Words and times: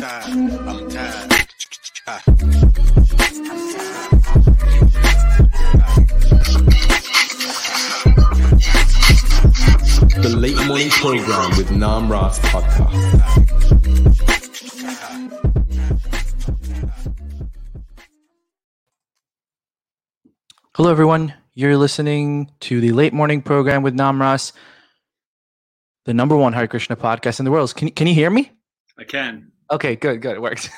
tired. 0.00 0.24
I'm 0.24 0.90
tired. 0.90 1.30
The 10.22 10.34
Late 10.36 10.66
Morning 10.66 10.88
Program 10.88 11.50
with 11.56 11.70
Nam 11.70 12.10
Ras 12.10 12.38
Podcast. 12.40 12.90
Hello, 20.76 20.90
everyone. 20.90 21.34
You're 21.52 21.76
listening 21.76 22.50
to 22.60 22.80
the 22.80 22.92
late 22.92 23.12
morning 23.12 23.42
program 23.42 23.82
with 23.82 23.94
Namras, 23.94 24.52
the 26.06 26.14
number 26.14 26.36
one 26.36 26.54
Hare 26.54 26.68
Krishna 26.68 26.96
podcast 26.96 27.38
in 27.38 27.44
the 27.44 27.50
world. 27.50 27.74
Can, 27.76 27.90
can 27.90 28.06
you 28.06 28.14
hear 28.14 28.30
me? 28.30 28.50
I 28.98 29.04
can. 29.04 29.52
Okay, 29.70 29.94
good, 29.94 30.20
good. 30.20 30.36
It 30.36 30.42
worked. 30.42 30.68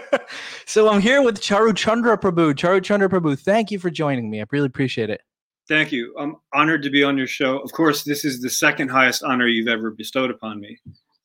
so 0.66 0.88
I'm 0.88 1.00
here 1.00 1.22
with 1.22 1.40
Charu 1.40 1.76
Chandra 1.76 2.16
Prabhu. 2.16 2.54
Charu 2.54 2.82
Chandra 2.82 3.08
Prabhu, 3.08 3.38
thank 3.38 3.70
you 3.70 3.78
for 3.78 3.90
joining 3.90 4.30
me. 4.30 4.40
I 4.40 4.44
really 4.50 4.66
appreciate 4.66 5.10
it. 5.10 5.22
Thank 5.66 5.92
you. 5.92 6.14
I'm 6.18 6.36
honored 6.54 6.82
to 6.84 6.90
be 6.90 7.02
on 7.02 7.18
your 7.18 7.26
show. 7.26 7.58
Of 7.58 7.72
course, 7.72 8.04
this 8.04 8.24
is 8.24 8.40
the 8.40 8.48
second 8.48 8.88
highest 8.88 9.22
honor 9.22 9.46
you've 9.48 9.68
ever 9.68 9.90
bestowed 9.90 10.30
upon 10.30 10.60
me. 10.60 10.78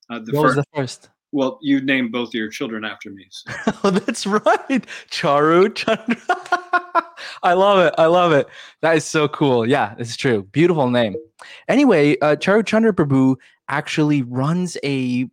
Uh, 0.10 0.20
the 0.20 0.34
what 0.34 0.44
was 0.44 0.56
the 0.56 0.66
first? 0.76 1.10
well, 1.34 1.58
you 1.62 1.82
named 1.82 2.12
both 2.12 2.30
of 2.30 2.34
your 2.36 2.48
children 2.48 2.86
after 2.86 3.10
me. 3.10 3.26
So. 3.32 3.52
oh, 3.84 3.90
that's 3.90 4.26
right. 4.26 4.86
Charu 5.10 5.74
Chandra. 5.74 6.16
I 7.44 7.54
love 7.54 7.80
it. 7.80 7.94
I 7.98 8.06
love 8.06 8.32
it. 8.32 8.48
That 8.82 8.96
is 8.96 9.04
so 9.04 9.28
cool. 9.28 9.68
Yeah, 9.68 9.96
it's 9.98 10.16
true. 10.16 10.44
Beautiful 10.52 10.90
name. 10.90 11.16
Anyway, 11.68 12.18
uh, 12.20 12.36
Charu 12.36 12.66
Chandra 12.66 12.94
Prabhu 12.94 13.36
actually 13.68 14.22
runs 14.22 14.78
a 14.84 15.28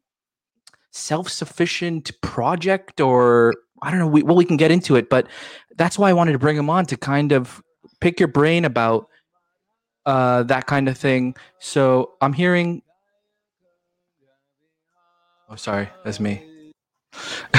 self-sufficient 0.90 2.10
project 2.20 3.00
or 3.00 3.54
I 3.82 3.90
don't 3.90 3.98
know, 3.98 4.06
we, 4.06 4.22
well, 4.22 4.36
we 4.36 4.44
can 4.44 4.56
get 4.56 4.70
into 4.70 4.96
it, 4.96 5.08
but 5.08 5.26
that's 5.76 5.98
why 5.98 6.10
I 6.10 6.12
wanted 6.12 6.32
to 6.32 6.38
bring 6.38 6.56
him 6.56 6.68
on 6.68 6.84
to 6.86 6.96
kind 6.96 7.32
of 7.32 7.62
pick 8.00 8.20
your 8.20 8.28
brain 8.28 8.64
about 8.64 9.08
uh, 10.04 10.42
that 10.44 10.66
kind 10.66 10.88
of 10.88 10.98
thing. 10.98 11.34
So 11.58 12.12
I'm 12.20 12.32
hearing. 12.32 12.82
Oh, 15.48 15.56
sorry, 15.56 15.88
that's 16.04 16.20
me. 16.20 16.44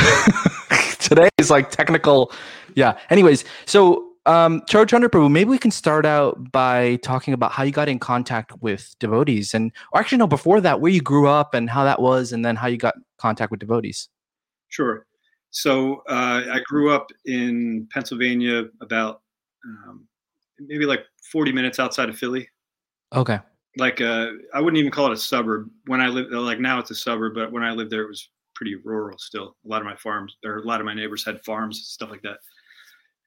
Today 1.00 1.30
is 1.38 1.50
like 1.50 1.72
technical. 1.72 2.32
Yeah. 2.76 2.98
Anyways, 3.10 3.44
so 3.66 4.11
um, 4.26 4.62
Charu 4.62 4.88
Chandra 4.88 5.10
Prabhu, 5.10 5.32
maybe 5.32 5.50
we 5.50 5.58
can 5.58 5.72
start 5.72 6.06
out 6.06 6.52
by 6.52 6.98
talking 6.98 7.34
about 7.34 7.52
how 7.52 7.64
you 7.64 7.72
got 7.72 7.90
in 7.90 8.00
contact 8.00 8.52
with 8.62 8.96
devotees, 9.00 9.54
and 9.54 9.72
or 9.94 10.00
actually 10.00 10.20
no, 10.20 10.28
before 10.28 10.62
that, 10.62 10.80
where 10.80 10.92
you 10.92 11.02
grew 11.02 11.28
up 11.28 11.54
and 11.54 11.70
how 11.70 11.84
that 11.84 12.02
was, 12.02 12.32
and 12.32 12.46
then 12.46 12.56
how 12.56 12.68
you 12.68 12.78
got 12.78 12.96
contact 13.18 13.52
with 13.52 13.60
devotees. 13.60 14.10
Sure. 14.70 15.06
So 15.50 16.04
uh, 16.08 16.44
I 16.52 16.62
grew 16.66 16.94
up 16.94 17.08
in 17.26 17.88
Pennsylvania, 17.92 18.66
about 18.82 19.22
um, 19.66 20.08
maybe 20.60 20.86
like 20.86 21.04
40 21.32 21.52
minutes 21.52 21.80
outside 21.80 22.10
of 22.10 22.18
Philly. 22.18 22.48
Okay. 23.14 23.40
Like 23.78 24.02
uh, 24.02 24.28
I 24.54 24.62
wouldn't 24.62 24.78
even 24.78 24.92
call 24.92 25.08
it 25.08 25.14
a 25.14 25.18
suburb. 25.18 25.70
When 25.88 26.02
I 26.02 26.08
lived, 26.08 26.32
like 26.32 26.60
now 26.60 26.80
it's 26.80 26.92
a 26.92 26.96
suburb, 26.96 27.34
but 27.36 27.52
when 27.52 27.64
I 27.64 27.72
lived 27.72 27.92
there, 27.92 28.04
it 28.04 28.10
was 28.10 28.30
pretty 28.54 28.76
rural 28.76 29.18
still. 29.18 29.56
A 29.66 29.68
lot 29.68 29.82
of 29.82 29.86
my 29.86 29.96
farms, 29.96 30.36
or 30.46 30.58
a 30.58 30.64
lot 30.64 30.80
of 30.80 30.86
my 30.86 30.94
neighbors 30.94 31.26
had 31.26 31.44
farms, 31.44 31.82
stuff 31.88 32.12
like 32.12 32.22
that. 32.22 32.38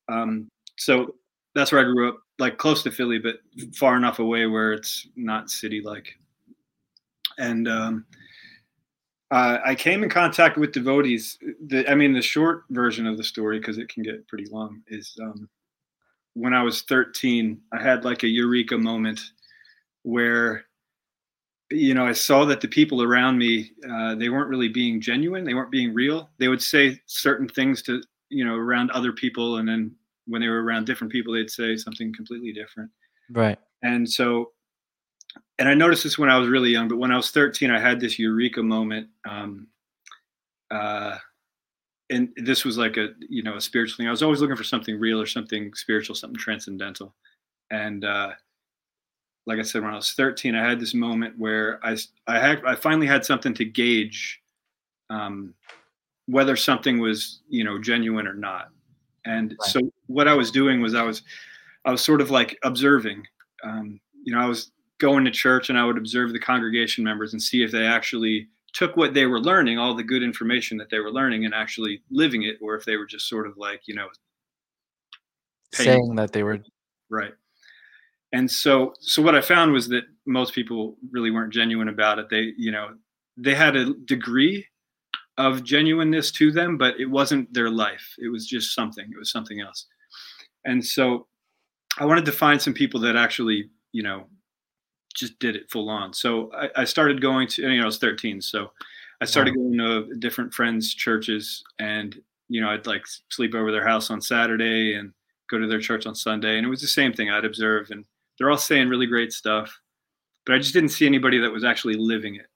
Um, 0.08 0.50
so 0.76 1.14
that's 1.54 1.72
where 1.72 1.80
I 1.80 1.84
grew 1.84 2.08
up, 2.08 2.18
like 2.38 2.58
close 2.58 2.82
to 2.82 2.90
Philly, 2.90 3.18
but 3.18 3.36
far 3.74 3.96
enough 3.96 4.18
away 4.18 4.46
where 4.46 4.72
it's 4.72 5.06
not 5.16 5.50
city 5.50 5.80
like. 5.80 6.14
And 7.38 7.68
um, 7.68 8.06
uh, 9.30 9.58
I 9.64 9.74
came 9.74 10.02
in 10.02 10.10
contact 10.10 10.56
with 10.56 10.72
devotees. 10.72 11.38
The, 11.66 11.88
I 11.90 11.94
mean, 11.94 12.12
the 12.12 12.22
short 12.22 12.64
version 12.70 13.06
of 13.06 13.16
the 13.16 13.24
story, 13.24 13.58
because 13.58 13.78
it 13.78 13.88
can 13.88 14.02
get 14.02 14.26
pretty 14.28 14.46
long, 14.50 14.82
is 14.88 15.16
um, 15.22 15.48
when 16.34 16.52
I 16.52 16.62
was 16.62 16.82
13, 16.82 17.60
I 17.72 17.82
had 17.82 18.04
like 18.04 18.22
a 18.22 18.28
eureka 18.28 18.76
moment 18.76 19.20
where, 20.02 20.66
you 21.70 21.94
know, 21.94 22.06
I 22.06 22.12
saw 22.12 22.44
that 22.44 22.60
the 22.60 22.68
people 22.68 23.02
around 23.02 23.38
me, 23.38 23.72
uh, 23.90 24.14
they 24.16 24.28
weren't 24.28 24.50
really 24.50 24.68
being 24.68 25.00
genuine. 25.00 25.44
They 25.44 25.54
weren't 25.54 25.70
being 25.70 25.94
real. 25.94 26.30
They 26.38 26.48
would 26.48 26.62
say 26.62 27.00
certain 27.06 27.48
things 27.48 27.82
to, 27.82 28.02
you 28.28 28.44
know, 28.44 28.54
around 28.54 28.90
other 28.90 29.12
people. 29.12 29.56
And 29.56 29.68
then 29.68 29.94
when 30.26 30.40
they 30.40 30.48
were 30.48 30.62
around 30.62 30.86
different 30.86 31.12
people, 31.12 31.34
they'd 31.34 31.50
say 31.50 31.76
something 31.76 32.12
completely 32.14 32.52
different. 32.52 32.90
Right. 33.30 33.58
And 33.82 34.08
so, 34.08 34.52
and 35.58 35.68
I 35.68 35.74
noticed 35.74 36.04
this 36.04 36.18
when 36.18 36.30
I 36.30 36.38
was 36.38 36.48
really 36.48 36.70
young, 36.70 36.88
but 36.88 36.98
when 36.98 37.12
I 37.12 37.16
was 37.16 37.30
13, 37.30 37.70
I 37.70 37.78
had 37.78 38.00
this 38.00 38.18
eureka 38.18 38.62
moment. 38.62 39.08
Um, 39.28 39.68
uh, 40.70 41.18
and 42.10 42.30
this 42.36 42.64
was 42.64 42.76
like 42.76 42.96
a, 42.96 43.08
you 43.28 43.42
know, 43.42 43.56
a 43.56 43.60
spiritual 43.60 43.96
thing. 43.96 44.08
I 44.08 44.10
was 44.10 44.22
always 44.22 44.40
looking 44.40 44.56
for 44.56 44.64
something 44.64 44.98
real 44.98 45.20
or 45.20 45.26
something 45.26 45.72
spiritual, 45.74 46.14
something 46.14 46.38
transcendental. 46.38 47.14
And, 47.70 48.04
uh, 48.04 48.32
like 49.46 49.58
I 49.58 49.62
said, 49.62 49.82
when 49.82 49.92
I 49.92 49.96
was 49.96 50.12
13, 50.12 50.54
I 50.54 50.66
had 50.66 50.80
this 50.80 50.94
moment 50.94 51.38
where 51.38 51.78
I, 51.84 51.96
I 52.26 52.38
had, 52.38 52.64
I 52.64 52.74
finally 52.74 53.06
had 53.06 53.26
something 53.26 53.52
to 53.54 53.64
gauge, 53.64 54.40
um, 55.10 55.54
whether 56.26 56.56
something 56.56 56.98
was, 56.98 57.40
you 57.48 57.62
know, 57.62 57.78
genuine 57.78 58.26
or 58.26 58.32
not. 58.32 58.70
And 59.24 59.56
Right. 59.60 59.70
so 59.70 59.80
what 60.06 60.28
I 60.28 60.34
was 60.34 60.50
doing 60.50 60.80
was 60.80 60.94
I 60.94 61.02
was, 61.02 61.22
I 61.84 61.90
was 61.90 62.02
sort 62.02 62.20
of 62.20 62.30
like 62.30 62.58
observing, 62.62 63.26
um, 63.62 64.00
you 64.22 64.34
know, 64.34 64.40
I 64.40 64.46
was 64.46 64.70
going 64.98 65.24
to 65.24 65.30
church 65.30 65.70
and 65.70 65.78
I 65.78 65.84
would 65.84 65.98
observe 65.98 66.32
the 66.32 66.38
congregation 66.38 67.04
members 67.04 67.32
and 67.32 67.42
see 67.42 67.62
if 67.62 67.70
they 67.70 67.86
actually 67.86 68.48
took 68.72 68.96
what 68.96 69.14
they 69.14 69.26
were 69.26 69.40
learning, 69.40 69.78
all 69.78 69.94
the 69.94 70.02
good 70.02 70.22
information 70.22 70.76
that 70.78 70.90
they 70.90 70.98
were 70.98 71.10
learning, 71.12 71.44
and 71.44 71.54
actually 71.54 72.02
living 72.10 72.42
it, 72.42 72.56
or 72.60 72.74
if 72.74 72.84
they 72.84 72.96
were 72.96 73.06
just 73.06 73.28
sort 73.28 73.46
of 73.46 73.56
like, 73.56 73.82
you 73.86 73.94
know, 73.94 74.08
Pain. 75.72 75.86
Saying 75.86 76.14
that 76.16 76.32
they 76.32 76.42
were 76.42 76.60
right. 77.10 77.32
And 78.32 78.50
so, 78.50 78.94
so 79.00 79.22
what 79.22 79.34
I 79.34 79.40
found 79.40 79.72
was 79.72 79.88
that 79.88 80.04
most 80.26 80.54
people 80.54 80.96
really 81.10 81.30
weren't 81.30 81.52
genuine 81.52 81.88
about 81.88 82.18
it. 82.18 82.28
They, 82.28 82.52
you 82.56 82.70
know, 82.72 82.90
they 83.36 83.54
had 83.54 83.76
a 83.76 83.94
degree 83.94 84.66
of 85.36 85.64
genuineness 85.64 86.30
to 86.32 86.52
them, 86.52 86.78
but 86.78 86.98
it 86.98 87.06
wasn't 87.06 87.52
their 87.52 87.70
life. 87.70 88.14
It 88.18 88.28
was 88.28 88.46
just 88.46 88.74
something. 88.74 89.04
It 89.04 89.18
was 89.18 89.30
something 89.30 89.60
else. 89.60 89.86
And 90.64 90.84
so, 90.84 91.26
I 91.98 92.04
wanted 92.04 92.24
to 92.24 92.32
find 92.32 92.60
some 92.60 92.74
people 92.74 93.00
that 93.00 93.16
actually, 93.16 93.70
you 93.92 94.02
know, 94.02 94.26
just 95.14 95.38
did 95.38 95.56
it 95.56 95.70
full 95.70 95.88
on. 95.88 96.12
So 96.12 96.50
I, 96.52 96.82
I 96.82 96.84
started 96.84 97.20
going 97.20 97.46
to, 97.48 97.62
you 97.62 97.76
know, 97.76 97.84
I 97.84 97.86
was 97.86 97.98
13. 97.98 98.40
So 98.40 98.72
I 99.20 99.24
started 99.24 99.54
going 99.54 99.78
to 99.78 100.14
different 100.18 100.52
friends' 100.52 100.92
churches 100.92 101.62
and, 101.78 102.20
you 102.48 102.60
know, 102.60 102.68
I'd 102.68 102.86
like 102.86 103.04
sleep 103.30 103.54
over 103.54 103.70
their 103.70 103.86
house 103.86 104.10
on 104.10 104.20
Saturday 104.20 104.94
and 104.94 105.12
go 105.48 105.58
to 105.58 105.68
their 105.68 105.80
church 105.80 106.06
on 106.06 106.14
Sunday. 106.14 106.56
And 106.58 106.66
it 106.66 106.70
was 106.70 106.80
the 106.80 106.88
same 106.88 107.12
thing 107.12 107.30
I'd 107.30 107.44
observe. 107.44 107.90
And 107.90 108.04
they're 108.38 108.50
all 108.50 108.58
saying 108.58 108.88
really 108.88 109.06
great 109.06 109.32
stuff, 109.32 109.80
but 110.44 110.54
I 110.54 110.58
just 110.58 110.74
didn't 110.74 110.88
see 110.88 111.06
anybody 111.06 111.38
that 111.38 111.52
was 111.52 111.64
actually 111.64 111.94
living 111.94 112.34
it. 112.34 112.46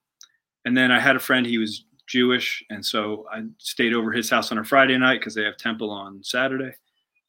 And 0.64 0.76
then 0.76 0.90
I 0.90 0.98
had 0.98 1.16
a 1.16 1.20
friend, 1.20 1.46
he 1.46 1.58
was 1.58 1.84
Jewish. 2.08 2.64
And 2.70 2.84
so 2.84 3.26
I 3.32 3.42
stayed 3.58 3.92
over 3.92 4.10
his 4.10 4.30
house 4.30 4.50
on 4.50 4.58
a 4.58 4.64
Friday 4.64 4.96
night 4.98 5.20
because 5.20 5.34
they 5.34 5.44
have 5.44 5.56
temple 5.56 5.90
on 5.90 6.22
Saturday. 6.24 6.72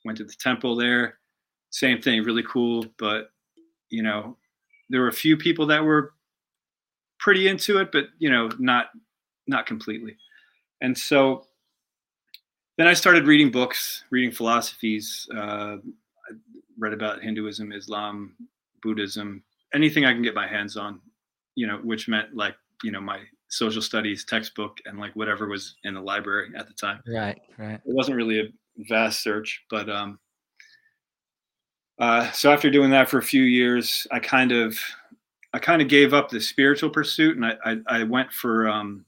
Went 0.06 0.17
to 0.17 0.23
the 0.23 0.34
temple 0.34 0.75
there. 0.75 1.19
Same 1.72 2.01
thing, 2.01 2.23
really 2.23 2.44
cool. 2.44 2.85
But, 2.97 3.31
you 3.89 4.01
know, 4.01 4.38
there 4.89 5.01
were 5.01 5.09
a 5.09 5.13
few 5.13 5.38
people 5.38 5.66
that 5.68 5.84
were 5.84 6.13
pretty 7.19 7.47
into 7.47 7.79
it, 7.79 7.91
but, 7.91 8.06
you 8.18 8.29
know, 8.29 8.50
not 8.59 8.88
not 9.47 9.66
completely. 9.66 10.16
And 10.81 10.97
so 10.97 11.45
then 12.78 12.88
I 12.88 12.94
started 12.94 13.28
reading 13.28 13.51
books, 13.51 14.03
reading 14.09 14.31
philosophies. 14.31 15.28
Uh, 15.35 15.78
I 15.78 16.31
read 16.78 16.94
about 16.94 17.22
Hinduism, 17.22 17.73
Islam, 17.73 18.35
Buddhism, 18.81 19.44
anything 19.73 20.06
I 20.06 20.13
can 20.13 20.22
get 20.22 20.35
my 20.35 20.47
hands 20.47 20.78
on, 20.78 21.01
you 21.56 21.68
know, 21.68 21.78
which 21.84 22.07
meant 22.07 22.35
like, 22.35 22.56
you 22.84 22.91
know, 22.91 23.01
my 23.01 23.19
social 23.49 23.81
studies 23.81 24.23
textbook 24.23 24.79
and 24.85 24.99
like 24.99 25.15
whatever 25.15 25.47
was 25.47 25.75
in 25.83 25.94
the 25.94 26.01
library 26.01 26.51
at 26.56 26.68
the 26.68 26.74
time. 26.74 27.01
right, 27.07 27.41
right. 27.57 27.75
It 27.75 27.81
wasn't 27.85 28.15
really 28.15 28.39
a 28.39 28.44
vast 28.88 29.21
search, 29.21 29.63
but 29.69 29.89
um, 29.89 30.19
uh, 32.00 32.31
so 32.31 32.51
after 32.51 32.69
doing 32.69 32.89
that 32.91 33.09
for 33.09 33.18
a 33.18 33.24
few 33.24 33.44
years, 33.44 34.07
I 34.12 34.19
kind 34.19 34.51
of, 34.51 34.79
I 35.53 35.59
kind 35.59 35.81
of 35.81 35.88
gave 35.88 36.13
up 36.13 36.29
the 36.29 36.39
spiritual 36.39 36.89
pursuit, 36.89 37.35
and 37.35 37.45
I, 37.45 37.56
I, 37.65 37.77
I 37.88 38.03
went 38.03 38.31
for, 38.31 38.69
um, 38.69 39.03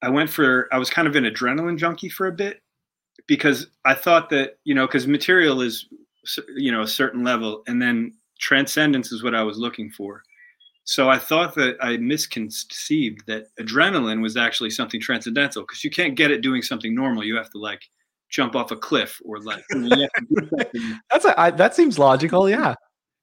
I 0.00 0.08
went 0.08 0.30
for, 0.30 0.68
I 0.72 0.78
was 0.78 0.90
kind 0.90 1.06
of 1.06 1.14
an 1.14 1.24
adrenaline 1.24 1.78
junkie 1.78 2.08
for 2.08 2.26
a 2.26 2.32
bit, 2.32 2.60
because 3.28 3.68
I 3.84 3.94
thought 3.94 4.30
that 4.30 4.58
you 4.64 4.74
know, 4.74 4.86
because 4.86 5.06
material 5.06 5.60
is, 5.60 5.86
you 6.56 6.72
know, 6.72 6.82
a 6.82 6.88
certain 6.88 7.22
level, 7.22 7.62
and 7.68 7.80
then 7.80 8.14
transcendence 8.40 9.12
is 9.12 9.22
what 9.22 9.34
I 9.34 9.42
was 9.42 9.58
looking 9.58 9.90
for. 9.90 10.24
So 10.84 11.08
I 11.08 11.18
thought 11.18 11.54
that 11.54 11.76
I 11.80 11.96
misconceived 11.96 13.24
that 13.26 13.46
adrenaline 13.60 14.20
was 14.20 14.36
actually 14.36 14.70
something 14.70 15.00
transcendental 15.00 15.62
because 15.62 15.84
you 15.84 15.90
can't 15.90 16.16
get 16.16 16.30
it 16.30 16.40
doing 16.40 16.62
something 16.62 16.94
normal. 16.94 17.24
You 17.24 17.36
have 17.36 17.50
to 17.50 17.58
like 17.58 17.82
jump 18.30 18.56
off 18.56 18.70
a 18.70 18.76
cliff 18.76 19.20
or 19.24 19.38
like 19.40 19.62
you 19.70 19.78
know, 19.80 19.96
you 19.96 20.02
have 20.02 20.12
to 20.12 20.26
do 20.28 20.48
something 20.58 21.00
That's 21.10 21.24
a, 21.24 21.40
I, 21.40 21.50
that 21.52 21.76
seems 21.76 21.98
logical. 21.98 22.48
Yeah. 22.48 22.74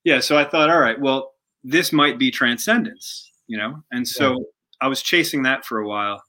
yeah 0.04 0.20
so 0.20 0.38
i 0.38 0.46
thought 0.46 0.70
all 0.70 0.80
right 0.80 1.00
well 1.02 1.34
this 1.64 1.92
might 1.92 2.20
be 2.20 2.30
transcendence 2.30 3.32
you 3.48 3.58
know 3.58 3.82
and 3.92 4.08
so 4.08 4.46
i 4.82 4.88
was 4.88 5.02
chasing 5.02 5.42
that 5.44 5.66
for 5.66 5.80
a 5.80 5.88
while 5.88 6.22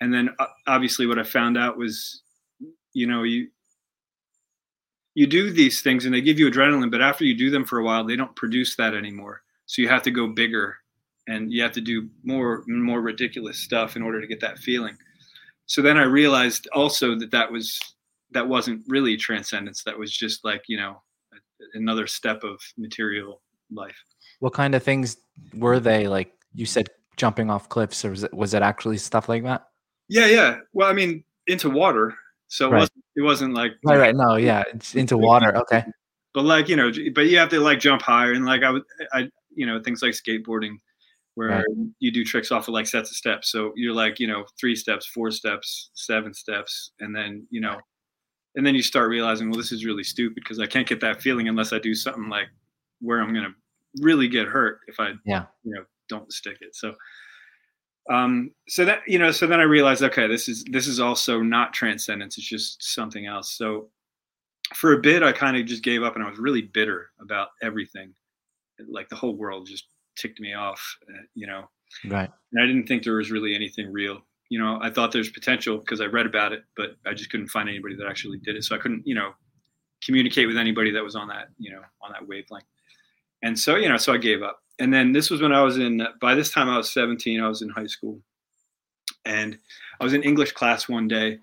and 0.00 0.12
then 0.12 0.30
uh, 0.38 0.46
obviously 0.66 1.06
what 1.06 1.18
I 1.18 1.22
found 1.22 1.56
out 1.56 1.78
was, 1.78 2.22
you 2.92 3.06
know, 3.06 3.22
you 3.22 3.48
you 5.14 5.26
do 5.26 5.50
these 5.50 5.80
things 5.80 6.04
and 6.04 6.12
they 6.12 6.20
give 6.20 6.38
you 6.38 6.50
adrenaline, 6.50 6.90
but 6.90 7.00
after 7.00 7.24
you 7.24 7.34
do 7.34 7.50
them 7.50 7.64
for 7.64 7.78
a 7.78 7.84
while, 7.84 8.04
they 8.04 8.16
don't 8.16 8.36
produce 8.36 8.76
that 8.76 8.94
anymore. 8.94 9.40
So 9.66 9.82
you 9.82 9.88
have 9.88 10.02
to 10.02 10.10
go 10.10 10.28
bigger 10.28 10.76
and 11.28 11.52
you 11.52 11.62
have 11.62 11.72
to 11.72 11.80
do 11.80 12.08
more 12.24 12.62
and 12.68 12.82
more 12.82 13.00
ridiculous 13.00 13.58
stuff 13.58 13.96
in 13.96 14.02
order 14.02 14.20
to 14.20 14.26
get 14.26 14.40
that 14.40 14.58
feeling. 14.58 14.96
So 15.66 15.82
then 15.82 15.96
I 15.98 16.04
realized 16.04 16.68
also 16.72 17.18
that 17.18 17.30
that 17.32 17.50
was 17.50 17.78
that 18.32 18.46
wasn't 18.48 18.82
really 18.88 19.16
transcendence. 19.16 19.82
That 19.84 19.98
was 19.98 20.12
just 20.16 20.44
like 20.44 20.62
you 20.68 20.76
know 20.76 21.02
another 21.74 22.06
step 22.06 22.44
of 22.44 22.60
material 22.78 23.42
life. 23.72 23.96
What 24.40 24.52
kind 24.52 24.74
of 24.74 24.82
things 24.82 25.16
were 25.54 25.80
they? 25.80 26.06
Like 26.06 26.32
you 26.54 26.66
said, 26.66 26.88
jumping 27.16 27.50
off 27.50 27.68
cliffs, 27.68 28.04
or 28.04 28.10
was 28.10 28.22
it 28.24 28.32
was 28.34 28.54
it 28.54 28.62
actually 28.62 28.98
stuff 28.98 29.28
like 29.28 29.42
that? 29.44 29.66
Yeah, 30.08 30.26
yeah. 30.26 30.58
Well, 30.72 30.88
I 30.88 30.92
mean, 30.92 31.24
into 31.48 31.68
water, 31.70 32.14
so 32.46 32.68
it 32.68 32.70
Right. 32.72 32.78
wasn't 32.80 33.04
it 33.16 33.22
wasn't 33.22 33.54
like 33.54 33.72
Right, 33.84 33.98
right. 33.98 34.14
No, 34.14 34.36
yeah, 34.36 34.62
it's 34.72 34.94
into 34.94 35.18
water. 35.18 35.56
Okay. 35.56 35.84
but 36.34 36.44
like 36.44 36.68
you 36.68 36.76
know, 36.76 36.92
but 37.14 37.26
you 37.26 37.38
have 37.38 37.48
to 37.48 37.58
like 37.60 37.80
jump 37.80 38.02
higher 38.02 38.32
and 38.32 38.44
like 38.46 38.62
I 38.62 38.70
would 38.70 38.82
I 39.12 39.28
you 39.56 39.66
know 39.66 39.80
things 39.82 40.02
like 40.02 40.12
skateboarding 40.12 40.76
where 41.34 41.48
Right. 41.50 41.64
you 41.98 42.10
do 42.10 42.24
tricks 42.24 42.50
off 42.50 42.66
of 42.68 42.72
like 42.72 42.86
sets 42.86 43.10
of 43.10 43.16
steps. 43.16 43.50
So 43.50 43.72
you're 43.76 43.92
like 43.92 44.18
you 44.20 44.26
know 44.26 44.46
three 44.58 44.74
steps, 44.76 45.06
four 45.06 45.30
steps, 45.30 45.90
seven 45.94 46.32
steps, 46.32 46.92
and 47.00 47.14
then 47.14 47.46
you 47.50 47.60
know, 47.60 47.78
and 48.54 48.64
then 48.66 48.74
you 48.74 48.82
start 48.82 49.10
realizing 49.10 49.50
well 49.50 49.58
this 49.58 49.72
is 49.72 49.84
really 49.84 50.04
stupid 50.04 50.34
because 50.36 50.58
I 50.60 50.66
can't 50.66 50.88
get 50.88 51.00
that 51.00 51.20
feeling 51.20 51.48
unless 51.48 51.72
I 51.72 51.78
do 51.78 51.94
something 51.94 52.28
like 52.28 52.48
where 53.00 53.20
I'm 53.20 53.34
gonna 53.34 53.54
really 54.00 54.28
get 54.28 54.46
hurt 54.46 54.80
if 54.88 54.98
I 55.00 55.12
Yeah. 55.26 55.46
you 55.64 55.74
know 55.74 55.84
don't 56.08 56.32
stick 56.32 56.58
it. 56.62 56.74
So 56.74 56.94
um 58.08 58.52
so 58.68 58.84
that 58.84 59.00
you 59.06 59.18
know 59.18 59.30
so 59.32 59.46
then 59.46 59.58
I 59.60 59.64
realized 59.64 60.02
okay 60.04 60.26
this 60.28 60.48
is 60.48 60.64
this 60.70 60.86
is 60.86 61.00
also 61.00 61.42
not 61.42 61.72
transcendence 61.72 62.38
it's 62.38 62.48
just 62.48 62.82
something 62.94 63.26
else. 63.26 63.56
So 63.58 63.90
for 64.74 64.92
a 64.94 64.98
bit 65.00 65.22
I 65.22 65.32
kind 65.32 65.56
of 65.56 65.66
just 65.66 65.82
gave 65.82 66.02
up 66.02 66.14
and 66.14 66.24
I 66.24 66.30
was 66.30 66.38
really 66.38 66.62
bitter 66.62 67.10
about 67.20 67.48
everything. 67.62 68.14
Like 68.88 69.08
the 69.08 69.16
whole 69.16 69.34
world 69.34 69.66
just 69.66 69.86
ticked 70.16 70.40
me 70.40 70.54
off, 70.54 70.96
uh, 71.08 71.22
you 71.34 71.46
know. 71.46 71.68
Right. 72.06 72.30
And 72.52 72.62
I 72.62 72.66
didn't 72.66 72.86
think 72.86 73.04
there 73.04 73.14
was 73.14 73.30
really 73.30 73.54
anything 73.54 73.92
real. 73.92 74.20
You 74.48 74.58
know, 74.60 74.78
I 74.80 74.90
thought 74.90 75.12
there's 75.12 75.30
potential 75.30 75.78
because 75.78 76.00
I 76.00 76.06
read 76.06 76.26
about 76.26 76.52
it, 76.52 76.64
but 76.76 76.96
I 77.06 77.14
just 77.14 77.30
couldn't 77.30 77.48
find 77.48 77.68
anybody 77.68 77.96
that 77.96 78.06
actually 78.06 78.38
did 78.38 78.56
it. 78.56 78.64
So 78.64 78.76
I 78.76 78.78
couldn't, 78.78 79.06
you 79.06 79.14
know, 79.14 79.32
communicate 80.04 80.46
with 80.46 80.56
anybody 80.56 80.90
that 80.92 81.02
was 81.02 81.16
on 81.16 81.28
that, 81.28 81.48
you 81.58 81.70
know, 81.70 81.82
on 82.02 82.12
that 82.12 82.26
wavelength. 82.26 82.66
And 83.42 83.58
so, 83.58 83.76
you 83.76 83.88
know, 83.88 83.96
so 83.96 84.12
I 84.12 84.18
gave 84.18 84.42
up. 84.42 84.62
And 84.78 84.92
then 84.92 85.12
this 85.12 85.30
was 85.30 85.40
when 85.40 85.52
I 85.52 85.62
was 85.62 85.78
in, 85.78 86.06
by 86.20 86.34
this 86.34 86.50
time 86.50 86.68
I 86.68 86.76
was 86.76 86.92
17, 86.92 87.40
I 87.40 87.48
was 87.48 87.62
in 87.62 87.70
high 87.70 87.86
school. 87.86 88.20
And 89.24 89.58
I 90.00 90.04
was 90.04 90.12
in 90.12 90.22
English 90.22 90.52
class 90.52 90.88
one 90.88 91.08
day, 91.08 91.38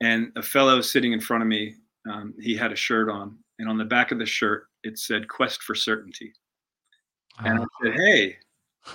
and 0.00 0.32
a 0.36 0.42
fellow 0.42 0.80
sitting 0.80 1.12
in 1.12 1.20
front 1.20 1.42
of 1.42 1.48
me, 1.48 1.74
um, 2.10 2.34
he 2.40 2.56
had 2.56 2.72
a 2.72 2.76
shirt 2.76 3.10
on. 3.10 3.36
And 3.58 3.68
on 3.68 3.76
the 3.76 3.84
back 3.84 4.12
of 4.12 4.18
the 4.18 4.26
shirt, 4.26 4.68
it 4.84 4.98
said 4.98 5.28
Quest 5.28 5.62
for 5.62 5.74
Certainty. 5.74 6.32
And 7.44 7.60
I 7.60 7.64
said, 7.82 7.94
Hey, 7.94 8.36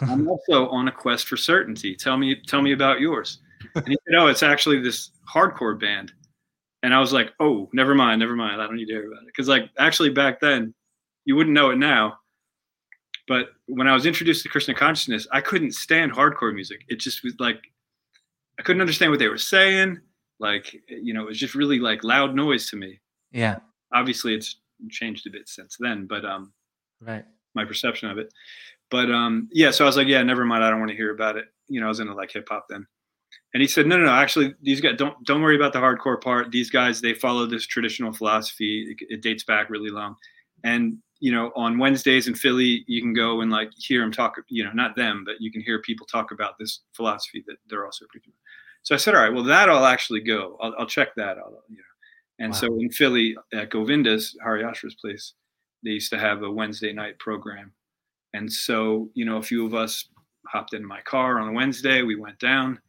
I'm 0.01 0.28
also 0.30 0.68
on 0.69 0.88
a 0.88 0.92
quest 0.92 1.28
for 1.28 1.38
certainty. 1.38 1.95
Tell 1.95 2.18
me, 2.18 2.36
tell 2.48 2.62
me 2.62 2.74
about 2.74 3.00
yours. 3.00 3.40
And 3.75 3.88
he 3.88 3.98
said, 4.06 4.16
"Oh, 4.18 4.28
it's 4.28 4.44
actually 4.44 4.81
this 4.81 5.12
hardcore 5.31 5.80
band." 5.80 6.12
And 6.81 6.94
I 6.94 7.00
was 7.00 7.13
like, 7.13 7.31
"Oh, 7.40 7.69
never 7.74 7.95
mind, 7.95 8.19
never 8.19 8.36
mind. 8.36 8.62
I 8.62 8.68
don't 8.68 8.75
need 8.75 8.88
to 8.88 8.94
hear 8.94 9.07
about 9.07 9.22
it." 9.22 9.28
Because 9.28 9.48
like 9.48 9.69
actually 9.80 10.10
back 10.10 10.40
then, 10.42 10.74
you 11.25 11.36
wouldn't 11.36 11.54
know 11.54 11.69
it 11.69 11.78
now, 11.78 12.18
but 13.28 13.50
when 13.68 13.88
I 13.88 13.94
was 13.94 14.06
introduced 14.06 14.44
to 14.44 14.50
Krishna 14.50 14.74
consciousness, 14.74 15.28
I 15.31 15.42
couldn't 15.42 15.74
stand 15.74 16.12
hardcore 16.12 16.54
music. 16.54 16.81
It 16.89 17.00
just 17.00 17.24
was 17.24 17.36
like 17.39 17.62
I 18.60 18.63
couldn't 18.63 18.81
understand 18.81 19.12
what 19.12 19.19
they 19.19 19.30
were 19.30 19.38
saying. 19.38 20.00
Like 20.39 20.75
you 20.89 21.13
know, 21.13 21.22
it 21.22 21.28
was 21.28 21.39
just 21.39 21.56
really 21.56 21.80
like 21.80 22.04
loud 22.04 22.36
noise 22.36 22.69
to 22.72 22.75
me. 22.75 23.00
yeah. 23.31 23.60
Obviously, 23.94 24.34
it's 24.34 24.57
changed 24.89 25.28
a 25.28 25.30
bit 25.30 25.48
since 25.48 25.78
then, 25.80 26.07
but 26.07 26.25
um, 26.25 26.51
Right. 27.00 27.24
My 27.55 27.65
perception 27.65 28.09
of 28.09 28.17
it. 28.17 28.33
But 28.89 29.11
um, 29.11 29.50
yeah, 29.51 29.71
so 29.71 29.85
I 29.85 29.88
was 29.88 29.97
like, 29.97 30.07
yeah, 30.07 30.21
never 30.23 30.45
mind. 30.45 30.63
I 30.63 30.69
don't 30.69 30.79
want 30.79 30.91
to 30.91 30.97
hear 30.97 31.11
about 31.13 31.38
it. 31.38 31.45
You 31.67 31.79
know, 31.79 31.88
I 31.88 31.89
was 31.89 32.00
into 32.00 32.13
like 32.13 32.31
hip 32.31 32.47
hop 32.50 32.65
then. 32.69 32.85
And 33.53 33.61
he 33.61 33.67
said, 33.67 33.88
no, 33.88 33.97
no, 33.97 34.05
no. 34.05 34.11
Actually, 34.11 34.53
these 34.61 34.81
guys 34.81 34.97
don't 34.97 35.15
don't 35.25 35.41
worry 35.41 35.55
about 35.55 35.73
the 35.73 35.79
hardcore 35.79 36.21
part. 36.21 36.51
These 36.51 36.69
guys 36.69 37.01
they 37.01 37.13
follow 37.13 37.45
this 37.45 37.65
traditional 37.65 38.13
philosophy. 38.13 38.95
It, 39.00 39.05
it 39.15 39.21
dates 39.21 39.44
back 39.44 39.69
really 39.69 39.89
long. 39.89 40.15
And 40.63 40.97
you 41.19 41.31
know, 41.31 41.51
on 41.55 41.77
Wednesdays 41.77 42.27
in 42.27 42.35
Philly, 42.35 42.83
you 42.88 43.01
can 43.01 43.13
go 43.13 43.41
and 43.41 43.50
like 43.51 43.71
hear 43.77 44.01
them 44.01 44.11
talk. 44.11 44.35
You 44.50 44.65
know, 44.65 44.71
not 44.73 44.95
them, 44.95 45.23
but 45.25 45.35
you 45.39 45.51
can 45.51 45.61
hear 45.61 45.79
people 45.81 46.05
talk 46.05 46.31
about 46.31 46.57
this 46.59 46.81
philosophy 46.94 47.44
that 47.47 47.57
they're 47.69 47.85
also 47.85 48.05
preaching. 48.09 48.33
So 48.83 48.94
I 48.94 48.97
said, 48.97 49.15
all 49.15 49.21
right, 49.21 49.33
well, 49.33 49.44
that 49.44 49.69
I'll 49.69 49.85
actually 49.85 50.19
go. 50.19 50.57
I'll, 50.61 50.73
I'll 50.79 50.85
check 50.85 51.15
that 51.15 51.38
out. 51.38 51.53
You 51.69 51.77
know. 51.77 51.83
And 52.39 52.51
Wow. 52.51 52.57
so 52.57 52.67
in 52.79 52.91
Philly 52.91 53.38
at 53.53 53.69
Govinda's, 53.69 54.35
Hariashra's 54.45 54.95
place, 54.95 55.33
they 55.83 55.91
used 55.91 56.12
to 56.12 56.19
have 56.19 56.44
a 56.44 56.51
Wednesday 56.51 56.94
night 56.94 57.19
program. 57.19 57.71
And 58.33 58.51
so, 58.51 59.09
you 59.13 59.25
know, 59.25 59.38
a 59.38 59.44
few 59.44 59.65
of 59.65 59.74
us 59.74 60.07
hopped 60.47 60.74
in 60.74 60.85
my 60.85 61.01
car 61.01 61.39
on 61.39 61.50
a 61.50 61.53
Wednesday. 61.53 62.01
We 62.01 62.15
went 62.15 62.39
down. 62.39 62.80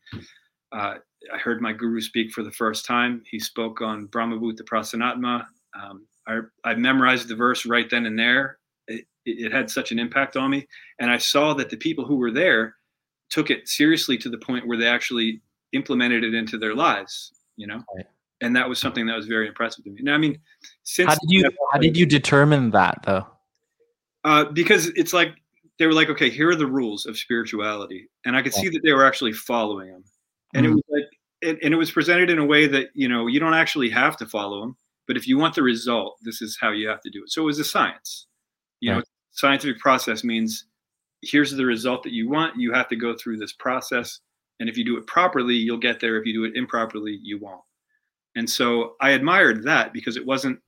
Uh, 0.72 0.96
I 1.32 1.38
heard 1.38 1.60
my 1.60 1.72
guru 1.72 2.00
speak 2.00 2.32
for 2.32 2.42
the 2.42 2.52
first 2.52 2.84
time. 2.84 3.22
He 3.30 3.38
spoke 3.38 3.80
on 3.80 4.08
Brahmabhuta 4.08 4.62
Prasannatma. 4.62 5.44
Um, 5.80 6.06
I, 6.26 6.40
I 6.64 6.74
memorized 6.74 7.28
the 7.28 7.36
verse 7.36 7.66
right 7.66 7.88
then 7.88 8.06
and 8.06 8.18
there. 8.18 8.58
It, 8.88 9.06
it, 9.24 9.52
had 9.52 9.70
such 9.70 9.92
an 9.92 9.98
impact 9.98 10.36
on 10.36 10.50
me. 10.50 10.66
And 10.98 11.10
I 11.10 11.18
saw 11.18 11.54
that 11.54 11.70
the 11.70 11.76
people 11.76 12.04
who 12.04 12.16
were 12.16 12.30
there 12.30 12.76
took 13.30 13.50
it 13.50 13.68
seriously 13.68 14.18
to 14.18 14.28
the 14.28 14.38
point 14.38 14.66
where 14.66 14.78
they 14.78 14.86
actually 14.86 15.40
implemented 15.72 16.24
it 16.24 16.34
into 16.34 16.58
their 16.58 16.74
lives, 16.74 17.32
you 17.56 17.66
know? 17.66 17.82
Right. 17.96 18.06
And 18.40 18.54
that 18.56 18.68
was 18.68 18.78
something 18.78 19.06
that 19.06 19.16
was 19.16 19.26
very 19.26 19.48
impressive 19.48 19.84
to 19.84 19.90
me. 19.90 20.00
Now, 20.02 20.14
I 20.14 20.18
mean, 20.18 20.38
since 20.82 21.08
How 21.08 21.14
did 21.14 21.30
you 21.30 21.50
how 21.72 21.78
did 21.78 21.96
you 21.96 22.06
determine 22.06 22.70
that 22.70 23.02
though? 23.04 23.26
uh, 24.24 24.44
because 24.46 24.86
it's 24.96 25.12
like 25.12 25.34
they 25.78 25.86
were 25.86 25.92
like, 25.92 26.08
okay, 26.08 26.30
here 26.30 26.50
are 26.50 26.56
the 26.56 26.66
rules 26.66 27.06
of 27.06 27.16
spirituality, 27.18 28.08
and 28.24 28.36
I 28.36 28.42
could 28.42 28.52
Yeah. 28.54 28.62
see 28.62 28.68
that 28.70 28.82
they 28.82 28.92
were 28.92 29.04
actually 29.04 29.32
following 29.32 29.90
them, 29.92 30.04
and 30.54 30.66
it 30.66 30.70
Mhm. 30.70 30.74
was 30.74 30.84
like, 30.88 31.04
it, 31.42 31.58
and 31.62 31.74
it 31.74 31.76
was 31.76 31.90
presented 31.90 32.30
in 32.30 32.38
a 32.38 32.44
way 32.44 32.66
that 32.66 32.90
you 32.94 33.08
know 33.08 33.26
you 33.26 33.38
don't 33.40 33.54
actually 33.54 33.90
have 33.90 34.16
to 34.18 34.26
follow 34.26 34.60
them, 34.60 34.76
but 35.06 35.16
if 35.16 35.26
you 35.28 35.36
want 35.38 35.54
the 35.54 35.62
result, 35.62 36.18
this 36.22 36.40
is 36.42 36.56
how 36.60 36.70
you 36.70 36.88
have 36.88 37.00
to 37.02 37.10
do 37.10 37.22
it. 37.22 37.30
So 37.30 37.42
it 37.42 37.46
was 37.46 37.58
a 37.58 37.64
science, 37.64 38.26
you 38.80 38.90
know, 38.90 39.02
scientific 39.32 39.80
process 39.80 40.24
means 40.24 40.66
here's 41.22 41.50
the 41.52 41.66
result 41.66 42.02
that 42.04 42.12
you 42.12 42.28
want. 42.28 42.56
You 42.56 42.72
have 42.72 42.88
to 42.88 42.96
go 42.96 43.14
through 43.16 43.38
this 43.38 43.52
process, 43.52 44.20
and 44.60 44.68
if 44.68 44.76
you 44.78 44.84
do 44.84 44.96
it 44.96 45.06
properly, 45.06 45.54
you'll 45.54 45.78
get 45.78 46.00
there. 46.00 46.18
If 46.18 46.26
you 46.26 46.32
do 46.32 46.44
it 46.44 46.56
improperly, 46.56 47.18
you 47.22 47.38
won't. 47.38 47.62
And 48.36 48.48
so 48.48 48.94
I 49.00 49.10
admired 49.10 49.64
that 49.64 49.92
because 49.92 50.16
it 50.16 50.26
wasn't 50.26 50.58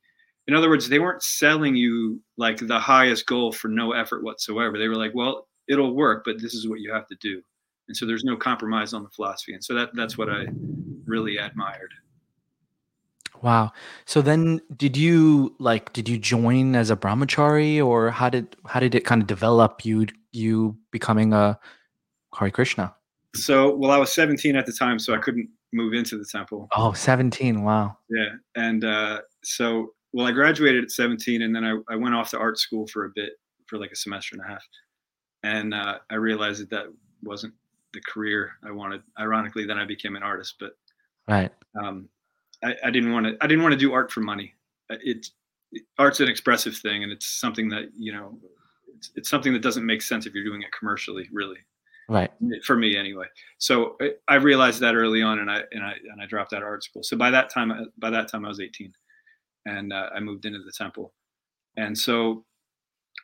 in 0.46 0.54
other 0.54 0.68
words, 0.68 0.88
they 0.88 1.00
weren't 1.00 1.23
selling 1.23 1.75
you 1.75 2.23
like 2.37 2.58
the 2.58 2.78
highest 2.78 3.26
goal 3.26 3.50
for 3.50 3.68
no 3.68 3.92
effort 3.92 4.23
whatsoever. 4.23 4.78
They 4.78 4.88
were 4.88 4.96
like, 4.96 5.12
well, 5.14 5.49
it'll 5.68 5.94
work, 5.94 6.23
but 6.25 6.40
this 6.40 6.54
is 6.54 6.68
what 6.68 6.80
you 6.80 6.92
have 6.92 7.06
to 7.08 7.16
do. 7.20 7.42
And 7.88 7.96
so 7.96 8.06
there's 8.06 8.25
no 8.25 8.37
compromise 8.37 8.92
on 8.92 9.02
the 9.02 9.11
philosophy. 9.11 9.54
And 9.54 9.64
so 9.64 9.75
that 9.75 9.90
that's 9.94 10.16
what 10.16 10.28
I 10.28 10.46
really 11.04 11.37
admired. 11.37 11.92
Wow. 13.42 13.73
So 14.06 14.23
then 14.23 14.61
did 14.76 14.96
you 14.96 15.54
like 15.58 15.92
did 15.92 16.08
you 16.08 16.18
join 16.18 16.75
as 16.75 16.90
a 16.90 16.96
brahmachari 16.96 17.85
or 17.85 18.11
how 18.11 18.30
did 18.30 18.56
how 18.66 18.80
did 18.80 18.94
it 18.94 19.04
kind 19.04 19.20
of 19.20 19.26
develop 19.26 19.85
you 19.85 20.06
you 20.32 20.76
becoming 20.90 21.32
a 21.32 21.58
Hare 22.35 22.50
Krishna? 22.50 22.94
So, 23.35 23.75
well, 23.76 23.90
I 23.90 23.99
was 23.99 24.12
17 24.12 24.56
at 24.56 24.64
the 24.64 24.73
time, 24.73 24.99
so 24.99 25.14
I 25.14 25.18
couldn't 25.18 25.50
move 25.73 25.92
into 25.94 26.18
the 26.18 26.25
temple. 26.25 26.68
Oh, 26.76 26.92
17. 26.92 27.62
Wow. 27.62 27.96
Yeah. 28.08 28.30
And 28.54 28.85
uh, 28.85 29.20
so, 29.42 29.92
well, 30.12 30.26
I 30.26 30.32
graduated 30.32 30.85
at 30.85 30.90
17 30.90 31.42
and 31.42 31.54
then 31.54 31.64
I, 31.64 31.76
I 31.92 31.96
went 31.96 32.14
off 32.14 32.30
to 32.30 32.38
art 32.38 32.58
school 32.58 32.87
for 32.87 33.04
a 33.06 33.11
bit, 33.14 33.32
for 33.66 33.78
like 33.78 33.90
a 33.90 33.96
semester 33.96 34.37
and 34.37 34.44
a 34.44 34.49
half. 34.49 34.64
And 35.42 35.75
uh, 35.75 35.99
I 36.11 36.14
realized 36.14 36.62
that 36.62 36.70
that 36.70 36.87
wasn't 37.23 37.54
the 37.92 38.00
career 38.02 38.52
I 38.64 38.70
wanted. 38.70 39.02
Ironically, 39.18 39.64
then 39.66 39.78
I 39.78 39.85
became 39.85 40.16
an 40.16 40.23
artist, 40.23 40.56
but 40.61 40.73
Right. 41.28 41.52
um, 41.82 42.08
I, 42.62 42.75
I 42.85 42.90
didn't 42.90 43.12
want 43.12 43.26
to. 43.26 43.37
I 43.40 43.46
didn't 43.46 43.62
want 43.62 43.73
to 43.73 43.78
do 43.78 43.92
art 43.92 44.11
for 44.12 44.20
money. 44.20 44.54
It's 44.88 45.32
it, 45.73 45.82
art's 45.99 46.20
an 46.20 46.28
expressive 46.28 46.76
thing, 46.76 47.02
and 47.02 47.11
it's 47.12 47.26
something 47.26 47.68
that 47.70 47.90
you 47.96 48.12
know, 48.12 48.38
it's, 48.96 49.11
it's 49.16 49.28
something 49.28 49.52
that 49.52 49.62
doesn't 49.62 49.85
make 49.85 50.02
sense 50.02 50.26
if 50.26 50.35
you're 50.35 50.44
doing 50.44 50.62
it 50.62 50.68
commercially, 50.78 51.28
really, 51.32 51.58
Right. 52.08 52.30
for 52.64 52.76
me 52.76 52.96
anyway. 52.96 53.26
So 53.58 53.96
I, 54.28 54.34
realized 54.36 54.80
that 54.80 54.94
early 54.94 55.22
on, 55.22 55.40
and 55.40 55.50
I 55.50 55.62
and 55.72 55.82
I 55.82 55.94
and 56.12 56.20
I 56.22 56.26
dropped 56.26 56.52
out 56.52 56.62
of 56.62 56.68
art 56.68 56.84
school. 56.84 57.02
So 57.02 57.16
by 57.16 57.30
that 57.30 57.50
time, 57.52 57.72
I- 57.72 57.84
by 57.98 58.10
that 58.10 58.30
time, 58.30 58.44
I 58.44 58.48
was 58.48 58.60
18, 58.60 58.92
and 59.66 59.92
uh, 59.92 60.10
I 60.14 60.20
moved 60.20 60.44
into 60.44 60.60
the 60.60 60.72
temple, 60.72 61.12
and 61.76 61.96
so 61.98 62.44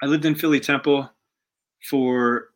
I 0.03 0.07
lived 0.07 0.25
in 0.25 0.35
Philly 0.35 0.59
Temple 0.59 1.09
for 1.89 2.49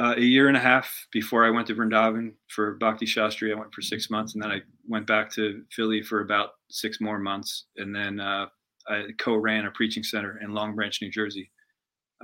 uh, 0.00 0.14
a 0.16 0.20
year 0.20 0.48
and 0.48 0.56
a 0.56 0.60
half 0.60 1.06
before 1.12 1.44
I 1.44 1.50
went 1.50 1.66
to 1.68 1.74
Vrindavan 1.74 2.32
for 2.48 2.74
Bhakti 2.74 3.06
Shastri. 3.06 3.52
I 3.52 3.58
went 3.58 3.72
for 3.72 3.82
six 3.82 4.10
months, 4.10 4.34
and 4.34 4.42
then 4.42 4.50
I 4.50 4.60
went 4.88 5.06
back 5.06 5.30
to 5.34 5.62
Philly 5.70 6.02
for 6.02 6.22
about 6.22 6.50
six 6.70 7.00
more 7.00 7.18
months, 7.18 7.66
and 7.76 7.94
then 7.94 8.18
uh, 8.18 8.46
I 8.88 9.04
co-ran 9.18 9.66
a 9.66 9.70
preaching 9.70 10.02
center 10.02 10.40
in 10.42 10.52
Long 10.52 10.74
Branch, 10.74 10.98
New 11.00 11.10
Jersey, 11.10 11.52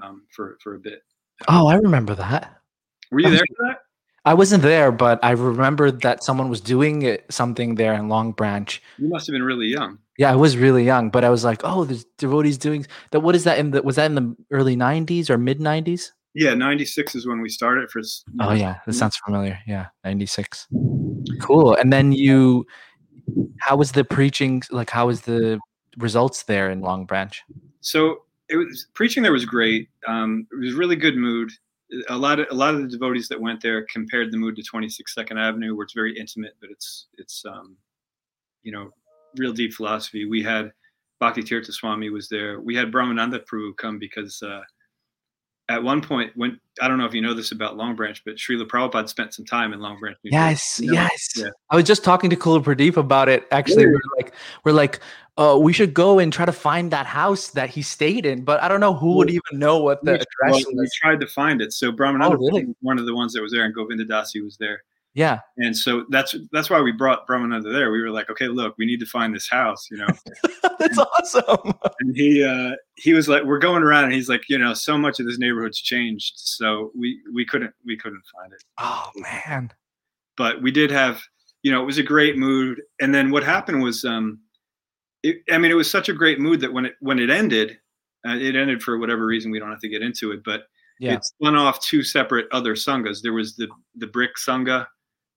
um, 0.03 0.27
for 0.35 0.59
for 0.63 0.75
a 0.75 0.81
bit. 0.81 1.03
Oh, 1.49 1.67
I 1.69 1.75
remember 1.75 2.15
that. 2.17 2.57
Were 3.11 3.21
you 3.21 3.31
there 3.31 3.45
for 3.57 3.67
that? 3.69 3.79
I 4.25 4.35
wasn't 4.35 4.65
there, 4.65 4.91
but 4.91 5.21
I 5.23 5.31
remembered 5.31 6.03
that 6.03 6.25
someone 6.25 6.49
was 6.49 6.61
doing 6.61 7.03
it, 7.03 7.25
something 7.31 7.77
there 7.77 7.95
in 7.95 8.09
Long 8.09 8.33
Branch. 8.33 8.83
You 8.99 9.09
must 9.09 9.29
have 9.29 9.33
been 9.33 9.45
really 9.45 9.69
young. 9.69 9.99
Yeah, 10.19 10.33
I 10.33 10.35
was 10.35 10.57
really 10.57 10.85
young, 10.85 11.11
but 11.11 11.23
I 11.23 11.31
was 11.31 11.45
like, 11.45 11.61
"Oh, 11.63 11.85
there's 11.85 12.05
devotees 12.19 12.59
doing 12.59 12.87
that." 13.13 13.21
What 13.21 13.37
is 13.37 13.45
that 13.45 13.59
in 13.59 13.71
the? 13.71 13.83
Was 13.83 13.97
that 13.97 14.07
in 14.07 14.15
the 14.17 14.37
early 14.51 14.77
'90s 14.77 15.31
or 15.31 15.39
mid 15.39 15.61
'90s? 15.61 16.11
Yeah, 16.35 16.55
'96 16.55 17.15
is 17.15 17.27
when 17.27 17.41
we 17.41 17.49
started. 17.49 17.89
For 17.91 18.03
Oh 18.41 18.53
yeah, 18.53 18.79
that 18.85 18.93
sounds 18.95 19.17
familiar. 19.17 19.59
Yeah, 19.67 19.87
'96. 20.05 20.67
Cool. 21.41 21.75
And 21.77 21.93
then 21.93 22.13
you, 22.13 22.67
how 23.61 23.77
was 23.77 23.93
the 23.93 24.05
preaching? 24.05 24.63
Like, 24.71 24.91
how 24.91 25.07
was 25.07 25.21
the 25.21 25.61
results 25.99 26.43
there 26.45 26.69
in 26.71 26.81
Long 26.81 27.07
Branch? 27.07 27.43
so 27.81 28.23
it 28.49 28.57
was 28.57 28.87
preaching 28.95 29.23
there 29.23 29.33
was 29.33 29.45
great. 29.45 29.89
Um, 30.07 30.47
it 30.53 30.65
was 30.65 30.75
really 30.75 30.97
good 30.97 31.17
mood. 31.17 31.51
A 32.09 32.17
lot 32.17 32.41
of 32.41 32.47
a 32.51 32.55
lot 32.55 32.75
of 32.75 32.83
the 32.83 32.89
devotees 32.89 33.29
that 33.29 33.41
went 33.41 33.61
there 33.61 33.87
compared 33.93 34.33
the 34.33 34.37
mood 34.37 34.57
to 34.57 34.63
26 34.63 35.15
Second 35.15 35.39
Avenue, 35.39 35.77
where 35.77 35.85
it's 35.85 35.93
very 35.93 36.19
intimate, 36.19 36.55
but 36.61 36.71
it's 36.71 37.07
it's 37.17 37.45
um, 37.47 37.77
you 38.63 38.73
know 38.73 38.91
real 39.37 39.53
deep 39.53 39.73
philosophy. 39.73 40.25
We 40.25 40.43
had 40.43 40.73
Bhakti 41.21 41.43
Tirtha 41.43 41.73
Swami 41.73 42.11
was 42.11 42.29
there. 42.29 42.61
We 42.61 42.75
had 42.75 42.91
Brahmananda 42.91 43.45
Prabhu 43.47 43.77
come 43.77 43.99
because 43.99 44.43
uh, 44.43 44.63
at 45.69 45.83
one 45.83 46.01
point 46.01 46.33
when 46.37 46.61
I 46.81 46.89
don't 46.89 46.99
know 46.99 47.07
if 47.07 47.15
you 47.15 47.21
know 47.21 47.35
this 47.35 47.53
about 47.53 47.77
Long 47.77 47.97
Branch, 47.97 48.21
but 48.25 48.37
Srila 48.37 48.67
Prabhupada 48.69 49.09
spent 49.09 49.35
some 49.35 49.45
time 49.45 49.73
in 49.73 49.81
Long 49.81 49.99
Branch. 49.99 50.17
Yes, 50.23 50.79
You 50.81 50.89
know? 50.89 50.93
yes. 50.95 51.29
Yeah. 51.37 51.49
I 51.71 51.77
was 51.77 51.85
just 51.85 52.05
talking 52.05 52.31
to 52.31 52.37
Kula 52.37 52.63
Pradeep 52.63 52.97
about 52.97 53.29
it. 53.29 53.47
Actually, 53.51 53.87
Really? 53.87 53.95
we're 53.97 54.17
like, 54.17 54.35
we're 54.65 54.73
like, 54.73 55.01
uh, 55.39 55.59
we 55.61 55.73
should 55.73 55.93
go 55.93 56.19
and 56.19 56.33
try 56.33 56.45
to 56.45 56.53
find 56.53 56.91
that 56.93 57.07
house 57.07 57.49
that 57.49 57.71
he 57.71 57.83
stayed 57.83 58.25
in, 58.27 58.43
but 58.45 58.63
I 58.63 58.69
don't 58.69 58.81
know 58.81 58.95
who 58.95 59.15
would 59.15 59.31
even 59.31 59.59
know 59.59 59.79
what 59.79 60.05
the 60.05 60.13
we, 60.13 60.19
well, 60.19 60.57
address 60.59 60.67
we 60.75 60.89
tried 61.03 61.21
to 61.21 61.27
find 61.27 61.61
it. 61.61 61.73
So 61.73 61.93
Brahmananda 61.93 62.35
Oh, 62.35 62.37
really? 62.37 62.65
Was 62.67 62.77
one 62.81 62.99
of 62.99 63.07
the 63.07 63.15
ones 63.15 63.33
that 63.33 63.43
was 63.43 63.53
there, 63.53 63.65
and 63.65 63.75
Govinda 63.75 64.05
Dasi 64.05 64.43
was 64.43 64.57
there. 64.59 64.83
Yeah, 65.17 65.39
And 65.57 65.75
so 65.75 66.05
that's 66.11 66.37
that's 66.53 66.69
why 66.69 66.81
we 66.83 66.93
brought 66.93 67.27
Brahmananda 67.27 67.73
there. 67.73 67.91
We 67.91 68.03
were 68.03 68.11
like, 68.11 68.29
okay, 68.29 68.49
look, 68.49 68.75
we 68.77 68.85
need 68.85 69.01
to 69.01 69.07
find 69.07 69.35
this 69.35 69.49
house, 69.49 69.89
you 69.91 69.97
know. 69.97 70.07
that's 70.79 70.99
awesome. 70.99 71.73
and 72.01 72.15
he 72.15 72.45
uh, 72.45 72.73
he 72.97 73.15
was 73.15 73.27
like, 73.27 73.43
we're 73.45 73.59
going 73.59 73.83
around, 73.83 74.05
and 74.05 74.13
he's 74.13 74.29
like, 74.29 74.43
you 74.51 74.59
know, 74.59 74.75
so 74.75 74.99
much 74.99 75.19
of 75.19 75.25
this 75.27 75.39
neighborhood's 75.39 75.81
changed, 75.81 76.35
so 76.37 76.91
we 76.95 77.19
we 77.35 77.47
couldn't 77.47 77.73
we 77.87 77.97
couldn't 77.97 78.23
find 78.39 78.53
it. 78.53 78.63
Oh 78.77 79.11
man. 79.17 79.73
But 80.37 80.61
we 80.61 80.71
did 80.71 80.91
have, 80.91 81.23
you 81.63 81.73
know, 81.73 81.81
it 81.83 81.87
was 81.87 81.97
a 81.97 82.03
great 82.03 82.37
mood. 82.37 82.83
And 83.01 83.15
then 83.15 83.31
what 83.31 83.43
happened 83.43 83.83
was, 83.83 84.05
um, 84.05 84.39
it, 85.23 85.39
I 85.51 85.57
mean, 85.57 85.71
it 85.71 85.75
was 85.77 85.91
such 85.91 86.11
a 86.11 86.13
great 86.13 86.39
mood 86.41 86.61
that 86.61 86.75
when 86.75 86.85
it 86.85 86.97
when 87.01 87.19
it 87.19 87.31
ended, 87.31 87.79
uh, 88.29 88.37
it 88.37 88.55
ended 88.55 88.83
for 88.83 88.99
whatever 88.99 89.25
reason. 89.25 89.51
We 89.51 89.59
don't 89.61 89.71
have 89.71 89.81
to 89.81 89.89
get 89.89 90.03
into 90.03 90.33
it, 90.33 90.41
but 90.45 90.65
Yeah. 91.01 91.15
it 91.15 91.25
spun 91.25 91.57
off 91.57 91.81
two 91.81 92.03
separate 92.03 92.49
other 92.53 92.75
sanghas. 92.75 93.23
There 93.23 93.33
was 93.33 93.57
the 93.57 93.69
the 93.95 94.07
brick 94.09 94.33
sangha, 94.37 94.87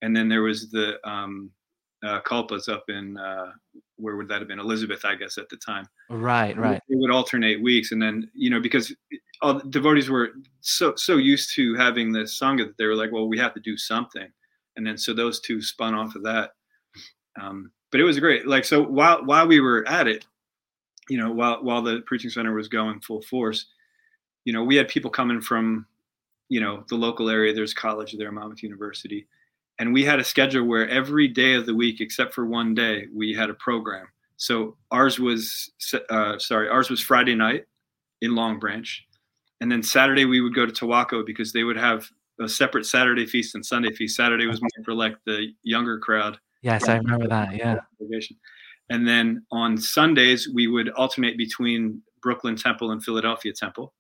and 0.02 0.16
then 0.16 0.30
there 0.30 0.44
was 0.44 0.70
the 0.70 0.98
um, 1.08 1.52
uh, 2.04 2.22
kalpas 2.22 2.70
up 2.70 2.84
in 2.90 3.18
uh, 3.18 3.52
where 3.98 4.16
would 4.16 4.28
that 4.30 4.40
have 4.40 4.48
been? 4.48 4.60
Elizabeth, 4.60 5.04
I 5.04 5.16
guess, 5.16 5.38
at 5.38 5.50
the 5.50 5.58
time. 5.58 5.88
Right, 6.10 6.58
right. 6.58 6.82
It 6.88 6.98
would 7.00 7.12
alternate 7.12 7.62
weeks, 7.62 7.92
and 7.92 8.02
then 8.02 8.30
you 8.34 8.50
know 8.50 8.60
because 8.60 8.94
all 9.42 9.56
the 9.56 9.70
devotees 9.70 10.10
were 10.10 10.30
so 10.62 10.96
so 10.96 11.18
used 11.18 11.54
to 11.56 11.76
having 11.76 12.12
the 12.12 12.22
sangha 12.22 12.66
that 12.66 12.78
they 12.78 12.86
were 12.86 12.96
like, 12.96 13.12
well, 13.12 13.28
we 13.28 13.38
have 13.38 13.54
to 13.54 13.60
do 13.60 13.78
something, 13.78 14.28
and 14.76 14.86
then 14.86 14.98
so 14.98 15.14
those 15.14 15.40
two 15.40 15.62
spun 15.62 15.94
off 15.94 16.16
of 16.16 16.24
that. 16.24 16.52
Um, 17.40 17.72
but 17.92 18.02
it 18.02 18.06
was 18.06 18.20
great. 18.20 18.48
Like 18.48 18.66
so, 18.66 18.82
while 18.84 19.26
while 19.26 19.48
we 19.48 19.60
were 19.60 19.88
at 19.88 20.08
it, 20.08 20.26
you 21.10 21.18
know, 21.18 21.32
while 21.32 21.64
while 21.64 21.82
the 21.82 22.02
preaching 22.06 22.30
center 22.30 22.54
was 22.54 22.68
going 22.68 23.02
full 23.02 23.22
force, 23.22 23.66
you 24.46 24.54
know, 24.54 24.64
we 24.64 24.76
had 24.76 24.88
people 24.88 25.12
coming 25.12 25.42
from, 25.42 25.86
you 26.50 26.62
know, 26.62 26.84
the 26.90 26.96
local 26.96 27.30
area. 27.30 27.54
There's 27.54 27.74
college 27.74 28.16
there, 28.18 28.32
Monmouth 28.32 28.64
University, 28.64 29.28
and 29.80 29.94
we 29.94 30.04
had 30.04 30.20
a 30.20 30.24
schedule 30.24 30.66
where 30.66 30.88
every 30.90 31.28
day 31.28 31.54
of 31.54 31.66
the 31.66 31.74
week, 31.74 32.02
except 32.02 32.34
for 32.34 32.46
one 32.46 32.74
day, 32.74 33.08
we 33.14 33.34
had 33.34 33.50
a 33.50 33.54
program. 33.56 34.08
So 34.38 34.78
ours 34.92 35.20
was, 35.20 35.72
uh, 36.10 36.38
sorry, 36.38 36.70
ours 36.70 36.90
was 36.90 37.02
Friday 37.02 37.36
night 37.36 37.66
in 38.22 38.36
Long 38.36 38.60
Branch, 38.60 39.06
and 39.62 39.72
then 39.72 39.82
Saturday 39.82 40.26
we 40.26 40.42
would 40.42 40.56
go 40.56 40.66
to 40.66 40.72
Towaco 40.72 41.26
because 41.26 41.52
they 41.52 41.64
would 41.64 41.78
have 41.78 42.10
a 42.40 42.48
separate 42.48 42.86
Saturday 42.86 43.26
feast 43.26 43.56
and 43.56 43.66
Sunday 43.66 43.92
feast. 43.94 44.16
Saturday 44.16 44.46
was 44.46 44.62
more 44.62 44.70
for 44.86 44.94
like 44.94 45.18
the 45.26 45.48
younger 45.64 46.00
crowd. 46.00 46.38
Yes, 46.62 46.88
I 46.88 46.98
remember 46.98 47.28
that. 47.28 47.56
Yeah. 47.56 47.80
And 48.90 49.08
then 49.08 49.46
on 49.52 49.78
Sundays, 49.78 50.50
we 50.54 50.68
would 50.68 50.90
alternate 50.90 51.38
between 51.38 52.02
Brooklyn 52.22 52.56
Temple 52.56 52.92
and 52.92 53.04
Philadelphia 53.04 53.54
Temple. 53.54 53.94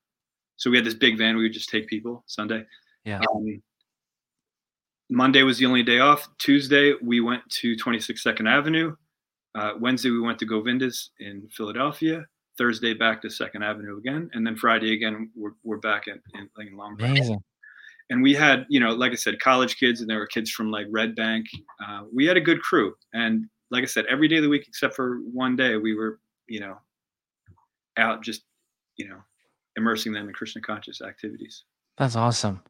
So 0.57 0.69
we 0.69 0.77
had 0.77 0.85
this 0.85 0.93
big 0.93 1.17
van. 1.17 1.37
We 1.37 1.43
would 1.43 1.53
just 1.53 1.69
take 1.69 1.87
people 1.87 2.23
Sunday. 2.27 2.65
Yeah. 3.05 3.19
Um, 3.33 3.61
Monday 5.09 5.43
was 5.43 5.57
the 5.57 5.65
only 5.65 5.83
day 5.83 5.99
off. 5.99 6.27
Tuesday, 6.37 6.93
we 7.01 7.19
went 7.19 7.41
to 7.49 7.75
26 7.75 8.21
Second 8.21 8.47
Avenue. 8.47 8.95
Uh, 9.55 9.73
Wednesday, 9.79 10.11
we 10.11 10.21
went 10.21 10.37
to 10.39 10.45
Govinda's 10.45 11.11
in 11.19 11.47
Philadelphia. 11.51 12.25
Thursday, 12.57 12.93
back 12.93 13.21
to 13.21 13.29
Second 13.29 13.63
Avenue 13.63 13.97
again. 13.97 14.29
And 14.33 14.45
then 14.45 14.55
Friday, 14.55 14.93
again, 14.93 15.31
we're, 15.35 15.51
we're 15.63 15.77
back 15.77 16.07
in, 16.07 16.21
in, 16.35 16.49
in 16.67 16.77
Long 16.77 16.95
Amazing. 16.99 17.39
and 18.09 18.21
we 18.21 18.33
had 18.33 18.65
you 18.69 18.79
know 18.79 18.89
like 18.89 19.11
i 19.11 19.15
said 19.15 19.39
college 19.39 19.77
kids 19.77 20.01
and 20.01 20.09
there 20.09 20.17
were 20.17 20.27
kids 20.27 20.49
from 20.49 20.71
like 20.71 20.87
red 20.89 21.15
bank 21.15 21.45
uh, 21.85 22.01
we 22.13 22.25
had 22.25 22.37
a 22.37 22.41
good 22.41 22.59
crew 22.61 22.93
and 23.13 23.45
like 23.71 23.83
i 23.83 23.85
said 23.85 24.05
every 24.09 24.27
day 24.27 24.37
of 24.37 24.43
the 24.43 24.49
week 24.49 24.65
except 24.67 24.95
for 24.95 25.19
one 25.31 25.55
day 25.55 25.77
we 25.77 25.93
were 25.93 26.19
you 26.47 26.59
know 26.59 26.75
out 27.97 28.23
just 28.23 28.41
you 28.97 29.07
know 29.07 29.19
immersing 29.77 30.11
them 30.11 30.27
in 30.27 30.33
krishna 30.33 30.61
conscious 30.61 31.01
activities 31.01 31.65
That's 31.97 32.15
awesome. 32.15 32.61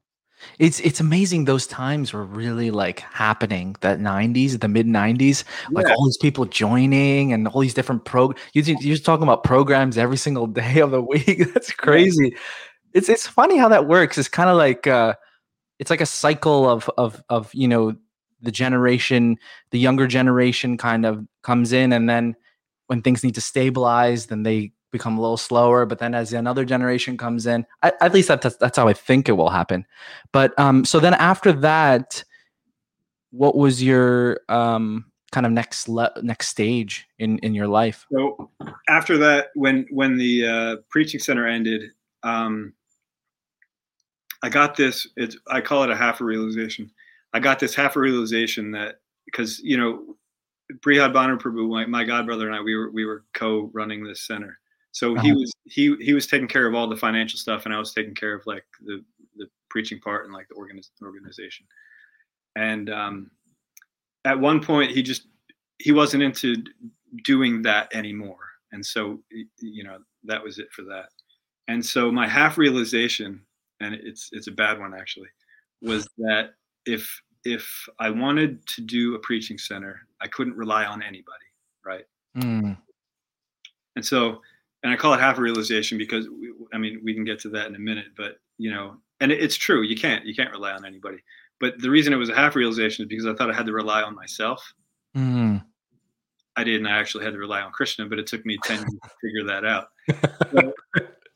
It's 0.58 0.80
it's 0.80 1.00
amazing 1.00 1.46
those 1.46 1.68
times 1.68 2.14
were 2.14 2.26
really 2.26 2.72
like 2.72 3.00
happening. 3.00 3.76
That 3.82 4.00
'90s, 4.00 4.60
the 4.60 4.68
mid 4.68 4.88
'90s, 4.88 5.44
like 5.72 5.88
all 5.88 6.06
these 6.06 6.18
people 6.18 6.46
joining 6.46 7.34
and 7.34 7.48
all 7.48 7.62
these 7.62 7.74
different 7.74 8.06
pro. 8.06 8.34
You 8.54 8.64
you're 8.64 8.96
just 8.96 9.06
talking 9.06 9.24
about 9.24 9.44
programs 9.44 9.98
every 9.98 10.18
single 10.18 10.48
day 10.62 10.80
of 10.80 10.92
the 10.92 11.02
week. 11.02 11.54
That's 11.54 11.72
crazy. 11.72 12.36
It's 12.94 13.10
it's 13.10 13.28
funny 13.28 13.58
how 13.58 13.70
that 13.70 13.88
works. 13.88 14.18
It's 14.18 14.28
kind 14.28 14.50
of 14.50 14.58
like 14.58 14.88
uh, 14.88 15.16
it's 15.80 15.90
like 15.90 16.02
a 16.02 16.06
cycle 16.06 16.70
of 16.70 16.90
of 16.98 17.24
of 17.30 17.54
you 17.54 17.68
know 17.68 17.96
the 18.42 18.52
generation, 18.52 19.38
the 19.72 19.80
younger 19.80 20.08
generation 20.08 20.78
kind 20.78 21.06
of 21.06 21.26
comes 21.44 21.74
in, 21.74 21.94
and 21.94 22.10
then 22.10 22.36
when 22.88 23.02
things 23.02 23.24
need 23.24 23.36
to 23.36 23.42
stabilize, 23.42 24.28
then 24.28 24.44
they 24.44 24.72
become 24.92 25.18
a 25.18 25.22
little 25.22 25.38
slower. 25.38 25.86
But 25.86 26.00
then 26.00 26.14
as 26.14 26.34
another 26.34 26.66
generation 26.66 27.18
comes 27.18 27.46
in, 27.46 27.66
I, 27.84 27.94
at 28.02 28.14
least 28.14 28.28
that's 28.28 28.56
that's 28.58 28.78
how 28.78 28.88
I 28.88 28.94
think 28.94 29.30
it 29.30 29.34
will 29.34 29.50
happen. 29.50 29.86
But 30.32 30.58
um, 30.60 30.86
so 30.86 31.00
then 31.00 31.14
after 31.14 31.52
that, 31.54 32.24
what 33.32 33.56
was 33.56 33.84
your 33.84 34.42
um 34.50 35.06
kind 35.32 35.46
of 35.46 35.52
next 35.52 35.88
le- 35.88 36.14
next 36.22 36.48
stage 36.48 37.08
in 37.20 37.38
in 37.40 37.54
your 37.54 37.68
life? 37.68 38.06
so 38.12 38.50
after 38.88 39.18
that 39.18 39.48
when 39.56 39.86
when 39.92 40.18
the 40.18 40.46
uh, 40.46 40.76
preaching 40.90 41.20
center 41.20 41.48
ended 41.48 41.92
um, 42.24 42.74
i 44.42 44.50
got 44.50 44.76
this 44.76 45.08
it's 45.16 45.38
i 45.48 45.62
call 45.62 45.84
it 45.84 45.92
a 45.92 45.96
half 45.96 46.22
a 46.22 46.24
realization 46.24 46.90
i 47.34 47.40
got 47.40 47.60
this 47.60 47.76
half 47.76 47.96
a 47.96 48.00
realization 48.00 48.72
that 48.72 48.96
because 49.26 49.60
you 49.60 49.78
know 49.78 50.16
Brihad 50.82 51.14
Prabhu, 51.14 51.70
my, 51.70 51.86
my 51.86 52.04
godbrother 52.04 52.46
and 52.46 52.56
I, 52.56 52.62
we 52.62 52.76
were 52.76 52.92
we 52.92 53.06
were 53.06 53.24
co-running 53.34 54.04
this 54.04 54.22
center. 54.22 54.60
So 55.00 55.16
he 55.16 55.32
Uh-huh. 55.32 55.40
was 55.40 55.54
he 55.66 55.96
he 56.02 56.14
was 56.14 56.28
taking 56.28 56.48
care 56.50 56.68
of 56.68 56.76
all 56.76 56.88
the 56.90 56.98
financial 56.98 57.40
stuff, 57.40 57.66
and 57.66 57.74
I 57.74 57.80
was 57.80 57.94
taking 57.94 58.16
care 58.16 58.34
of 58.34 58.46
like 58.46 58.66
the 58.82 59.04
the 59.38 59.48
preaching 59.70 60.00
part 60.02 60.26
and 60.26 60.34
like 60.34 60.48
the 60.50 60.56
organiz- 60.56 60.92
organization. 61.02 61.66
And 62.56 62.90
um, 62.90 63.32
at 64.26 64.38
one 64.40 64.62
point, 64.62 64.92
he 64.92 65.02
just 65.02 65.28
he 65.78 65.92
wasn't 65.94 66.24
into 66.24 66.56
doing 67.24 67.62
that 67.64 67.96
anymore, 67.96 68.44
and 68.74 68.86
so 68.86 69.24
you 69.60 69.84
know 69.86 70.00
that 70.26 70.44
was 70.44 70.60
it 70.60 70.68
for 70.74 70.84
that. 70.84 71.10
And 71.70 71.86
so 71.86 72.12
my 72.12 72.28
half 72.28 72.58
realization, 72.58 73.46
and 73.80 73.96
it's 73.96 74.30
it's 74.34 74.48
a 74.48 74.52
bad 74.52 74.80
one 74.80 74.94
actually, 74.94 75.30
was 75.82 76.08
that 76.18 76.56
if 76.86 77.22
if 77.46 77.88
I 78.00 78.10
wanted 78.10 78.68
to 78.76 78.82
do 78.82 79.16
a 79.16 79.20
preaching 79.20 79.58
center, 79.58 80.02
I 80.20 80.28
couldn't 80.28 80.58
rely 80.58 80.84
on 80.86 81.02
anybody, 81.02 81.48
right? 81.86 82.06
Mm, 82.36 82.78
And 83.96 84.06
so, 84.06 84.42
and 84.84 84.94
I 84.94 84.96
call 84.96 85.14
it 85.14 85.20
half 85.20 85.38
a 85.38 85.42
realization 85.42 85.98
because 85.98 86.28
we, 86.30 86.54
I 86.74 86.78
mean 86.78 87.02
we 87.04 87.14
can 87.14 87.26
get 87.26 87.40
to 87.42 87.50
that 87.50 87.68
in 87.68 87.76
a 87.76 87.80
minute, 87.80 88.08
but 88.18 88.38
you 88.58 88.72
know, 88.72 88.98
and 89.20 89.32
it, 89.32 89.42
it's 89.42 89.56
true, 89.56 89.82
you 89.82 89.96
can't 89.96 90.26
you 90.26 90.36
can't 90.36 90.52
rely 90.52 90.72
on 90.72 90.86
anybody. 90.86 91.18
But 91.60 91.80
the 91.80 91.90
reason 91.90 92.14
it 92.14 92.18
was 92.18 92.30
a 92.30 92.36
half 92.36 92.56
realization 92.56 93.04
is 93.04 93.10
because 93.10 93.26
I 93.26 93.34
thought 93.34 93.52
I 93.52 93.54
had 93.54 93.66
to 93.66 93.74
rely 93.74 94.02
on 94.02 94.16
myself. 94.16 94.74
mm. 95.16 95.64
I 96.56 96.64
didn't. 96.64 96.88
I 96.88 96.98
actually 96.98 97.24
had 97.24 97.34
to 97.34 97.40
rely 97.40 97.62
on 97.62 97.72
Krishna, 97.72 98.06
but 98.06 98.20
it 98.20 98.28
took 98.28 98.46
me 98.46 98.58
ten 98.64 98.80
years 98.80 99.00
to 99.04 99.10
figure 99.22 99.46
that 99.46 99.66
out. 99.66 99.88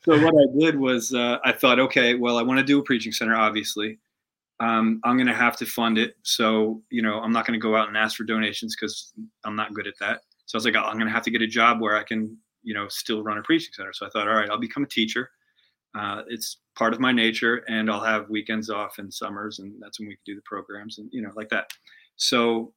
So, 0.05 0.17
so 0.17 0.25
what 0.25 0.33
I 0.33 0.59
did 0.59 0.77
was 0.77 1.13
uh, 1.13 1.37
I 1.45 1.53
thought, 1.53 1.79
okay, 1.79 2.15
well, 2.15 2.37
I 2.37 2.41
want 2.41 2.59
to 2.59 2.65
do 2.65 2.79
a 2.79 2.83
preaching 2.83 3.13
center, 3.13 3.35
obviously. 3.35 3.99
Um, 4.59 4.99
I'm 5.03 5.15
going 5.15 5.27
to 5.27 5.33
have 5.33 5.55
to 5.57 5.65
fund 5.65 5.97
it. 5.97 6.15
So, 6.23 6.81
you 6.89 7.01
know, 7.01 7.19
I'm 7.19 7.31
not 7.31 7.47
going 7.47 7.57
to 7.57 7.63
go 7.63 7.75
out 7.75 7.87
and 7.87 7.97
ask 7.97 8.17
for 8.17 8.23
donations 8.23 8.75
because 8.75 9.13
I'm 9.45 9.55
not 9.55 9.73
good 9.73 9.87
at 9.87 9.93
that. 9.99 10.21
So 10.45 10.55
I 10.55 10.57
was 10.57 10.65
like, 10.65 10.75
I'm 10.75 10.95
going 10.95 11.07
to 11.07 11.13
have 11.13 11.23
to 11.23 11.31
get 11.31 11.41
a 11.41 11.47
job 11.47 11.79
where 11.79 11.95
I 11.95 12.03
can, 12.03 12.37
you 12.63 12.73
know, 12.73 12.87
still 12.87 13.23
run 13.23 13.37
a 13.37 13.43
preaching 13.43 13.73
center. 13.73 13.93
So 13.93 14.05
I 14.05 14.09
thought, 14.09 14.27
all 14.27 14.35
right, 14.35 14.49
I'll 14.49 14.57
become 14.57 14.83
a 14.83 14.87
teacher. 14.87 15.29
Uh, 15.95 16.23
it's 16.27 16.57
part 16.75 16.93
of 16.93 16.99
my 16.99 17.11
nature, 17.11 17.57
and 17.67 17.89
I'll 17.89 18.03
have 18.03 18.29
weekends 18.29 18.69
off 18.69 18.97
and 18.97 19.13
summers, 19.13 19.59
and 19.59 19.73
that's 19.79 19.99
when 19.99 20.07
we 20.07 20.15
can 20.15 20.23
do 20.25 20.35
the 20.35 20.41
programs 20.43 20.97
and 20.97 21.07
you 21.11 21.21
know 21.21 21.29
like 21.35 21.49
that. 21.49 21.69
So 22.15 22.73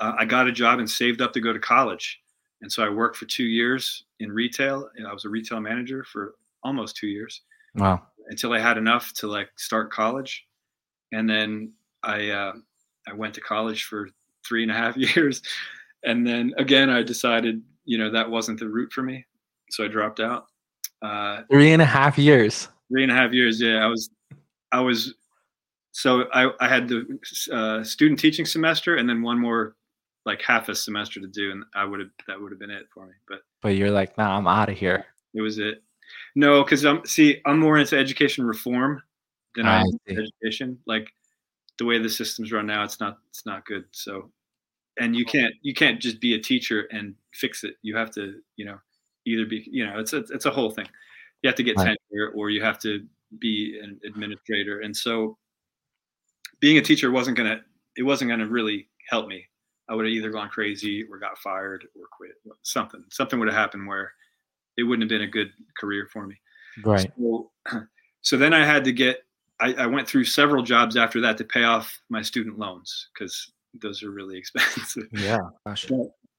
uh, 0.00 0.12
I 0.18 0.24
got 0.24 0.46
a 0.46 0.52
job 0.52 0.78
and 0.78 0.88
saved 0.88 1.20
up 1.20 1.32
to 1.32 1.40
go 1.40 1.52
to 1.52 1.58
college, 1.58 2.20
and 2.62 2.70
so 2.70 2.84
I 2.84 2.88
worked 2.88 3.16
for 3.16 3.26
two 3.26 3.44
years 3.44 4.04
in 4.20 4.30
retail, 4.30 4.88
and 4.96 5.06
I 5.06 5.12
was 5.12 5.24
a 5.24 5.28
retail 5.28 5.60
manager 5.60 6.04
for 6.04 6.34
almost 6.62 6.96
two 6.96 7.08
years 7.08 7.42
Wow. 7.74 8.02
until 8.28 8.52
I 8.52 8.58
had 8.60 8.78
enough 8.78 9.12
to 9.14 9.26
like 9.26 9.48
start 9.56 9.90
college, 9.92 10.46
and 11.12 11.28
then 11.28 11.72
I 12.04 12.28
uh, 12.30 12.52
I 13.08 13.14
went 13.14 13.34
to 13.34 13.40
college 13.40 13.84
for 13.84 14.08
three 14.46 14.62
and 14.62 14.70
a 14.70 14.74
half 14.74 14.96
years, 15.16 15.42
and 16.04 16.24
then 16.24 16.54
again 16.56 16.88
I 16.88 17.02
decided 17.02 17.62
you 17.84 17.98
know 17.98 18.10
that 18.10 18.28
wasn't 18.30 18.58
the 18.58 18.68
route 18.68 18.92
for 18.92 19.02
me, 19.02 19.24
so 19.70 19.84
I 19.84 19.88
dropped 19.88 20.20
out. 20.20 20.46
Uh, 21.02 21.42
Three 21.50 21.72
and 21.72 21.80
a 21.82 21.86
half 21.86 22.18
years. 22.18 22.68
three 22.92 23.02
and 23.02 23.12
a 23.12 23.14
half 23.14 23.32
years, 23.32 23.60
yeah, 23.60 23.82
I 23.84 23.86
was 23.86 24.10
I 24.72 24.80
was 24.80 25.14
so 25.92 26.24
I 26.32 26.50
I 26.60 26.68
had 26.68 26.88
the 26.88 27.18
uh, 27.52 27.82
student 27.84 28.18
teaching 28.20 28.44
semester 28.46 28.96
and 28.96 29.08
then 29.08 29.22
one 29.22 29.38
more 29.38 29.76
like 30.26 30.42
half 30.42 30.68
a 30.68 30.74
semester 30.74 31.18
to 31.20 31.26
do, 31.26 31.50
and 31.52 31.64
I 31.74 31.84
would 31.84 32.00
have 32.00 32.10
that 32.26 32.40
would 32.40 32.52
have 32.52 32.58
been 32.60 32.70
it 32.70 32.86
for 32.92 33.06
me, 33.06 33.14
but 33.28 33.40
But 33.62 33.76
you're 33.76 33.90
like, 33.90 34.16
nah, 34.18 34.36
I'm 34.36 34.46
out 34.46 34.68
of 34.68 34.76
here. 34.78 35.06
it 35.34 35.40
was 35.40 35.58
it. 35.58 35.82
No, 36.36 36.62
because 36.62 36.84
I'm 36.84 37.04
see, 37.06 37.40
I'm 37.46 37.58
more 37.58 37.78
into 37.78 37.96
education 37.96 38.44
reform 38.44 39.02
than 39.54 39.66
I 39.66 39.78
I 39.78 39.80
am 39.80 39.98
education. 40.08 40.78
Like 40.86 41.08
the 41.78 41.86
way 41.86 41.98
the 41.98 42.10
systems 42.10 42.52
run 42.52 42.66
now, 42.66 42.84
it's 42.84 43.00
not 43.00 43.18
it's 43.30 43.46
not 43.46 43.64
good. 43.64 43.84
So, 43.92 44.30
and 44.98 45.14
you 45.14 45.24
can't 45.24 45.54
you 45.62 45.74
can't 45.74 46.00
just 46.00 46.20
be 46.20 46.34
a 46.34 46.38
teacher 46.38 46.88
and 46.92 47.14
fix 47.32 47.64
it. 47.64 47.74
You 47.82 47.96
have 47.96 48.10
to 48.12 48.40
you 48.56 48.64
know 48.64 48.78
either 49.26 49.46
be 49.46 49.66
you 49.70 49.86
know 49.86 49.98
it's 49.98 50.12
a, 50.12 50.18
it's 50.18 50.46
a 50.46 50.50
whole 50.50 50.70
thing. 50.70 50.86
You 51.42 51.48
have 51.48 51.56
to 51.56 51.62
get 51.62 51.76
Right. 51.76 51.96
tenure 52.10 52.30
or 52.30 52.50
you 52.50 52.62
have 52.62 52.78
to 52.80 53.06
be 53.38 53.78
an 53.82 54.00
administrator. 54.04 54.80
And 54.80 54.96
so, 54.96 55.38
being 56.58 56.78
a 56.78 56.82
teacher 56.82 57.10
wasn't 57.10 57.36
gonna 57.36 57.60
it 57.96 58.02
wasn't 58.02 58.30
gonna 58.30 58.46
really 58.46 58.88
help 59.08 59.28
me. 59.28 59.46
I 59.88 59.94
would 59.94 60.04
have 60.04 60.12
either 60.12 60.30
gone 60.30 60.48
crazy 60.48 61.04
or 61.04 61.18
got 61.18 61.38
fired 61.38 61.84
or 61.98 62.06
quit. 62.10 62.32
Something 62.62 63.04
something 63.10 63.38
would 63.38 63.48
have 63.48 63.56
happened 63.56 63.86
where 63.86 64.12
it 64.76 64.84
wouldn't 64.84 65.10
have 65.10 65.18
been 65.18 65.28
a 65.28 65.30
good 65.30 65.52
career 65.78 66.08
for 66.12 66.26
me. 66.26 66.36
Right. 66.84 67.10
So, 67.18 67.50
so 68.22 68.36
then 68.36 68.54
I 68.54 68.64
had 68.64 68.84
to 68.84 68.92
get, 68.92 69.24
I, 69.60 69.74
I 69.74 69.86
went 69.86 70.08
through 70.08 70.24
several 70.24 70.62
jobs 70.62 70.96
after 70.96 71.20
that 71.22 71.36
to 71.38 71.44
pay 71.44 71.64
off 71.64 72.00
my 72.08 72.22
student 72.22 72.58
loans 72.58 73.08
because 73.12 73.52
those 73.74 74.02
are 74.02 74.10
really 74.10 74.38
expensive. 74.38 75.08
Yeah. 75.12 75.38
Gosh. 75.66 75.90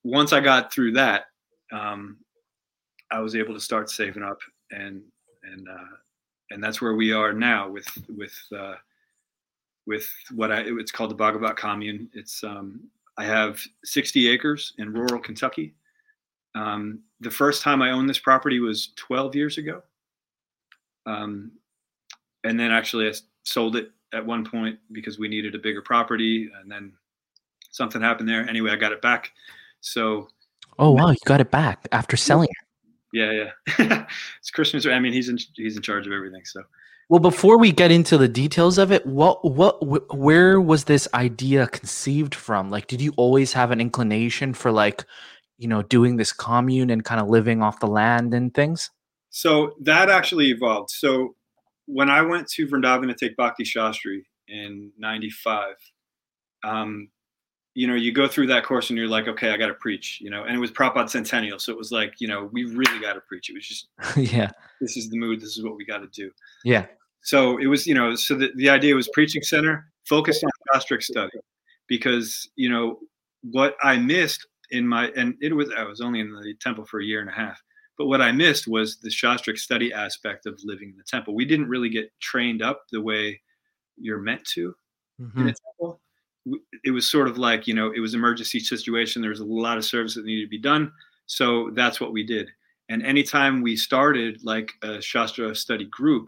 Once 0.04 0.34
I 0.34 0.40
got 0.40 0.74
through 0.74 0.94
that, 0.94 1.26
um, 1.72 2.18
I 3.12 3.20
was 3.20 3.36
able 3.36 3.54
to 3.54 3.60
start 3.60 3.90
saving 3.90 4.24
up 4.24 4.40
and, 4.72 5.02
and, 5.44 5.68
uh, 5.68 5.96
and 6.50 6.64
that's 6.64 6.82
where 6.82 6.96
we 6.96 7.14
are 7.14 7.34
now 7.34 7.70
with, 7.70 7.88
with, 8.16 8.36
uh, 8.58 8.76
with 9.86 10.08
what 10.34 10.52
I, 10.52 10.64
it's 10.66 10.92
called 10.92 11.12
the 11.12 11.16
Bhagavat 11.16 11.56
commune. 11.56 12.10
It's, 12.14 12.44
um, 12.44 12.82
I 13.18 13.26
have 13.26 13.60
60 13.84 14.30
acres 14.30 14.74
in 14.78 14.94
rural 14.94 15.20
Kentucky. 15.20 15.74
Um, 16.56 17.00
the 17.20 17.32
first 17.32 17.62
time 17.62 17.82
I 17.82 17.92
owned 17.92 18.10
this 18.10 18.20
property 18.20 18.60
was 18.60 18.90
12 18.96 19.36
years 19.36 19.58
ago. 19.58 19.82
Um, 21.06 21.52
and 22.44 22.60
then 22.60 22.72
actually 22.72 23.08
I 23.08 23.14
sold 23.44 23.76
it 23.76 23.92
at 24.14 24.26
one 24.26 24.46
point 24.46 24.78
because 24.92 25.20
we 25.20 25.28
needed 25.28 25.56
a 25.56 25.60
bigger 25.60 25.82
property 25.82 26.50
and 26.60 26.72
then 26.72 26.94
something 27.72 28.02
happened 28.02 28.30
there. 28.30 28.48
Anyway, 28.48 28.72
I 28.72 28.76
got 28.76 28.92
it 28.92 29.02
back. 29.02 29.32
So 29.82 30.28
Oh 30.80 30.92
wow, 30.92 31.10
you 31.12 31.18
got 31.26 31.42
it 31.42 31.52
back 31.52 31.88
after 31.92 32.18
selling 32.18 32.50
it. 32.50 32.88
yeah, 33.14 33.50
yeah. 33.78 34.06
it's 34.40 34.52
Krishna's. 34.52 34.88
I 34.88 35.00
mean, 35.00 35.14
he's 35.14 35.30
in, 35.30 35.38
he's 35.56 35.76
in 35.76 35.82
charge 35.82 36.08
of 36.08 36.14
everything. 36.14 36.42
So 36.46 36.64
Well, 37.10 37.20
before 37.20 37.60
we 37.60 37.72
get 37.72 37.92
into 37.92 38.18
the 38.18 38.28
details 38.28 38.78
of 38.78 38.92
it, 38.92 39.06
what 39.06 39.44
what 39.44 39.78
wh- 39.84 40.14
where 40.14 40.60
was 40.62 40.86
this 40.86 41.08
idea 41.14 41.68
conceived 41.68 42.34
from? 42.34 42.70
Like, 42.70 42.88
did 42.88 43.02
you 43.02 43.14
always 43.18 43.54
have 43.54 43.72
an 43.72 43.82
inclination 43.82 44.54
for 44.54 44.72
like, 44.72 45.06
you 45.58 45.68
know, 45.68 45.82
doing 45.84 46.18
this 46.18 46.34
commune 46.34 46.90
and 46.90 47.04
kind 47.04 47.22
of 47.22 47.28
living 47.28 47.62
off 47.62 47.80
the 47.80 47.88
land 47.88 48.34
and 48.34 48.54
things? 48.54 48.90
So 49.30 49.76
that 49.82 50.10
actually 50.10 50.50
evolved. 50.50 50.90
So 50.90 51.36
when 51.86 52.10
I 52.10 52.22
went 52.22 52.48
to 52.52 52.68
Vrindavan 52.68 53.08
to 53.08 53.14
take 53.14 53.38
Bhakti 53.38 53.64
Shastri 53.64 54.24
in 54.48 54.92
'95, 54.98 55.76
um, 56.64 57.10
you 57.74 57.88
know, 57.88 57.96
you 57.96 58.12
go 58.12 58.28
through 58.28 58.48
that 58.48 58.66
course 58.66 58.90
and 58.90 58.98
you're 59.00 59.08
like, 59.08 59.28
okay, 59.28 59.52
I 59.52 59.58
got 59.58 59.68
to 59.68 59.74
preach, 59.76 60.20
you 60.22 60.30
know, 60.30 60.44
and 60.44 60.56
it 60.56 60.60
was 60.60 60.72
Prabhupada 60.72 61.10
Centennial, 61.10 61.58
so 61.58 61.72
it 61.72 61.78
was 61.78 61.92
like, 61.92 62.16
you 62.20 62.28
know, 62.28 62.50
we 62.52 62.66
really 62.66 63.00
got 63.00 63.14
to 63.14 63.22
preach. 63.22 63.50
It 63.50 63.56
was 63.56 63.68
just 63.68 63.88
yeah. 64.34 64.52
this 64.82 64.98
is 64.98 65.10
the 65.10 65.18
mood, 65.18 65.40
this 65.40 65.58
is 65.58 65.64
what 65.64 65.78
we 65.78 65.86
got 65.86 66.00
to 66.00 66.08
do. 66.08 66.32
Yeah. 66.66 66.86
So 67.24 67.58
it 67.60 67.68
was, 67.68 67.88
you 67.88 67.94
know, 67.94 68.16
so 68.16 68.36
the, 68.36 68.52
the 68.56 68.70
idea 68.70 68.96
was 68.96 69.08
preaching 69.14 69.42
center 69.44 69.86
focused 70.06 70.44
on 70.44 70.50
Shastric 70.74 71.04
study 71.04 71.40
because, 71.88 72.50
you 72.56 72.70
know, 72.70 73.00
what 73.44 73.76
I 73.84 73.98
missed 73.98 74.46
in 74.72 74.88
my, 74.88 75.10
and 75.16 75.36
it 75.42 75.54
was, 75.54 75.70
I 75.78 75.84
was 75.84 76.02
only 76.02 76.20
in 76.20 76.32
the 76.32 76.54
temple 76.60 76.86
for 76.86 77.00
a 77.00 77.06
year 77.06 77.22
and 77.22 77.30
a 77.30 77.34
half, 77.34 77.62
but 77.98 78.08
what 78.08 78.22
I 78.22 78.32
missed 78.32 78.68
was 78.68 78.98
the 78.98 79.10
Shastric 79.10 79.58
study 79.58 79.94
aspect 79.94 80.46
of 80.46 80.60
living 80.64 80.90
in 80.90 80.98
the 80.98 81.04
temple. 81.04 81.36
We 81.36 81.46
didn't 81.46 81.70
really 81.70 81.90
get 81.90 82.12
trained 82.20 82.62
up 82.62 82.84
the 82.92 83.02
way 83.02 83.40
you're 83.98 84.20
meant 84.20 84.44
to 84.56 84.74
in 85.20 85.28
Mhm. 85.30 85.50
a 85.50 85.54
temple. 85.54 86.02
It 86.84 86.92
was 86.92 87.10
sort 87.10 87.28
of 87.28 87.38
like, 87.38 87.68
you 87.68 87.74
know, 87.74 87.92
it 87.96 88.00
was 88.00 88.14
emergency 88.14 88.60
situation. 88.60 89.22
There 89.22 89.30
was 89.30 89.40
a 89.42 89.46
lot 89.46 89.78
of 89.78 89.86
service 89.86 90.16
that 90.16 90.26
needed 90.26 90.46
to 90.46 90.50
be 90.50 90.58
done. 90.60 90.92
So 91.28 91.70
that's 91.74 92.02
what 92.02 92.12
we 92.14 92.24
did. 92.24 92.50
And 92.90 93.04
anytime 93.04 93.62
we 93.62 93.76
started 93.76 94.44
like 94.44 94.74
a 94.82 95.02
Shastra 95.02 95.56
study 95.56 95.86
group, 95.86 96.28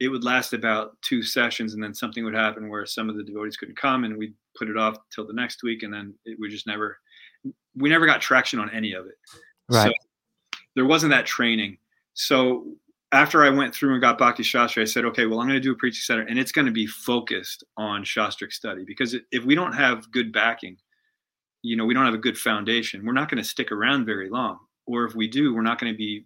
it 0.00 0.08
would 0.08 0.24
last 0.24 0.52
about 0.52 1.00
two 1.00 1.22
sessions 1.22 1.74
and 1.74 1.82
then 1.82 1.94
something 1.94 2.24
would 2.24 2.34
happen 2.34 2.68
where 2.68 2.84
some 2.84 3.08
of 3.08 3.16
the 3.16 3.22
devotees 3.22 3.56
couldn't 3.56 3.76
come 3.76 4.02
and 4.02 4.16
we'd 4.16 4.34
put 4.58 4.68
it 4.68 4.76
off 4.76 4.96
till 5.14 5.24
the 5.26 5.32
next 5.32 5.62
week 5.62 5.84
and 5.84 5.94
then 5.94 6.12
it 6.24 6.36
would 6.40 6.50
just 6.50 6.66
never 6.66 6.98
we 7.76 7.88
never 7.88 8.04
got 8.04 8.20
traction 8.20 8.58
on 8.58 8.68
any 8.70 8.92
of 8.94 9.06
it 9.06 9.14
Right. 9.68 9.94
so 10.52 10.58
there 10.74 10.86
wasn't 10.86 11.10
that 11.12 11.24
training 11.24 11.78
so 12.14 12.66
after 13.12 13.44
i 13.44 13.50
went 13.50 13.74
through 13.74 13.92
and 13.92 14.00
got 14.00 14.18
bhakti 14.18 14.42
shastri 14.42 14.82
i 14.82 14.84
said 14.84 15.04
okay 15.04 15.26
well 15.26 15.40
i'm 15.40 15.46
going 15.46 15.56
to 15.56 15.60
do 15.60 15.72
a 15.72 15.76
preaching 15.76 16.02
center 16.02 16.22
and 16.22 16.38
it's 16.38 16.52
going 16.52 16.66
to 16.66 16.72
be 16.72 16.86
focused 16.86 17.62
on 17.76 18.02
shastric 18.02 18.52
study 18.52 18.84
because 18.84 19.14
if 19.30 19.44
we 19.44 19.54
don't 19.54 19.74
have 19.74 20.10
good 20.10 20.32
backing 20.32 20.76
you 21.62 21.76
know 21.76 21.84
we 21.84 21.94
don't 21.94 22.04
have 22.04 22.14
a 22.14 22.18
good 22.18 22.36
foundation 22.36 23.04
we're 23.04 23.12
not 23.12 23.30
going 23.30 23.42
to 23.42 23.48
stick 23.48 23.70
around 23.70 24.04
very 24.04 24.28
long 24.28 24.58
or 24.86 25.04
if 25.04 25.14
we 25.14 25.28
do 25.28 25.54
we're 25.54 25.62
not 25.62 25.78
going 25.78 25.92
to 25.92 25.96
be 25.96 26.24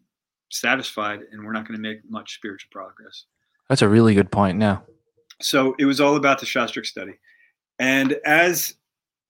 satisfied 0.50 1.20
and 1.32 1.44
we're 1.44 1.52
not 1.52 1.66
going 1.66 1.76
to 1.76 1.82
make 1.82 1.98
much 2.08 2.34
spiritual 2.34 2.68
progress 2.70 3.24
That's 3.68 3.82
a 3.82 3.88
really 3.88 4.14
good 4.14 4.30
point. 4.30 4.58
Now. 4.58 4.84
so 5.42 5.74
it 5.78 5.84
was 5.84 6.00
all 6.00 6.16
about 6.16 6.38
the 6.38 6.46
shastric 6.46 6.86
study 6.86 7.14
and 7.78 8.16
as 8.24 8.74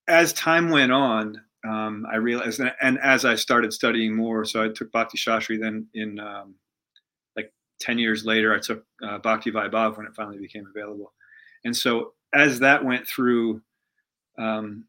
as 0.08 0.32
time 0.34 0.68
went 0.68 0.92
on 0.92 1.40
um, 1.66 2.06
i 2.12 2.16
realized 2.16 2.60
and 2.82 2.98
as 3.00 3.24
i 3.24 3.34
started 3.34 3.72
studying 3.72 4.14
more 4.14 4.44
so 4.44 4.62
i 4.62 4.68
took 4.68 4.92
bhakti 4.92 5.18
shastri 5.18 5.58
then 5.58 5.86
in 5.94 6.20
um, 6.20 6.54
10 7.80 7.98
years 7.98 8.24
later 8.24 8.54
i 8.54 8.58
took 8.58 8.84
uh, 9.02 9.18
bhakti 9.18 9.50
vaibhav 9.50 9.96
when 9.96 10.06
it 10.06 10.14
finally 10.14 10.38
became 10.38 10.66
available. 10.74 11.12
And 11.64 11.76
so 11.76 12.12
as 12.32 12.60
that 12.60 12.84
went 12.84 13.06
through 13.06 13.62
um, 14.38 14.84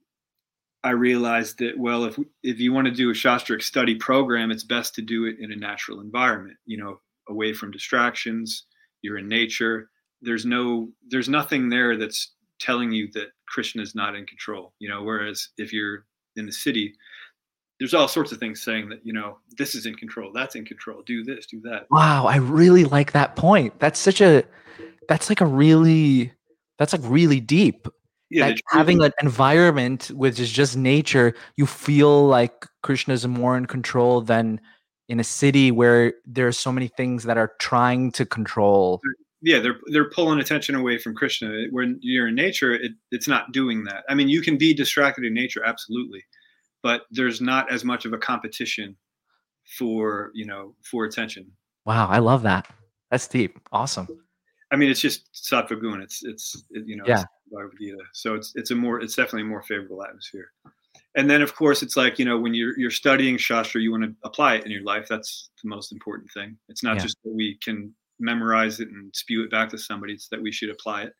i 0.83 0.91
realized 0.91 1.59
that 1.59 1.77
well 1.77 2.05
if 2.05 2.19
if 2.43 2.59
you 2.59 2.73
want 2.73 2.85
to 2.85 2.93
do 2.93 3.09
a 3.09 3.13
shastric 3.13 3.61
study 3.61 3.95
program 3.95 4.51
it's 4.51 4.63
best 4.63 4.95
to 4.95 5.01
do 5.01 5.25
it 5.25 5.37
in 5.39 5.51
a 5.51 5.55
natural 5.55 6.01
environment 6.01 6.57
you 6.65 6.77
know 6.77 6.99
away 7.29 7.53
from 7.53 7.71
distractions. 7.71 8.65
You're 9.01 9.17
in 9.17 9.27
nature. 9.27 9.89
There's 10.21 10.45
no 10.45 10.89
there's 11.09 11.29
nothing 11.29 11.69
there 11.69 11.97
that's 11.97 12.33
telling 12.59 12.91
you 12.91 13.07
that 13.13 13.27
krishna 13.47 13.83
is 13.83 13.93
not 13.93 14.15
in 14.15 14.25
control 14.25 14.73
you 14.79 14.89
know 14.89 15.03
whereas 15.03 15.49
if 15.57 15.71
you're 15.71 16.05
in 16.37 16.47
the 16.47 16.51
city 16.51 16.91
there's 17.79 17.93
all 17.93 18.07
sorts 18.07 18.31
of 18.31 18.39
things 18.39 18.61
saying 18.61 18.89
that 18.89 18.99
you 19.03 19.13
know 19.13 19.37
this 19.57 19.75
is 19.75 19.85
in 19.85 19.95
control 19.95 20.31
that's 20.33 20.55
in 20.55 20.65
control 20.65 21.01
do 21.05 21.23
this 21.23 21.45
do 21.45 21.61
that 21.61 21.85
Wow, 21.91 22.25
I 22.25 22.37
really 22.37 22.83
like 22.83 23.11
that 23.11 23.35
point. 23.35 23.79
That's 23.79 23.99
such 23.99 24.21
a 24.21 24.43
that's 25.07 25.29
like 25.29 25.41
a 25.41 25.45
really 25.45 26.33
that's 26.77 26.93
like 26.93 27.01
really 27.03 27.39
deep. 27.39 27.87
yeah 28.29 28.47
like 28.47 28.61
having 28.69 29.01
an 29.01 29.11
environment 29.21 30.07
which 30.13 30.39
is 30.39 30.51
just 30.51 30.75
nature, 30.77 31.33
you 31.55 31.65
feel 31.65 32.27
like 32.27 32.65
Krishna 32.83 33.13
is 33.13 33.27
more 33.27 33.57
in 33.57 33.65
control 33.65 34.21
than 34.21 34.59
in 35.09 35.19
a 35.19 35.23
city 35.23 35.71
where 35.71 36.13
there 36.25 36.47
are 36.47 36.51
so 36.51 36.71
many 36.71 36.87
things 36.87 37.23
that 37.23 37.37
are 37.37 37.53
trying 37.59 38.11
to 38.11 38.25
control. 38.25 39.01
yeah 39.41 39.59
they're 39.59 39.79
they're 39.91 40.09
pulling 40.09 40.39
attention 40.39 40.73
away 40.73 40.97
from 40.97 41.13
krishna 41.13 41.65
when 41.71 41.99
you're 42.01 42.27
in 42.27 42.35
nature 42.35 42.73
it, 42.73 42.91
it's 43.11 43.27
not 43.27 43.51
doing 43.51 43.83
that 43.83 44.03
i 44.09 44.15
mean 44.15 44.27
you 44.27 44.41
can 44.41 44.57
be 44.57 44.73
distracted 44.73 45.23
in 45.23 45.31
nature 45.31 45.63
absolutely 45.63 46.23
but 46.87 46.99
there's 47.17 47.39
not 47.41 47.63
as 47.75 47.81
much 47.91 48.03
of 48.07 48.11
a 48.13 48.17
competition 48.31 48.95
for 49.77 50.31
you 50.39 50.45
know 50.51 50.63
for 50.89 51.05
attention 51.05 51.45
Wow, 51.87 52.07
I 52.09 52.19
love 52.19 52.41
that. 52.43 52.67
That's 53.11 53.29
deep. 53.29 53.53
Awesome. 53.71 54.07
I 54.73 54.75
mean, 54.75 54.89
it's 54.91 54.99
just 54.99 55.19
sattva 55.33 55.81
gun. 55.81 56.01
It's 56.01 56.19
it's 56.31 56.45
it, 56.75 56.83
you 56.85 56.97
know 56.97 57.05
Yeah. 57.07 57.23
it's 57.51 58.11
So 58.11 58.35
it's 58.35 58.51
it's 58.59 58.71
a 58.71 58.75
more 58.75 58.99
it's 59.03 59.15
definitely 59.15 59.43
a 59.47 59.51
more 59.55 59.63
favorable 59.63 60.03
atmosphere. 60.03 60.47
And 61.15 61.29
then 61.29 61.41
of 61.41 61.55
course 61.55 61.79
it's 61.85 61.95
like 61.95 62.19
you 62.19 62.25
know 62.25 62.37
when 62.43 62.53
you're 62.53 62.77
you're 62.77 62.91
studying 63.03 63.37
shastra, 63.37 63.79
you 63.79 63.91
want 63.91 64.03
to 64.03 64.13
apply 64.29 64.55
it 64.57 64.65
in 64.65 64.71
your 64.71 64.83
life. 64.93 65.05
That's 65.07 65.49
the 65.63 65.69
most 65.69 65.93
important 65.93 66.29
thing. 66.37 66.57
It's 66.67 66.83
not 66.83 66.97
Yeah. 66.97 67.03
just 67.03 67.17
that 67.23 67.33
we 67.33 67.57
can 67.63 67.77
memorize 68.19 68.81
it 68.83 68.89
and 68.89 69.15
spew 69.15 69.39
it 69.45 69.49
back 69.57 69.69
to 69.69 69.77
somebody. 69.77 70.11
It's 70.13 70.27
that 70.31 70.41
we 70.41 70.51
should 70.51 70.71
apply 70.75 70.99
it. 71.07 71.13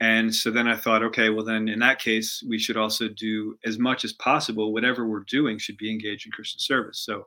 And 0.00 0.34
so 0.34 0.50
then 0.50 0.68
I 0.68 0.76
thought, 0.76 1.02
okay, 1.04 1.30
well 1.30 1.44
then 1.44 1.68
in 1.68 1.78
that 1.78 1.98
case, 1.98 2.44
we 2.46 2.58
should 2.58 2.76
also 2.76 3.08
do 3.08 3.58
as 3.64 3.78
much 3.78 4.04
as 4.04 4.12
possible. 4.12 4.72
Whatever 4.72 5.06
we're 5.06 5.24
doing 5.28 5.58
should 5.58 5.78
be 5.78 5.90
engaged 5.90 6.26
in 6.26 6.32
Krishna 6.32 6.60
service. 6.60 6.98
So 6.98 7.26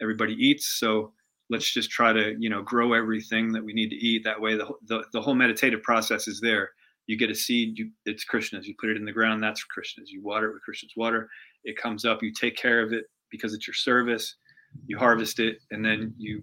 everybody 0.00 0.34
eats. 0.34 0.66
So 0.78 1.12
let's 1.50 1.72
just 1.72 1.90
try 1.90 2.12
to 2.12 2.34
you 2.38 2.50
know 2.50 2.62
grow 2.62 2.92
everything 2.92 3.52
that 3.52 3.64
we 3.64 3.72
need 3.72 3.90
to 3.90 3.96
eat. 3.96 4.24
That 4.24 4.40
way, 4.40 4.56
the 4.56 4.66
the, 4.86 5.04
the 5.12 5.20
whole 5.20 5.34
meditative 5.34 5.82
process 5.82 6.28
is 6.28 6.40
there. 6.40 6.70
You 7.06 7.16
get 7.16 7.30
a 7.30 7.34
seed, 7.34 7.78
you, 7.78 7.90
it's 8.04 8.24
Krishna's. 8.24 8.66
You 8.66 8.74
put 8.80 8.90
it 8.90 8.96
in 8.96 9.04
the 9.04 9.12
ground, 9.12 9.42
that's 9.42 9.62
Krishna's. 9.62 10.10
You 10.10 10.24
water 10.24 10.50
it 10.50 10.54
with 10.54 10.62
Krishna's 10.62 10.94
water. 10.96 11.28
It 11.62 11.76
comes 11.76 12.04
up. 12.04 12.22
You 12.22 12.32
take 12.32 12.56
care 12.56 12.82
of 12.82 12.92
it 12.92 13.04
because 13.30 13.54
it's 13.54 13.66
your 13.66 13.74
service. 13.74 14.36
You 14.86 14.98
harvest 14.98 15.38
it, 15.38 15.58
and 15.70 15.84
then 15.84 16.14
you 16.18 16.42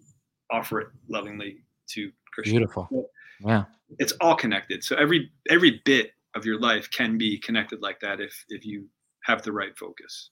offer 0.51 0.79
it 0.79 0.87
lovingly 1.09 1.57
to 1.89 2.11
Krishna. 2.33 2.53
Beautiful. 2.53 3.09
Yeah. 3.45 3.65
It's 3.99 4.13
all 4.21 4.35
connected. 4.35 4.83
So 4.83 4.95
every 4.95 5.31
every 5.49 5.81
bit 5.85 6.11
of 6.35 6.45
your 6.45 6.59
life 6.59 6.89
can 6.91 7.17
be 7.17 7.37
connected 7.39 7.81
like 7.81 7.99
that 8.01 8.19
if 8.19 8.33
if 8.49 8.65
you 8.65 8.87
have 9.23 9.41
the 9.41 9.51
right 9.51 9.77
focus. 9.77 10.29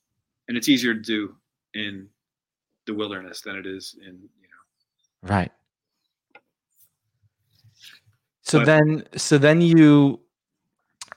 And 0.48 0.56
it's 0.56 0.68
easier 0.68 0.94
to 0.94 1.00
do 1.00 1.34
in 1.74 2.08
the 2.86 2.94
wilderness 2.94 3.40
than 3.40 3.56
it 3.56 3.66
is 3.66 3.96
in 4.00 4.14
you 4.14 4.48
know 4.48 5.32
Right. 5.34 5.52
So 8.42 8.58
But- 8.58 8.66
then 8.66 9.04
so 9.16 9.38
then 9.38 9.60
you 9.60 10.20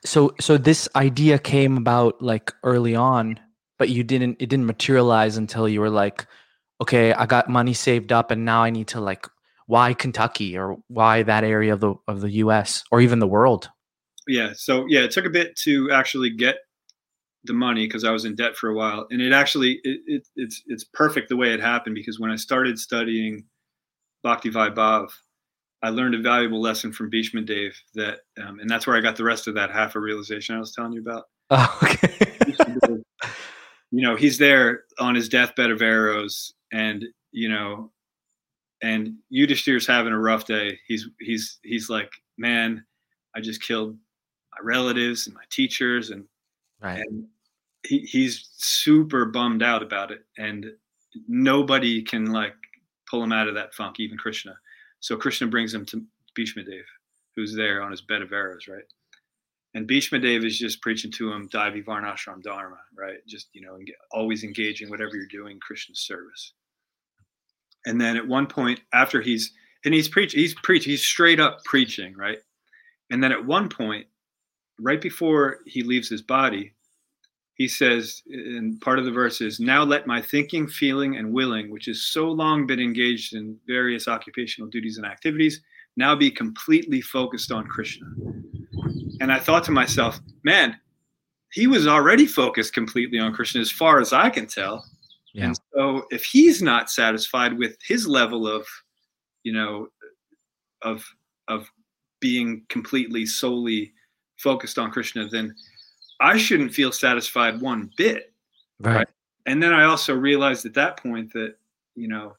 so 0.04 0.34
so 0.40 0.58
this 0.58 0.88
idea 0.96 1.40
came 1.40 1.78
about 1.78 2.22
like 2.22 2.54
early 2.64 2.96
on, 2.96 3.40
but 3.78 3.90
you 3.90 4.04
didn't 4.04 4.38
it 4.40 4.48
didn't 4.50 4.68
materialize 4.68 5.38
until 5.38 5.68
you 5.68 5.82
were 5.82 5.90
like, 5.90 6.28
okay, 6.82 7.14
I 7.14 7.26
got 7.26 7.50
money 7.50 7.74
saved 7.74 8.12
up 8.12 8.32
and 8.32 8.46
now 8.46 8.64
I 8.64 8.70
need 8.70 8.88
to 8.90 9.02
like 9.02 9.28
why 9.68 9.94
Kentucky 9.94 10.58
or 10.58 10.78
why 10.88 11.24
that 11.24 11.44
area 11.44 11.74
of 11.74 11.80
the 11.80 11.96
of 12.08 12.22
the 12.22 12.32
US 12.32 12.84
or 12.92 13.02
even 13.02 13.20
the 13.20 13.28
world? 13.28 13.70
yeah 14.28 14.52
so 14.54 14.86
yeah 14.88 15.02
it 15.02 15.12
took 15.12 15.26
a 15.26 15.30
bit 15.30 15.56
to 15.56 15.90
actually 15.92 16.30
get 16.30 16.58
the 17.44 17.54
money 17.54 17.86
because 17.86 18.04
i 18.04 18.12
was 18.12 18.26
in 18.26 18.36
debt 18.36 18.56
for 18.56 18.70
a 18.70 18.76
while 18.76 19.06
and 19.10 19.22
it 19.22 19.32
actually 19.32 19.80
it, 19.84 20.00
it, 20.08 20.28
it's 20.36 20.62
it's 20.68 20.84
perfect 20.94 21.30
the 21.30 21.36
way 21.36 21.54
it 21.54 21.60
happened 21.60 21.96
because 21.96 22.20
when 22.20 22.32
i 22.32 22.36
started 22.36 22.80
studying 22.80 23.44
bhakti 24.24 24.50
vaibhav 24.50 25.10
i 25.84 25.90
learned 25.90 26.16
a 26.16 26.22
valuable 26.22 26.62
lesson 26.62 26.92
from 26.92 27.10
bhishma 27.10 27.42
dev 27.42 27.74
that 27.94 28.20
um, 28.44 28.60
and 28.60 28.70
that's 28.70 28.88
where 28.88 28.96
i 28.96 29.02
got 29.02 29.16
the 29.16 29.24
rest 29.24 29.48
of 29.48 29.54
that 29.54 29.72
half 29.72 29.96
a 29.96 30.00
realization 30.00 30.56
i 30.56 30.60
was 30.60 30.74
telling 30.74 30.94
you 30.94 31.02
about 31.02 31.26
Oh, 31.52 31.80
okay. 31.84 32.26
You 33.92 34.02
know 34.02 34.16
he's 34.16 34.40
there 34.40 34.82
on 35.00 35.16
his 35.16 35.30
deathbed 35.30 35.70
of 35.70 35.82
arrows 35.82 36.54
and 36.74 37.06
you 37.32 37.48
know 37.48 37.92
and 38.82 39.16
Yudhishthir's 39.30 39.88
having 39.88 40.14
a 40.14 40.20
rough 40.20 40.46
day. 40.46 40.80
He's 40.88 41.08
he's 41.20 41.60
he's 41.64 41.90
like 41.90 42.12
man 42.38 42.84
i 43.36 43.42
just 43.42 43.62
killed 43.62 43.98
my 44.52 44.58
relatives 44.64 45.28
and 45.28 45.36
my 45.36 45.44
teachers 45.50 46.10
and 46.10 46.26
right. 46.82 47.00
and 47.00 47.26
he, 47.84 48.00
he's 48.00 48.50
super 48.58 49.26
bummed 49.26 49.64
out 49.64 49.84
about 49.84 50.12
it 50.12 50.26
and 50.38 50.72
nobody 51.28 52.02
can 52.02 52.32
like 52.32 52.56
pull 53.10 53.24
him 53.24 53.32
out 53.32 53.48
of 53.48 53.56
that 53.56 53.74
funk 53.74 54.00
even 54.00 54.18
krishna. 54.18 54.56
So 55.00 55.16
krishna 55.16 55.48
brings 55.48 55.74
him 55.74 55.86
to 55.88 56.04
bhishma 56.34 56.64
dev 56.64 56.86
who's 57.36 57.56
there 57.56 57.82
on 57.82 57.92
his 57.92 58.02
bed 58.02 58.22
of 58.22 58.32
arrows 58.32 58.68
right? 58.68 58.84
And 59.74 59.88
bhishma 59.88 60.20
dev 60.20 60.44
is 60.44 60.58
just 60.58 60.82
preaching 60.82 61.12
to 61.14 61.32
him 61.32 61.50
daivi 61.50 61.84
varnashram 61.84 62.42
dharma 62.42 62.80
right? 62.98 63.26
Just 63.28 63.50
you 63.54 63.62
know 63.62 63.78
always 64.12 64.44
engaging 64.44 64.90
whatever 64.90 65.16
you're 65.16 65.28
doing 65.28 65.60
krishna's 65.60 66.00
service 66.00 66.54
and 67.86 68.00
then 68.00 68.18
at 68.18 68.28
one 68.28 68.48
point 68.48 68.80
after 68.94 69.22
he's 69.22 69.52
and 69.84 69.94
he's 69.94 70.08
preaching 70.08 70.40
he's 70.40 70.56
preaching 70.56 70.92
he's 70.92 71.04
straight 71.04 71.40
up 71.40 71.64
preaching 71.64 72.16
right 72.16 72.40
and 73.12 73.24
then 73.24 73.32
at 73.32 73.46
one 73.46 73.70
point 73.70 74.08
right 74.80 75.02
before 75.02 75.60
he 75.66 75.84
leaves 75.84 76.10
his 76.10 76.22
body, 76.22 76.74
he 77.54 77.68
says, 77.68 78.22
and 78.28 78.80
part 78.82 79.00
of 79.00 79.06
the 79.06 79.12
verse 79.12 79.40
is, 79.40 79.60
Now 79.60 79.84
let 79.84 80.08
my 80.08 80.22
thinking, 80.22 80.68
feeling, 80.68 81.18
and 81.18 81.32
willing, 81.32 81.72
which 81.72 81.86
has 81.86 82.02
so 82.08 82.30
long 82.30 82.68
been 82.68 82.80
engaged 82.80 83.34
in 83.34 83.58
various 83.66 84.08
occupational 84.08 84.70
duties 84.70 84.98
and 84.98 85.06
activities, 85.06 85.62
now 85.96 86.16
be 86.16 86.30
completely 86.30 87.00
focused 87.00 87.52
on 87.52 87.66
Krishna. 87.68 88.08
And 89.22 89.32
I 89.32 89.40
thought 89.40 89.64
to 89.66 89.72
myself, 89.72 90.20
man, 90.44 90.78
he 91.54 91.68
was 91.68 91.88
already 91.88 92.26
focused 92.26 92.74
completely 92.74 93.20
on 93.20 93.34
Krishna 93.34 93.62
as 93.62 93.72
far 93.72 94.02
as 94.02 94.12
I 94.12 94.30
can 94.30 94.46
tell. 94.46 94.86
Yeah. 95.34 95.46
And 95.46 95.60
so 95.76 96.06
if 96.10 96.24
he's 96.24 96.62
not 96.62 96.90
satisfied 96.90 97.58
with 97.58 97.76
his 97.86 98.08
level 98.08 98.48
of, 98.48 98.66
you 99.44 99.54
know, 99.54 99.88
of 100.82 101.06
of 101.48 101.70
being 102.20 102.64
completely 102.70 103.26
solely 103.26 103.94
focused 104.38 104.78
on 104.78 104.92
Krishna, 104.92 105.28
then 105.28 105.54
I 106.20 106.38
shouldn't 106.38 106.74
feel 106.74 106.92
satisfied 106.92 107.62
one 107.62 107.92
bit. 107.98 108.34
Right. 108.80 109.08
And 109.46 109.62
then 109.62 109.74
I 109.74 109.84
also 109.84 110.16
realized 110.16 110.66
at 110.66 110.74
that 110.74 110.98
point 110.98 111.32
that, 111.34 111.56
you 111.96 112.08
know, 112.08 112.34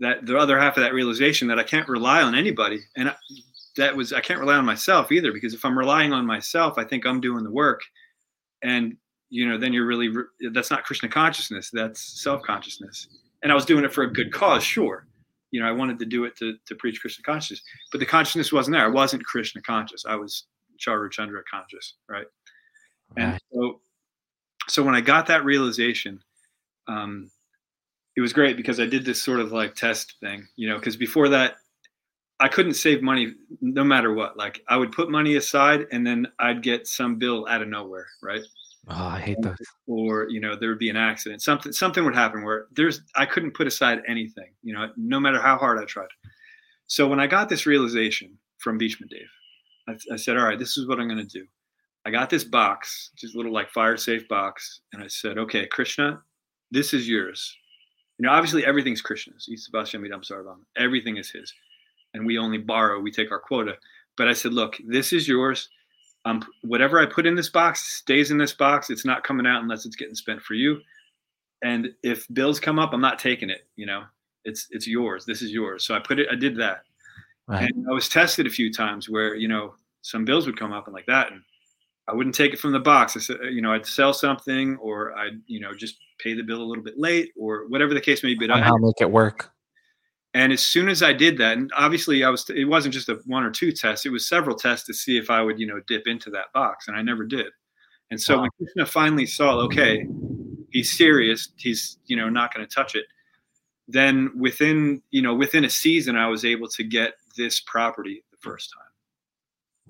that 0.00 0.24
the 0.24 0.38
other 0.38 0.58
half 0.58 0.76
of 0.76 0.82
that 0.82 0.94
realization 0.94 1.48
that 1.48 1.58
I 1.58 1.62
can't 1.62 1.88
rely 1.88 2.22
on 2.22 2.34
anybody. 2.34 2.80
And 2.96 3.10
I, 3.10 3.14
that 3.76 3.94
was, 3.94 4.12
I 4.12 4.20
can't 4.20 4.40
rely 4.40 4.56
on 4.56 4.64
myself 4.64 5.12
either, 5.12 5.32
because 5.32 5.52
if 5.52 5.64
I'm 5.64 5.78
relying 5.78 6.12
on 6.12 6.24
myself, 6.24 6.78
I 6.78 6.84
think 6.84 7.04
I'm 7.04 7.20
doing 7.20 7.44
the 7.44 7.50
work. 7.50 7.82
And, 8.62 8.96
you 9.30 9.48
know, 9.48 9.58
then 9.58 9.72
you're 9.72 9.86
really, 9.86 10.08
re- 10.08 10.24
that's 10.52 10.70
not 10.70 10.84
Krishna 10.84 11.08
consciousness, 11.08 11.70
that's 11.72 12.22
self 12.22 12.42
consciousness. 12.42 13.08
And 13.42 13.52
I 13.52 13.54
was 13.54 13.64
doing 13.64 13.84
it 13.84 13.92
for 13.92 14.04
a 14.04 14.12
good 14.12 14.32
cause, 14.32 14.62
sure. 14.62 15.06
You 15.50 15.60
know, 15.60 15.68
I 15.68 15.72
wanted 15.72 15.98
to 16.00 16.04
do 16.04 16.24
it 16.24 16.36
to, 16.38 16.54
to 16.66 16.74
preach 16.74 17.00
Krishna 17.00 17.22
consciousness, 17.22 17.62
but 17.92 17.98
the 17.98 18.06
consciousness 18.06 18.52
wasn't 18.52 18.76
there. 18.76 18.84
I 18.84 18.88
wasn't 18.88 19.24
Krishna 19.24 19.62
conscious. 19.62 20.04
I 20.06 20.16
was 20.16 20.44
Charu 20.78 21.10
Chandra 21.10 21.42
conscious, 21.50 21.94
right? 22.08 22.26
And 23.16 23.38
so, 23.52 23.80
so 24.68 24.82
when 24.82 24.94
I 24.94 25.00
got 25.00 25.26
that 25.26 25.44
realization, 25.44 26.20
um, 26.88 27.30
it 28.16 28.20
was 28.20 28.32
great 28.32 28.56
because 28.56 28.80
I 28.80 28.86
did 28.86 29.04
this 29.04 29.22
sort 29.22 29.40
of 29.40 29.52
like 29.52 29.74
test 29.74 30.14
thing, 30.20 30.46
you 30.56 30.68
know, 30.68 30.76
because 30.76 30.96
before 30.96 31.28
that, 31.28 31.56
I 32.38 32.48
couldn't 32.48 32.74
save 32.74 33.02
money 33.02 33.34
no 33.60 33.84
matter 33.84 34.12
what. 34.12 34.36
Like 34.36 34.62
I 34.68 34.76
would 34.76 34.92
put 34.92 35.10
money 35.10 35.36
aside 35.36 35.86
and 35.92 36.06
then 36.06 36.26
I'd 36.38 36.62
get 36.62 36.86
some 36.86 37.16
bill 37.16 37.46
out 37.48 37.62
of 37.62 37.68
nowhere, 37.68 38.06
right? 38.22 38.42
Oh, 38.88 38.94
I 38.94 39.18
hate 39.18 39.38
those. 39.42 39.56
Or 39.86 40.28
you 40.28 40.40
know 40.40 40.54
there 40.54 40.68
would 40.68 40.78
be 40.78 40.90
an 40.90 40.96
accident, 40.96 41.42
something 41.42 41.72
something 41.72 42.04
would 42.04 42.14
happen 42.14 42.44
where 42.44 42.66
there's 42.72 43.00
I 43.16 43.26
couldn't 43.26 43.54
put 43.54 43.66
aside 43.66 44.02
anything, 44.06 44.52
you 44.62 44.72
know, 44.74 44.90
no 44.96 45.18
matter 45.18 45.40
how 45.40 45.56
hard 45.56 45.78
I 45.78 45.84
tried. 45.84 46.08
So 46.86 47.08
when 47.08 47.18
I 47.18 47.26
got 47.26 47.48
this 47.48 47.66
realization 47.66 48.38
from 48.58 48.78
Bhishma 48.78 49.06
Dev, 49.08 49.28
I, 49.88 50.14
I 50.14 50.16
said, 50.16 50.36
all 50.36 50.44
right, 50.44 50.58
this 50.58 50.78
is 50.78 50.86
what 50.86 51.00
I'm 51.00 51.08
going 51.08 51.26
to 51.26 51.38
do. 51.38 51.46
I 52.04 52.10
got 52.10 52.30
this 52.30 52.44
box, 52.44 53.10
just 53.16 53.34
a 53.34 53.36
little 53.36 53.52
like 53.52 53.70
fire 53.70 53.96
safe 53.96 54.28
box, 54.28 54.82
and 54.92 55.02
I 55.02 55.08
said, 55.08 55.38
okay, 55.38 55.66
Krishna, 55.66 56.22
this 56.70 56.94
is 56.94 57.08
yours. 57.08 57.56
You 58.18 58.26
know, 58.26 58.32
obviously 58.32 58.64
everything's 58.64 59.02
Krishna's. 59.02 59.48
Ishavasyam 59.50 60.08
idam 60.08 60.22
Sarvam. 60.24 60.58
Everything 60.78 61.16
is 61.16 61.30
his. 61.30 61.52
And 62.14 62.24
we 62.24 62.38
only 62.38 62.58
borrow, 62.58 63.00
we 63.00 63.10
take 63.10 63.32
our 63.32 63.40
quota. 63.40 63.74
But 64.16 64.28
I 64.28 64.32
said, 64.32 64.54
look, 64.54 64.78
this 64.86 65.12
is 65.12 65.28
yours. 65.28 65.68
Um, 66.26 66.44
whatever 66.62 66.98
I 67.00 67.06
put 67.06 67.24
in 67.24 67.36
this 67.36 67.48
box 67.48 67.80
stays 67.98 68.30
in 68.32 68.36
this 68.38 68.52
box. 68.52 68.90
It's 68.90 69.04
not 69.04 69.22
coming 69.22 69.46
out 69.46 69.62
unless 69.62 69.86
it's 69.86 69.96
getting 69.96 70.14
spent 70.16 70.42
for 70.42 70.54
you. 70.54 70.80
And 71.62 71.88
if 72.02 72.26
bills 72.32 72.58
come 72.60 72.78
up, 72.78 72.92
I'm 72.92 73.00
not 73.00 73.18
taking 73.18 73.48
it. 73.48 73.66
You 73.76 73.86
know, 73.86 74.02
it's 74.44 74.66
it's 74.70 74.86
yours. 74.86 75.24
This 75.24 75.40
is 75.40 75.52
yours. 75.52 75.84
So 75.84 75.94
I 75.94 76.00
put 76.00 76.18
it. 76.18 76.28
I 76.30 76.34
did 76.34 76.56
that. 76.58 76.82
Right. 77.46 77.70
And 77.70 77.86
I 77.88 77.92
was 77.94 78.08
tested 78.08 78.46
a 78.46 78.50
few 78.50 78.72
times 78.72 79.08
where 79.08 79.36
you 79.36 79.46
know 79.48 79.74
some 80.02 80.24
bills 80.24 80.46
would 80.46 80.58
come 80.58 80.72
up 80.72 80.86
and 80.86 80.94
like 80.94 81.06
that, 81.06 81.30
and 81.32 81.40
I 82.08 82.14
wouldn't 82.14 82.34
take 82.34 82.52
it 82.52 82.58
from 82.58 82.72
the 82.72 82.80
box. 82.80 83.16
I 83.16 83.20
said, 83.20 83.36
you 83.52 83.62
know, 83.62 83.72
I'd 83.72 83.86
sell 83.86 84.12
something, 84.12 84.76
or 84.78 85.16
I'd 85.16 85.40
you 85.46 85.60
know 85.60 85.74
just 85.74 85.96
pay 86.18 86.34
the 86.34 86.42
bill 86.42 86.60
a 86.60 86.66
little 86.66 86.84
bit 86.84 86.98
late, 86.98 87.32
or 87.38 87.68
whatever 87.68 87.94
the 87.94 88.00
case 88.00 88.22
may 88.24 88.34
be. 88.34 88.46
But 88.46 88.50
I- 88.50 88.58
Somehow 88.58 88.76
make 88.78 89.00
it 89.00 89.10
work. 89.10 89.52
And 90.36 90.52
as 90.52 90.62
soon 90.62 90.88
as 90.90 91.02
I 91.02 91.14
did 91.14 91.38
that, 91.38 91.56
and 91.56 91.70
obviously 91.74 92.22
I 92.22 92.28
was, 92.28 92.44
it 92.50 92.66
wasn't 92.68 92.92
just 92.94 93.08
a 93.08 93.14
one 93.24 93.42
or 93.42 93.50
two 93.50 93.72
tests; 93.72 94.04
it 94.04 94.10
was 94.12 94.28
several 94.28 94.54
tests 94.56 94.86
to 94.86 94.92
see 94.94 95.16
if 95.16 95.30
I 95.30 95.40
would, 95.42 95.58
you 95.58 95.66
know, 95.66 95.80
dip 95.88 96.06
into 96.06 96.28
that 96.30 96.52
box, 96.52 96.88
and 96.88 96.96
I 96.96 97.02
never 97.02 97.24
did. 97.24 97.46
And 98.10 98.20
so 98.20 98.36
Wow. 98.36 98.42
when 98.42 98.50
Krishna 98.58 98.86
finally 98.86 99.26
saw, 99.26 99.54
okay, 99.66 100.06
he's 100.70 100.96
serious, 100.96 101.48
he's, 101.56 101.98
you 102.06 102.16
know, 102.16 102.28
not 102.28 102.52
going 102.54 102.66
to 102.66 102.72
touch 102.74 102.94
it. 102.94 103.06
Then 103.88 104.30
within, 104.38 105.02
you 105.10 105.22
know, 105.22 105.34
within 105.34 105.64
a 105.64 105.70
season, 105.70 106.16
I 106.16 106.28
was 106.28 106.44
able 106.44 106.68
to 106.68 106.84
get 106.84 107.14
this 107.36 107.60
property 107.60 108.22
the 108.30 108.36
first 108.42 108.70
time, 108.76 108.92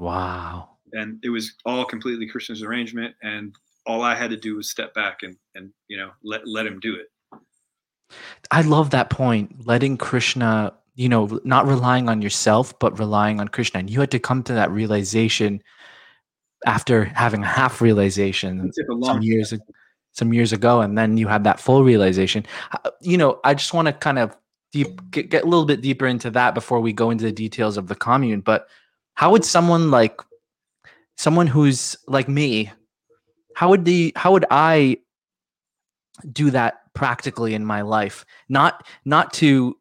Wow. 0.07 0.79
and 0.93 1.19
it 1.25 1.31
was 1.31 1.55
all 1.65 1.85
completely 1.85 2.27
Krishna's 2.29 2.63
arrangement, 2.63 3.15
and 3.23 3.55
all 3.87 4.03
I 4.03 4.15
had 4.15 4.31
to 4.31 4.37
do 4.37 4.57
was 4.57 4.71
step 4.71 4.95
back 4.95 5.23
and, 5.23 5.37
and 5.55 5.73
you 5.89 5.97
know, 5.97 6.11
let 6.23 6.47
let 6.47 6.67
him 6.67 6.79
do 6.81 6.95
it. 6.95 7.09
I 8.51 8.63
love 8.63 8.91
that 8.91 9.11
point. 9.11 9.67
Letting 9.67 9.97
Krishna, 9.97 10.73
you 10.95 11.09
know, 11.09 11.41
not 11.45 11.67
relying 11.67 12.09
on 12.09 12.23
yourself, 12.23 12.79
but 12.79 12.99
relying 12.99 13.41
on 13.41 13.49
Krishna. 13.49 13.81
And 13.81 13.91
you 13.91 14.01
had 14.01 14.11
to 14.13 14.19
come 14.19 14.43
to 14.45 14.53
that 14.55 14.71
realization 14.71 15.63
after 16.65 17.05
having 17.05 17.43
a 17.43 17.47
half 17.47 17.81
realization 17.81 18.67
It 18.69 18.75
took 18.75 19.03
a 19.03 19.05
some 19.05 19.23
years 19.23 19.53
some 20.13 20.33
years 20.33 20.53
ago 20.53 20.81
and 20.81 20.97
then 20.97 21.19
you 21.19 21.29
had 21.29 21.45
that 21.45 21.61
full 21.61 21.85
realization 21.85 22.47
Uh, 22.73 22.91
you 23.03 23.19
know 23.19 23.39
i 23.45 23.53
just 23.53 23.75
want 23.75 23.85
to 23.85 23.93
kind 23.93 24.19
of 24.19 24.35
deep 24.73 25.11
get, 25.11 25.31
get 25.31 25.45
a 25.45 25.47
little 25.47 25.65
bit 25.65 25.81
deeper 25.81 26.07
into 26.07 26.31
that 26.31 26.55
before 26.55 26.81
we 26.81 26.93
go 26.93 27.11
into 27.11 27.25
the 27.25 27.33
details 27.33 27.77
of 27.77 27.87
the 27.87 27.95
commune. 27.95 28.41
But 28.41 28.69
how 29.15 29.31
would 29.33 29.45
someone 29.45 29.91
like 29.91 30.21
someone 31.17 31.47
who's 31.47 31.97
like 32.07 32.29
me, 32.29 32.71
how 33.55 33.71
would 33.71 33.85
the 33.85 34.13
how 34.17 34.33
would 34.33 34.47
I 34.51 34.99
do 36.33 36.51
that 36.51 36.81
practically 36.97 37.55
in 37.55 37.65
my 37.65 37.83
life? 37.83 38.25
Not 38.49 38.85
not 39.05 39.33
to 39.35 39.77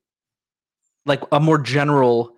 like 1.05 1.21
a 1.31 1.39
more 1.39 1.57
general 1.57 2.35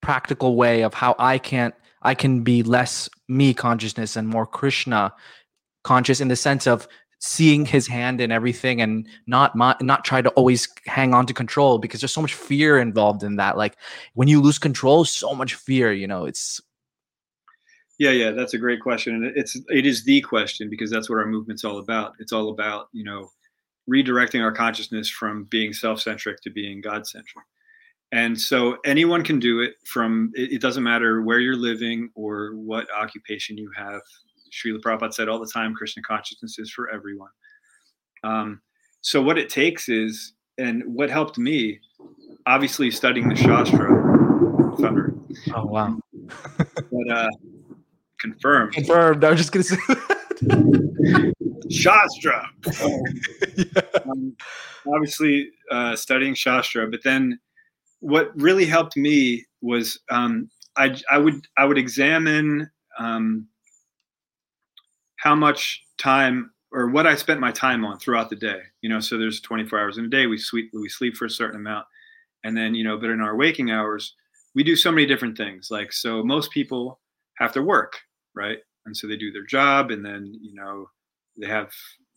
practical 0.00 0.56
way 0.56 0.82
of 0.82 0.94
how 0.94 1.14
I 1.18 1.38
can't 1.38 1.74
I 2.02 2.14
can 2.14 2.42
be 2.42 2.62
less 2.62 3.08
me 3.28 3.54
consciousness 3.54 4.16
and 4.16 4.28
more 4.28 4.46
Krishna 4.46 5.12
conscious 5.84 6.20
in 6.20 6.28
the 6.28 6.36
sense 6.36 6.66
of 6.66 6.88
seeing 7.22 7.64
his 7.64 7.86
hand 7.86 8.20
in 8.20 8.32
everything 8.32 8.80
and 8.80 9.06
not 9.28 9.54
my, 9.54 9.76
not 9.80 10.04
try 10.04 10.20
to 10.20 10.28
always 10.30 10.68
hang 10.86 11.14
on 11.14 11.24
to 11.24 11.32
control 11.32 11.78
because 11.78 12.00
there's 12.00 12.12
so 12.12 12.20
much 12.20 12.34
fear 12.34 12.78
involved 12.78 13.22
in 13.22 13.36
that 13.36 13.56
like 13.56 13.76
when 14.14 14.26
you 14.26 14.40
lose 14.40 14.58
control 14.58 15.04
so 15.04 15.32
much 15.32 15.54
fear 15.54 15.92
you 15.92 16.06
know 16.06 16.24
it's 16.24 16.60
yeah 18.00 18.10
yeah 18.10 18.32
that's 18.32 18.54
a 18.54 18.58
great 18.58 18.80
question 18.80 19.14
and 19.14 19.36
it's 19.36 19.56
it 19.68 19.86
is 19.86 20.04
the 20.04 20.20
question 20.22 20.68
because 20.68 20.90
that's 20.90 21.08
what 21.08 21.18
our 21.18 21.26
movement's 21.26 21.64
all 21.64 21.78
about 21.78 22.14
it's 22.18 22.32
all 22.32 22.48
about 22.48 22.88
you 22.92 23.04
know 23.04 23.30
redirecting 23.90 24.42
our 24.42 24.52
consciousness 24.52 25.08
from 25.08 25.44
being 25.44 25.72
self-centric 25.72 26.40
to 26.40 26.50
being 26.50 26.80
god-centric 26.80 27.44
and 28.12 28.38
so 28.38 28.76
anyone 28.84 29.24
can 29.24 29.38
do 29.38 29.60
it 29.60 29.74
from 29.86 30.30
it, 30.34 30.52
it 30.52 30.60
doesn't 30.60 30.82
matter 30.82 31.22
where 31.22 31.40
you're 31.40 31.56
living 31.56 32.10
or 32.14 32.52
what 32.54 32.86
occupation 32.96 33.56
you 33.56 33.70
have 33.76 34.00
Srila 34.52 34.80
Prabhupada 34.80 35.14
said 35.14 35.28
all 35.28 35.38
the 35.38 35.50
time, 35.50 35.74
Krishna 35.74 36.02
consciousness 36.02 36.58
is 36.58 36.70
for 36.70 36.90
everyone. 36.90 37.30
Um, 38.22 38.60
so 39.00 39.20
what 39.22 39.38
it 39.38 39.48
takes 39.48 39.88
is, 39.88 40.34
and 40.58 40.82
what 40.86 41.10
helped 41.10 41.38
me, 41.38 41.80
obviously 42.46 42.90
studying 42.90 43.28
the 43.28 43.34
Shastra, 43.34 43.88
Thunder. 44.78 45.14
oh 45.54 45.64
wow, 45.64 45.98
but 46.18 47.10
uh, 47.10 47.28
confirmed. 48.20 48.74
confirmed. 48.74 49.24
I 49.24 49.30
was 49.30 49.40
just 49.40 49.52
gonna 49.52 49.64
say 49.64 49.76
Shastra. 51.70 52.48
um, 54.04 54.36
obviously 54.86 55.50
uh, 55.70 55.96
studying 55.96 56.34
Shastra, 56.34 56.88
but 56.88 57.02
then 57.02 57.38
what 58.00 58.30
really 58.34 58.66
helped 58.66 58.96
me 58.96 59.44
was 59.60 59.98
um, 60.10 60.50
I 60.76 60.96
I 61.10 61.18
would 61.18 61.46
I 61.56 61.64
would 61.64 61.78
examine 61.78 62.70
um, 62.98 63.46
how 65.16 65.34
much 65.34 65.82
time 65.98 66.50
or 66.72 66.88
what 66.88 67.06
I 67.06 67.14
spent 67.14 67.40
my 67.40 67.52
time 67.52 67.84
on 67.84 67.98
throughout 67.98 68.30
the 68.30 68.36
day. 68.36 68.60
You 68.80 68.88
know, 68.88 69.00
so 69.00 69.18
there's 69.18 69.40
24 69.40 69.78
hours 69.78 69.98
in 69.98 70.06
a 70.06 70.08
day. 70.08 70.26
We 70.26 70.38
sleep 70.38 70.70
we 70.72 70.88
sleep 70.88 71.16
for 71.16 71.26
a 71.26 71.30
certain 71.30 71.60
amount, 71.60 71.86
and 72.44 72.56
then 72.56 72.74
you 72.74 72.84
know, 72.84 72.98
but 72.98 73.10
in 73.10 73.20
our 73.20 73.36
waking 73.36 73.70
hours, 73.70 74.14
we 74.54 74.64
do 74.64 74.76
so 74.76 74.90
many 74.90 75.06
different 75.06 75.36
things. 75.36 75.68
Like 75.70 75.92
so, 75.92 76.22
most 76.22 76.50
people 76.50 77.00
have 77.38 77.52
to 77.52 77.62
work, 77.62 78.00
right? 78.34 78.58
And 78.86 78.96
so 78.96 79.06
they 79.06 79.16
do 79.16 79.32
their 79.32 79.46
job, 79.46 79.90
and 79.90 80.04
then 80.04 80.34
you 80.40 80.54
know, 80.54 80.88
they 81.36 81.46
have 81.46 81.70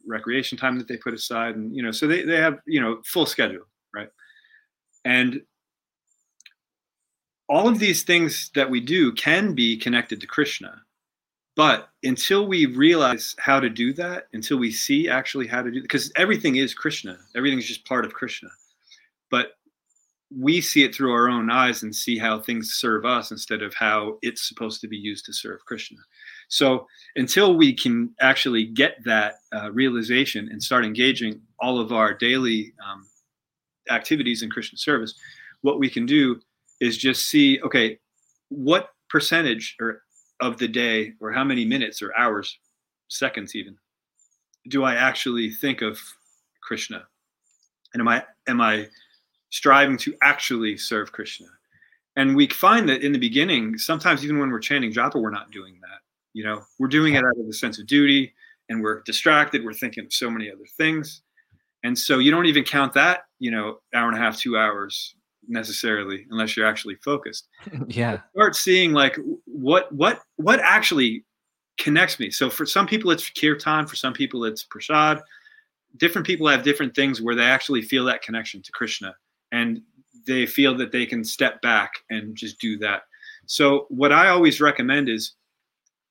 recreation 0.07 0.57
time 0.57 0.77
that 0.77 0.87
they 0.87 0.97
put 0.97 1.13
aside, 1.13 1.55
and 1.55 1.75
you 1.75 1.83
know, 1.83 1.91
so 1.91 2.07
they 2.07 2.23
they 2.23 2.37
have 2.37 2.59
you 2.65 2.81
know 2.81 3.01
full 3.05 3.25
schedule, 3.25 3.65
right? 3.93 4.09
And 5.03 5.41
all 7.47 7.67
of 7.67 7.77
these 7.77 8.03
things 8.03 8.49
that 8.55 8.69
we 8.69 8.79
do 8.79 9.11
can 9.13 9.53
be 9.53 9.77
connected 9.77 10.19
to 10.21 10.27
Krishna 10.27 10.81
but 11.55 11.89
until 12.03 12.47
we 12.47 12.65
realize 12.65 13.33
how 13.39 13.61
to 13.61 13.69
do 13.69 13.93
that, 13.93 14.27
until 14.33 14.57
we 14.57 14.71
see 14.71 15.09
actually 15.09 15.47
how 15.47 15.61
to 15.61 15.71
do 15.71 15.81
because 15.81 16.11
everything 16.17 16.57
is 16.57 16.73
Krishna, 16.73 17.17
everything's 17.35 17.65
just 17.65 17.85
part 17.85 18.05
of 18.05 18.13
Krishna. 18.13 18.49
But 19.31 19.53
we 20.35 20.59
see 20.59 20.83
it 20.83 20.93
through 20.93 21.13
our 21.13 21.29
own 21.29 21.49
eyes 21.49 21.83
and 21.83 21.95
see 21.95 22.17
how 22.17 22.41
things 22.41 22.73
serve 22.73 23.05
us 23.05 23.31
instead 23.31 23.61
of 23.61 23.73
how 23.73 24.17
it's 24.21 24.47
supposed 24.47 24.81
to 24.81 24.87
be 24.87 24.97
used 24.97 25.25
to 25.25 25.33
serve 25.33 25.63
Krishna. 25.65 25.99
So 26.49 26.87
until 27.15 27.55
we 27.55 27.73
can 27.73 28.13
actually 28.19 28.65
get 28.65 28.97
that 29.05 29.35
uh, 29.53 29.71
realization 29.71 30.49
and 30.51 30.61
start 30.61 30.85
engaging 30.85 31.41
all 31.59 31.79
of 31.79 31.91
our 31.91 32.13
daily 32.13 32.73
um, 32.85 33.05
activities 33.89 34.41
in 34.41 34.49
Krishna 34.49 34.77
service, 34.77 35.15
what 35.61 35.79
we 35.79 35.89
can 35.89 36.05
do 36.05 36.39
is 36.79 36.97
just 36.97 37.27
see, 37.29 37.61
okay, 37.61 37.97
what 38.49 38.89
percentage 39.09 39.75
or 39.79 40.03
of 40.41 40.57
the 40.57 40.67
day 40.67 41.13
or 41.19 41.31
how 41.31 41.43
many 41.43 41.65
minutes 41.65 42.01
or 42.01 42.15
hours, 42.17 42.59
seconds 43.07 43.55
even, 43.55 43.77
do 44.69 44.83
I 44.83 44.95
actually 44.95 45.51
think 45.51 45.81
of 45.81 45.99
Krishna? 46.61 47.05
And 47.93 48.01
am 48.01 48.07
I 48.07 48.23
am 48.47 48.61
I 48.61 48.87
striving 49.51 49.97
to 49.97 50.13
actually 50.21 50.77
serve 50.77 51.11
Krishna? 51.11 51.47
And 52.17 52.35
we 52.35 52.47
find 52.47 52.87
that 52.89 53.03
in 53.03 53.11
the 53.11 53.19
beginning, 53.19 53.77
sometimes 53.77 54.23
even 54.23 54.39
when 54.39 54.49
we're 54.49 54.59
chanting 54.59 54.91
japa, 54.91 55.21
we're 55.21 55.29
not 55.29 55.51
doing 55.51 55.79
that. 55.81 55.99
You 56.35 56.43
know, 56.43 56.61
we're 56.77 56.89
doing 56.89 57.15
it 57.15 57.23
out 57.23 57.39
of 57.39 57.47
a 57.49 57.53
sense 57.53 57.79
of 57.79 57.87
duty 57.87 58.33
and 58.67 58.83
we're 58.83 59.01
distracted. 59.03 59.63
We're 59.63 59.73
thinking 59.73 60.03
of 60.05 60.11
so 60.11 60.29
many 60.29 60.51
other 60.51 60.65
things. 60.77 61.21
And 61.83 61.97
so 61.97 62.19
you 62.19 62.29
don't 62.29 62.45
even 62.45 62.65
count 62.65 62.93
that, 62.93 63.21
you 63.39 63.51
know, 63.51 63.79
hour 63.93 64.09
and 64.09 64.17
a 64.17 64.19
half, 64.19 64.37
two 64.37 64.57
hours 64.57 65.15
necessarily 65.47 66.25
unless 66.31 66.55
you're 66.55 66.65
actually 66.65 66.95
focused 66.95 67.47
yeah 67.87 68.19
start 68.35 68.55
seeing 68.55 68.93
like 68.93 69.17
what 69.45 69.91
what 69.93 70.21
what 70.37 70.59
actually 70.59 71.23
connects 71.77 72.19
me 72.19 72.29
so 72.29 72.49
for 72.49 72.65
some 72.65 72.87
people 72.87 73.11
it's 73.11 73.29
kirtan 73.29 73.85
for 73.85 73.95
some 73.95 74.13
people 74.13 74.45
it's 74.45 74.63
prasad 74.63 75.21
different 75.97 76.25
people 76.25 76.47
have 76.47 76.63
different 76.63 76.95
things 76.95 77.21
where 77.21 77.35
they 77.35 77.43
actually 77.43 77.81
feel 77.81 78.05
that 78.05 78.21
connection 78.21 78.61
to 78.61 78.71
krishna 78.71 79.13
and 79.51 79.81
they 80.25 80.45
feel 80.45 80.75
that 80.75 80.91
they 80.91 81.05
can 81.05 81.23
step 81.23 81.61
back 81.61 81.91
and 82.09 82.35
just 82.35 82.59
do 82.59 82.77
that 82.77 83.03
so 83.45 83.85
what 83.89 84.11
i 84.11 84.29
always 84.29 84.61
recommend 84.61 85.09
is 85.09 85.33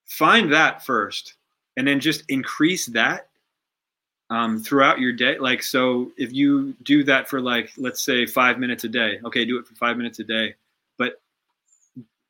find 0.06 0.52
that 0.52 0.84
first 0.84 1.34
and 1.76 1.86
then 1.86 2.00
just 2.00 2.24
increase 2.28 2.86
that 2.86 3.28
um, 4.30 4.62
throughout 4.62 5.00
your 5.00 5.12
day. 5.12 5.38
Like, 5.38 5.62
so 5.62 6.12
if 6.16 6.32
you 6.32 6.74
do 6.82 7.04
that 7.04 7.28
for 7.28 7.40
like, 7.40 7.70
let's 7.76 8.02
say 8.02 8.26
five 8.26 8.58
minutes 8.58 8.84
a 8.84 8.88
day, 8.88 9.18
okay, 9.24 9.44
do 9.44 9.58
it 9.58 9.66
for 9.66 9.74
five 9.74 9.96
minutes 9.96 10.18
a 10.18 10.24
day, 10.24 10.54
but 10.98 11.20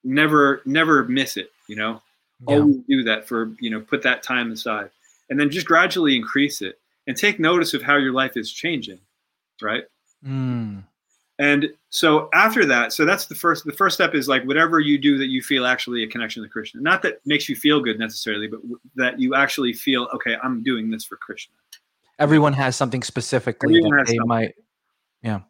never, 0.03 0.63
never 0.65 1.05
miss 1.05 1.37
it, 1.37 1.51
you 1.69 1.77
know, 1.77 2.03
yeah. 2.49 2.57
always 2.57 2.77
do 2.89 3.05
that 3.05 3.29
for, 3.29 3.53
you 3.61 3.71
know, 3.71 3.81
put 3.81 4.03
that 4.03 4.23
time 4.23 4.53
aside 4.53 4.91
and 5.31 5.39
then 5.39 5.51
just 5.51 5.67
gradually 5.67 6.17
increase 6.17 6.63
it 6.63 6.79
and 7.07 7.17
take 7.17 7.39
notice 7.39 7.75
of 7.75 7.83
how 7.83 7.97
your 7.97 8.13
life 8.13 8.37
is 8.37 8.51
changing. 8.51 8.99
Right. 9.63 9.85
Mm. 10.27 10.85
And 11.39 11.69
so 11.91 12.29
after 12.33 12.65
that, 12.67 12.93
so 12.93 13.05
that's 13.05 13.27
the 13.27 13.35
first, 13.35 13.65
the 13.65 13.73
first 13.73 13.95
step 13.95 14.15
is 14.15 14.29
like 14.29 14.45
whatever 14.45 14.79
you 14.79 14.99
do 14.99 15.19
that 15.19 15.27
you 15.27 15.43
feel 15.43 15.67
actually 15.67 16.05
a 16.05 16.07
connection 16.07 16.43
to 16.45 16.49
Krishna, 16.49 16.81
not 16.81 17.03
that 17.03 17.19
makes 17.27 17.49
you 17.49 17.57
feel 17.57 17.81
good 17.81 17.99
necessarily, 17.99 18.47
but 18.47 18.61
that 18.95 19.19
you 19.19 19.35
actually 19.35 19.73
feel, 19.73 20.09
okay, 20.15 20.37
I'm 20.45 20.63
doing 20.63 20.91
this 20.91 21.05
for 21.05 21.17
Krishna 21.17 21.55
everyone 22.19 22.53
has 22.53 22.77
something 22.77 23.03
specifically 23.03 23.79
Everyone 23.79 23.99
that 23.99 24.07
they 24.07 24.17
something. 24.17 24.29
might 24.29 24.55
yeah 25.23 25.41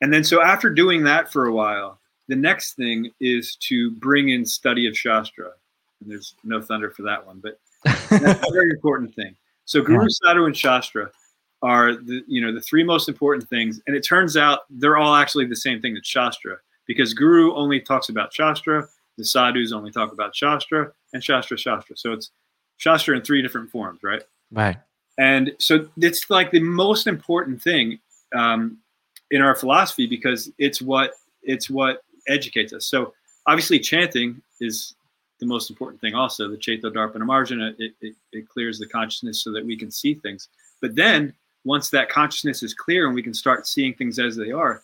And 0.00 0.12
then 0.12 0.24
so 0.24 0.42
after 0.42 0.70
doing 0.70 1.04
that 1.04 1.32
for 1.32 1.46
a 1.46 1.52
while, 1.52 2.00
the 2.28 2.36
next 2.36 2.74
thing 2.74 3.10
is 3.20 3.56
to 3.68 3.90
bring 3.92 4.30
in 4.30 4.44
study 4.44 4.86
of 4.86 4.96
Shastra. 4.96 5.50
And 6.00 6.10
there's 6.10 6.34
no 6.42 6.60
thunder 6.60 6.90
for 6.90 7.02
that 7.02 7.24
one, 7.26 7.40
but 7.42 7.58
that's 8.10 8.48
a 8.48 8.52
very 8.52 8.70
important 8.70 9.14
thing. 9.14 9.36
So 9.66 9.82
Guru, 9.82 10.08
Sadhu, 10.08 10.46
and 10.46 10.56
Shastra 10.56 11.10
are 11.64 11.94
the 11.94 12.22
you 12.28 12.42
know 12.42 12.52
the 12.52 12.60
three 12.60 12.84
most 12.84 13.08
important 13.08 13.48
things. 13.48 13.80
And 13.86 13.96
it 13.96 14.02
turns 14.02 14.36
out 14.36 14.60
they're 14.68 14.98
all 14.98 15.14
actually 15.14 15.46
the 15.46 15.56
same 15.56 15.80
thing. 15.80 15.96
It's 15.96 16.06
Shastra 16.06 16.58
because 16.86 17.14
Guru 17.14 17.54
only 17.54 17.80
talks 17.80 18.10
about 18.10 18.32
Shastra, 18.32 18.86
the 19.16 19.24
Sadhus 19.24 19.72
only 19.72 19.90
talk 19.90 20.12
about 20.12 20.36
Shastra, 20.36 20.92
and 21.14 21.24
Shastra 21.24 21.56
Shastra. 21.56 21.96
So 21.96 22.12
it's 22.12 22.30
Shastra 22.76 23.16
in 23.16 23.22
three 23.22 23.40
different 23.40 23.70
forms, 23.70 24.02
right? 24.02 24.22
right 24.52 24.76
And 25.16 25.52
so 25.58 25.88
it's 25.96 26.28
like 26.28 26.50
the 26.50 26.60
most 26.60 27.06
important 27.06 27.62
thing 27.62 27.98
um, 28.36 28.78
in 29.30 29.40
our 29.40 29.54
philosophy 29.54 30.06
because 30.06 30.52
it's 30.58 30.82
what 30.82 31.14
it's 31.42 31.70
what 31.70 32.02
educates 32.28 32.74
us. 32.74 32.86
So 32.86 33.14
obviously, 33.46 33.78
chanting 33.78 34.42
is 34.60 34.94
the 35.40 35.46
most 35.46 35.70
important 35.70 36.02
thing. 36.02 36.14
Also, 36.14 36.48
the 36.48 36.58
Ceto 36.58 36.92
Darpana 36.92 37.22
Marjana 37.22 37.74
it, 37.78 37.94
it, 38.02 38.14
it 38.32 38.48
clears 38.50 38.78
the 38.78 38.86
consciousness 38.86 39.42
so 39.42 39.50
that 39.52 39.64
we 39.64 39.78
can 39.78 39.90
see 39.90 40.12
things. 40.12 40.48
But 40.82 40.94
then 40.94 41.32
once 41.64 41.90
that 41.90 42.08
consciousness 42.08 42.62
is 42.62 42.74
clear 42.74 43.06
and 43.06 43.14
we 43.14 43.22
can 43.22 43.34
start 43.34 43.66
seeing 43.66 43.94
things 43.94 44.18
as 44.18 44.36
they 44.36 44.52
are, 44.52 44.82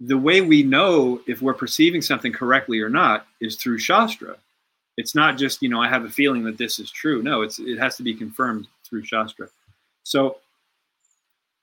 the 0.00 0.16
way 0.16 0.40
we 0.40 0.62
know 0.62 1.20
if 1.26 1.42
we're 1.42 1.54
perceiving 1.54 2.00
something 2.00 2.32
correctly 2.32 2.80
or 2.80 2.88
not 2.88 3.26
is 3.40 3.56
through 3.56 3.78
Shastra. 3.78 4.36
It's 4.96 5.14
not 5.14 5.38
just 5.38 5.62
you 5.62 5.68
know 5.68 5.80
I 5.80 5.88
have 5.88 6.04
a 6.04 6.10
feeling 6.10 6.42
that 6.44 6.58
this 6.58 6.78
is 6.78 6.90
true. 6.90 7.22
No, 7.22 7.42
it's 7.42 7.58
it 7.58 7.78
has 7.78 7.96
to 7.96 8.02
be 8.02 8.14
confirmed 8.14 8.66
through 8.84 9.04
Shastra. 9.04 9.48
So, 10.02 10.38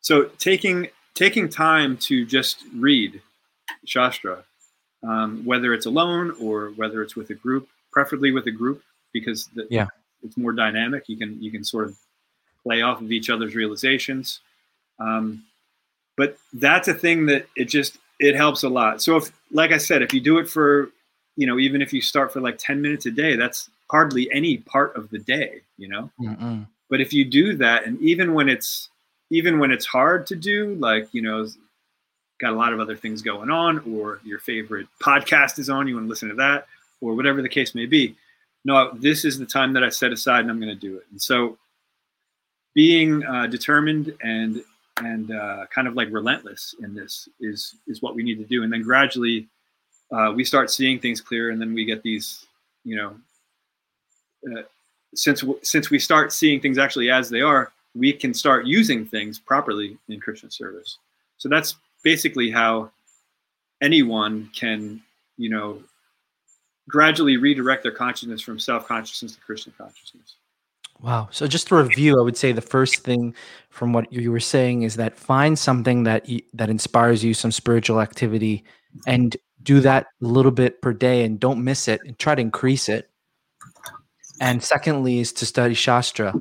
so 0.02 0.26
taking 0.39 0.88
taking 1.13 1.50
time 1.50 1.97
to 1.97 2.26
just 2.26 2.63
read 2.76 3.21
Shastra, 3.86 4.43
um, 5.04 5.43
whether 5.43 5.73
it's 5.73 5.88
alone 5.88 6.36
or 6.39 6.69
whether 6.76 7.02
it's 7.02 7.15
with 7.15 7.30
a 7.32 7.36
group, 7.36 7.67
preferably 7.91 8.32
with 8.32 8.45
a 8.47 8.52
group, 8.52 8.82
because 9.13 9.47
the, 9.56 9.67
Yeah. 9.69 9.88
it's 10.23 10.38
more 10.38 10.54
dynamic. 10.54 11.10
You 11.10 11.17
can 11.17 11.41
you 11.41 11.52
can 11.52 11.63
sort 11.63 11.88
of 11.88 11.97
play 12.67 12.82
off 12.82 13.01
of 13.01 13.12
each 13.12 13.30
other's 13.30 13.56
realizations. 13.56 14.41
Um, 14.99 15.43
but 16.17 16.38
that's 16.53 16.88
a 16.88 16.93
thing 16.93 17.27
that 17.27 17.47
it 17.56 17.65
just 17.65 17.97
it 18.19 18.36
helps 18.36 18.63
a 18.63 18.69
lot. 18.69 19.01
So 19.01 19.15
if 19.17 19.32
like 19.51 19.71
I 19.71 19.77
said, 19.77 20.01
if 20.01 20.13
you 20.13 20.19
do 20.19 20.39
it 20.39 20.49
for 20.49 20.89
you 21.38 21.45
know, 21.45 21.60
even 21.60 21.82
if 21.82 21.93
you 21.93 22.01
start 22.01 22.34
for 22.34 22.41
like 22.41 22.58
10 22.58 22.82
minutes 22.82 23.06
a 23.06 23.12
day, 23.12 23.36
that's 23.36 23.69
hardly 23.89 24.30
any 24.32 24.58
part 24.58 24.95
of 24.97 25.10
the 25.12 25.19
day, 25.19 25.62
you 25.77 25.88
know? 25.88 26.10
Mm-mm. 26.19 26.67
But 26.89 26.99
if 26.99 27.13
you 27.13 27.23
do 27.23 27.56
that, 27.58 27.86
and 27.86 28.01
even 28.01 28.34
when 28.34 28.49
it's 28.49 28.89
even 29.30 29.60
when 29.60 29.71
it's 29.71 29.86
hard 29.86 30.25
to 30.27 30.36
do, 30.36 30.75
like, 30.75 31.08
you 31.13 31.21
know, 31.21 31.47
got 32.39 32.53
a 32.53 32.56
lot 32.56 32.73
of 32.73 32.80
other 32.80 32.95
things 32.95 33.21
going 33.21 33.49
on, 33.49 33.80
or 33.80 34.19
your 34.23 34.39
favorite 34.39 34.88
podcast 35.01 35.60
is 35.60 35.69
on, 35.69 35.88
you 35.88 35.95
want 35.95 36.06
to 36.06 36.10
listen 36.10 36.30
to 36.30 36.36
that, 36.36 36.65
or 37.01 37.13
whatever 37.13 37.41
the 37.41 37.49
case 37.49 37.75
may 37.75 37.86
be. 37.86 38.15
No, 38.63 38.91
this 38.93 39.25
is 39.25 39.38
the 39.38 39.45
time 39.45 39.73
that 39.73 39.84
I 39.84 39.89
set 39.89 40.12
aside 40.12 40.41
and 40.41 40.49
I'm 40.49 40.60
going 40.60 40.73
to 40.73 40.75
do 40.75 40.97
it. 40.97 41.06
And 41.12 41.21
so 41.21 41.58
being 42.78 43.26
uh, 43.26 43.48
determined 43.48 44.13
and 44.22 44.63
and 44.98 45.32
uh, 45.32 45.66
kind 45.74 45.88
of 45.88 45.96
like 45.96 46.08
relentless 46.12 46.76
in 46.84 46.94
this 46.94 47.28
is 47.40 47.76
is 47.88 48.04
what 48.04 48.13
we 48.13 48.22
need 48.22 48.38
to 48.38 48.46
do. 48.46 48.62
And 48.62 48.72
then 48.72 48.84
gradually 48.84 49.48
uh, 50.12 50.32
we 50.36 50.44
start 50.46 50.70
seeing 50.70 51.00
things 51.00 51.20
clear, 51.20 51.50
and 51.50 51.60
then 51.60 51.74
we 51.74 51.86
get 51.86 52.04
these, 52.04 52.46
you 52.86 52.96
know, 52.96 53.16
uh, 54.48 54.62
since 55.16 55.44
since 55.63 55.90
we 55.90 55.98
start 55.98 56.32
seeing 56.32 56.62
things 56.62 56.78
actually 56.78 57.10
as 57.10 57.32
they 57.32 57.42
are, 57.42 57.72
we 57.96 58.13
can 58.13 58.32
start 58.32 58.68
using 58.68 59.08
things 59.08 59.40
properly 59.40 59.98
in 60.08 60.20
Krishna 60.20 60.52
service. 60.52 61.00
So 61.40 61.50
that's 61.50 61.76
basically 62.04 62.52
how 62.52 62.92
anyone 63.82 64.52
can, 64.56 65.02
you 65.38 65.50
know, 65.50 65.82
gradually 66.88 67.38
redirect 67.38 67.82
their 67.82 67.92
consciousness 67.92 68.42
from 68.42 68.60
self 68.60 68.86
consciousness 68.88 69.34
to 69.34 69.42
Krishna 69.42 69.74
consciousness. 69.76 70.36
Wow. 71.01 71.29
So 71.31 71.47
just 71.47 71.67
to 71.67 71.75
review, 71.75 72.19
I 72.19 72.23
would 72.23 72.38
say 72.38 72.51
the 72.51 72.62
first 72.62 73.03
thing 73.03 73.36
from 73.69 73.93
what 73.93 74.12
you 74.12 74.31
were 74.31 74.39
saying 74.39 74.81
is 74.81 74.95
that 74.95 75.17
find 75.17 75.57
something 75.57 76.03
that 76.03 76.27
that 76.53 76.69
inspires 76.69 77.23
you, 77.23 77.33
some 77.33 77.51
spiritual 77.51 78.01
activity, 78.01 78.63
and 79.05 79.38
do 79.62 79.79
that 79.81 80.07
a 80.21 80.25
little 80.25 80.51
bit 80.51 80.81
per 80.81 80.93
day, 80.93 81.23
and 81.23 81.39
don't 81.39 81.63
miss 81.63 81.88
it, 81.88 82.01
and 82.05 82.17
try 82.17 82.33
to 82.33 82.41
increase 82.41 82.89
it. 82.89 83.10
And 84.39 84.63
secondly, 84.63 85.19
is 85.19 85.33
to 85.33 85.45
study 85.45 85.73
shastra. 85.73 86.33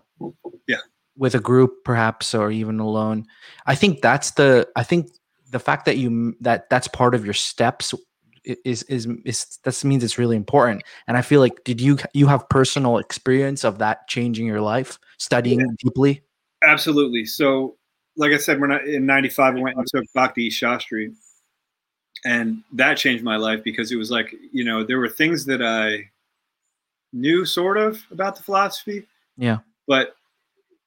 Yeah. 0.66 0.76
With 1.16 1.34
a 1.34 1.40
group, 1.40 1.84
perhaps, 1.84 2.34
or 2.34 2.50
even 2.50 2.80
alone. 2.80 3.26
I 3.66 3.74
think 3.74 4.00
that's 4.00 4.32
the. 4.32 4.68
I 4.76 4.82
think 4.82 5.10
the 5.50 5.58
fact 5.58 5.84
that 5.84 5.96
you 5.96 6.34
that 6.40 6.68
that's 6.70 6.88
part 6.88 7.14
of 7.14 7.24
your 7.24 7.34
steps 7.34 7.94
is 8.64 8.82
is 8.84 9.06
is 9.24 9.58
that 9.64 9.84
means 9.84 10.04
it's 10.04 10.18
really 10.18 10.36
important 10.36 10.82
and 11.08 11.16
i 11.16 11.22
feel 11.22 11.40
like 11.40 11.64
did 11.64 11.80
you 11.80 11.98
you 12.14 12.26
have 12.26 12.48
personal 12.48 12.98
experience 12.98 13.64
of 13.64 13.78
that 13.78 14.06
changing 14.08 14.46
your 14.46 14.60
life 14.60 14.98
studying 15.18 15.66
deeply 15.82 16.22
Absolutely. 16.62 17.24
So, 17.24 17.76
like 18.16 18.32
I 18.32 18.38
said, 18.38 18.60
when 18.60 18.72
I 18.72 18.80
in 18.84 19.06
'95, 19.06 19.56
I 19.56 19.60
went 19.60 19.76
and 19.76 19.86
took 19.86 20.04
Bhakti 20.14 20.48
Shastri, 20.50 21.14
and 22.24 22.62
that 22.72 22.96
changed 22.96 23.22
my 23.22 23.36
life 23.36 23.62
because 23.62 23.92
it 23.92 23.96
was 23.96 24.10
like 24.10 24.34
you 24.52 24.64
know 24.64 24.82
there 24.84 24.98
were 24.98 25.08
things 25.08 25.44
that 25.46 25.62
I 25.62 26.10
knew 27.12 27.44
sort 27.44 27.76
of 27.76 28.02
about 28.10 28.36
the 28.36 28.42
philosophy, 28.42 29.06
yeah 29.36 29.58
but 29.86 30.16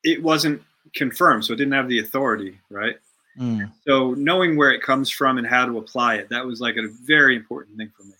it 0.04 0.22
wasn't 0.22 0.62
confirmed, 0.93 1.45
so 1.45 1.54
it 1.54 1.58
didn't 1.58 1.74
have 1.74 1.88
the 1.88 2.00
authority, 2.00 2.60
right? 2.69 2.98
Mm, 3.39 3.71
So 3.88 4.13
knowing 4.15 4.58
where 4.58 4.71
it 4.71 4.82
comes 4.82 5.10
from 5.10 5.38
and 5.38 5.47
how 5.47 5.65
to 5.65 5.78
apply 5.78 6.15
it, 6.15 6.30
that 6.30 6.45
was 6.45 6.60
like 6.60 6.75
a 6.75 6.88
very 7.06 7.36
important 7.36 7.78
thing 7.78 7.91
for 7.95 8.04
me. 8.04 8.13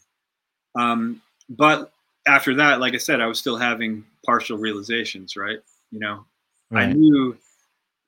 Um, 0.75 1.21
but 1.49 1.91
after 2.27 2.53
that, 2.55 2.79
like 2.79 2.93
I 2.93 2.97
said, 2.97 3.19
I 3.19 3.25
was 3.25 3.39
still 3.39 3.58
having 3.58 4.05
partial 4.25 4.58
realizations, 4.58 5.36
right? 5.36 5.60
You 5.91 5.99
know, 5.99 6.25
I 6.71 6.93
knew 6.93 7.38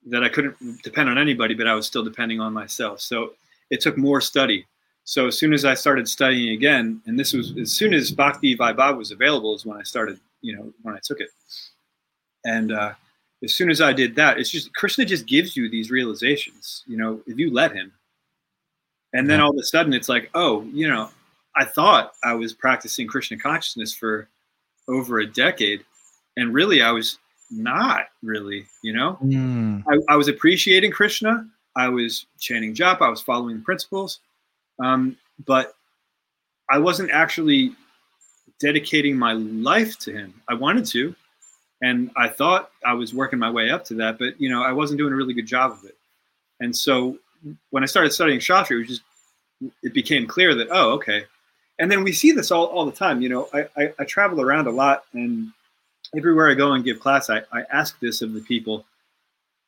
that 0.08 0.24
I 0.24 0.30
couldn't 0.30 0.82
depend 0.84 1.10
on 1.10 1.18
anybody, 1.18 1.54
but 1.54 1.68
I 1.68 1.74
was 1.74 1.86
still 1.86 2.04
depending 2.04 2.40
on 2.40 2.54
myself. 2.54 3.02
So 3.02 3.34
it 3.70 3.82
took 3.82 3.98
more 3.98 4.22
study. 4.22 4.66
So 5.04 5.28
as 5.28 5.38
soon 5.38 5.54
as 5.54 5.66
I 5.66 5.74
started 5.74 6.08
studying 6.08 6.54
again, 6.54 7.02
and 7.08 7.20
this 7.20 7.34
was 7.34 7.58
as 7.58 7.72
soon 7.72 7.94
as 7.94 8.12
Bhakti 8.12 8.56
Vaibhav 8.56 8.98
was 8.98 9.12
available, 9.12 9.56
is 9.56 9.66
when 9.66 9.78
I 9.78 9.84
started, 9.84 10.20
you 10.42 10.56
know, 10.56 10.72
when 10.84 10.96
I 10.96 11.00
took 11.04 11.20
it. 11.20 11.30
And 12.46 12.72
uh, 12.72 12.94
as 13.44 13.54
soon 13.54 13.70
as 13.70 13.82
I 13.82 13.94
did 13.94 14.16
that, 14.16 14.38
it's 14.40 14.50
just 14.50 14.74
Krishna 14.74 15.06
just 15.06 15.26
gives 15.26 15.58
you 15.58 15.70
these 15.70 15.92
realizations, 15.92 16.84
you 16.88 16.98
know, 16.98 17.22
if 17.28 17.38
you 17.40 17.52
let 17.52 17.72
him. 17.72 17.92
And 19.14 19.30
then 19.30 19.42
all 19.42 19.50
of 19.50 19.58
a 19.58 19.64
sudden 19.64 19.94
it's 19.94 20.10
like, 20.10 20.30
oh, 20.36 20.64
you 20.72 20.88
know, 20.88 21.10
I 21.56 21.66
thought 21.66 22.14
I 22.24 22.34
was 22.34 22.54
practicing 22.54 23.08
Krishna 23.08 23.38
consciousness 23.38 23.94
for 23.94 24.30
over 24.88 25.20
a 25.20 25.28
decade. 25.28 25.84
And 26.38 26.54
really 26.54 26.82
I 26.82 26.92
was 26.92 27.18
not 27.50 28.06
really, 28.24 28.66
you 28.84 28.94
know. 28.94 29.18
Mm, 29.24 29.84
I, 29.90 30.14
I 30.14 30.16
was 30.16 30.30
appreciating 30.30 30.92
Krishna. 30.92 31.46
I 31.76 31.90
was 31.90 32.26
chanting 32.40 32.74
japa. 32.74 33.02
I 33.02 33.10
was 33.10 33.22
following 33.22 33.58
the 33.58 33.64
principles, 33.64 34.20
um, 34.82 35.18
but 35.46 35.76
I 36.70 36.80
wasn't 36.80 37.12
actually 37.12 37.76
dedicating 38.60 39.18
my 39.18 39.34
life 39.34 39.98
to 40.00 40.14
him. 40.14 40.42
I 40.48 40.54
wanted 40.54 40.86
to, 40.88 41.16
and 41.82 42.12
I 42.16 42.28
thought 42.28 42.72
I 42.86 42.94
was 42.94 43.14
working 43.14 43.40
my 43.40 43.50
way 43.50 43.70
up 43.70 43.86
to 43.86 43.96
that, 43.96 44.20
but 44.20 44.40
you 44.40 44.50
know, 44.50 44.64
I 44.64 44.72
wasn't 44.72 45.00
doing 45.00 45.14
a 45.14 45.16
really 45.16 45.34
good 45.34 45.48
job 45.48 45.72
of 45.72 45.84
it. 45.86 45.98
And 46.60 46.76
so, 46.76 47.18
when 47.72 47.84
I 47.84 47.88
started 47.88 48.12
studying 48.12 48.40
Shastri, 48.40 48.72
it 48.72 48.80
was 48.80 48.88
just 48.88 49.02
it 49.84 49.94
became 49.94 50.28
clear 50.28 50.56
that 50.56 50.68
oh, 50.72 50.92
okay. 50.92 51.26
And 51.80 51.90
then 51.90 52.04
we 52.04 52.12
see 52.12 52.32
this 52.32 52.52
all, 52.52 52.66
all 52.66 52.86
the 52.86 52.92
time. 52.92 53.22
You 53.22 53.30
know, 53.30 53.50
I, 53.54 53.66
I, 53.76 53.94
I 54.00 54.04
travel 54.06 54.42
around 54.42 54.68
a 54.68 54.72
lot, 54.72 55.06
and 55.14 55.52
everywhere 56.16 56.50
I 56.50 56.54
go 56.54 56.74
and 56.74 56.84
give 56.84 57.00
class, 57.00 57.30
I, 57.30 57.42
I 57.52 57.64
ask 57.72 58.00
this 58.00 58.22
of 58.22 58.34
the 58.34 58.42
people 58.42 58.86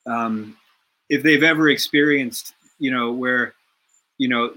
um, 0.05 0.57
if 1.09 1.23
they've 1.23 1.43
ever 1.43 1.69
experienced, 1.69 2.53
you 2.79 2.91
know, 2.91 3.11
where, 3.11 3.53
you 4.17 4.27
know, 4.27 4.53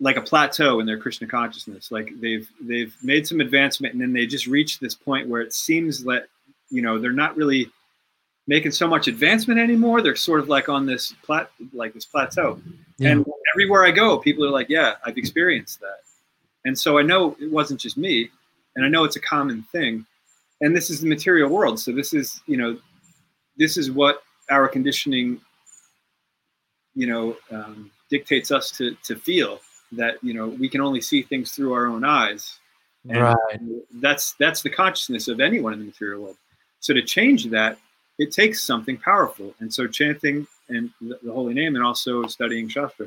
like 0.00 0.16
a 0.16 0.22
plateau 0.22 0.80
in 0.80 0.86
their 0.86 0.98
Krishna 0.98 1.26
consciousness, 1.26 1.90
like 1.90 2.12
they've 2.20 2.48
they've 2.60 2.94
made 3.02 3.26
some 3.26 3.40
advancement 3.40 3.94
and 3.94 4.00
then 4.00 4.12
they 4.12 4.26
just 4.26 4.46
reach 4.46 4.78
this 4.78 4.94
point 4.94 5.28
where 5.28 5.40
it 5.40 5.52
seems 5.52 6.04
that, 6.04 6.28
you 6.70 6.82
know, 6.82 6.98
they're 6.98 7.12
not 7.12 7.36
really 7.36 7.70
making 8.46 8.72
so 8.72 8.88
much 8.88 9.08
advancement 9.08 9.60
anymore. 9.60 10.02
They're 10.02 10.16
sort 10.16 10.40
of 10.40 10.48
like 10.48 10.68
on 10.68 10.86
this 10.86 11.14
plat 11.22 11.50
like 11.72 11.94
this 11.94 12.04
plateau. 12.04 12.60
yeah. 12.98 13.10
And 13.10 13.26
everywhere 13.54 13.84
I 13.84 13.90
go, 13.90 14.18
people 14.18 14.44
are 14.44 14.50
like, 14.50 14.68
"Yeah, 14.68 14.94
I've 15.04 15.18
experienced 15.18 15.80
that." 15.80 16.00
And 16.64 16.76
so 16.76 16.98
I 16.98 17.02
know 17.02 17.36
it 17.40 17.50
wasn't 17.50 17.80
just 17.80 17.96
me, 17.96 18.30
and 18.76 18.84
I 18.84 18.88
know 18.88 19.04
it's 19.04 19.16
a 19.16 19.20
common 19.20 19.62
thing. 19.70 20.04
And 20.60 20.74
this 20.74 20.90
is 20.90 21.00
the 21.00 21.08
material 21.08 21.48
world, 21.48 21.78
so 21.78 21.92
this 21.92 22.12
is, 22.12 22.40
you 22.46 22.56
know, 22.56 22.76
this 23.56 23.76
is 23.76 23.92
what 23.92 24.22
our 24.50 24.66
conditioning, 24.66 25.40
you 26.94 27.06
know, 27.06 27.36
um, 27.52 27.92
dictates 28.10 28.50
us 28.50 28.70
to 28.72 28.96
to 29.04 29.14
feel 29.14 29.60
that 29.92 30.16
you 30.22 30.34
know 30.34 30.48
we 30.48 30.68
can 30.68 30.80
only 30.80 31.00
see 31.00 31.22
things 31.22 31.52
through 31.52 31.72
our 31.72 31.86
own 31.86 32.04
eyes. 32.04 32.58
And 33.08 33.22
right 33.22 33.60
that's 34.00 34.34
that's 34.34 34.62
the 34.62 34.70
consciousness 34.70 35.28
of 35.28 35.40
anyone 35.40 35.72
in 35.72 35.78
the 35.78 35.84
material 35.84 36.22
world. 36.22 36.36
So 36.80 36.94
to 36.94 37.02
change 37.02 37.46
that, 37.46 37.78
it 38.18 38.32
takes 38.32 38.62
something 38.62 38.96
powerful. 38.96 39.54
And 39.60 39.72
so 39.72 39.86
chanting 39.86 40.46
and 40.68 40.90
the, 41.00 41.18
the 41.22 41.32
holy 41.32 41.54
name, 41.54 41.76
and 41.76 41.84
also 41.84 42.26
studying 42.26 42.68
shastra. 42.68 43.06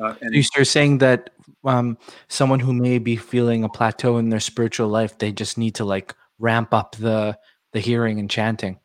Uh, 0.00 0.14
and 0.20 0.34
You- 0.34 0.42
you're 0.54 0.64
saying 0.64 0.98
that 0.98 1.30
um, 1.64 1.96
someone 2.28 2.60
who 2.60 2.72
may 2.72 2.98
be 2.98 3.16
feeling 3.16 3.64
a 3.64 3.68
plateau 3.68 4.18
in 4.18 4.28
their 4.30 4.40
spiritual 4.40 4.88
life 4.88 5.16
they 5.18 5.32
just 5.32 5.56
need 5.58 5.74
to 5.76 5.84
like 5.84 6.14
ramp 6.38 6.74
up 6.74 6.96
the 6.96 7.38
the 7.72 7.80
hearing 7.80 8.18
and 8.20 8.30
chanting 8.30 8.78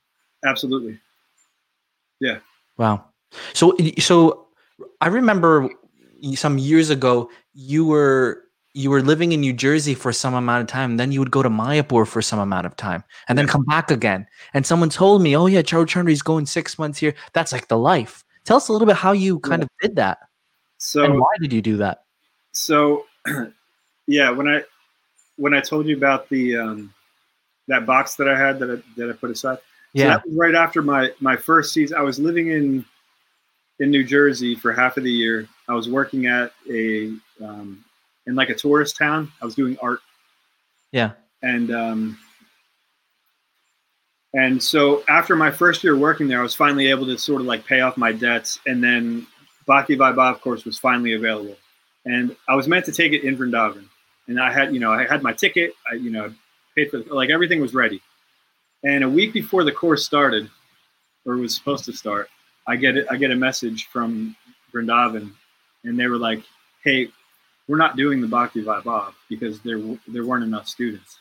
absolutely, 0.45 0.99
Yeah. 2.19 2.39
Wow. 2.77 3.06
So 3.54 3.75
so 3.99 4.47
I 5.01 5.08
remember 5.08 5.69
some 6.34 6.58
years 6.58 6.89
ago 6.89 7.30
you 7.54 7.86
were 7.86 8.43
you 8.73 8.89
were 8.89 9.01
living 9.01 9.31
in 9.31 9.41
New 9.41 9.53
Jersey 9.53 9.93
for 9.93 10.13
some 10.13 10.34
amount 10.34 10.62
of 10.62 10.67
time, 10.67 10.97
then 10.97 11.12
you 11.12 11.19
would 11.19 11.31
go 11.31 11.43
to 11.43 11.49
Mayapur 11.49 12.07
for 12.07 12.21
some 12.21 12.39
amount 12.39 12.65
of 12.65 12.75
time, 12.75 13.03
and 13.27 13.38
then 13.38 13.47
come 13.47 13.63
back 13.65 13.91
again. 13.91 14.25
And 14.53 14.65
someone 14.65 14.89
told 14.89 15.21
me, 15.21 15.36
"Oh 15.36 15.47
yeah, 15.47 15.62
Charu 15.62 15.86
Chandra's 15.86 16.21
going 16.21 16.45
six 16.45 16.79
months 16.79 16.99
here. 16.99 17.13
That's 17.34 17.51
like 17.51 17.67
the 17.67 17.77
life." 17.77 18.23
Tell 18.45 18.57
us 18.57 18.69
a 18.69 18.71
little 18.71 18.88
bit 18.88 18.95
how 18.95 19.12
you 19.12 19.39
kind 19.39 19.62
of 19.62 19.69
did 19.81 19.95
that, 19.97 20.19
so 20.77 21.03
and 21.03 21.19
why 21.19 21.29
did 21.39 21.51
you 21.53 21.62
do 21.62 21.77
that? 21.77 22.03
so 22.51 23.05
yeah 24.07 24.30
when 24.30 24.47
i 24.47 24.61
when 25.38 25.53
i 25.53 25.61
told 25.61 25.88
you 25.88 25.95
about 25.95 26.28
the 26.30 26.57
um 26.57 26.93
that 27.67 27.86
box 27.86 28.15
that 28.15 28.28
i 28.28 28.38
had 28.38 28.59
that 28.59 28.69
i 28.69 28.76
that 28.97 29.09
i 29.09 29.13
put 29.13 29.32
aside 29.32 29.57
so 29.57 29.61
Yeah, 29.93 30.07
that 30.07 30.26
was 30.26 30.36
right 30.36 30.55
after 30.55 30.82
my 30.82 31.11
my 31.19 31.36
first 31.36 31.74
season 31.74 31.97
i 31.97 32.01
was 32.01 32.19
living 32.19 32.49
in 32.49 32.84
in 33.80 33.89
new 33.89 34.03
jersey 34.03 34.55
for 34.55 34.74
half 34.74 34.97
of 34.97 35.03
the 35.03 35.11
year 35.11 35.47
i 35.69 35.74
was 35.74 35.88
working 35.89 36.26
at 36.26 36.51
a 36.69 37.13
um 37.41 37.84
in 38.32 38.36
like 38.36 38.49
a 38.49 38.55
tourist 38.55 38.97
town 38.97 39.32
i 39.41 39.45
was 39.45 39.55
doing 39.55 39.77
art. 39.82 39.99
Yeah, 40.91 41.11
and 41.41 41.73
um 41.73 42.19
and 44.34 44.61
so 44.61 45.03
after 45.09 45.36
my 45.36 45.51
first 45.51 45.84
year 45.84 45.95
working 45.95 46.27
there 46.27 46.39
i 46.39 46.43
was 46.43 46.55
finally 46.55 46.88
able 46.88 47.05
to 47.05 47.17
sort 47.17 47.41
of 47.41 47.47
like 47.47 47.65
pay 47.65 47.82
off 47.82 47.97
my 47.97 48.11
debts. 48.11 48.59
And 48.65 48.84
then 48.84 49.27
bhakti 49.67 49.95
vaibhav 49.95 50.36
of 50.36 50.41
course 50.41 50.65
was 50.65 50.77
finally 50.77 51.13
available. 51.13 51.55
And 52.05 52.36
i 52.49 52.55
was 52.55 52.67
meant 52.67 52.86
to 52.86 52.91
take 52.91 53.13
it 53.13 53.23
in 53.23 53.38
vrindavan. 53.38 53.86
And 54.27 54.39
i 54.39 54.51
had 54.51 54.73
you 54.73 54.79
know 54.79 54.91
i 54.91 55.05
had 55.05 55.21
my 55.21 55.34
ticket. 55.34 55.73
I 55.89 55.95
you 55.95 56.09
know 56.09 56.34
paid 56.75 56.89
for 56.89 56.99
like 57.03 57.29
everything 57.29 57.61
was 57.61 57.73
ready. 57.73 58.01
And 58.84 59.03
a 59.03 59.09
week 59.09 59.32
before 59.34 59.63
the 59.63 59.71
course 59.71 60.05
started 60.05 60.49
or 61.25 61.38
was 61.38 61.55
supposed 61.55 61.86
to 61.86 61.93
start 61.93 62.29
i 62.67 62.75
get 62.75 62.97
it 62.97 63.05
i 63.11 63.15
get 63.15 63.32
a 63.32 63.36
message 63.36 63.88
from 63.88 64.36
Vrindavan, 64.73 65.32
and 65.84 65.99
they 65.99 66.07
were 66.07 66.17
like, 66.17 66.43
"Hey, 66.84 67.09
we're 67.72 67.78
not 67.78 67.95
doing 67.95 68.19
the 68.19 68.28
Bhakti 68.28 68.61
Vaibhav 68.61 69.13
because 69.30 69.61
there 69.61 69.80
there 70.09 70.26
weren't 70.26 70.43
enough 70.43 70.67
students." 70.67 71.19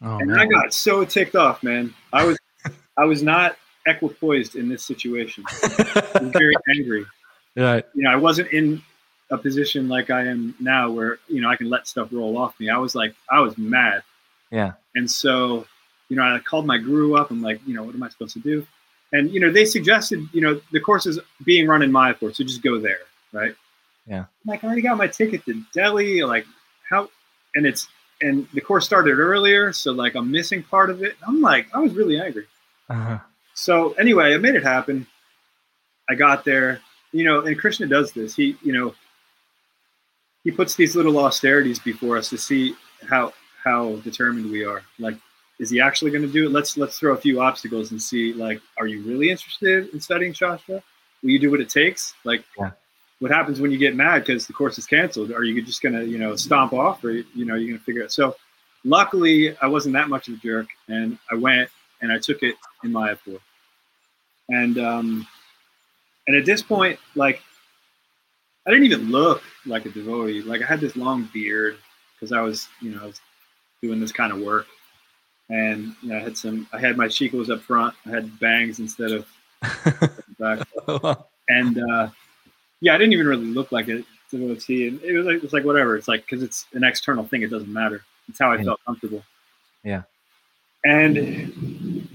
Oh, 0.00 0.18
and 0.18 0.28
man. 0.30 0.38
I 0.38 0.46
got 0.46 0.72
so 0.72 1.04
ticked 1.04 1.34
off, 1.34 1.62
man. 1.64 1.92
I 2.12 2.24
was 2.24 2.38
I 2.96 3.04
was 3.04 3.22
not 3.22 3.56
equipoised 3.88 4.54
in 4.54 4.68
this 4.68 4.84
situation. 4.84 5.42
I 5.50 6.20
was 6.20 6.30
very 6.30 6.54
angry. 6.76 7.04
right. 7.56 7.84
You 7.94 8.04
know, 8.04 8.10
I 8.10 8.16
wasn't 8.16 8.52
in 8.52 8.80
a 9.30 9.38
position 9.38 9.88
like 9.88 10.10
I 10.10 10.26
am 10.26 10.54
now 10.60 10.88
where, 10.90 11.18
you 11.26 11.40
know, 11.40 11.50
I 11.50 11.56
can 11.56 11.68
let 11.68 11.88
stuff 11.88 12.08
roll 12.12 12.38
off 12.38 12.58
me. 12.60 12.70
I 12.70 12.78
was 12.78 12.94
like, 12.94 13.14
I 13.28 13.40
was 13.40 13.58
mad. 13.58 14.02
Yeah. 14.52 14.72
And 14.94 15.10
so, 15.10 15.66
you 16.08 16.16
know, 16.16 16.22
I 16.22 16.38
called 16.38 16.66
my 16.66 16.78
guru 16.78 17.14
up. 17.14 17.30
I'm 17.30 17.42
like, 17.42 17.60
you 17.66 17.74
know, 17.74 17.82
what 17.82 17.94
am 17.94 18.02
I 18.04 18.08
supposed 18.10 18.34
to 18.34 18.40
do? 18.40 18.64
And, 19.12 19.30
you 19.30 19.40
know, 19.40 19.50
they 19.50 19.64
suggested, 19.64 20.26
you 20.32 20.42
know, 20.42 20.60
the 20.70 20.80
course 20.80 21.06
is 21.06 21.18
being 21.44 21.66
run 21.66 21.82
in 21.82 21.90
Mayapur, 21.90 22.34
so 22.34 22.44
just 22.44 22.62
go 22.62 22.78
there, 22.78 23.00
right? 23.32 23.54
Yeah. 24.06 24.20
I'm 24.20 24.26
like, 24.46 24.64
I 24.64 24.66
already 24.66 24.82
got 24.82 24.96
my 24.96 25.06
ticket 25.06 25.44
to 25.46 25.62
Delhi. 25.74 26.22
Like, 26.22 26.44
how? 26.88 27.08
And 27.54 27.66
it's, 27.66 27.88
and 28.20 28.46
the 28.54 28.60
course 28.60 28.84
started 28.84 29.18
earlier, 29.18 29.72
so 29.72 29.92
like 29.92 30.14
I'm 30.14 30.30
missing 30.30 30.62
part 30.62 30.90
of 30.90 31.02
it. 31.02 31.16
I'm 31.26 31.40
like, 31.40 31.66
I 31.74 31.80
was 31.80 31.94
really 31.94 32.20
angry. 32.20 32.46
Uh-huh. 32.88 33.18
So 33.54 33.92
anyway, 33.94 34.34
I 34.34 34.38
made 34.38 34.54
it 34.54 34.62
happen. 34.62 35.06
I 36.08 36.14
got 36.14 36.44
there, 36.44 36.80
you 37.12 37.24
know, 37.24 37.40
and 37.40 37.58
Krishna 37.58 37.86
does 37.86 38.12
this. 38.12 38.34
He, 38.34 38.56
you 38.62 38.72
know, 38.72 38.94
he 40.44 40.50
puts 40.50 40.74
these 40.74 40.96
little 40.96 41.18
austerities 41.18 41.78
before 41.78 42.16
us 42.16 42.28
to 42.30 42.38
see 42.38 42.74
how 43.08 43.32
how 43.62 43.96
determined 43.96 44.50
we 44.50 44.64
are. 44.64 44.82
Like, 44.98 45.16
is 45.58 45.70
he 45.70 45.80
actually 45.80 46.10
going 46.10 46.26
to 46.26 46.32
do 46.32 46.46
it? 46.46 46.52
Let's 46.52 46.76
let's 46.76 46.98
throw 46.98 47.14
a 47.14 47.16
few 47.16 47.40
obstacles 47.40 47.90
and 47.92 48.00
see. 48.00 48.32
Like, 48.32 48.60
are 48.78 48.86
you 48.86 49.02
really 49.02 49.30
interested 49.30 49.88
in 49.92 50.00
studying 50.00 50.32
Shastra? 50.32 50.82
Will 51.22 51.30
you 51.30 51.38
do 51.38 51.50
what 51.50 51.60
it 51.60 51.68
takes? 51.68 52.14
Like, 52.24 52.44
Yeah. 52.58 52.72
What 53.22 53.30
happens 53.30 53.60
when 53.60 53.70
you 53.70 53.78
get 53.78 53.94
mad 53.94 54.24
because 54.24 54.48
the 54.48 54.52
course 54.52 54.78
is 54.78 54.84
canceled? 54.84 55.30
Are 55.30 55.44
you 55.44 55.62
just 55.62 55.80
going 55.80 55.94
to 55.94 56.04
you 56.04 56.18
know 56.18 56.34
stomp 56.34 56.72
off, 56.72 57.04
or 57.04 57.12
you 57.12 57.44
know 57.44 57.54
you're 57.54 57.68
going 57.68 57.78
to 57.78 57.84
figure 57.84 58.00
it? 58.00 58.06
Out. 58.06 58.12
So, 58.12 58.34
luckily, 58.84 59.56
I 59.58 59.68
wasn't 59.68 59.92
that 59.92 60.08
much 60.08 60.26
of 60.26 60.34
a 60.34 60.36
jerk, 60.38 60.66
and 60.88 61.16
I 61.30 61.36
went 61.36 61.70
and 62.00 62.10
I 62.10 62.18
took 62.18 62.42
it 62.42 62.56
in 62.82 62.90
Mayapur. 62.90 63.38
And 64.48 64.76
um, 64.76 65.24
and 66.26 66.36
at 66.36 66.44
this 66.44 66.62
point, 66.62 66.98
like 67.14 67.40
I 68.66 68.70
didn't 68.70 68.86
even 68.86 69.12
look 69.12 69.40
like 69.66 69.86
a 69.86 69.90
devotee. 69.90 70.42
Like 70.42 70.60
I 70.60 70.66
had 70.66 70.80
this 70.80 70.96
long 70.96 71.30
beard 71.32 71.78
because 72.14 72.32
I 72.32 72.40
was, 72.40 72.66
you 72.80 72.90
know, 72.90 73.04
I 73.04 73.06
was 73.06 73.20
doing 73.82 74.00
this 74.00 74.10
kind 74.10 74.32
of 74.32 74.40
work. 74.40 74.66
And 75.48 75.94
you 76.02 76.08
know, 76.08 76.16
I 76.16 76.20
had 76.22 76.36
some. 76.36 76.66
I 76.72 76.80
had 76.80 76.96
my 76.96 77.06
chicos 77.06 77.50
up 77.50 77.60
front. 77.60 77.94
I 78.04 78.10
had 78.10 78.40
bangs 78.40 78.80
instead 78.80 79.12
of 79.12 79.28
back. 80.40 80.66
And 81.48 81.78
uh, 81.78 82.08
yeah, 82.82 82.94
I 82.94 82.98
didn't 82.98 83.12
even 83.14 83.26
really 83.26 83.46
look 83.46 83.70
like 83.72 83.88
a 83.88 84.02
devotee. 84.30 84.88
And 84.88 85.00
it 85.02 85.12
was 85.16 85.24
like 85.24 85.42
it's 85.42 85.52
like 85.52 85.64
whatever. 85.64 85.96
It's 85.96 86.08
like 86.08 86.22
because 86.26 86.42
it's 86.42 86.66
an 86.74 86.84
external 86.84 87.24
thing. 87.24 87.42
It 87.42 87.48
doesn't 87.50 87.72
matter. 87.72 88.02
It's 88.28 88.38
how 88.38 88.50
I 88.52 88.56
Yeah. 88.56 88.64
felt 88.64 88.80
comfortable. 88.84 89.22
Yeah. 89.84 90.02
And 90.84 92.08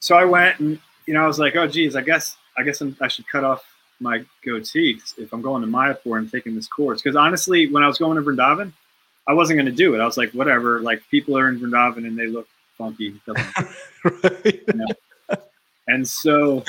so 0.00 0.16
I 0.16 0.24
went 0.24 0.58
and 0.58 0.78
you 1.06 1.14
know 1.14 1.22
I 1.22 1.26
was 1.26 1.38
like, 1.38 1.54
oh 1.56 1.66
geez, 1.68 1.94
I 1.96 2.02
guess 2.02 2.36
I 2.56 2.64
guess 2.64 2.80
I'm, 2.80 2.96
I 3.00 3.08
should 3.08 3.26
cut 3.28 3.44
off 3.44 3.64
my 4.00 4.24
goatee 4.44 5.00
if 5.16 5.32
I'm 5.32 5.42
going 5.42 5.62
to 5.62 5.68
Mayapur 5.68 6.18
and 6.18 6.30
taking 6.30 6.54
this 6.54 6.66
course. 6.66 7.00
Because 7.00 7.16
honestly, 7.16 7.70
when 7.70 7.82
I 7.82 7.86
was 7.86 7.98
going 7.98 8.16
to 8.16 8.22
Vrindavan, 8.22 8.72
I 9.28 9.32
wasn't 9.32 9.58
going 9.58 9.66
to 9.66 9.72
do 9.72 9.94
it. 9.94 10.00
I 10.00 10.04
was 10.06 10.16
like, 10.16 10.30
whatever. 10.32 10.80
Like 10.80 11.02
people 11.10 11.38
are 11.38 11.48
in 11.48 11.60
Vrindavan 11.60 11.98
and 12.06 12.18
they 12.18 12.26
look 12.26 12.48
funky. 12.76 13.08
It 13.08 13.24
doesn't 13.26 14.64
right. 15.28 15.36
and 15.88 16.06
so 16.06 16.64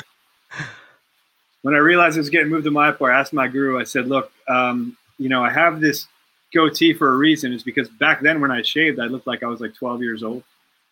when 1.62 1.74
I 1.74 1.78
realized 1.78 2.16
I 2.16 2.20
was 2.20 2.30
getting 2.30 2.48
moved 2.48 2.64
to 2.64 2.70
Mayapur, 2.70 3.12
I 3.12 3.18
asked 3.18 3.32
my 3.32 3.48
guru, 3.48 3.78
I 3.78 3.84
said, 3.84 4.08
look, 4.08 4.32
um, 4.48 4.96
you 5.18 5.28
know, 5.28 5.44
I 5.44 5.50
have 5.50 5.80
this 5.80 6.06
goatee 6.54 6.92
for 6.92 7.12
a 7.12 7.16
reason. 7.16 7.52
It's 7.52 7.62
because 7.62 7.88
back 7.88 8.22
then 8.22 8.40
when 8.40 8.50
I 8.50 8.62
shaved, 8.62 8.98
I 8.98 9.06
looked 9.06 9.26
like 9.26 9.42
I 9.42 9.46
was 9.46 9.60
like 9.60 9.74
12 9.74 10.02
years 10.02 10.22
old. 10.22 10.42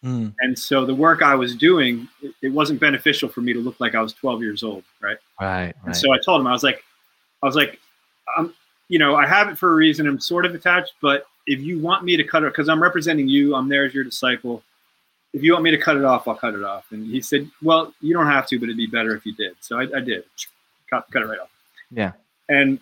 Mm, 0.05 0.33
And 0.41 0.57
so 0.57 0.85
the 0.85 0.95
work 0.95 1.23
I 1.23 1.35
was 1.35 1.57
doing, 1.57 2.07
it, 2.23 2.33
it 2.43 2.53
wasn't 2.53 2.79
beneficial 2.79 3.29
for 3.29 3.41
me 3.41 3.53
to 3.53 3.59
look 3.59 3.81
like 3.81 3.95
I 3.95 4.01
was 4.01 4.13
12 4.13 4.43
years 4.43 4.63
old. 4.63 4.85
Right. 5.01 5.17
right. 5.41 5.75
And 5.85 5.97
so 5.97 6.13
I 6.13 6.19
told 6.25 6.41
him, 6.41 6.47
I 6.47 6.53
was 6.53 6.63
like, 6.63 6.85
I 7.43 7.47
was 7.47 7.57
like, 7.57 7.81
I'm, 8.37 8.55
you 8.89 8.99
know, 8.99 9.17
I 9.17 9.27
have 9.27 9.49
it 9.49 9.59
for 9.59 9.73
a 9.73 9.75
reason. 9.75 10.07
I'm 10.07 10.21
sort 10.21 10.47
of 10.47 10.55
attached, 10.55 10.95
but 11.03 11.27
if 11.47 11.61
you 11.61 11.79
want 11.81 12.05
me 12.05 12.17
to 12.17 12.25
cut 12.25 12.43
it, 12.43 12.53
because 12.53 12.69
I'm 12.69 12.83
representing 12.83 13.29
you, 13.29 13.55
I'm 13.55 13.69
there 13.69 13.85
as 13.85 13.95
your 13.95 14.05
disciple. 14.05 14.63
If 15.33 15.43
you 15.43 15.53
want 15.53 15.65
me 15.65 15.71
to 15.71 15.79
cut 15.79 15.97
it 15.97 16.05
off, 16.05 16.29
I'll 16.29 16.35
cut 16.35 16.55
it 16.55 16.63
off. 16.63 16.87
And 16.91 17.07
he 17.07 17.21
said, 17.21 17.51
well, 17.63 17.93
you 18.01 18.15
don't 18.15 18.27
have 18.27 18.47
to, 18.49 18.59
but 18.59 18.65
it'd 18.65 18.77
be 18.77 18.87
better 18.87 19.15
if 19.17 19.27
you 19.27 19.35
did. 19.35 19.57
So 19.61 19.79
I, 19.79 19.83
I 19.97 20.01
did, 20.01 20.25
cut, 20.91 21.07
cut 21.13 21.23
it 21.23 21.27
right 21.27 21.39
off. 21.39 21.51
Yeah. 21.91 22.13
And 22.49 22.79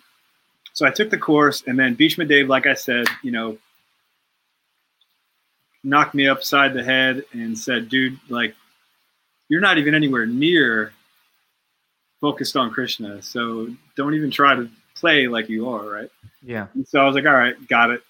so 0.73 0.85
I 0.85 0.91
took 0.91 1.09
the 1.09 1.17
course, 1.17 1.63
and 1.67 1.77
then 1.77 1.95
Bhishma 1.95 2.25
Dev, 2.25 2.47
like 2.47 2.65
I 2.67 2.73
said, 2.73 3.07
you 3.23 3.31
know, 3.31 3.57
knocked 5.83 6.13
me 6.13 6.27
upside 6.27 6.73
the 6.73 6.83
head 6.83 7.23
and 7.33 7.57
said, 7.57 7.89
dude, 7.89 8.19
like, 8.29 8.55
you're 9.49 9.61
not 9.61 9.77
even 9.77 9.95
anywhere 9.95 10.25
near 10.25 10.91
focused 12.19 12.57
on 12.57 12.71
Krishna. 12.71 13.21
So 13.21 13.69
don't 13.95 14.13
even 14.13 14.31
try 14.31 14.55
to 14.55 14.69
play 14.95 15.27
like 15.27 15.49
you 15.49 15.69
are, 15.69 15.87
right? 15.87 16.09
yeah. 16.41 16.67
And 16.73 16.87
so 16.87 16.99
I 16.99 17.05
was 17.05 17.15
like, 17.15 17.25
all 17.25 17.33
right, 17.33 17.55
got 17.67 17.91
it. 17.91 18.01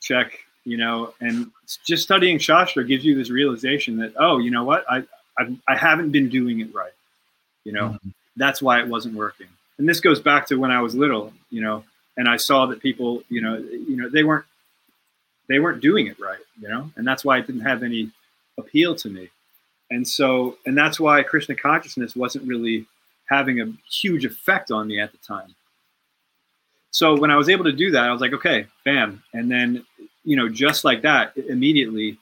Check, 0.00 0.38
you 0.64 0.76
know, 0.76 1.14
and 1.20 1.50
just 1.84 2.02
studying 2.02 2.38
Shastra 2.38 2.84
gives 2.84 3.04
you 3.04 3.14
this 3.14 3.30
realization 3.30 3.96
that, 3.98 4.12
oh, 4.18 4.38
you 4.38 4.50
know 4.50 4.64
what? 4.64 4.84
I, 4.90 5.04
I, 5.38 5.56
I 5.68 5.76
haven't 5.76 6.10
been 6.12 6.28
doing 6.28 6.60
it 6.60 6.74
right. 6.74 6.92
You 7.64 7.72
know, 7.72 7.88
Mhm. 8.04 8.14
That's 8.36 8.62
why 8.62 8.80
it 8.80 8.88
wasn't 8.88 9.14
working. 9.14 9.48
And 9.78 9.88
this 9.88 10.00
goes 10.00 10.20
back 10.20 10.46
to 10.48 10.56
when 10.56 10.70
I 10.70 10.80
was 10.80 10.94
little, 10.94 11.32
you 11.50 11.60
know, 11.60 11.84
and 12.16 12.28
I 12.28 12.36
saw 12.36 12.66
that 12.66 12.80
people, 12.80 13.22
you 13.28 13.40
know, 13.40 13.56
you 13.56 13.96
know, 13.96 14.08
they 14.08 14.22
weren't, 14.22 14.44
they 15.48 15.58
weren't 15.58 15.82
doing 15.82 16.06
it 16.06 16.18
right, 16.20 16.38
you 16.60 16.68
know, 16.68 16.90
and 16.96 17.06
that's 17.06 17.24
why 17.24 17.38
it 17.38 17.46
didn't 17.46 17.62
have 17.62 17.82
any 17.82 18.10
appeal 18.58 18.94
to 18.96 19.08
me. 19.08 19.30
And 19.90 20.06
so, 20.06 20.56
and 20.64 20.76
that's 20.76 20.98
why 20.98 21.22
Krishna 21.22 21.54
consciousness 21.54 22.16
wasn't 22.16 22.46
really 22.46 22.86
having 23.28 23.60
a 23.60 23.72
huge 23.90 24.24
effect 24.24 24.70
on 24.70 24.88
me 24.88 25.00
at 25.00 25.12
the 25.12 25.18
time. 25.18 25.54
So 26.90 27.18
when 27.18 27.30
I 27.30 27.36
was 27.36 27.48
able 27.48 27.64
to 27.64 27.72
do 27.72 27.90
that, 27.92 28.04
I 28.04 28.12
was 28.12 28.20
like, 28.20 28.34
okay, 28.34 28.66
bam. 28.84 29.22
And 29.32 29.50
then, 29.50 29.84
you 30.24 30.36
know, 30.36 30.48
just 30.48 30.84
like 30.84 31.02
that, 31.02 31.36
immediately 31.36 32.18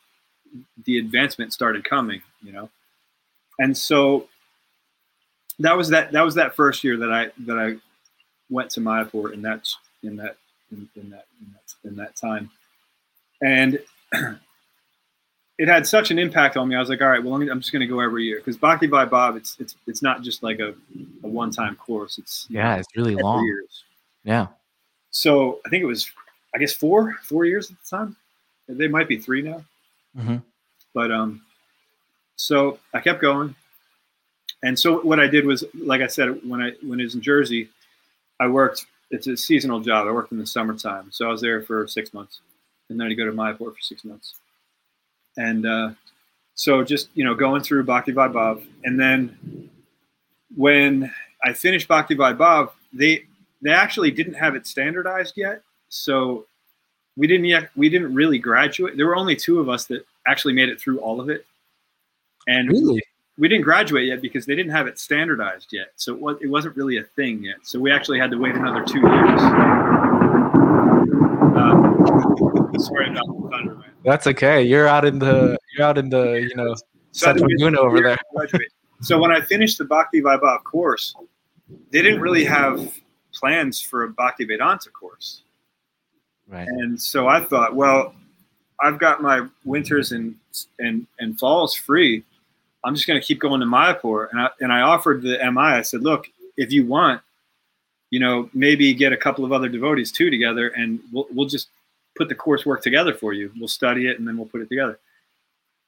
the 0.85 0.99
advancement 0.99 1.53
started 1.53 1.85
coming, 1.85 2.23
you 2.43 2.53
know. 2.53 2.71
And 3.59 3.77
so 3.77 4.29
that 5.61 5.77
was 5.77 5.89
that 5.91 6.13
that 6.13 6.23
was 6.23 6.35
that 6.35 6.55
first 6.55 6.83
year 6.85 6.97
that 6.99 7.13
I 7.13 7.31
that 7.45 7.59
I 7.59 7.77
went 8.49 8.71
to 8.73 8.81
Mayapur 8.81 9.33
in 9.33 9.43
that 9.43 9.69
in 10.03 10.17
that 10.17 10.37
in, 10.73 10.89
in 10.97 11.11
that 11.11 11.27
in 11.41 11.53
that 11.53 11.89
in 11.89 11.97
that 11.97 12.17
time. 12.17 12.51
And 13.43 13.79
it 15.59 15.69
had 15.69 15.87
such 15.87 16.11
an 16.11 16.19
impact 16.19 16.57
on 16.57 16.69
me. 16.69 16.75
I 16.75 16.81
was 16.81 16.89
like, 16.89 17.03
all 17.03 17.09
right, 17.09 17.23
well, 17.23 17.35
I'm 17.35 17.61
just 17.61 17.73
going 17.73 17.81
to 17.81 17.87
go 17.87 18.01
every 18.01 18.25
year 18.25 18.39
because 18.39 18.57
Bhakti 18.57 18.89
Vaibhav, 18.89 19.37
it's 19.37 19.57
it's 19.61 19.77
it's 19.87 20.03
not 20.03 20.23
just 20.23 20.43
like 20.43 20.59
a, 20.59 20.75
a 21.23 21.29
one 21.29 21.51
time 21.51 21.77
course. 21.77 22.19
It's 22.19 22.47
Yeah. 22.51 22.77
It's 22.77 22.89
really 22.97 23.15
long. 23.15 23.45
years. 23.45 23.85
Yeah. 24.25 24.49
So 25.11 25.61
I 25.67 25.69
think 25.69 25.83
it 25.83 25.87
was, 25.87 26.11
I 26.55 26.59
guess 26.59 26.73
four 26.73 27.15
four 27.23 27.45
years 27.45 27.71
at 27.71 27.77
the 27.83 27.97
time. 27.97 28.17
They 28.69 28.89
might 28.89 29.09
be 29.09 29.19
three 29.19 29.43
now. 29.43 29.63
hmm 30.17 30.37
But 30.95 31.11
um, 31.11 31.43
so 32.37 32.79
I 32.95 33.01
kept 33.01 33.21
going, 33.21 33.55
and 34.63 34.79
so 34.79 35.01
what 35.01 35.19
I 35.19 35.27
did 35.27 35.47
was, 35.47 35.65
like 35.75 36.03
I 36.03 36.07
said, 36.07 36.39
when 36.49 36.61
I 36.61 36.73
when 36.83 37.01
I 37.01 37.05
was 37.05 37.15
in 37.15 37.21
Jersey, 37.21 37.69
I 38.39 38.47
worked. 38.49 38.87
It's 39.11 39.27
a 39.27 39.37
seasonal 39.37 39.81
job. 39.81 40.07
I 40.07 40.13
worked 40.13 40.31
in 40.33 40.39
the 40.39 40.47
summertime, 40.47 41.11
so 41.11 41.27
I 41.27 41.33
was 41.33 41.41
there 41.41 41.63
for 41.63 41.87
six 41.89 42.15
months, 42.15 42.41
and 42.89 43.01
then 43.01 43.09
I 43.09 43.15
go 43.15 43.25
to 43.25 43.33
Mayapur 43.33 43.59
for 43.75 43.81
six 43.81 44.05
months, 44.05 44.35
and 45.37 45.67
uh, 45.67 45.91
so 46.55 46.85
just 46.85 47.09
you 47.15 47.25
know 47.25 47.35
going 47.35 47.63
through 47.63 47.85
Bhakti 47.85 48.13
Vaibhav, 48.13 48.65
and 48.85 49.01
then 49.01 49.69
when 50.57 51.13
I 51.43 51.53
finished 51.55 51.89
Bhakti 51.89 52.15
Vaibhav, 52.15 52.71
they 52.93 53.25
they 53.63 53.71
actually 53.71 54.11
didn't 54.11 54.35
have 54.35 54.55
it 54.55 54.67
standardized 54.67 55.35
yet, 55.37 55.63
so 55.89 56.47
we 57.17 57.27
didn't 57.27 57.47
yet 57.47 57.71
we 57.77 57.89
didn't 57.89 58.15
really 58.15 58.39
graduate. 58.39 58.97
There 58.97 59.07
were 59.07 59.17
only 59.17 59.37
two 59.37 59.59
of 59.59 59.69
us 59.69 59.87
that 59.87 60.05
actually 60.27 60.55
made 60.55 60.69
it 60.69 60.81
through 60.81 60.99
all 61.01 61.21
of 61.21 61.31
it, 61.31 61.47
and 62.47 62.69
Really? 62.69 63.03
We 63.41 63.49
didn't 63.49 63.65
graduate 63.65 64.07
yet 64.07 64.21
because 64.21 64.45
they 64.45 64.55
didn't 64.55 64.71
have 64.71 64.87
it 64.87 64.99
standardized 64.99 65.73
yet. 65.73 65.93
So 65.97 66.15
it, 66.15 66.21
was, 66.21 66.37
it 66.43 66.49
wasn't 66.49 66.77
really 66.77 66.99
a 66.99 67.03
thing 67.03 67.43
yet. 67.43 67.57
So 67.63 67.81
we 67.81 67.91
actually 67.91 68.19
had 68.19 68.31
to 68.33 68.37
wait 68.37 68.55
another 68.55 68.85
two 68.85 69.01
years. 69.01 69.41
Uh, 71.57 72.79
sorry 72.79 73.09
about 73.09 73.27
the 73.27 73.49
thunder, 73.51 73.75
man. 73.77 73.91
That's 74.05 74.27
okay. 74.27 74.63
You're 74.63 74.87
out 74.87 75.07
in 75.07 75.19
the 75.19 75.59
you're 75.75 75.87
out 75.87 75.97
in 75.97 76.11
the 76.11 76.47
you 76.49 76.55
know 76.55 76.75
So 77.13 77.27
I 77.27 77.31
had 77.31 77.39
to 77.39 77.41
Central 77.41 77.47
wait 77.49 77.59
Laguna 77.61 77.81
over 77.81 78.03
there. 78.03 78.19
So 79.01 79.19
when 79.19 79.33
I 79.33 79.41
finished 79.41 79.79
the 79.79 79.87
Bhakti 79.87 80.21
Vaibhav 80.21 80.63
course, 80.65 81.15
they 81.91 82.03
didn't 82.03 82.21
really 82.21 82.45
have 82.45 82.93
plans 83.33 83.81
for 83.81 84.03
a 84.03 84.11
Bhakti 84.11 84.45
Vedanta 84.45 84.91
course. 84.91 85.45
Right. 86.47 86.69
And 86.69 87.01
so 87.01 87.27
I 87.27 87.41
thought, 87.41 87.75
well, 87.75 88.15
I've 88.83 88.99
got 88.99 89.23
my 89.23 89.47
winters 89.65 90.13
and 90.13 90.37
and 90.79 91.07
and 91.19 91.39
falls 91.39 91.75
free. 91.75 92.23
I'm 92.85 92.95
just 92.95 93.07
going 93.07 93.21
to 93.21 93.27
keep 93.27 93.39
going 93.39 93.61
to 93.61 93.67
Mayapur. 93.67 94.29
And 94.31 94.41
I 94.41 94.49
and 94.61 94.73
I 94.73 94.81
offered 94.81 95.23
the 95.23 95.39
MI. 95.53 95.61
I 95.61 95.83
said, 95.83 96.03
look, 96.03 96.29
if 96.57 96.73
you 96.73 96.87
want, 96.87 97.21
you 98.11 98.21
know, 98.21 98.51
maybe 98.55 98.93
get 98.95 99.13
a 99.13 99.17
couple 99.17 99.45
of 99.45 99.53
other 99.53 99.69
devotees 99.69 100.11
too 100.13 100.31
together, 100.31 100.69
and 100.69 101.01
we'll 101.13 101.27
we'll 101.33 101.49
just 101.49 101.69
put 102.17 102.29
the 102.29 102.35
coursework 102.35 102.83
together 102.83 103.15
for 103.15 103.33
you. 103.33 103.53
We'll 103.59 103.69
study 103.69 104.07
it, 104.07 104.19
and 104.19 104.27
then 104.27 104.37
we'll 104.37 104.49
put 104.49 104.61
it 104.61 104.69
together. 104.69 104.99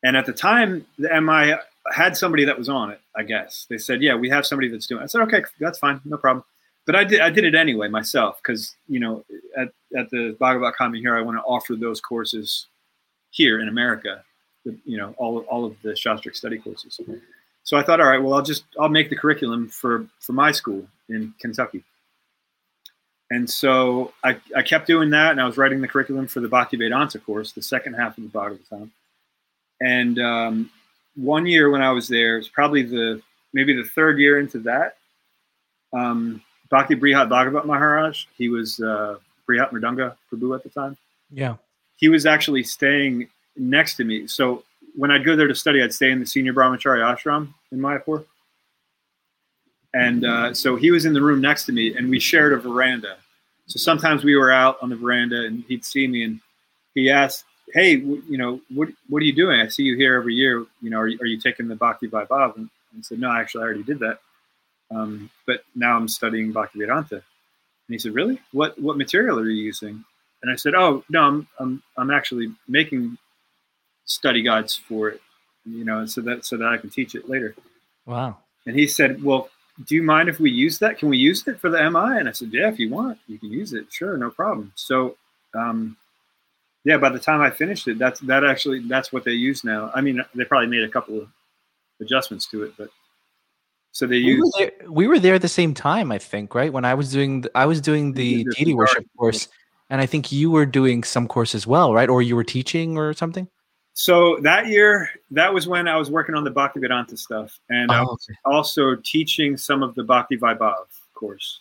And 0.05 0.17
at 0.17 0.27
the 0.27 0.33
time, 0.33 0.87
the 0.99 1.21
MI 1.21 1.55
had 1.93 2.17
somebody 2.17 2.45
that 2.45 2.59
was 2.59 2.69
on 2.69 2.91
it. 2.91 3.01
I 3.17 3.23
guess 3.23 3.67
they 3.69 3.79
said, 3.79 4.03
"Yeah, 4.03 4.15
we 4.15 4.29
have 4.31 4.47
somebody 4.47 4.69
that's 4.69 4.87
doing." 4.87 5.01
it. 5.01 5.05
I 5.05 5.07
said, 5.07 5.23
"Okay, 5.23 5.43
that's 5.61 5.79
fine, 5.79 6.01
no 6.05 6.17
problem." 6.17 6.45
But 6.87 6.97
I 6.97 7.05
did 7.05 7.21
I 7.21 7.31
did 7.31 7.45
it 7.45 7.55
anyway 7.55 7.89
myself 7.89 8.41
because 8.43 8.75
you 8.89 9.01
know 9.01 9.25
at 9.57 9.69
at 9.97 10.11
the 10.11 10.37
Bhagavat 10.39 10.75
Commune 10.77 11.03
here, 11.03 11.17
I 11.17 11.23
want 11.23 11.39
to 11.39 11.43
offer 11.43 11.77
those 11.77 12.01
courses 12.01 12.67
here 13.31 13.61
in 13.61 13.69
America. 13.69 14.25
The- 14.65 14.79
You 14.85 14.99
know, 14.99 15.15
all 15.19 15.39
all 15.51 15.65
of 15.65 15.81
the 15.83 15.91
Shastric 15.91 16.37
study 16.37 16.59
courses. 16.59 17.01
So 17.65 17.77
I 17.77 17.83
thought, 17.83 18.01
all 18.01 18.09
right, 18.09 18.23
well, 18.23 18.35
I'll 18.35 18.43
just 18.43 18.65
I'll 18.81 18.89
make 18.89 19.11
the 19.11 19.17
curriculum 19.17 19.69
for 19.69 20.07
for 20.21 20.33
my 20.33 20.53
school 20.53 20.87
in 21.09 21.33
Kentucky. 21.41 21.85
And 23.31 23.49
so 23.49 24.13
I, 24.23 24.37
I 24.55 24.63
kept 24.63 24.87
doing 24.87 25.09
that, 25.11 25.31
and 25.31 25.41
I 25.41 25.47
was 25.47 25.57
writing 25.57 25.81
the 25.81 25.89
curriculum 25.89 26.27
for 26.27 26.41
the 26.41 26.49
Bhakti 26.49 26.77
Vedanta 26.77 27.19
course, 27.19 27.53
the 27.53 27.63
second 27.63 27.95
half 27.95 28.19
of 28.19 28.25
the 28.25 28.29
Bhagavatam. 28.29 28.91
And 29.81 30.19
um, 30.19 30.71
one 31.17 31.47
year 31.47 31.71
when 31.71 31.81
I 31.81 31.93
was 31.93 32.09
there, 32.09 32.35
it 32.35 32.39
was 32.41 32.49
probably 32.49 32.83
the 32.83 33.23
maybe 33.55 33.75
the 33.75 33.85
third 33.89 34.19
year 34.19 34.39
into 34.39 34.59
that. 34.61 34.97
Um, 35.95 36.43
Bhakti 36.69 36.95
Brihat 36.95 37.29
Bhagavat 37.31 37.67
Maharaj, 37.67 38.27
he 38.37 38.49
was 38.49 38.81
uh, 38.81 39.17
Brihat 39.49 39.71
Mridanga 39.71 40.15
Prabhu 40.31 40.55
at 40.55 40.63
the 40.63 40.69
time. 40.71 40.97
Yeah. 41.31 41.57
He 41.97 42.09
was 42.09 42.27
actually 42.27 42.65
staying 42.65 43.29
next 43.57 43.97
to 43.97 44.05
me. 44.05 44.27
So 44.27 44.65
when 44.97 45.11
I'd 45.11 45.25
go 45.25 45.37
there 45.37 45.49
to 45.49 45.55
study, 45.55 45.83
I'd 45.83 45.93
stay 45.95 46.11
in 46.11 46.21
the 46.21 46.27
senior 46.27 46.53
brahmachari 46.53 47.01
ashram 47.01 47.53
in 47.71 47.79
Mayapur. 47.79 48.25
And 49.95 50.25
uh, 50.25 50.55
so 50.55 50.77
he 50.77 50.91
was 50.91 51.05
in 51.05 51.13
the 51.13 51.21
room 51.21 51.41
next 51.41 51.67
to 51.67 51.73
me, 51.73 51.95
and 51.97 52.09
we 52.09 52.19
shared 52.19 52.53
a 52.55 52.57
veranda. 52.57 53.17
So 53.67 53.79
sometimes 53.79 54.25
we 54.25 54.37
were 54.37 54.51
out 54.51 54.79
on 54.83 54.89
the 54.89 54.97
veranda, 54.97 55.45
and 55.45 55.65
he'd 55.69 55.85
see 55.85 56.07
me, 56.07 56.25
and 56.25 56.41
he 56.95 57.11
asked, 57.11 57.45
"Hey, 57.75 57.97
w- 57.97 58.23
you 58.29 58.39
know, 58.39 58.61
what 58.75 58.89
what 59.09 59.21
are 59.23 59.27
you 59.27 59.35
doing? 59.35 59.61
I 59.61 59.69
see 59.69 59.83
you 59.83 59.97
here 59.97 60.15
every 60.15 60.35
year. 60.35 60.65
You 60.81 60.91
know, 60.91 60.99
are 60.99 61.09
you, 61.09 61.19
are 61.21 61.27
you 61.27 61.39
taking 61.39 61.69
the 61.69 61.77
Bhakti 61.77 62.09
Vaibhav?" 62.09 62.57
And 62.57 62.71
I 62.99 63.03
said, 63.03 63.19
"No, 63.19 63.31
actually, 63.31 63.63
I 63.63 63.65
already 63.65 63.83
did 63.83 63.99
that. 63.99 64.19
Um, 64.91 65.31
but 65.47 65.63
now 65.75 65.97
I'm 65.97 66.09
studying 66.09 66.53
Bhakti 66.53 66.79
Vedanta." 66.79 67.17
And 67.17 67.23
he 67.89 67.99
said, 67.99 68.15
"Really? 68.15 68.41
What 68.53 68.79
what 68.79 68.97
material 68.97 69.39
are 69.39 69.49
you 69.49 69.63
using?" 69.63 70.03
And 70.43 70.51
I 70.51 70.57
said, 70.57 70.75
"Oh, 70.75 71.05
no, 71.11 71.23
I'm 71.23 71.49
I'm 71.61 71.83
I'm 71.99 72.11
actually 72.11 72.51
making 72.67 73.19
study 74.05 74.43
guides 74.43 74.77
for 74.77 75.09
it, 75.09 75.21
you 75.65 75.85
know, 75.85 76.07
so 76.07 76.21
that 76.23 76.45
so 76.45 76.57
that 76.57 76.69
I 76.69 76.77
can 76.77 76.91
teach 76.91 77.15
it 77.15 77.29
later." 77.29 77.55
Wow. 78.07 78.39
And 78.67 78.77
he 78.77 78.87
said, 78.87 79.23
"Well, 79.23 79.49
do 79.87 79.95
you 79.95 80.03
mind 80.03 80.29
if 80.29 80.39
we 80.41 80.51
use 80.51 80.79
that? 80.79 80.99
Can 80.99 81.09
we 81.09 81.19
use 81.19 81.47
it 81.49 81.61
for 81.61 81.71
the 81.71 81.79
MI?" 81.79 82.19
And 82.19 82.29
I 82.29 82.33
said, 82.33 82.51
"Yeah, 82.53 82.69
if 82.69 82.79
you 82.79 82.91
want, 82.91 83.19
you 83.27 83.39
can 83.39 83.53
use 83.53 83.73
it. 83.73 83.87
Sure, 83.93 84.17
no 84.17 84.31
problem." 84.31 84.73
So, 84.77 85.17
um, 85.55 85.97
yeah, 86.85 86.97
by 86.97 87.11
the 87.11 87.19
time 87.19 87.41
I 87.41 87.51
finished 87.51 87.87
it, 87.89 87.99
that's 87.99 88.21
that 88.21 88.45
actually 88.45 88.81
that's 88.81 89.13
what 89.13 89.25
they 89.25 89.33
use 89.33 89.65
now. 89.65 89.91
I 89.95 90.01
mean, 90.01 90.25
they 90.35 90.45
probably 90.45 90.69
made 90.69 90.83
a 90.83 90.89
couple 90.89 91.21
of 91.21 91.29
adjustments 92.01 92.47
to 92.47 92.65
it, 92.65 92.73
but 92.77 92.89
so 93.93 94.07
they 94.07 94.17
We 94.17 94.39
were, 94.39 94.47
use. 94.47 94.55
there, 94.59 94.73
we 94.89 95.07
were 95.07 95.19
there 95.19 95.35
at 95.35 95.43
the 95.43 95.49
same 95.49 95.75
time, 95.75 96.11
I 96.11 96.19
think, 96.19 96.55
right? 96.55 96.73
When 96.73 96.85
I 96.85 96.95
was 96.95 97.13
doing, 97.13 97.43
the, 97.43 97.51
I 97.55 97.67
was 97.67 97.81
doing 97.81 98.15
the 98.15 98.45
deity 98.57 98.75
worship 98.75 99.05
course, 99.19 99.49
and 99.91 100.01
I 100.01 100.07
think 100.07 100.33
you 100.33 100.51
were 100.51 100.65
doing 100.65 101.05
some 101.05 101.29
course 101.29 101.55
as 101.55 101.67
well, 101.67 101.93
right? 101.93 102.09
Or 102.09 102.23
you 102.23 102.35
were 102.35 102.45
teaching 102.45 102.97
or 102.97 103.13
something. 103.13 103.47
So 103.95 104.39
that 104.41 104.69
year, 104.69 105.11
that 105.33 105.53
was 105.53 105.69
when 105.69 105.87
I 105.87 105.97
was 105.97 106.11
working 106.11 106.35
on 106.35 106.45
the 106.45 106.51
Bhakti 106.51 106.81
Vedanta 106.81 107.17
stuff, 107.17 107.59
and 107.69 107.91
I 107.91 108.01
Oh, 108.01 108.05
was 108.05 108.27
also 108.45 108.97
teaching 108.97 109.57
some 109.57 109.83
of 109.83 109.95
the 109.95 110.03
Bhakti 110.03 110.37
Vaibhav 110.39 110.87
course. 111.15 111.61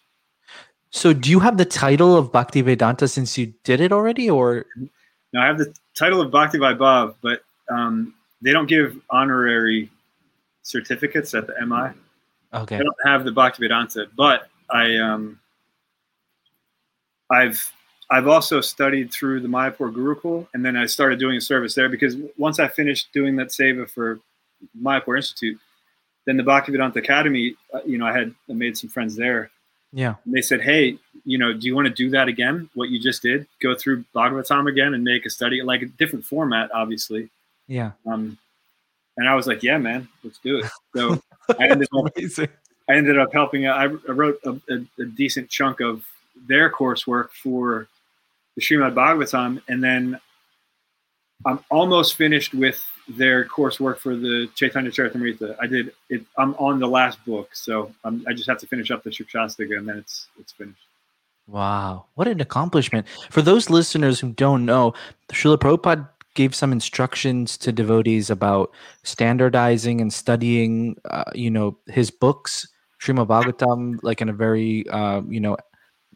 So, 0.91 1.13
do 1.13 1.29
you 1.29 1.39
have 1.39 1.57
the 1.57 1.65
title 1.65 2.17
of 2.17 2.31
Bhakti 2.31 2.61
Vedanta 2.61 3.07
since 3.07 3.37
you 3.37 3.53
did 3.63 3.79
it 3.81 3.91
already, 3.91 4.29
or 4.29 4.65
No, 5.33 5.41
I 5.41 5.45
have 5.45 5.57
the 5.57 5.73
title 5.93 6.21
of 6.21 6.31
Bhakti 6.31 6.57
Vaibhav, 6.57 7.15
but 7.21 7.43
um, 7.69 8.13
they 8.41 8.51
don't 8.51 8.67
give 8.67 8.99
honorary 9.09 9.89
certificates 10.63 11.33
at 11.33 11.47
the 11.47 11.53
MI. 11.65 11.91
okay? 12.53 12.77
I 12.77 12.83
don't 12.83 12.95
have 13.05 13.23
the 13.25 13.31
Bhakti 13.31 13.63
Vedanta, 13.63 14.07
but 14.15 14.49
I 14.69 14.97
um, 14.97 15.39
I've 17.29 17.71
I've 18.11 18.27
also 18.27 18.59
studied 18.59 19.11
through 19.11 19.39
the 19.39 19.47
Mayapur 19.47 19.91
Gurukul, 19.93 20.45
and 20.53 20.65
then 20.65 20.75
I 20.75 20.85
started 20.85 21.17
doing 21.17 21.37
a 21.37 21.41
service 21.41 21.73
there 21.75 21.87
because 21.87 22.17
once 22.37 22.59
I 22.59 22.67
finished 22.67 23.11
doing 23.13 23.37
that 23.37 23.47
seva 23.47 23.89
for 23.89 24.19
Mayapur 24.79 25.15
Institute, 25.15 25.57
then 26.25 26.35
the 26.37 26.43
Bhakti 26.43 26.71
Vedanta 26.73 26.99
Academy, 26.99 27.55
uh, 27.73 27.79
you 27.85 27.97
know, 27.97 28.05
I 28.05 28.11
had 28.11 28.35
I 28.49 28.53
made 28.53 28.77
some 28.77 28.89
friends 28.89 29.15
there, 29.15 29.49
Yeah. 29.93 30.15
and 30.25 30.33
they 30.33 30.41
said, 30.41 30.61
"Hey, 30.61 30.97
you 31.25 31.37
know, 31.37 31.53
do 31.53 31.65
you 31.65 31.73
want 31.75 31.87
to 31.87 31.93
do 31.93 32.09
that 32.11 32.27
again? 32.27 32.69
What 32.75 32.89
you 32.89 32.99
just 32.99 33.21
did? 33.21 33.47
Go 33.61 33.75
through 33.75 34.03
Bhagavatam 34.13 34.69
again 34.69 34.93
and 34.93 35.03
make 35.03 35.25
a 35.25 35.29
study, 35.29 35.61
like 35.63 35.81
a 35.81 35.87
different 35.87 36.25
format, 36.25 36.69
obviously." 36.73 37.29
Yeah. 37.67 37.91
Um, 38.05 38.37
and 39.17 39.27
I 39.27 39.35
was 39.35 39.47
like, 39.47 39.63
"Yeah, 39.63 39.77
man, 39.77 40.09
let's 40.23 40.37
do 40.39 40.59
it." 40.59 40.65
So 40.95 41.21
I 41.57 41.69
ended 41.69 41.87
up 41.95 42.11
Amazing. 42.17 42.49
I 42.89 42.95
ended 42.95 43.17
up 43.17 43.31
helping. 43.31 43.65
I, 43.67 43.83
I 43.83 44.11
wrote 44.11 44.37
a, 44.43 44.51
a, 44.69 45.01
a 45.01 45.05
decent 45.05 45.49
chunk 45.49 45.79
of 45.79 46.03
their 46.47 46.69
coursework 46.69 47.29
for 47.31 47.87
the 48.55 48.61
Srimad 48.61 48.93
Bhagavatam, 48.93 49.61
and 49.67 49.83
then 49.83 50.19
I'm 51.45 51.59
almost 51.69 52.15
finished 52.15 52.53
with 52.53 52.83
their 53.07 53.45
coursework 53.45 53.97
for 53.97 54.15
the 54.15 54.49
Chaitanya 54.55 54.91
Charitamrita. 54.91 55.55
I 55.59 55.67
did 55.67 55.93
it. 56.09 56.25
I'm 56.37 56.53
on 56.55 56.79
the 56.79 56.87
last 56.87 57.23
book, 57.25 57.55
so 57.55 57.91
I'm, 58.03 58.23
I 58.27 58.33
just 58.33 58.47
have 58.47 58.59
to 58.59 58.67
finish 58.67 58.91
up 58.91 59.03
the 59.03 59.09
Shikshashtaka, 59.09 59.77
and 59.77 59.87
then 59.87 59.97
it's 59.97 60.27
it's 60.39 60.51
finished. 60.51 60.77
Wow, 61.47 62.05
what 62.15 62.27
an 62.27 62.39
accomplishment! 62.39 63.07
For 63.29 63.41
those 63.41 63.69
listeners 63.69 64.19
who 64.19 64.31
don't 64.33 64.65
know, 64.65 64.93
Srila 65.31 65.57
Prabhupada 65.57 66.07
gave 66.33 66.55
some 66.55 66.71
instructions 66.71 67.57
to 67.57 67.71
devotees 67.71 68.29
about 68.29 68.71
standardizing 69.03 69.99
and 69.99 70.13
studying, 70.13 70.95
uh, 71.09 71.25
you 71.33 71.51
know, 71.51 71.77
his 71.87 72.09
books, 72.09 72.67
Srimad 73.01 73.27
Bhagavatam, 73.27 73.99
like 74.01 74.21
in 74.21 74.29
a 74.29 74.33
very, 74.33 74.87
uh, 74.89 75.21
you 75.27 75.39
know, 75.41 75.57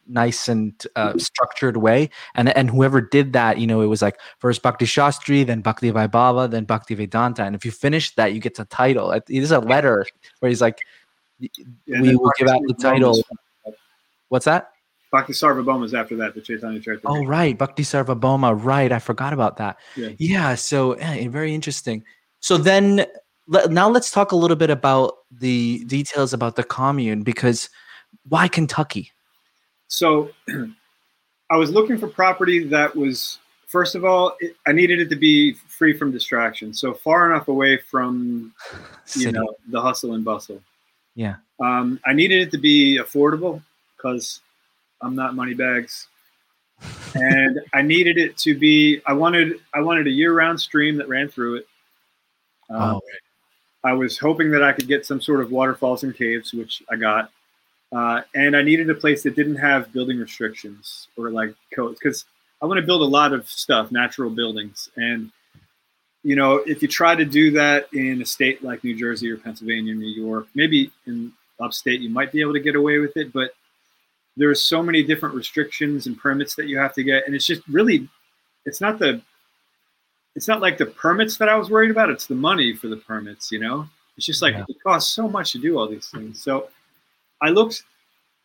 nice 0.08 0.48
and 0.48 0.74
uh, 0.96 1.18
structured 1.18 1.78
way. 1.78 2.10
And 2.36 2.56
and 2.56 2.70
whoever 2.70 3.02
did 3.02 3.34
that, 3.34 3.60
you 3.60 3.68
know, 3.68 3.82
it 3.82 3.88
was 3.88 4.02
like 4.02 4.20
first 4.40 4.62
Bhakti 4.62 4.86
Shastri, 4.86 5.46
then 5.46 5.62
Bhakti 5.62 5.92
Vaibhava, 5.92 6.50
then 6.50 6.66
Bhakti 6.66 6.96
Vedanta. 6.96 7.44
And 7.44 7.56
if 7.56 7.66
you 7.66 7.72
finish 7.72 8.14
that, 8.16 8.34
you 8.34 8.40
get 8.40 8.56
the 8.56 8.66
title. 8.66 9.12
It 9.12 9.24
is 9.30 9.52
a 9.52 9.60
letter 9.60 10.06
where 10.40 10.50
he's 10.50 10.62
like, 10.62 10.80
Yeah, 11.40 12.02
we 12.02 12.16
will 12.16 12.32
give 12.38 12.48
out 12.48 12.62
the 12.68 12.74
Bhakti 12.74 12.84
Sarvabhauma 12.84 13.12
is- 13.12 13.24
title. 13.24 13.76
What's 14.30 14.46
that? 14.46 14.72
Bhakti 15.12 15.34
Sarvabhauma 15.34 15.86
is 15.86 15.94
after 15.94 16.18
that, 16.18 16.36
the 16.36 16.42
Chaitanya 16.42 16.80
Charitamrita. 16.80 17.02
Oh, 17.06 17.24
right. 17.26 17.58
Bhakti 17.58 17.84
Sarvabhauma. 17.84 18.62
Right. 18.62 18.92
I 18.92 19.00
forgot 19.00 19.32
about 19.32 19.58
that. 19.58 19.78
Yeah. 19.96 20.10
Yeah. 20.18 20.56
so, 20.56 20.94
eh, 20.94 21.28
very 21.30 21.54
interesting. 21.54 22.04
So, 22.42 22.58
then 22.58 23.06
let, 23.48 23.72
now 23.72 23.90
let's 23.90 24.12
talk 24.12 24.32
a 24.32 24.36
little 24.36 24.58
bit 24.58 24.70
about 24.70 25.14
the 25.32 25.84
details 25.86 26.34
about 26.34 26.56
the 26.56 26.64
commune 26.64 27.24
because 27.24 27.70
why 28.28 28.48
Kentucky? 28.48 29.12
So 29.88 30.30
I 31.50 31.58
was 31.58 31.72
looking 31.72 31.98
for 31.98 32.08
property 32.08 32.64
that 32.66 32.96
was, 32.96 33.40
first 33.68 33.96
of 33.96 34.04
all, 34.04 34.36
it, 34.40 34.56
I 34.68 34.72
needed 34.72 35.00
it 35.00 35.10
to 35.10 35.16
be 35.16 35.54
free 35.54 35.98
from 35.98 36.12
distraction. 36.12 36.74
So 36.74 36.94
far 36.94 37.32
enough 37.32 37.48
away 37.48 37.78
from, 37.78 38.54
you 39.16 39.32
know, 39.32 39.56
the 39.70 39.82
hustle 39.82 40.14
and 40.14 40.26
bustle. 40.26 40.62
Yeah. 41.16 41.36
Um, 41.60 42.00
I 42.06 42.14
needed 42.14 42.42
it 42.42 42.52
to 42.52 42.58
be 42.58 43.00
affordable 43.00 43.62
because 43.96 44.42
I'm 45.02 45.16
not 45.16 45.36
money 45.36 45.54
bags. 45.54 46.08
and 47.16 47.62
I 47.74 47.82
needed 47.82 48.18
it 48.18 48.38
to 48.40 48.58
be, 48.58 49.02
I 49.06 49.14
wanted, 49.14 49.60
I 49.74 49.80
wanted 49.80 50.08
a 50.08 50.12
year 50.12 50.34
round 50.34 50.60
stream 50.60 50.98
that 50.98 51.08
ran 51.08 51.30
through 51.30 51.56
it. 51.56 51.68
Um, 52.70 52.96
Oh, 52.96 53.02
I 53.86 53.94
was 53.94 54.18
hoping 54.18 54.50
that 54.52 54.64
I 54.64 54.74
could 54.74 54.88
get 54.88 55.06
some 55.06 55.22
sort 55.22 55.42
of 55.42 55.52
waterfalls 55.52 56.04
and 56.04 56.16
caves, 56.16 56.54
which 56.54 56.82
I 56.90 56.96
got. 56.96 57.32
Uh, 57.96 58.22
and 58.36 58.58
I 58.58 58.62
needed 58.62 58.90
a 58.90 58.96
place 58.96 59.24
that 59.24 59.38
didn't 59.38 59.56
have 59.56 59.94
building 59.94 60.20
restrictions 60.20 61.08
or 61.16 61.30
like 61.30 61.56
codes 61.74 61.98
because 61.98 62.26
I 62.62 62.66
want 62.66 62.78
to 62.80 62.86
build 62.86 63.02
a 63.02 63.06
lot 63.06 63.32
of 63.32 63.48
stuff, 63.48 63.90
natural 63.90 64.30
buildings. 64.30 64.90
And, 64.98 65.32
you 66.24 66.36
know, 66.36 66.56
if 66.66 66.82
you 66.82 66.90
try 66.90 67.16
to 67.16 67.24
do 67.24 67.52
that 67.52 67.88
in 67.94 68.22
a 68.22 68.26
state 68.26 68.62
like 68.64 68.84
New 68.84 68.98
Jersey 68.98 69.32
or 69.32 69.38
Pennsylvania, 69.38 69.96
New 69.96 70.08
York, 70.08 70.48
maybe 70.56 70.92
in 71.08 71.32
upstate, 71.62 72.02
you 72.02 72.10
might 72.10 72.34
be 72.34 72.42
able 72.42 72.52
to 72.54 72.60
get 72.60 72.76
away 72.76 72.98
with 72.98 73.16
it. 73.16 73.32
But 73.32 73.52
there's 74.36 74.62
so 74.62 74.84
many 74.84 75.02
different 75.02 75.34
restrictions 75.34 76.06
and 76.08 76.18
permits 76.20 76.56
that 76.56 76.68
you 76.68 76.78
have 76.78 76.94
to 76.96 77.04
get. 77.04 77.26
And 77.26 77.34
it's 77.34 77.46
just 77.46 77.62
really, 77.70 78.10
it's 78.66 78.82
not 78.82 79.00
the, 79.00 79.22
it's 80.36 80.50
not 80.50 80.60
like 80.60 80.78
the 80.78 80.88
permits 80.88 81.38
that 81.38 81.48
I 81.48 81.56
was 81.56 81.70
worried 81.70 81.92
about. 81.92 82.10
It's 82.10 82.28
the 82.28 82.36
money 82.36 82.76
for 82.76 82.90
the 82.90 82.98
permits, 82.98 83.54
you 83.54 83.60
know? 83.60 83.88
It's 84.18 84.26
just 84.26 84.42
like 84.42 84.56
Yeah. 84.56 84.66
it 84.68 84.84
costs 84.84 85.14
so 85.14 85.30
much 85.30 85.54
to 85.54 85.60
do 85.60 85.78
all 85.78 85.88
these 85.88 86.10
things. 86.10 86.42
So 86.42 86.68
I 87.42 87.50
looked, 87.50 87.84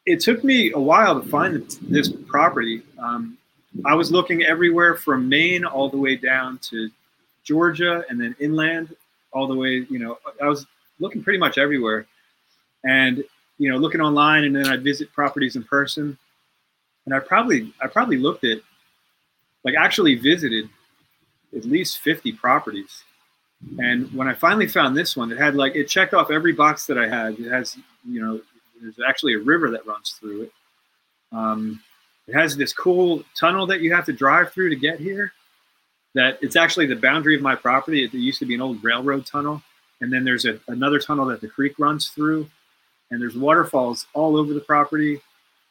it 0.06 0.20
took 0.20 0.44
me 0.44 0.72
a 0.72 0.80
while 0.80 1.20
to 1.20 1.28
find 1.28 1.68
this 1.82 2.08
property. 2.08 2.82
Um, 2.98 3.38
I 3.84 3.94
was 3.94 4.10
looking 4.10 4.42
everywhere 4.42 4.96
from 4.96 5.28
Maine 5.28 5.64
all 5.64 5.88
the 5.88 5.96
way 5.98 6.16
down 6.16 6.58
to 6.70 6.90
Georgia 7.44 8.04
and 8.08 8.20
then 8.20 8.34
inland 8.40 8.94
all 9.32 9.46
the 9.46 9.54
way, 9.54 9.86
you 9.88 9.98
know, 9.98 10.18
I 10.42 10.48
was 10.48 10.66
looking 10.98 11.22
pretty 11.22 11.38
much 11.38 11.58
everywhere. 11.58 12.06
And 12.84 13.24
you 13.58 13.70
know, 13.70 13.76
looking 13.76 14.00
online, 14.00 14.44
and 14.44 14.56
then 14.56 14.66
I'd 14.68 14.82
visit 14.82 15.12
properties 15.12 15.54
in 15.54 15.62
person, 15.62 16.16
and 17.04 17.14
I 17.14 17.18
probably 17.18 17.70
I 17.82 17.88
probably 17.88 18.16
looked 18.16 18.42
at, 18.42 18.56
like, 19.64 19.74
actually 19.74 20.14
visited 20.14 20.66
at 21.54 21.66
least 21.66 21.98
fifty 21.98 22.32
properties, 22.32 23.04
and 23.78 24.10
when 24.14 24.28
I 24.28 24.32
finally 24.32 24.66
found 24.66 24.96
this 24.96 25.14
one, 25.14 25.30
it 25.30 25.36
had 25.36 25.56
like 25.56 25.76
it 25.76 25.88
checked 25.88 26.14
off 26.14 26.30
every 26.30 26.54
box 26.54 26.86
that 26.86 26.96
I 26.96 27.06
had. 27.06 27.38
It 27.38 27.50
has, 27.50 27.76
you 28.08 28.22
know, 28.22 28.40
there's 28.80 28.98
actually 29.06 29.34
a 29.34 29.38
river 29.38 29.70
that 29.70 29.86
runs 29.86 30.12
through 30.18 30.42
it. 30.42 30.52
Um, 31.32 31.80
it 32.26 32.34
has 32.34 32.56
this 32.56 32.72
cool 32.72 33.22
tunnel 33.38 33.66
that 33.66 33.80
you 33.80 33.92
have 33.92 34.06
to 34.06 34.12
drive 34.12 34.52
through 34.52 34.70
to 34.70 34.76
get 34.76 35.00
here. 35.00 35.32
That 36.14 36.38
it's 36.42 36.56
actually 36.56 36.86
the 36.86 36.96
boundary 36.96 37.36
of 37.36 37.42
my 37.42 37.54
property. 37.54 38.04
It 38.04 38.12
used 38.12 38.40
to 38.40 38.46
be 38.46 38.54
an 38.54 38.60
old 38.60 38.82
railroad 38.82 39.26
tunnel, 39.26 39.62
and 40.00 40.12
then 40.12 40.24
there's 40.24 40.44
a, 40.44 40.58
another 40.68 40.98
tunnel 40.98 41.26
that 41.26 41.40
the 41.40 41.48
creek 41.48 41.78
runs 41.78 42.08
through, 42.08 42.48
and 43.10 43.20
there's 43.20 43.36
waterfalls 43.36 44.06
all 44.12 44.36
over 44.36 44.52
the 44.52 44.60
property, 44.60 45.20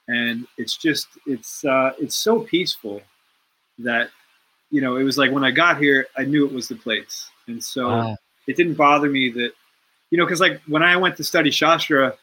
and 0.08 0.48
it's 0.58 0.78
just 0.78 1.08
it's 1.26 1.66
uh, 1.66 1.92
it's 2.00 2.16
so 2.16 2.40
peaceful 2.40 3.02
that 3.80 4.10
you 4.72 4.80
know 4.82 4.96
it 4.96 5.04
was 5.04 5.18
like 5.18 5.32
when 5.32 5.44
I 5.44 5.52
got 5.52 5.78
here, 5.82 6.08
I 6.18 6.24
knew 6.24 6.46
it 6.46 6.54
was 6.54 6.70
the 6.70 6.76
place, 6.76 7.30
and 7.48 7.62
so 7.62 7.90
Wow. 7.90 8.18
it 8.48 8.56
didn't 8.56 8.76
bother 8.76 9.10
me 9.10 9.30
that 9.32 9.52
you 10.10 10.18
know 10.18 10.26
because 10.26 10.40
like 10.40 10.62
when 10.68 10.84
I 10.84 10.96
went 10.96 11.18
to 11.18 11.24
study 11.26 11.52
Shastra, 11.52 12.16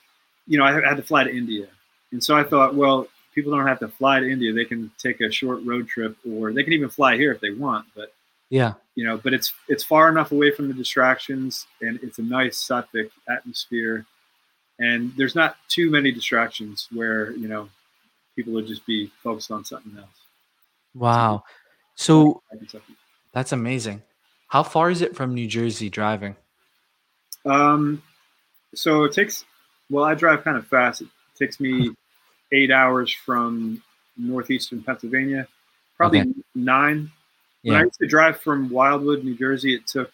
you 0.46 0.58
know 0.58 0.64
I 0.64 0.72
had 0.72 0.96
to 0.96 1.02
fly 1.02 1.24
to 1.24 1.30
India, 1.34 1.66
and 2.12 2.22
so 2.22 2.36
I 2.36 2.44
thought, 2.44 2.74
well, 2.74 3.08
people 3.34 3.52
don't 3.52 3.66
have 3.66 3.80
to 3.80 3.88
fly 3.88 4.20
to 4.20 4.30
India; 4.30 4.52
they 4.52 4.64
can 4.64 4.90
take 4.98 5.20
a 5.20 5.30
short 5.30 5.62
road 5.64 5.88
trip, 5.88 6.16
or 6.28 6.52
they 6.52 6.62
can 6.62 6.72
even 6.72 6.88
fly 6.88 7.16
here 7.16 7.32
if 7.32 7.40
they 7.40 7.50
want, 7.50 7.86
but 7.94 8.12
Yeah. 8.50 8.74
you 8.94 9.04
know, 9.04 9.16
but 9.18 9.34
it's 9.34 9.52
it's 9.68 9.84
far 9.84 10.08
enough 10.08 10.32
away 10.32 10.50
from 10.50 10.68
the 10.68 10.74
distractions, 10.74 11.66
and 11.80 11.98
it's 12.02 12.18
a 12.18 12.22
nice 12.22 12.58
Sattvic 12.66 13.10
atmosphere, 13.28 14.06
and 14.78 15.12
there's 15.16 15.34
not 15.34 15.56
too 15.68 15.90
many 15.90 16.12
distractions 16.12 16.88
where 16.92 17.32
you 17.32 17.48
know 17.48 17.68
people 18.36 18.52
would 18.52 18.66
just 18.66 18.86
be 18.86 19.10
focused 19.22 19.50
on 19.50 19.64
something 19.64 19.96
else. 19.98 20.08
Wow. 20.94 21.44
So 21.94 22.42
that's 23.32 23.52
amazing. 23.52 24.02
How 24.48 24.62
far 24.62 24.90
is 24.90 25.02
it 25.02 25.16
from 25.16 25.34
New 25.34 25.46
Jersey 25.48 25.90
driving? 25.90 26.36
Um, 27.44 28.02
so 28.74 29.04
it 29.04 29.12
takes. 29.12 29.44
Well, 29.90 30.04
I 30.04 30.14
drive 30.14 30.42
kind 30.44 30.56
of 30.56 30.66
fast. 30.66 31.02
It 31.02 31.08
takes 31.38 31.60
me 31.60 31.94
eight 32.52 32.70
hours 32.70 33.12
from 33.12 33.82
northeastern 34.16 34.82
Pennsylvania, 34.82 35.46
probably 35.96 36.20
Okay. 36.20 36.32
nine. 36.54 37.10
When 37.62 37.72
Yeah. 37.74 37.80
I 37.80 37.82
used 37.84 37.98
to 38.00 38.06
drive 38.06 38.40
from 38.40 38.68
Wildwood, 38.70 39.24
New 39.24 39.36
Jersey, 39.36 39.74
it 39.74 39.86
took 39.86 40.10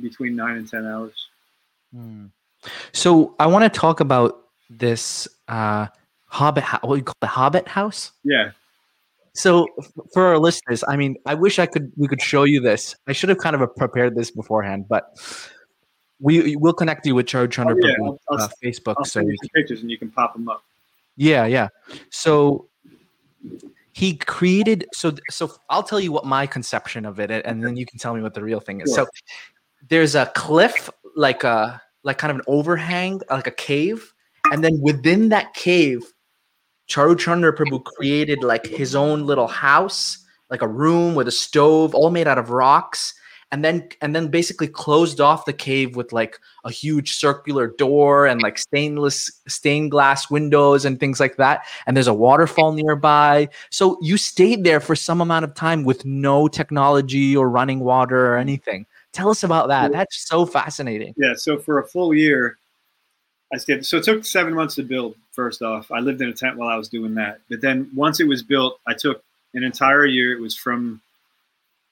between 0.00 0.36
nine 0.36 0.56
and 0.56 0.68
ten 0.68 0.86
hours. 0.86 1.28
Hmm. 1.92 2.26
So 2.92 3.34
I 3.38 3.46
want 3.46 3.64
to 3.72 3.80
talk 3.80 4.00
about 4.00 4.44
this 4.70 5.28
uh, 5.48 5.86
Hobbit. 6.26 6.64
Ho- 6.64 6.78
what 6.82 6.94
do 6.94 6.98
you 6.98 7.04
call 7.04 7.14
the 7.20 7.26
Hobbit 7.26 7.68
house? 7.68 8.12
Yeah, 8.24 8.52
So 9.34 9.66
f- 9.78 9.92
for 10.12 10.22
our 10.26 10.38
listeners, 10.38 10.82
I 10.88 10.96
mean, 10.96 11.16
I 11.26 11.34
wish 11.34 11.58
I 11.58 11.66
could 11.66 11.92
we 11.96 12.08
could 12.08 12.22
show 12.22 12.44
you 12.44 12.60
this. 12.60 12.94
I 13.06 13.12
should 13.12 13.28
have 13.28 13.38
kind 13.38 13.54
of 13.56 13.76
prepared 13.76 14.14
this 14.14 14.30
beforehand, 14.30 14.86
but 14.88 15.04
we 16.20 16.56
will 16.56 16.72
connect 16.72 17.06
you 17.06 17.14
with 17.14 17.26
Charu 17.26 17.50
Chandra 17.50 17.74
Oh, 17.76 17.86
yeah, 17.86 17.94
I'll 18.30 18.42
uh, 18.42 18.48
Facebook. 18.62 18.94
I'll 18.98 19.04
so 19.04 19.20
you 19.20 19.36
some 19.42 19.48
pictures 19.54 19.82
and 19.82 19.90
you 19.90 19.98
can 19.98 20.10
pop 20.10 20.34
them 20.34 20.48
up. 20.48 20.62
Yeah, 21.16 21.46
yeah. 21.46 21.68
So 22.10 22.68
he 23.92 24.16
created 24.16 24.86
so 24.92 25.14
so 25.30 25.52
I'll 25.70 25.82
tell 25.82 26.00
you 26.00 26.12
what 26.12 26.24
my 26.24 26.46
conception 26.46 27.04
of 27.04 27.20
it 27.20 27.30
and 27.30 27.62
then 27.62 27.76
you 27.76 27.86
can 27.86 27.98
tell 27.98 28.14
me 28.14 28.22
what 28.22 28.34
the 28.34 28.42
real 28.42 28.60
thing 28.60 28.80
is. 28.80 28.92
Sure. 28.94 29.04
So 29.04 29.10
there's 29.88 30.14
a 30.14 30.26
cliff 30.34 30.90
like 31.16 31.44
a 31.44 31.80
like 32.02 32.18
kind 32.18 32.30
of 32.30 32.36
an 32.36 32.42
overhang, 32.46 33.20
like 33.30 33.46
a 33.46 33.52
cave, 33.52 34.12
and 34.52 34.62
then 34.62 34.80
within 34.80 35.30
that 35.30 35.54
cave 35.54 36.02
Charu 36.88 37.18
Chandra 37.18 37.56
Prabhu 37.56 37.82
created 37.82 38.42
like 38.42 38.66
his 38.66 38.94
own 38.94 39.24
little 39.24 39.48
house, 39.48 40.18
like 40.50 40.62
a 40.62 40.68
room 40.68 41.14
with 41.14 41.28
a 41.28 41.32
stove 41.32 41.94
all 41.94 42.10
made 42.10 42.28
out 42.28 42.38
of 42.38 42.50
rocks 42.50 43.14
and 43.54 43.64
then 43.64 43.88
and 44.00 44.14
then 44.14 44.28
basically 44.28 44.66
closed 44.66 45.20
off 45.20 45.44
the 45.44 45.52
cave 45.52 45.96
with 45.96 46.12
like 46.12 46.40
a 46.64 46.70
huge 46.70 47.14
circular 47.14 47.68
door 47.68 48.26
and 48.26 48.42
like 48.42 48.58
stainless 48.58 49.30
stained 49.46 49.90
glass 49.90 50.28
windows 50.28 50.84
and 50.84 50.98
things 51.00 51.20
like 51.20 51.36
that 51.36 51.64
and 51.86 51.96
there's 51.96 52.08
a 52.08 52.14
waterfall 52.14 52.72
nearby 52.72 53.48
so 53.70 53.96
you 54.02 54.16
stayed 54.16 54.64
there 54.64 54.80
for 54.80 54.96
some 54.96 55.20
amount 55.20 55.44
of 55.44 55.54
time 55.54 55.84
with 55.84 56.04
no 56.04 56.48
technology 56.48 57.36
or 57.36 57.48
running 57.48 57.80
water 57.80 58.32
or 58.32 58.36
anything 58.36 58.84
tell 59.12 59.30
us 59.30 59.44
about 59.44 59.68
that 59.68 59.92
that's 59.92 60.28
so 60.28 60.44
fascinating 60.44 61.14
Yeah, 61.16 61.34
so 61.34 61.58
for 61.58 61.78
a 61.78 61.86
full 61.86 62.14
year, 62.14 62.58
I 63.52 63.58
stayed. 63.58 63.86
So 63.86 63.98
it 63.98 64.04
took 64.04 64.24
seven 64.24 64.54
months 64.54 64.74
to 64.76 64.82
build. 64.82 65.14
First 65.32 65.62
off, 65.62 65.90
I 65.90 66.00
lived 66.00 66.20
in 66.20 66.28
a 66.28 66.32
tent 66.32 66.56
while 66.56 66.68
I 66.68 66.76
was 66.76 66.88
doing 66.88 67.14
that. 67.14 67.40
But 67.48 67.60
then 67.60 67.90
once 67.94 68.20
it 68.20 68.28
was 68.28 68.42
built, 68.42 68.80
I 68.86 68.94
took 68.94 69.22
an 69.54 69.62
entire 69.62 70.06
year. 70.06 70.32
It 70.32 70.40
was 70.40 70.56
from 70.56 71.00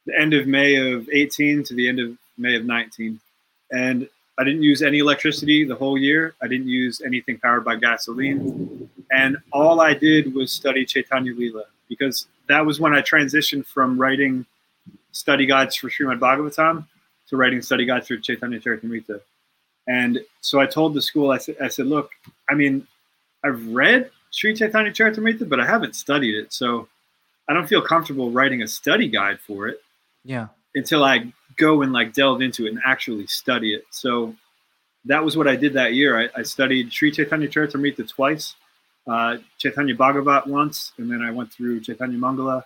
the 0.06 0.18
end 0.18 0.34
of 0.34 0.46
May 0.46 0.92
of 0.92 1.08
18 1.10 1.64
to 1.64 1.74
the 1.74 1.88
end 1.88 2.00
of 2.00 2.16
May 2.38 2.56
of 2.56 2.64
19, 2.64 3.20
and 3.70 4.08
I 4.38 4.44
didn't 4.44 4.62
use 4.62 4.82
any 4.82 4.98
electricity 4.98 5.64
the 5.64 5.74
whole 5.74 5.98
year. 5.98 6.34
I 6.42 6.48
didn't 6.48 6.68
use 6.68 7.00
anything 7.00 7.38
powered 7.38 7.64
by 7.64 7.76
gasoline, 7.76 8.88
and 9.10 9.36
all 9.52 9.80
I 9.80 9.94
did 9.94 10.34
was 10.34 10.52
study 10.52 10.84
Chaitanya 10.84 11.34
Lila 11.34 11.64
because 11.88 12.26
that 12.48 12.64
was 12.64 12.80
when 12.80 12.94
I 12.94 13.02
transitioned 13.02 13.66
from 13.66 14.00
writing 14.00 14.46
study 15.12 15.46
guides 15.46 15.76
for 15.76 15.88
Srimad 15.88 16.18
Bhagavatam 16.18 16.86
to 17.28 17.36
writing 17.36 17.62
study 17.62 17.84
guides 17.84 18.08
for 18.08 18.16
Chaitanya 18.16 18.58
Charitamrita. 18.58 19.20
And 19.86 20.20
so 20.40 20.60
I 20.60 20.66
told 20.66 20.94
the 20.94 21.02
school, 21.02 21.30
I 21.30 21.38
said, 21.38 21.56
I 21.60 21.68
said, 21.68 21.86
look, 21.86 22.10
I 22.48 22.54
mean, 22.54 22.86
I've 23.44 23.66
read 23.68 24.10
Sri 24.30 24.54
Chaitanya 24.54 24.90
Charitamrita, 24.90 25.48
but 25.48 25.60
I 25.60 25.66
haven't 25.66 25.96
studied 25.96 26.34
it. 26.34 26.52
So 26.52 26.88
I 27.48 27.52
don't 27.52 27.66
feel 27.66 27.82
comfortable 27.82 28.30
writing 28.30 28.62
a 28.62 28.68
study 28.68 29.08
guide 29.08 29.40
for 29.40 29.68
it 29.68 29.82
yeah 30.24 30.48
until 30.74 31.04
I 31.04 31.32
go 31.56 31.82
and 31.82 31.92
like 31.92 32.12
delve 32.12 32.40
into 32.42 32.66
it 32.66 32.70
and 32.70 32.80
actually 32.84 33.26
study 33.26 33.74
it. 33.74 33.84
So 33.90 34.34
that 35.04 35.22
was 35.22 35.36
what 35.36 35.48
I 35.48 35.56
did 35.56 35.74
that 35.74 35.94
year. 35.94 36.18
I, 36.18 36.28
I 36.40 36.42
studied 36.42 36.92
Sri 36.92 37.10
Chaitanya 37.10 37.48
Charitamrita 37.48 38.08
twice, 38.08 38.54
uh, 39.06 39.36
Chaitanya 39.58 39.94
Bhagavat 39.94 40.46
once, 40.46 40.92
and 40.98 41.10
then 41.10 41.22
I 41.22 41.30
went 41.30 41.52
through 41.52 41.80
Chaitanya 41.80 42.16
Mangala, 42.16 42.64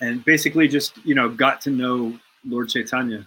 and 0.00 0.24
basically 0.24 0.68
just 0.68 0.96
you 1.04 1.14
know 1.14 1.28
got 1.28 1.60
to 1.62 1.70
know 1.70 2.18
Lord 2.44 2.68
Chaitanya. 2.68 3.26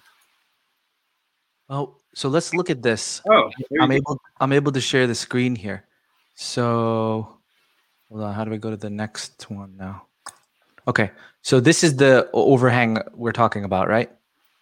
oh 1.69 1.95
so 2.13 2.29
let's 2.29 2.53
look 2.53 2.69
at 2.69 2.81
this 2.81 3.21
Oh, 3.29 3.49
I'm 3.81 3.89
go. 3.89 3.95
able 3.95 4.21
I'm 4.39 4.53
able 4.53 4.71
to 4.71 4.81
share 4.81 5.07
the 5.07 5.15
screen 5.15 5.55
here. 5.55 5.83
So 6.35 7.37
hold 8.09 8.21
on, 8.21 8.33
how 8.33 8.45
do 8.45 8.51
we 8.51 8.57
go 8.57 8.69
to 8.69 8.77
the 8.77 8.89
next 8.89 9.49
one 9.49 9.75
now? 9.75 10.07
Okay, 10.87 11.11
so 11.41 11.59
this 11.59 11.83
is 11.83 11.95
the 11.97 12.29
overhang 12.33 12.99
we're 13.13 13.31
talking 13.31 13.63
about, 13.63 13.87
right? 13.87 14.11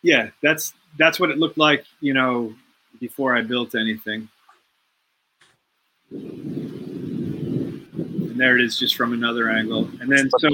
yeah, 0.03 0.29
that's 0.41 0.73
that's 0.97 1.19
what 1.19 1.29
it 1.31 1.37
looked 1.37 1.57
like, 1.57 1.85
you 2.01 2.13
know, 2.13 2.53
before 2.99 3.35
I 3.35 3.41
built 3.41 3.73
anything. 3.75 4.27
And 8.33 8.39
there 8.39 8.57
it 8.57 8.63
is, 8.65 8.77
just 8.77 8.95
from 8.95 9.13
another 9.13 9.49
angle. 9.49 9.89
And 10.01 10.11
then 10.11 10.29
so 10.39 10.49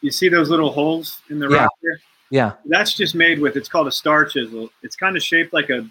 you 0.00 0.10
see 0.10 0.28
those 0.28 0.48
little 0.50 0.70
holes 0.70 1.20
in 1.30 1.38
the 1.38 1.48
Yeah. 1.48 1.62
rock 1.64 1.70
here. 1.82 2.00
Yeah. 2.30 2.52
That's 2.64 2.94
just 2.94 3.14
made 3.14 3.40
with. 3.40 3.56
It's 3.56 3.68
called 3.68 3.86
a 3.88 3.92
star 3.92 4.24
chisel. 4.24 4.70
It's 4.82 4.96
kind 4.96 5.16
of 5.16 5.22
shaped 5.22 5.52
like 5.52 5.68
a 5.70 5.88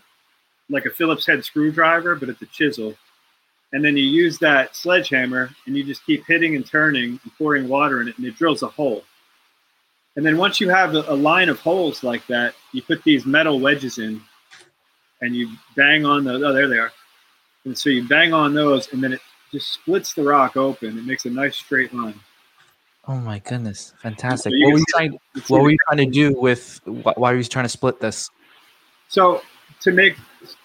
like 0.70 0.86
a 0.86 0.90
Phillips 0.90 1.26
head 1.26 1.44
screwdriver, 1.44 2.16
but 2.16 2.30
it's 2.30 2.42
a 2.42 2.46
chisel. 2.48 2.96
And 3.72 3.86
then 3.86 3.96
you 3.96 4.04
use 4.04 4.40
that 4.40 4.76
sledgehammer 4.76 5.52
and 5.68 5.78
you 5.78 5.84
just 5.84 6.06
keep 6.06 6.26
hitting 6.26 6.56
and 6.56 6.66
turning 6.66 7.20
and 7.24 7.38
pouring 7.38 7.68
water 7.68 8.02
in 8.02 8.08
it, 8.08 8.18
and 8.18 8.26
it 8.26 8.36
drills 8.36 8.64
a 8.64 8.68
hole. 8.68 9.04
And 10.16 10.26
then 10.26 10.38
once 10.38 10.60
you 10.60 10.70
have 10.70 10.96
a, 10.96 11.04
a 11.08 11.16
line 11.16 11.50
of 11.50 11.60
holes 11.60 12.04
like 12.04 12.26
that, 12.28 12.56
you 12.74 12.82
put 12.82 13.04
these 13.04 13.26
metal 13.26 13.60
wedges 13.60 14.00
in, 14.00 14.22
and 15.22 15.36
you 15.36 15.50
bang 15.76 16.06
on 16.06 16.24
those. 16.24 16.42
Oh, 16.44 16.52
there 16.52 16.68
they 16.68 16.80
are. 16.80 16.92
And 17.66 17.78
so 17.78 17.90
you 17.90 18.08
bang 18.08 18.34
on 18.34 18.54
those, 18.54 18.92
and 18.92 19.04
then 19.04 19.14
it 19.14 19.22
just 19.52 19.72
splits 19.74 20.14
the 20.14 20.24
rock 20.24 20.58
open. 20.58 20.98
It 20.98 21.06
makes 21.06 21.26
a 21.26 21.30
nice 21.30 21.56
straight 21.56 21.94
line. 21.94 22.20
Oh 23.08 23.16
my 23.16 23.40
goodness, 23.40 23.94
fantastic! 24.02 24.52
So 24.52 24.58
What 24.60 24.74
were 24.74 24.80
you 24.80 24.86
trying? 24.90 25.20
What 25.48 25.62
were 25.62 25.72
you 25.72 25.78
trying 25.88 26.06
to 26.06 26.12
do 26.12 26.40
with? 26.40 26.80
Why 26.86 27.32
were 27.32 27.38
you 27.38 27.44
trying 27.44 27.66
to 27.66 27.70
split 27.70 28.00
this? 28.00 28.30
So 29.08 29.42
to 29.82 29.92
make 29.92 30.16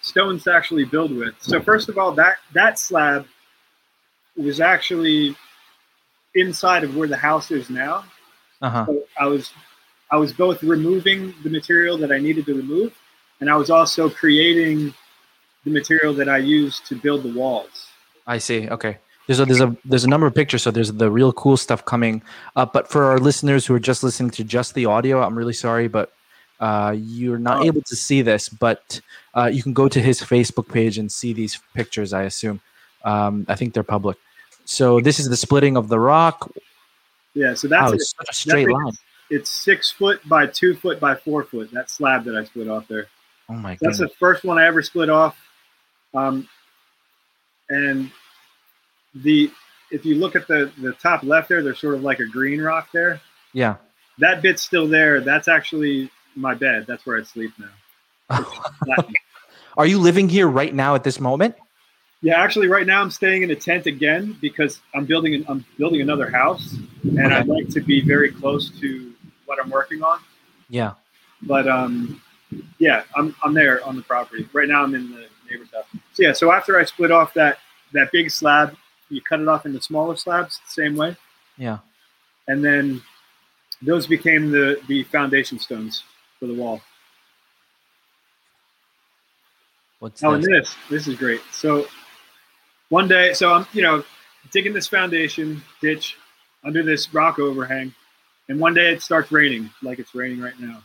stones 0.01 0.43
to 0.43 0.53
actually 0.53 0.85
build 0.85 1.15
with. 1.15 1.35
So 1.39 1.61
first 1.61 1.89
of 1.89 1.97
all, 1.97 2.11
that 2.13 2.37
that 2.53 2.79
slab 2.79 3.25
was 4.37 4.59
actually 4.59 5.35
inside 6.33 6.83
of 6.83 6.95
where 6.95 7.07
the 7.07 7.17
house 7.17 7.51
is 7.51 7.69
now. 7.69 8.05
Uh 8.61 8.69
huh. 8.69 8.85
So 8.85 9.03
I 9.19 9.27
was 9.27 9.53
I 10.11 10.17
was 10.17 10.33
both 10.33 10.61
removing 10.63 11.33
the 11.43 11.49
material 11.49 11.97
that 11.97 12.11
I 12.11 12.19
needed 12.19 12.45
to 12.47 12.55
remove, 12.55 12.93
and 13.39 13.49
I 13.49 13.55
was 13.55 13.69
also 13.69 14.09
creating 14.09 14.93
the 15.63 15.71
material 15.71 16.13
that 16.13 16.29
I 16.29 16.37
used 16.37 16.85
to 16.87 16.95
build 16.95 17.23
the 17.23 17.33
walls. 17.33 17.87
I 18.27 18.37
see. 18.37 18.69
Okay. 18.69 18.97
There's 19.27 19.39
a 19.39 19.45
there's 19.45 19.61
a 19.61 19.75
there's 19.83 20.03
a 20.03 20.09
number 20.09 20.27
of 20.27 20.35
pictures, 20.35 20.61
so 20.63 20.71
there's 20.71 20.91
the 20.93 21.09
real 21.09 21.33
cool 21.33 21.57
stuff 21.57 21.83
coming 21.83 22.21
up. 22.55 22.73
But 22.73 22.89
for 22.89 23.05
our 23.05 23.17
listeners 23.17 23.65
who 23.65 23.73
are 23.73 23.79
just 23.79 24.03
listening 24.03 24.29
to 24.31 24.43
just 24.43 24.75
the 24.75 24.85
audio, 24.85 25.21
I'm 25.23 25.35
really 25.35 25.53
sorry, 25.53 25.87
but 25.87 26.13
uh, 26.59 26.95
you're 26.97 27.37
not 27.39 27.61
Oh. 27.61 27.65
able 27.65 27.81
to 27.83 27.95
see 27.95 28.21
this. 28.21 28.49
But 28.49 29.01
uh, 29.35 29.45
you 29.53 29.61
can 29.63 29.73
go 29.73 29.87
to 29.87 29.99
his 30.01 30.21
Facebook 30.21 30.71
page 30.71 30.97
and 30.97 31.11
see 31.11 31.33
these 31.33 31.59
pictures. 31.73 32.13
I 32.13 32.23
assume. 32.23 32.61
Um, 33.03 33.45
I 33.47 33.55
think 33.55 33.73
they're 33.73 33.83
public. 33.83 34.17
So 34.65 34.99
this 34.99 35.19
is 35.19 35.29
the 35.29 35.37
splitting 35.37 35.77
of 35.77 35.89
the 35.89 35.99
rock. 35.99 36.51
Yeah, 37.33 37.53
so 37.53 37.67
that's 37.67 37.91
Wow, 37.91 37.97
such 37.97 38.29
a 38.29 38.33
straight 38.33 38.69
line. 38.69 38.93
it's 39.29 39.49
six 39.49 39.91
foot 39.91 40.27
by 40.27 40.47
two 40.47 40.75
foot 40.75 40.99
by 40.99 41.15
four 41.15 41.43
foot. 41.43 41.69
That 41.71 41.89
slab 41.91 42.23
that 42.25 42.35
I 42.35 42.45
split 42.45 42.67
off 42.69 42.87
there. 42.87 43.07
Oh 43.49 43.53
my 43.53 43.73
god. 43.73 43.79
That's 43.81 43.97
goodness. 43.99 44.11
the 44.13 44.17
first 44.17 44.43
one 44.43 44.57
I 44.57 44.65
ever 44.65 44.81
split 44.81 45.09
off. 45.09 45.37
Um, 46.13 46.47
and 47.69 48.09
the 49.13 49.51
if 49.91 50.05
you 50.05 50.15
look 50.15 50.35
at 50.35 50.47
the 50.47 50.71
the 50.79 50.93
top 50.93 51.23
left 51.23 51.49
there, 51.49 51.61
there's 51.61 51.79
sort 51.79 51.95
of 51.95 52.01
like 52.03 52.19
a 52.19 52.25
green 52.25 52.61
rock 52.61 52.89
there. 52.91 53.21
Yeah. 53.53 53.75
That 54.19 54.41
bit's 54.41 54.61
still 54.63 54.87
there. 54.87 55.19
That's 55.21 55.47
actually 55.47 56.09
my 56.35 56.53
bed. 56.53 56.85
That's 56.87 57.05
where 57.05 57.19
I 57.19 57.23
sleep 57.23 57.51
now. 57.59 58.45
Are 59.77 59.85
you 59.85 59.99
living 59.99 60.29
here 60.29 60.47
right 60.47 60.73
now 60.73 60.95
at 60.95 61.03
this 61.03 61.19
moment? 61.19 61.55
yeah, 62.21 62.41
actually, 62.41 62.67
right 62.67 62.87
now 62.87 63.01
I'm 63.01 63.11
staying 63.11 63.43
in 63.43 63.51
a 63.51 63.55
tent 63.55 63.85
again 63.85 64.35
because 64.41 64.81
I'm 64.95 65.05
building 65.05 65.35
an, 65.35 65.45
I'm 65.47 65.65
building 65.77 66.01
another 66.01 66.29
house, 66.29 66.73
and 67.03 67.19
Okay. 67.19 67.35
I'd 67.35 67.47
like 67.47 67.69
to 67.69 67.81
be 67.81 68.01
very 68.01 68.31
close 68.31 68.69
to 68.79 69.13
what 69.45 69.59
I'm 69.61 69.69
working 69.69 70.01
on. 70.01 70.19
Yeah. 70.69 70.93
But 71.43 71.67
um, 71.67 72.21
yeah, 72.79 73.03
I'm 73.15 73.35
I'm 73.43 73.53
there 73.53 73.83
on 73.85 73.95
the 73.95 74.01
property 74.01 74.47
right 74.53 74.67
now. 74.67 74.81
I'm 74.83 74.95
in 74.95 75.11
the 75.11 75.27
neighbor's 75.51 75.71
house. 75.71 75.85
So 76.13 76.23
yeah, 76.23 76.33
so 76.33 76.51
after 76.51 76.79
I 76.79 76.85
split 76.85 77.11
off 77.11 77.33
that 77.35 77.59
that 77.93 78.11
big 78.11 78.31
slab, 78.31 78.75
you 79.09 79.21
cut 79.21 79.39
it 79.41 79.47
off 79.47 79.65
into 79.67 79.79
smaller 79.81 80.15
slabs 80.15 80.59
the 80.65 80.71
same 80.81 80.95
way, 80.95 81.15
Yeah. 81.57 81.79
and 82.47 82.63
then 82.65 83.01
those 83.83 84.07
became 84.07 84.49
the 84.49 84.79
the 84.87 85.03
foundation 85.03 85.59
stones 85.59 86.03
for 86.39 86.47
the 86.47 86.53
wall. 86.53 86.81
What's 89.99 90.23
Oh, 90.23 90.37
this? 90.37 90.45
this 90.47 90.75
this 90.89 91.07
is 91.07 91.15
great. 91.15 91.41
So 91.51 91.87
one 92.89 93.07
day, 93.07 93.33
so 93.33 93.53
I'm 93.53 93.65
you 93.73 93.81
know 93.81 94.03
digging 94.51 94.73
this 94.73 94.87
foundation 94.87 95.61
ditch 95.81 96.17
under 96.63 96.83
this 96.83 97.13
rock 97.13 97.39
overhang, 97.39 97.93
and 98.49 98.59
one 98.59 98.73
day 98.73 98.91
it 98.93 99.01
starts 99.01 99.31
raining 99.31 99.69
like 99.81 99.99
it's 99.99 100.13
raining 100.13 100.39
right 100.41 100.59
now. 100.59 100.83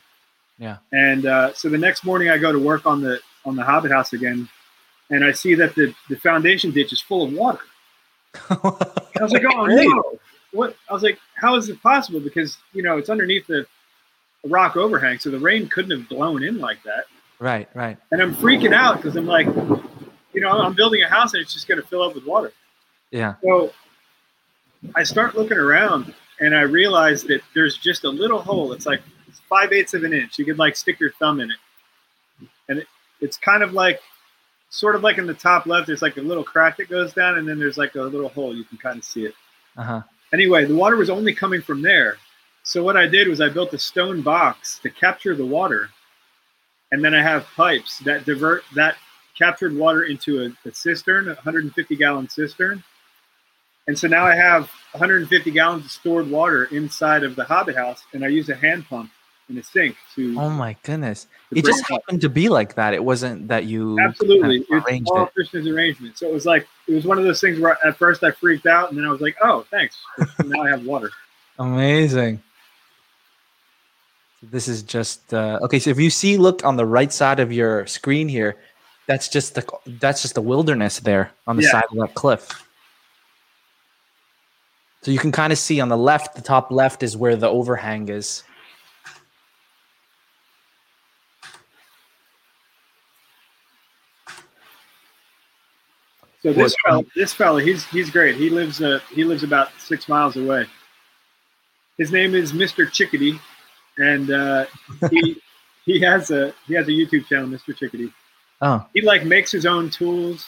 Yeah. 0.59 0.77
And 0.93 1.27
uh, 1.27 1.53
so 1.55 1.69
the 1.69 1.79
next 1.79 2.05
morning, 2.05 2.29
I 2.31 2.39
go 2.39 2.53
to 2.53 2.59
work 2.59 2.87
on 2.87 3.01
the 3.01 3.21
on 3.45 3.57
the 3.57 3.65
Hobbit 3.65 3.91
house 3.91 4.13
again, 4.13 4.49
and 5.11 5.25
I 5.25 5.33
see 5.33 5.55
that 5.55 5.75
the 5.75 5.95
the 6.09 6.17
foundation 6.17 6.71
ditch 6.71 6.93
is 6.93 7.01
full 7.01 7.25
of 7.25 7.33
water. 7.33 7.61
I 8.51 9.23
was 9.23 9.33
like, 9.33 9.45
oh 9.53 9.67
no! 9.67 10.19
What? 10.53 10.77
I 10.89 10.93
was 10.93 11.03
like, 11.03 11.19
how 11.35 11.57
is 11.57 11.69
it 11.69 11.83
possible? 11.83 12.21
Because 12.21 12.59
you 12.73 12.83
know 12.83 12.97
it's 12.97 13.11
underneath 13.11 13.47
the 13.47 13.67
a 14.45 14.49
rock 14.49 14.77
overhang, 14.77 15.19
so 15.19 15.31
the 15.31 15.39
rain 15.39 15.69
couldn't 15.69 15.91
have 15.91 16.09
blown 16.09 16.43
in 16.43 16.59
like 16.59 16.83
that. 16.85 17.05
Right, 17.39 17.69
right. 17.75 17.97
And 18.11 18.21
I'm 18.21 18.35
freaking 18.35 18.75
out 18.75 18.97
because 18.97 19.17
I'm 19.17 19.27
like, 19.27 19.47
you 19.47 20.41
know, 20.41 20.51
I'm 20.51 20.75
building 20.75 21.03
a 21.03 21.09
house 21.09 21.35
and 21.35 21.43
it's 21.43 21.55
just 21.55 21.67
going 21.67 21.81
to 21.81 21.87
fill 21.87 22.03
up 22.03 22.15
with 22.15 22.27
water. 22.27 22.53
Yeah. 23.11 23.35
So 23.43 23.73
I 24.95 25.03
start 25.03 25.35
looking 25.35 25.59
around 25.59 26.15
and 26.41 26.55
I 26.55 26.63
realize 26.63 27.23
that 27.25 27.43
there's 27.55 27.77
just 27.77 28.05
a 28.05 28.09
little 28.11 28.41
hole. 28.41 28.73
It's 28.73 28.87
like 28.87 29.01
five 29.49 29.73
eighths 29.73 29.95
of 29.95 30.05
an 30.05 30.13
inch. 30.13 30.39
You 30.39 30.45
could 30.45 30.59
like 30.59 30.77
stick 30.77 31.01
your 31.01 31.13
thumb 31.13 31.41
in 31.41 31.51
it. 31.51 32.49
And 32.69 32.79
it, 32.79 32.87
it's 33.21 33.37
kind 33.37 33.63
of 33.63 33.73
like, 33.73 34.01
sort 34.73 34.95
of 34.95 35.03
like 35.03 35.19
in 35.19 35.27
the 35.27 35.35
top 35.35 35.67
left, 35.67 35.89
there's 35.89 36.01
like 36.01 36.17
a 36.17 36.21
little 36.21 36.45
crack 36.45 36.77
that 36.77 36.89
goes 36.89 37.13
down 37.13 37.39
and 37.39 37.49
then 37.49 37.59
there's 37.59 37.77
like 37.77 37.97
a 37.97 38.03
little 38.03 38.29
hole. 38.29 38.55
You 38.55 38.63
can 38.63 38.79
kind 38.79 38.99
of 38.99 39.05
see 39.05 39.25
it. 39.25 39.35
Uh-huh. 39.77 40.01
Anyway, 40.33 40.65
the 40.65 40.77
water 40.77 40.95
was 40.95 41.11
only 41.11 41.35
coming 41.35 41.61
from 41.61 41.83
there. 41.83 42.19
So 42.63 42.83
what 42.83 42.97
I 42.97 43.07
did 43.07 43.29
was 43.29 43.41
I 43.41 43.49
built 43.49 43.73
a 43.73 43.79
stone 43.79 44.23
box 44.23 44.79
to 44.81 44.91
capture 44.91 45.35
the 45.35 45.47
water. 45.47 45.91
And 46.93 47.05
then 47.05 47.15
I 47.15 47.23
have 47.23 47.47
pipes 47.57 47.99
that 48.01 48.25
divert 48.25 48.65
that 48.75 48.97
captured 49.39 49.75
water 49.77 50.05
into 50.05 50.45
a, 50.45 50.69
a 50.69 50.75
cistern, 50.75 51.27
a 51.27 51.35
150 51.35 51.97
gallon 51.97 52.29
cistern. 52.29 52.83
And 53.87 53.99
so 53.99 54.07
now 54.07 54.25
I 54.27 54.35
have 54.37 54.71
150 54.93 55.51
gallons 55.51 55.85
of 55.85 55.91
stored 55.91 56.31
water 56.31 56.65
inside 56.67 57.25
of 57.25 57.37
the 57.37 57.45
Hobbit 57.45 57.77
house, 57.77 58.03
and 58.13 58.25
I 58.25 58.29
use 58.29 58.49
a 58.49 58.55
hand 58.55 58.87
pump 58.89 59.11
and 59.49 59.59
a 59.59 59.65
sink 59.65 59.97
to 60.15 60.37
Oh 60.39 60.49
my 60.51 60.77
goodness. 60.83 61.27
It 61.51 61.65
just 61.65 61.83
up. 61.85 61.91
happened 61.91 62.21
to 62.21 62.29
be 62.29 62.49
like 62.49 62.75
that. 62.75 62.95
It 62.95 63.03
wasn't 63.03 63.49
that 63.49 63.65
you 63.65 63.99
absolutely 63.99 64.65
kind 64.65 64.83
of 64.83 64.89
it's 64.89 65.11
it. 65.11 65.35
Krishna's 65.35 65.67
arrangement. 65.67 66.19
So 66.19 66.29
it 66.29 66.33
was 66.33 66.47
like 66.47 66.67
it 66.87 66.95
was 66.95 67.05
one 67.05 67.19
of 67.19 67.25
those 67.25 67.41
things 67.41 67.59
where 67.59 67.77
at 67.85 67.97
first 67.97 68.23
I 68.23 68.31
freaked 68.31 68.67
out, 68.67 68.91
and 68.91 68.99
then 68.99 69.05
I 69.05 69.11
was 69.11 69.21
like, 69.21 69.37
"Oh, 69.43 69.67
thanks." 69.71 69.97
now 70.45 70.63
I 70.63 70.71
have 70.71 70.85
water. 70.85 71.11
Amazing. 71.59 72.43
This 74.43 74.69
is 74.69 74.83
just 74.83 75.35
uh, 75.35 75.59
okay. 75.63 75.79
So 75.79 75.91
if 75.91 75.99
you 76.01 76.09
see, 76.09 76.39
look 76.39 76.65
on 76.65 76.77
the 76.77 76.87
right 76.87 77.13
side 77.13 77.41
of 77.41 77.53
your 77.53 77.87
screen 77.87 78.27
here, 78.29 78.57
that's 79.07 79.29
just 79.29 79.55
the 79.55 79.67
that's 80.01 80.23
just 80.23 80.35
the 80.35 80.41
wilderness 80.41 80.99
there 81.01 81.31
on 81.47 81.57
the 81.57 81.63
Yeah. 81.63 81.73
side 81.73 81.85
of 81.91 81.99
that 81.99 82.15
cliff. 82.15 82.49
So 85.03 85.11
you 85.11 85.19
can 85.19 85.33
kind 85.33 85.53
of 85.53 85.59
see 85.59 85.81
on 85.81 85.89
the 85.89 85.97
left, 85.97 86.35
the 86.37 86.43
top 86.43 86.71
left 86.71 87.03
is 87.03 87.17
where 87.17 87.37
the 87.37 87.49
overhang 87.49 88.09
is. 88.09 88.45
So 96.43 96.53
this 96.53 96.75
What- 96.85 96.91
fella, 96.91 97.03
this 97.15 97.33
fella, 97.33 97.63
he's 97.63 97.85
he's 97.87 98.11
great. 98.11 98.37
He 98.37 98.49
lives 98.49 98.81
uh, 98.81 99.01
he 99.11 99.25
lives 99.25 99.43
about 99.43 99.69
six 99.79 100.09
miles 100.09 100.37
away. 100.37 100.67
His 101.99 102.11
name 102.11 102.35
is 102.35 102.53
Mr. 102.53 102.91
Chickadee, 102.91 103.39
and 103.99 104.31
uh, 104.31 104.67
he 105.11 105.41
he 105.85 106.01
has 106.01 106.31
a 106.31 106.55
he 106.67 106.75
has 106.75 106.87
a 106.89 106.91
YouTube 106.93 107.27
channel, 107.27 107.49
Mr. 107.49 107.77
Chickadee. 107.77 108.13
Oh, 108.63 108.85
He 108.95 109.01
like 109.01 109.25
makes 109.25 109.51
his 109.51 109.65
own 109.67 109.89
tools, 109.91 110.47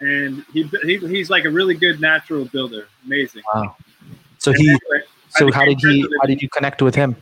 and 0.00 0.44
he, 0.52 0.62
he 0.82 0.96
he's 0.98 1.28
like 1.30 1.44
a 1.44 1.50
really 1.50 1.74
good 1.74 2.00
natural 2.00 2.44
builder. 2.46 2.88
Amazing. 3.04 3.42
wow. 3.54 3.76
So 4.38 4.50
And 4.52 4.60
he. 4.60 4.68
anyway, 4.68 5.04
So 5.28 5.50
how 5.52 5.64
did 5.64 5.78
he? 5.80 6.06
How 6.20 6.26
did 6.26 6.40
you 6.42 6.48
connect 6.48 6.82
with 6.82 6.94
him? 6.94 7.16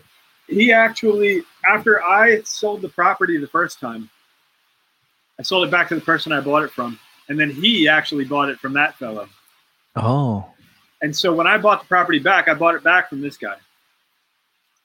he 0.49 0.73
actually 0.73 1.43
after 1.69 2.03
I 2.03 2.41
sold 2.43 2.81
the 2.81 2.89
property 2.89 3.37
the 3.37 3.47
first 3.49 3.81
time, 3.81 4.09
I 5.39 5.43
sold 5.43 5.67
it 5.69 5.71
back 5.71 5.89
to 5.91 5.95
the 5.95 6.01
person 6.01 6.33
I 6.33 6.41
bought 6.41 6.63
it 6.63 6.71
from, 6.71 6.99
and 7.29 7.39
then 7.39 7.51
he 7.51 7.87
actually 7.89 8.25
bought 8.25 8.49
it 8.49 8.59
from 8.59 8.73
that 8.75 8.95
fellow. 8.97 9.29
Oh, 9.97 10.47
And 11.03 11.15
so 11.15 11.35
when 11.35 11.47
I 11.47 11.59
bought 11.59 11.81
the 11.83 11.87
property 11.89 12.19
back, 12.21 12.49
I 12.49 12.55
bought 12.55 12.77
it 12.77 12.83
back 12.85 13.09
from 13.11 13.21
this 13.21 13.37
guy. 13.37 13.57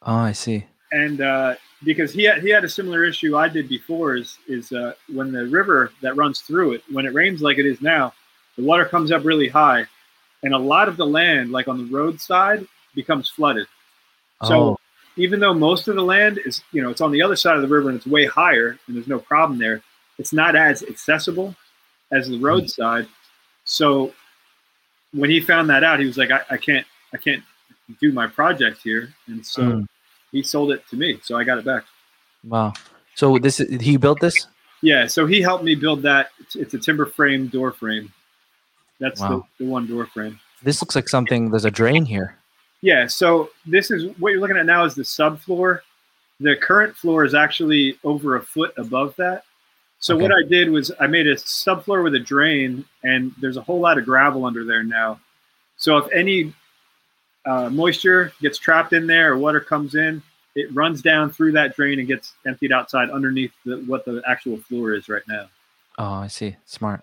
oh, 0.01 0.15
I 0.15 0.31
see. 0.33 0.65
And 0.93 1.21
uh, 1.21 1.55
because 1.83 2.13
he 2.13 2.23
had, 2.23 2.43
he 2.43 2.49
had 2.49 2.63
a 2.63 2.69
similar 2.69 3.03
issue 3.03 3.35
I 3.35 3.49
did 3.49 3.67
before 3.67 4.15
is 4.15 4.37
is 4.47 4.71
uh, 4.71 4.93
when 5.11 5.31
the 5.31 5.47
river 5.47 5.91
that 6.01 6.15
runs 6.15 6.39
through 6.41 6.73
it, 6.73 6.83
when 6.91 7.05
it 7.05 7.13
rains 7.13 7.41
like 7.41 7.57
it 7.57 7.65
is 7.65 7.81
now, 7.81 8.13
the 8.57 8.63
water 8.63 8.85
comes 8.85 9.11
up 9.11 9.25
really 9.25 9.49
high, 9.49 9.85
and 10.43 10.53
a 10.53 10.57
lot 10.57 10.87
of 10.87 10.95
the 10.95 11.05
land, 11.05 11.51
like 11.51 11.67
on 11.67 11.79
the 11.79 11.91
roadside, 11.91 12.67
becomes 12.93 13.27
flooded. 13.27 13.67
So 14.43 14.53
oh, 14.53 14.79
even 15.15 15.39
though 15.39 15.53
most 15.53 15.87
of 15.87 15.95
the 15.95 16.03
land 16.03 16.39
is, 16.45 16.61
you 16.71 16.81
know, 16.83 16.89
it's 16.89 17.01
on 17.01 17.11
the 17.11 17.21
other 17.21 17.35
side 17.35 17.55
of 17.55 17.61
the 17.61 17.67
river 17.67 17.89
and 17.89 17.97
it's 17.97 18.07
way 18.07 18.25
higher 18.25 18.77
and 18.87 18.95
there's 18.95 19.07
no 19.07 19.19
problem 19.19 19.57
there, 19.57 19.81
it's 20.19 20.33
not 20.33 20.55
as 20.55 20.83
accessible 20.83 21.55
as 22.11 22.29
the 22.29 22.37
roadside. 22.37 23.07
So 23.63 24.13
when 25.11 25.29
he 25.29 25.39
found 25.39 25.69
that 25.69 25.83
out, 25.83 25.99
he 25.99 26.05
was 26.05 26.17
like, 26.17 26.31
I, 26.31 26.41
I 26.51 26.57
can't, 26.57 26.85
I 27.13 27.17
can't 27.17 27.43
do 27.99 28.11
my 28.11 28.27
project 28.27 28.81
here. 28.83 29.13
And 29.27 29.45
so 29.45 29.61
Mm. 29.61 29.87
He 30.33 30.43
sold 30.43 30.73
it 30.73 30.85
to 30.89 30.97
me. 30.97 31.19
So 31.23 31.37
I 31.37 31.45
got 31.45 31.57
it 31.57 31.63
back. 31.63 31.85
wow. 32.43 32.73
So 33.15 33.37
this 33.37 33.59
is 33.61 33.81
he 33.81 33.95
built 33.95 34.19
this? 34.19 34.47
Yeah. 34.81 35.05
So 35.07 35.25
he 35.25 35.39
helped 35.41 35.63
me 35.63 35.75
build 35.75 36.01
that. 36.01 36.31
It's, 36.39 36.55
it's 36.57 36.73
a 36.73 36.79
timber 36.79 37.05
frame 37.05 37.47
door 37.47 37.71
frame. 37.71 38.11
That's 38.99 39.21
Wow. 39.21 39.45
the, 39.59 39.65
the 39.65 39.71
one 39.71 39.87
door 39.87 40.07
frame. 40.07 40.39
This 40.63 40.81
looks 40.81 40.95
like 40.95 41.07
something. 41.07 41.49
There's 41.51 41.63
a 41.65 41.71
drain 41.71 42.03
here. 42.05 42.37
Yeah, 42.81 43.07
so 43.07 43.49
this 43.65 43.91
is 43.91 44.11
what 44.19 44.31
you're 44.31 44.41
looking 44.41 44.57
at 44.57 44.65
now 44.65 44.83
is 44.83 44.93
the 44.93 45.03
subfloor. 45.03 45.79
The 46.41 46.57
current 46.57 46.95
floor 46.97 47.23
is 47.23 47.33
actually 47.33 47.97
over 48.03 48.35
a 48.35 48.41
foot 48.41 48.73
above 48.77 49.15
that. 49.17 49.43
So 49.99 50.17
what 50.17 50.31
I 50.33 50.43
did 50.49 50.69
was 50.69 50.91
I 50.99 51.07
made 51.07 51.27
a 51.27 51.35
subfloor 51.35 52.03
with 52.03 52.13
a 52.15 52.19
drain, 52.19 52.83
and 53.03 53.31
there's 53.39 53.55
a 53.55 53.61
whole 53.61 53.79
lot 53.79 53.97
of 53.97 54.03
gravel 54.03 54.45
under 54.45 54.65
there 54.65 54.83
now. 54.83 55.21
So 55.77 55.95
if 55.97 56.11
any 56.11 56.53
uh, 57.45 57.69
moisture 57.69 58.31
gets 58.41 58.57
trapped 58.57 58.93
in 58.93 59.07
there 59.07 59.33
or 59.33 59.37
water 59.37 59.59
comes 59.59 59.95
in, 59.95 60.21
it 60.55 60.73
runs 60.73 61.01
down 61.01 61.29
through 61.31 61.51
that 61.53 61.75
drain 61.75 61.99
and 61.99 62.07
gets 62.07 62.33
emptied 62.45 62.71
outside 62.71 63.09
underneath 63.09 63.51
the, 63.65 63.77
what 63.87 64.05
the 64.05 64.21
actual 64.27 64.57
floor 64.57 64.93
is 64.93 65.09
right 65.09 65.23
now. 65.27 65.47
Oh, 65.97 66.05
I 66.13 66.27
see. 66.27 66.55
Smart. 66.65 67.01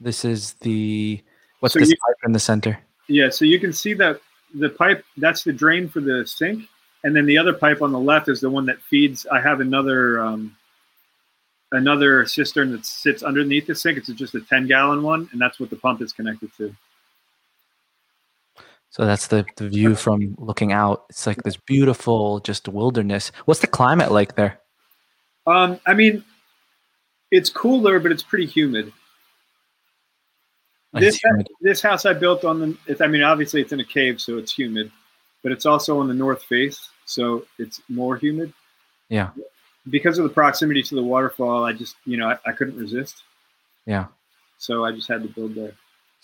This 0.00 0.24
is 0.24 0.54
the 0.54 1.22
what's 1.60 1.72
So 1.74 1.80
this 1.80 1.90
you- 1.90 1.96
pipe 2.06 2.16
in 2.24 2.32
the 2.32 2.38
center? 2.38 2.78
Yeah, 3.08 3.30
so 3.30 3.44
you 3.44 3.60
can 3.60 3.72
see 3.72 3.94
that 3.94 4.20
the 4.54 4.68
pipe 4.68 5.04
that's 5.16 5.44
the 5.44 5.52
drain 5.52 5.88
for 5.88 6.00
the 6.00 6.26
sink, 6.26 6.68
and 7.04 7.14
then 7.14 7.24
the 7.24 7.38
other 7.38 7.52
pipe 7.52 7.80
on 7.82 7.92
the 7.92 7.98
left 8.00 8.28
is 8.28 8.40
the 8.40 8.50
one 8.50 8.66
that 8.66 8.80
feeds. 8.82 9.26
I 9.26 9.40
have 9.40 9.60
another 9.60 10.20
um, 10.20 10.56
another 11.72 12.26
cistern 12.26 12.72
that 12.72 12.84
sits 12.84 13.22
underneath 13.22 13.66
the 13.66 13.74
sink. 13.74 13.96
It's 13.98 14.08
just 14.08 14.34
a 14.34 14.40
ten 14.40 14.66
gallon 14.66 15.02
one, 15.02 15.28
and 15.32 15.40
that's 15.40 15.60
what 15.60 15.70
the 15.70 15.76
pump 15.76 16.02
is 16.02 16.12
connected 16.12 16.50
to. 16.56 16.74
So 18.90 19.04
that's 19.04 19.26
the, 19.26 19.44
the 19.56 19.68
view 19.68 19.94
from 19.94 20.34
looking 20.38 20.72
out. 20.72 21.04
It's 21.10 21.26
like 21.26 21.42
this 21.42 21.56
beautiful 21.56 22.40
just 22.40 22.66
wilderness. 22.68 23.30
What's 23.44 23.60
the 23.60 23.66
climate 23.66 24.10
like 24.10 24.36
there? 24.36 24.58
Um, 25.46 25.78
I 25.86 25.92
mean, 25.94 26.24
it's 27.30 27.50
cooler, 27.50 28.00
but 28.00 28.10
it's 28.12 28.22
pretty 28.22 28.46
humid. 28.46 28.92
this 30.94 31.18
humid. 31.22 31.48
this 31.60 31.82
house 31.82 32.06
I 32.06 32.14
built 32.14 32.44
on 32.44 32.58
the. 32.60 32.76
It's, 32.86 33.00
I 33.00 33.06
mean, 33.06 33.22
obviously 33.22 33.60
it's 33.60 33.72
in 33.72 33.80
a 33.80 33.84
cave, 33.84 34.20
so 34.20 34.38
it's 34.38 34.52
humid, 34.56 34.90
but 35.42 35.52
it's 35.52 35.66
also 35.66 35.98
on 36.00 36.08
the 36.08 36.14
north 36.14 36.42
face, 36.44 36.88
so 37.04 37.44
it's 37.58 37.80
more 37.88 38.16
humid. 38.16 38.52
Yeah. 39.08 39.30
Because 39.90 40.18
of 40.18 40.24
the 40.24 40.30
proximity 40.30 40.82
to 40.84 40.94
the 40.94 41.02
waterfall, 41.02 41.64
I 41.64 41.72
just 41.72 41.96
you 42.06 42.16
know 42.16 42.28
I, 42.30 42.38
I 42.46 42.52
couldn't 42.52 42.76
resist, 42.78 43.22
Yeah. 43.84 44.06
so 44.58 44.84
I 44.84 44.92
just 44.92 45.06
had 45.06 45.22
to 45.22 45.28
build 45.28 45.54
there. 45.54 45.72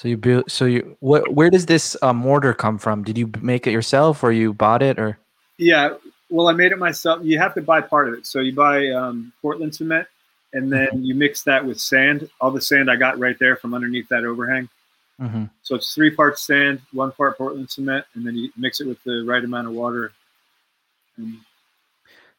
So 0.03 0.09
you 0.09 0.17
build. 0.17 0.51
So 0.51 0.65
you. 0.65 0.97
What? 0.99 1.33
Where 1.33 1.49
does 1.49 1.67
this 1.67 1.97
uh, 2.03 2.13
mortar 2.13 2.53
come 2.55 2.77
from? 2.77 3.05
Did 3.05 3.17
you 3.17 3.31
make 3.41 3.69
it 3.69 3.71
yourself, 3.71 4.25
or 4.25 4.33
you 4.33 4.53
bought 4.53 4.83
it, 4.83 4.99
or? 4.99 5.17
Yeah, 5.59 5.95
well, 6.29 6.49
I 6.49 6.55
made 6.55 6.73
it 6.73 6.79
myself. 6.79 7.21
You 7.23 7.39
have 7.39 7.55
to 7.55 7.63
buy 7.63 7.83
part 7.83 8.09
of 8.09 8.15
it. 8.15 8.27
So 8.27 8.41
you 8.41 8.53
buy 8.53 8.89
um, 8.89 9.33
Portland 9.41 9.73
cement, 9.73 10.09
and 10.55 10.73
then 10.73 11.05
you 11.05 11.15
mix 11.15 11.45
that 11.45 11.65
with 11.65 11.79
sand. 11.79 12.29
All 12.41 12.51
the 12.51 12.61
sand 12.61 12.91
I 12.91 12.97
got 12.97 13.21
right 13.21 13.39
there 13.39 13.55
from 13.55 13.75
underneath 13.75 14.09
that 14.09 14.25
overhang. 14.25 14.69
hmm 15.21 15.45
So 15.63 15.77
it's 15.77 15.95
three 15.95 16.11
parts 16.11 16.43
sand, 16.43 16.81
one 16.91 17.13
part 17.13 17.39
Portland 17.39 17.71
cement, 17.71 18.05
and 18.15 18.27
then 18.27 18.35
you 18.35 18.51
mix 18.57 18.81
it 18.81 18.89
with 18.89 19.01
the 19.05 19.23
right 19.25 19.45
amount 19.45 19.69
of 19.69 19.75
water. 19.75 20.11
And 21.17 21.37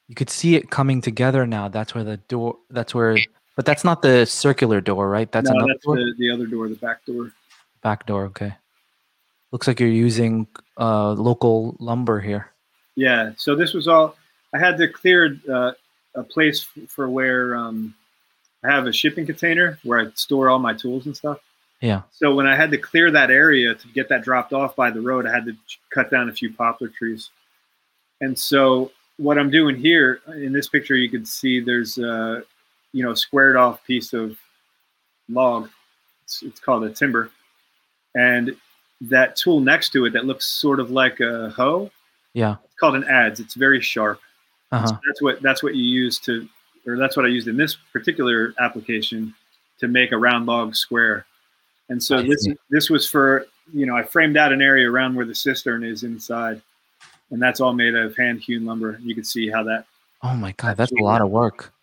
You 0.10 0.16
could 0.16 0.30
see 0.30 0.56
it 0.56 0.70
coming 0.70 1.00
together 1.00 1.48
now. 1.48 1.70
That's 1.70 1.96
where 1.96 2.04
the 2.04 2.18
door. 2.18 2.58
That's 2.70 2.94
where. 2.94 3.18
But 3.56 3.66
that's 3.66 3.86
not 3.86 4.02
the 4.02 4.26
circular 4.26 4.82
door, 4.82 5.08
right? 5.10 5.32
That's 5.32 5.50
no, 5.50 5.56
another 5.56 5.74
that's 5.76 5.86
door? 5.86 5.96
the, 5.96 6.14
the 6.18 6.30
other 6.30 6.46
door, 6.46 6.68
the 6.68 6.76
back 6.76 7.06
door. 7.06 7.32
Back 7.84 8.06
door. 8.06 8.26
Okay. 8.26 8.56
Looks 9.52 9.68
like 9.68 9.80
you're 9.80 9.90
using 9.90 10.48
uh, 10.80 11.12
local 11.12 11.76
lumber 11.80 12.20
here. 12.20 12.52
Yeah. 12.96 13.34
So 13.38 13.56
this 13.56 13.74
was 13.74 13.88
all. 13.88 14.16
I 14.54 14.60
had 14.60 14.78
to 14.78 14.88
clear 14.88 15.38
uh, 15.52 15.74
a 16.16 16.24
place 16.24 16.66
for 16.88 17.10
where 17.10 17.56
um, 17.56 17.94
I 18.64 18.72
have 18.72 18.88
a 18.88 18.94
shipping 18.94 19.26
container 19.26 19.80
where 19.84 20.00
I 20.00 20.08
store 20.16 20.50
all 20.50 20.60
my 20.60 20.74
tools 20.74 21.06
and 21.06 21.16
stuff. 21.16 21.40
Yeah. 21.82 22.04
So 22.12 22.34
when 22.34 22.48
I 22.48 22.56
had 22.56 22.72
to 22.72 22.78
clear 22.78 23.12
that 23.12 23.30
area 23.30 23.76
to 23.76 23.88
get 23.90 24.10
that 24.10 24.24
dropped 24.24 24.54
off 24.54 24.76
by 24.76 24.90
the 24.90 25.02
road, 25.02 25.28
I 25.28 25.34
had 25.34 25.46
to 25.46 25.56
cut 25.90 26.10
down 26.10 26.30
a 26.30 26.34
few 26.34 26.54
poplar 26.54 26.88
trees. 26.88 27.30
And 28.22 28.40
so 28.40 28.92
what 29.18 29.38
I'm 29.38 29.50
doing 29.50 29.76
here 29.76 30.22
in 30.28 30.54
this 30.54 30.70
picture, 30.70 30.96
you 30.96 31.10
can 31.10 31.26
see 31.26 31.60
there's 31.60 31.98
a 31.98 32.44
you 32.94 33.04
know 33.04 33.14
squared 33.14 33.58
off 33.58 33.84
piece 33.86 34.14
of 34.14 34.38
log. 35.30 35.70
It's, 36.24 36.42
it's 36.42 36.60
called 36.60 36.86
a 36.86 36.90
timber, 36.90 37.32
and 38.16 38.56
that 39.02 39.36
tool 39.36 39.60
next 39.60 39.90
to 39.90 40.06
it 40.06 40.14
that 40.14 40.26
looks 40.26 40.46
sort 40.48 40.80
of 40.80 40.92
like 40.92 41.20
a 41.20 41.50
hoe. 41.50 41.92
Yeah. 42.34 42.56
It's 42.64 42.76
called 42.80 42.96
an 42.96 43.04
adze. 43.04 43.40
It's 43.40 43.54
very 43.56 43.82
sharp. 43.82 44.20
Uh 44.72 44.86
So 44.88 44.98
that's 45.08 45.22
what 45.22 45.42
that's 45.42 45.62
what 45.64 45.76
you 45.76 45.84
use 45.84 46.20
to, 46.20 46.48
or 46.88 46.98
that's 46.98 47.16
what 47.18 47.26
I 47.26 47.30
used 47.30 47.48
in 47.48 47.58
this 47.58 47.76
particular 47.92 48.54
application 48.60 49.34
to 49.80 49.88
make 49.88 50.12
a 50.12 50.18
round 50.18 50.46
log 50.46 50.76
square. 50.76 51.26
And 51.90 52.02
so 52.02 52.22
this 52.22 52.48
this 52.70 52.90
was 52.90 53.10
for 53.10 53.46
you 53.74 53.86
know 53.86 53.96
I 53.96 54.04
framed 54.04 54.38
out 54.38 54.54
an 54.54 54.62
area 54.62 54.90
around 54.90 55.16
where 55.16 55.26
the 55.26 55.36
cistern 55.36 55.84
is 55.84 56.04
inside, 56.04 56.62
and 57.30 57.42
that's 57.42 57.60
all 57.60 57.74
made 57.74 57.94
of 57.96 58.16
hand 58.16 58.40
hewn 58.42 58.66
lumber. 58.66 59.00
You 59.02 59.14
can 59.16 59.24
see 59.26 59.50
how 59.50 59.64
that 59.64 59.86
Oh 60.24 60.34
my 60.36 60.54
god, 60.54 60.78
that's 60.78 60.92
a 60.94 61.04
lot 61.04 61.22
of 61.22 61.30
work. 61.30 61.74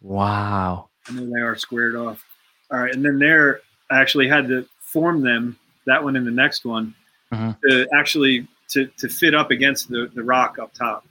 Wow. 0.00 0.88
and 1.08 1.18
then 1.18 1.30
they 1.30 1.40
are 1.40 1.56
squared 1.56 1.96
off. 1.96 2.24
All 2.70 2.78
right, 2.78 2.94
and 2.94 3.04
then 3.04 3.18
there 3.18 3.60
I 3.90 4.00
actually 4.00 4.28
had 4.28 4.48
to 4.48 4.66
form 4.96 5.20
them. 5.20 5.58
That 5.84 6.02
one 6.02 6.16
and 6.16 6.26
the 6.26 6.30
next 6.30 6.64
one 6.64 6.94
Mhm. 7.30 7.54
to 7.68 7.86
actually 7.94 8.48
to 8.70 8.86
to 8.96 9.08
fit 9.10 9.34
up 9.34 9.50
against 9.50 9.90
the 9.90 10.10
the 10.14 10.22
rock 10.22 10.58
up 10.58 10.72
top. 10.72 11.04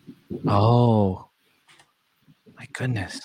Oh. 0.47 1.27
My 2.57 2.65
goodness. 2.73 3.21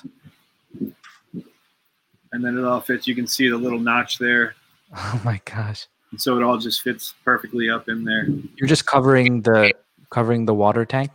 And 2.33 2.45
then 2.45 2.59
it 2.59 2.65
all 2.65 2.81
fits. 2.83 3.07
You 3.07 3.15
can 3.15 3.27
see 3.27 3.49
the 3.49 3.57
little 3.57 3.79
notch 3.79 4.19
there. 4.19 4.55
Oh 4.95 5.21
my 5.25 5.41
gosh. 5.47 5.87
And 6.11 6.21
so 6.21 6.37
it 6.37 6.43
all 6.43 6.59
just 6.59 6.83
fits 6.83 7.15
perfectly 7.25 7.71
up 7.71 7.89
in 7.89 8.05
there. 8.05 8.27
You're 8.57 8.69
just 8.69 8.85
covering 8.87 9.41
the 9.43 9.73
covering 10.11 10.45
the 10.45 10.55
water 10.55 10.85
tank. 10.85 11.11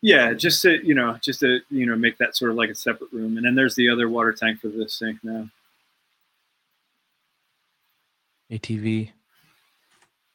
Yeah, 0.00 0.32
just 0.32 0.62
to 0.62 0.78
you 0.86 0.94
know, 0.94 1.18
just 1.20 1.40
to 1.40 1.60
you 1.70 1.84
know, 1.84 1.96
make 1.96 2.16
that 2.18 2.36
sort 2.36 2.52
of 2.52 2.56
like 2.56 2.70
a 2.70 2.74
separate 2.74 3.12
room. 3.12 3.36
And 3.36 3.44
then 3.44 3.54
there's 3.54 3.74
the 3.74 3.88
other 3.90 4.08
water 4.08 4.32
tank 4.32 4.60
for 4.60 4.68
the 4.68 4.88
sink 4.88 5.18
now. 5.22 5.48
ATV. 8.50 9.10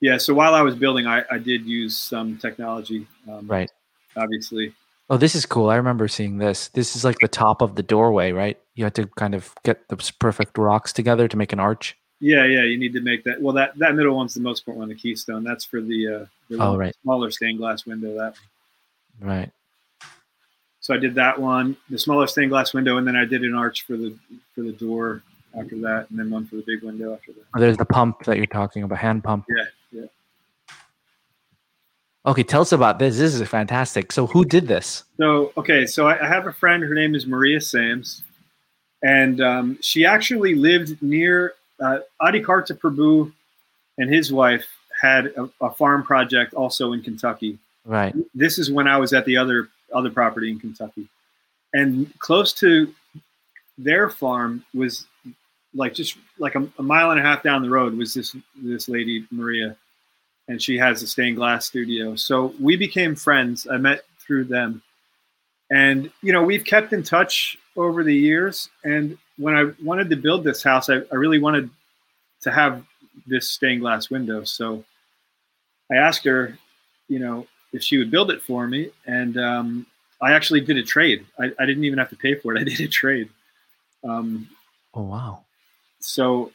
Yeah. 0.01 0.17
So 0.17 0.33
while 0.33 0.53
I 0.53 0.61
was 0.61 0.75
building, 0.75 1.07
I, 1.07 1.23
I 1.31 1.37
did 1.37 1.65
use 1.65 1.97
some 1.97 2.37
technology. 2.37 3.07
Um, 3.29 3.47
Right. 3.47 3.71
Obviously. 4.15 4.73
Oh, 5.09 5.17
this 5.17 5.35
is 5.35 5.45
cool. 5.45 5.69
I 5.69 5.75
remember 5.75 6.07
seeing 6.07 6.37
this. 6.37 6.69
This 6.69 6.95
is 6.95 7.03
like 7.03 7.17
the 7.19 7.27
top 7.27 7.61
of 7.61 7.75
the 7.75 7.83
doorway, 7.83 8.31
right? 8.31 8.57
You 8.75 8.83
had 8.83 8.95
to 8.95 9.05
kind 9.07 9.35
of 9.35 9.53
get 9.63 9.87
the 9.89 10.11
perfect 10.19 10.57
rocks 10.57 10.93
together 10.93 11.27
to 11.27 11.37
make 11.37 11.51
an 11.53 11.59
arch. 11.59 11.97
Yeah, 12.19 12.45
yeah. 12.45 12.63
You 12.63 12.77
need 12.77 12.93
to 12.93 13.01
make 13.01 13.23
that. 13.25 13.41
Well, 13.41 13.53
that 13.55 13.77
that 13.79 13.95
middle 13.95 14.15
one's 14.15 14.33
the 14.33 14.39
most 14.41 14.61
important 14.61 14.79
one, 14.79 14.89
the 14.89 14.95
keystone. 14.95 15.43
That's 15.43 15.65
for 15.65 15.81
the 15.81 16.07
uh, 16.07 16.25
the 16.49 16.57
Oh, 16.63 16.77
right. 16.77 16.95
smaller 17.03 17.31
stained 17.31 17.57
glass 17.57 17.85
window. 17.85 18.15
That. 18.15 18.35
Right. 19.19 19.51
So 20.79 20.93
I 20.93 20.97
did 20.97 21.15
that 21.15 21.39
one, 21.39 21.75
the 21.89 21.97
smaller 21.97 22.27
stained 22.27 22.49
glass 22.51 22.73
window, 22.73 22.97
and 22.97 23.07
then 23.07 23.15
I 23.15 23.25
did 23.25 23.43
an 23.43 23.55
arch 23.55 23.83
for 23.85 23.97
the 23.97 24.15
for 24.55 24.61
the 24.61 24.71
door 24.73 25.21
after 25.57 25.77
that, 25.81 26.07
and 26.09 26.19
then 26.19 26.29
one 26.29 26.45
for 26.45 26.55
the 26.55 26.63
big 26.63 26.83
window 26.83 27.13
after 27.13 27.31
that. 27.31 27.43
Oh, 27.55 27.59
there's 27.59 27.77
the 27.77 27.85
pump 27.85 28.23
that 28.25 28.37
you're 28.37 28.45
talking 28.45 28.83
about, 28.83 28.97
hand 28.97 29.23
pump. 29.23 29.45
Yeah, 29.49 29.65
yeah. 29.91 30.05
Okay, 32.25 32.43
tell 32.43 32.61
us 32.61 32.71
about 32.71 32.99
this. 32.99 33.17
This 33.17 33.33
is 33.35 33.47
fantastic. 33.47 34.11
So 34.11 34.27
who 34.27 34.45
did 34.45 34.67
this? 34.67 35.03
So 35.17 35.51
okay, 35.57 35.85
so 35.85 36.07
I, 36.07 36.23
I 36.23 36.27
have 36.27 36.47
a 36.47 36.53
friend. 36.53 36.83
Her 36.83 36.93
name 36.93 37.15
is 37.15 37.27
Maria 37.27 37.59
Sams, 37.61 38.23
and 39.03 39.41
um, 39.41 39.77
she 39.81 40.05
actually 40.05 40.55
lived 40.55 41.01
near 41.01 41.53
uh, 41.79 41.99
Adi 42.19 42.41
Karta 42.41 42.73
Prabhu, 42.75 43.31
and 43.97 44.13
his 44.13 44.31
wife 44.31 44.65
had 45.01 45.27
a, 45.27 45.49
a 45.61 45.69
farm 45.71 46.03
project 46.03 46.53
also 46.53 46.93
in 46.93 47.01
Kentucky. 47.01 47.59
Right. 47.85 48.15
This 48.33 48.57
is 48.57 48.71
when 48.71 48.87
I 48.87 48.97
was 48.97 49.13
at 49.13 49.25
the 49.25 49.37
other 49.37 49.69
other 49.93 50.09
property 50.09 50.49
in 50.49 50.59
Kentucky, 50.59 51.07
and 51.73 52.11
close 52.19 52.53
to 52.53 52.93
their 53.77 54.09
farm 54.09 54.63
was 54.73 55.05
like 55.75 55.93
just 55.93 56.17
like 56.37 56.55
a, 56.55 56.67
a 56.77 56.83
mile 56.83 57.11
and 57.11 57.19
a 57.19 57.23
half 57.23 57.43
down 57.43 57.61
the 57.61 57.69
road 57.69 57.95
was 57.95 58.13
this 58.13 58.35
this 58.61 58.87
lady 58.87 59.25
Maria, 59.31 59.75
and 60.47 60.61
she 60.61 60.77
has 60.77 61.01
a 61.01 61.07
stained 61.07 61.37
glass 61.37 61.65
studio. 61.65 62.15
So 62.15 62.53
we 62.59 62.75
became 62.75 63.15
friends. 63.15 63.67
I 63.69 63.77
met 63.77 64.01
through 64.19 64.45
them, 64.45 64.81
and 65.71 66.11
you 66.21 66.33
know 66.33 66.43
we've 66.43 66.65
kept 66.65 66.93
in 66.93 67.03
touch 67.03 67.57
over 67.75 68.03
the 68.03 68.15
years. 68.15 68.69
And 68.83 69.17
when 69.37 69.55
I 69.55 69.71
wanted 69.83 70.09
to 70.11 70.15
build 70.15 70.43
this 70.43 70.61
house, 70.63 70.89
I, 70.89 70.97
I 71.11 71.15
really 71.15 71.39
wanted 71.39 71.69
to 72.41 72.51
have 72.51 72.85
this 73.25 73.49
stained 73.49 73.81
glass 73.81 74.09
window. 74.09 74.43
So 74.43 74.83
I 75.91 75.95
asked 75.95 76.25
her, 76.25 76.57
you 77.07 77.19
know, 77.19 77.47
if 77.71 77.81
she 77.81 77.97
would 77.97 78.11
build 78.11 78.29
it 78.31 78.41
for 78.43 78.67
me, 78.67 78.91
and 79.07 79.37
um, 79.37 79.85
I 80.21 80.33
actually 80.33 80.61
did 80.61 80.77
a 80.77 80.83
trade. 80.83 81.25
I, 81.39 81.51
I 81.59 81.65
didn't 81.65 81.85
even 81.85 81.99
have 81.99 82.09
to 82.09 82.15
pay 82.15 82.35
for 82.35 82.55
it. 82.55 82.61
I 82.61 82.63
did 82.63 82.79
a 82.79 82.87
trade. 82.87 83.29
Um, 84.03 84.49
Oh 84.93 85.03
wow. 85.03 85.43
So 86.03 86.51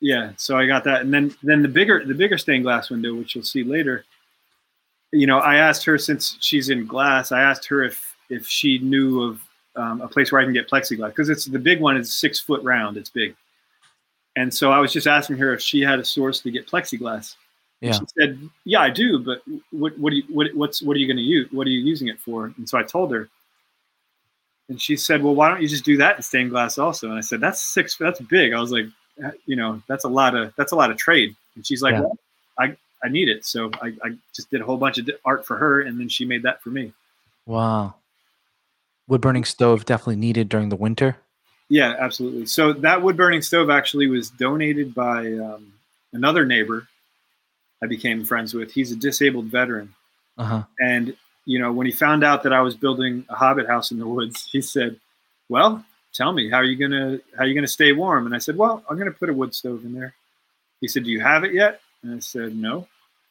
yeah 0.00 0.32
so 0.36 0.56
i 0.58 0.66
got 0.66 0.84
that. 0.84 1.00
And 1.02 1.12
then 1.12 1.34
then 1.42 1.62
the 1.62 1.68
bigger 1.68 2.04
the 2.04 2.14
bigger 2.14 2.38
stained 2.38 2.64
glass 2.64 2.90
window 2.90 3.14
which 3.14 3.34
you'll 3.34 3.44
see 3.44 3.64
later 3.64 4.04
you 5.12 5.26
know 5.26 5.38
i 5.38 5.56
asked 5.56 5.84
her 5.84 5.98
since 5.98 6.36
she's 6.40 6.68
in 6.68 6.86
glass 6.86 7.32
i 7.32 7.40
asked 7.40 7.66
her 7.66 7.82
if 7.82 8.16
if 8.30 8.46
she 8.46 8.78
knew 8.78 9.22
of 9.22 9.40
um, 9.76 10.00
a 10.00 10.08
place 10.08 10.30
where 10.32 10.40
i 10.40 10.44
can 10.44 10.52
get 10.52 10.68
plexiglass 10.68 11.08
because 11.08 11.28
it's 11.30 11.44
the 11.46 11.58
big 11.58 11.80
one 11.80 11.96
is 11.96 12.12
six 12.18 12.38
foot 12.40 12.62
round 12.62 12.96
it's 12.96 13.10
big. 13.10 13.34
And 14.36 14.52
so 14.52 14.70
i 14.72 14.78
was 14.78 14.92
just 14.92 15.06
asking 15.06 15.36
her 15.38 15.52
if 15.54 15.60
she 15.60 15.80
had 15.80 15.98
a 15.98 16.04
source 16.04 16.40
to 16.40 16.50
get 16.50 16.66
plexiglass. 16.66 17.36
And 17.82 17.92
Yeah. 17.92 17.98
she 17.98 18.04
said 18.18 18.48
yeah 18.64 18.80
i 18.80 18.90
do 18.90 19.18
but 19.18 19.42
what 19.70 19.98
what 19.98 20.10
do 20.10 20.16
you 20.16 20.24
what, 20.28 20.46
what's 20.54 20.82
what 20.82 20.96
are 20.96 21.00
you 21.00 21.06
going 21.06 21.16
to 21.16 21.22
use 21.22 21.48
what 21.52 21.66
are 21.66 21.70
you 21.70 21.80
using 21.80 22.08
it 22.08 22.18
for? 22.20 22.52
And 22.56 22.68
so 22.68 22.78
i 22.78 22.82
told 22.82 23.12
her 23.12 23.28
and 24.72 24.80
she 24.80 24.96
said, 24.96 25.22
"Well, 25.22 25.34
why 25.34 25.48
don't 25.50 25.60
you 25.60 25.68
just 25.68 25.84
do 25.84 25.98
that 25.98 26.16
in 26.16 26.22
stained 26.22 26.50
glass 26.50 26.78
also?" 26.78 27.08
And 27.08 27.18
I 27.18 27.20
said, 27.20 27.40
"That's 27.40 27.60
six. 27.60 27.96
That's 27.96 28.20
big." 28.22 28.54
I 28.54 28.60
was 28.60 28.72
like, 28.72 28.86
"Uh, 29.22 29.30
"You 29.44 29.54
know, 29.56 29.82
that's 29.86 30.04
a 30.04 30.08
lot 30.08 30.34
of 30.34 30.52
that's 30.56 30.72
a 30.72 30.76
lot 30.76 30.90
of 30.90 30.96
trade." 30.96 31.36
And 31.54 31.66
she's 31.66 31.82
like, 31.82 31.92
Yeah. 31.92 32.00
"Well, 32.00 32.18
I 32.58 32.76
I 33.04 33.08
need 33.08 33.28
it." 33.28 33.44
So 33.44 33.70
I, 33.82 33.88
I 34.02 34.16
just 34.34 34.50
did 34.50 34.62
a 34.62 34.64
whole 34.64 34.78
bunch 34.78 34.96
of 34.96 35.08
art 35.26 35.44
for 35.46 35.56
her, 35.58 35.82
and 35.82 36.00
then 36.00 36.08
she 36.08 36.24
made 36.24 36.42
that 36.44 36.62
for 36.62 36.70
me. 36.70 36.92
Wow. 37.44 37.94
Wood 39.08 39.20
burning 39.20 39.44
stove 39.44 39.84
definitely 39.84 40.16
needed 40.16 40.48
during 40.48 40.70
the 40.70 40.76
winter. 40.76 41.16
Yeah, 41.68 41.94
absolutely. 41.98 42.46
So 42.46 42.72
that 42.72 43.02
wood 43.02 43.16
burning 43.16 43.42
stove 43.42 43.68
actually 43.68 44.06
was 44.06 44.30
donated 44.30 44.94
by 44.94 45.32
um, 45.34 45.72
another 46.12 46.46
neighbor 46.46 46.86
I 47.82 47.86
became 47.86 48.24
friends 48.24 48.54
with. 48.54 48.72
He's 48.72 48.92
a 48.92 48.96
disabled 48.96 49.46
veteran, 49.46 49.94
Uh 50.38 50.44
huh. 50.44 50.62
and 50.78 51.16
you 51.44 51.58
know, 51.58 51.72
when 51.72 51.86
he 51.86 51.92
found 51.92 52.24
out 52.24 52.42
that 52.44 52.52
I 52.52 52.60
was 52.60 52.74
building 52.74 53.24
a 53.28 53.34
hobbit 53.34 53.66
house 53.66 53.90
in 53.90 53.98
the 53.98 54.06
woods, 54.06 54.48
he 54.52 54.60
said, 54.60 54.98
"Well, 55.48 55.84
tell 56.12 56.32
me 56.32 56.50
how 56.50 56.58
are 56.58 56.64
you 56.64 56.76
gonna 56.76 57.18
how 57.36 57.44
are 57.44 57.46
you 57.46 57.54
gonna 57.54 57.66
stay 57.66 57.92
warm?" 57.92 58.26
And 58.26 58.34
I 58.34 58.38
said, 58.38 58.56
"Well, 58.56 58.84
I'm 58.88 58.98
gonna 58.98 59.10
put 59.12 59.30
a 59.30 59.34
wood 59.34 59.54
stove 59.54 59.84
in 59.84 59.94
there." 59.94 60.14
He 60.80 60.88
said, 60.88 61.04
"Do 61.04 61.10
you 61.10 61.20
have 61.20 61.44
it 61.44 61.54
yet?" 61.54 61.80
And 62.02 62.14
I 62.14 62.18
said, 62.20 62.54
"No." 62.56 62.88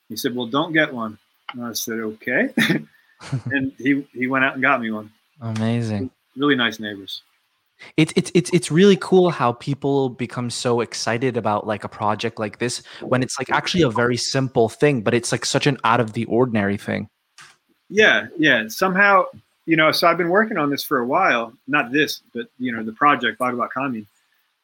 He 0.09 0.18
said, 0.18 0.36
"Well, 0.36 0.47
don't 0.47 0.74
get 0.74 0.93
one." 0.93 1.18
And 1.53 1.66
I 1.66 1.74
said, 1.74 1.99
"Okay." 1.99 2.53
and 3.51 3.72
he 3.78 4.05
he 4.14 4.28
went 4.28 4.45
out 4.45 4.53
and 4.53 4.62
got 4.62 4.82
me 4.82 4.91
one. 4.91 5.12
Amazing. 5.41 6.12
Really 6.36 6.55
nice 6.55 6.80
neighbors. 6.80 7.24
it's 7.97 8.14
it's 8.16 8.32
it's 8.36 8.49
it's 8.51 8.72
really 8.72 8.97
cool 8.97 9.30
how 9.30 9.53
people 9.53 10.09
become 10.09 10.49
so 10.49 10.82
excited 10.82 11.38
about 11.38 11.66
like 11.66 11.84
a 11.84 11.89
project 11.89 12.39
like 12.39 12.59
this 12.59 12.84
when 13.01 13.24
it's 13.24 13.39
like 13.39 13.51
actually 13.51 13.84
a 13.84 13.89
very 13.89 14.18
simple 14.18 14.70
thing, 14.70 15.01
but 15.01 15.14
it's 15.14 15.32
like 15.32 15.45
such 15.45 15.68
an 15.68 15.78
out 15.84 15.99
of 15.99 16.14
the 16.14 16.26
ordinary 16.26 16.78
thing. 16.78 17.09
Yeah, 17.91 18.27
yeah. 18.37 18.67
Somehow, 18.67 19.25
you 19.65 19.75
know, 19.75 19.91
so 19.91 20.07
I've 20.07 20.17
been 20.17 20.29
working 20.29 20.57
on 20.57 20.69
this 20.69 20.83
for 20.83 20.99
a 20.99 21.05
while. 21.05 21.53
Not 21.67 21.91
this, 21.91 22.21
but 22.33 22.47
you 22.57 22.71
know, 22.71 22.83
the 22.83 22.93
project 22.93 23.37
Bhagavat 23.37 23.71
Commune. 23.71 24.07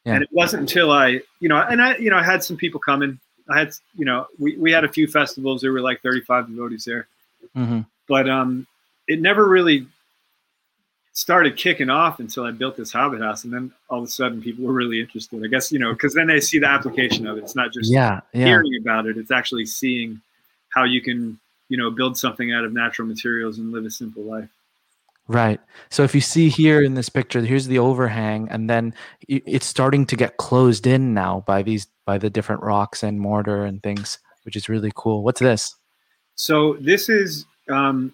Yeah. 0.05 0.15
And 0.15 0.23
it 0.23 0.29
wasn't 0.31 0.61
until 0.61 0.91
I, 0.91 1.21
you 1.39 1.49
know, 1.49 1.57
and 1.57 1.81
I, 1.81 1.97
you 1.97 2.09
know, 2.09 2.17
I 2.17 2.23
had 2.23 2.43
some 2.43 2.57
people 2.57 2.79
coming. 2.79 3.19
I 3.49 3.59
had, 3.59 3.71
you 3.95 4.05
know, 4.05 4.27
we, 4.39 4.57
we 4.57 4.71
had 4.71 4.83
a 4.83 4.89
few 4.89 5.07
festivals. 5.07 5.61
There 5.61 5.71
were 5.71 5.81
like 5.81 6.01
35 6.01 6.47
devotees 6.47 6.85
there, 6.85 7.07
hmm 7.53 7.81
but 8.07 8.29
um, 8.29 8.65
it 9.07 9.21
never 9.21 9.47
really 9.47 9.85
started 11.17 11.57
kicking 11.57 11.89
off 11.89 12.19
until 12.19 12.45
I 12.45 12.51
built 12.51 12.77
this 12.77 12.91
Hobbit 12.91 13.21
house, 13.21 13.43
and 13.43 13.51
then 13.51 13.71
all 13.89 13.99
of 13.99 14.05
a 14.05 14.07
sudden 14.07 14.41
people 14.41 14.65
were 14.65 14.73
really 14.73 15.01
interested. 15.01 15.43
I 15.43 15.47
guess 15.47 15.71
you 15.71 15.79
know, 15.79 15.91
because 15.91 16.13
then 16.13 16.27
they 16.27 16.39
see 16.39 16.59
the 16.59 16.69
application 16.69 17.27
of 17.27 17.37
it. 17.37 17.43
It's 17.43 17.55
not 17.55 17.73
just 17.73 17.91
Yeah, 17.91 18.21
yeah, 18.33 18.45
hearing 18.45 18.77
about 18.81 19.07
it; 19.07 19.17
it's 19.17 19.31
actually 19.31 19.65
seeing 19.65 20.21
how 20.69 20.83
you 20.83 21.01
can, 21.01 21.39
you 21.69 21.77
know, 21.77 21.89
build 21.91 22.17
something 22.17 22.53
out 22.53 22.63
of 22.63 22.73
natural 22.73 23.07
materials 23.07 23.57
and 23.57 23.71
live 23.71 23.85
a 23.85 23.89
simple 23.89 24.23
life. 24.23 24.49
right. 25.27 25.59
So 25.89 26.03
if 26.03 26.15
you 26.15 26.21
see 26.21 26.49
here 26.49 26.81
in 26.81 26.93
this 26.93 27.09
picture, 27.09 27.41
here's 27.41 27.67
the 27.67 27.79
overhang, 27.79 28.47
and 28.49 28.69
then 28.69 28.93
it's 29.27 29.65
starting 29.65 30.05
to 30.07 30.15
get 30.15 30.37
closed 30.37 30.87
in 30.87 31.13
now 31.13 31.43
by 31.45 31.63
these 31.63 31.87
by 32.05 32.17
the 32.17 32.29
different 32.29 32.63
rocks 32.63 33.03
and 33.03 33.19
mortar 33.19 33.65
and 33.65 33.83
things, 33.83 34.19
which 34.43 34.55
is 34.55 34.69
really 34.69 34.91
cool. 34.95 35.23
What's 35.23 35.41
this? 35.41 35.75
So 36.35 36.77
this 36.79 37.09
is 37.09 37.45
um, 37.69 38.13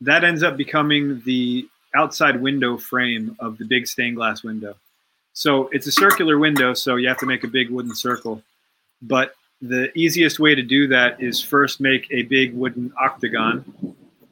that 0.00 0.22
ends 0.24 0.42
up 0.42 0.56
becoming 0.56 1.22
the 1.24 1.66
outside 1.94 2.40
window 2.40 2.76
frame 2.76 3.36
of 3.38 3.58
the 3.58 3.64
big 3.64 3.86
stained 3.86 4.16
glass 4.16 4.42
window. 4.42 4.76
So 5.32 5.68
it's 5.72 5.86
a 5.86 5.92
circular 5.92 6.38
window, 6.38 6.74
so 6.74 6.96
you 6.96 7.08
have 7.08 7.18
to 7.18 7.26
make 7.26 7.42
a 7.42 7.48
big 7.48 7.70
wooden 7.70 7.94
circle. 7.94 8.42
But 9.02 9.34
the 9.62 9.96
easiest 9.96 10.38
way 10.38 10.54
to 10.54 10.62
do 10.62 10.86
that 10.88 11.22
is 11.22 11.40
first 11.42 11.80
make 11.80 12.06
a 12.10 12.22
big 12.22 12.54
wooden 12.54 12.92
octagon, 13.00 13.64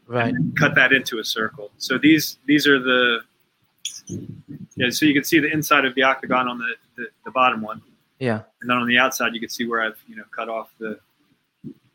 Right. 0.07 0.35
cut 0.57 0.75
that 0.75 0.93
into 0.93 1.21
a 1.21 1.25
circle. 1.25 1.71
So 1.79 1.97
these 1.97 2.39
these 2.47 2.67
are 2.67 2.79
the 2.79 3.21
yeah. 4.77 4.91
So 4.91 5.07
you 5.07 5.15
can 5.15 5.25
see 5.25 5.39
the 5.39 5.51
inside 5.51 5.85
of 5.85 5.95
the 5.95 6.03
octagon 6.03 6.49
on 6.49 6.59
the, 6.59 6.75
the, 6.97 7.07
the 7.25 7.31
bottom 7.31 7.63
one, 7.63 7.81
Yeah. 8.19 8.43
and 8.61 8.69
then 8.69 8.77
on 8.77 8.87
the 8.87 8.99
outside 8.99 9.33
you 9.35 9.41
can 9.41 9.49
see 9.49 9.67
where 9.67 9.81
I've 9.81 9.99
you 10.09 10.17
know 10.17 10.25
cut 10.31 10.49
off 10.49 10.71
the 10.79 10.99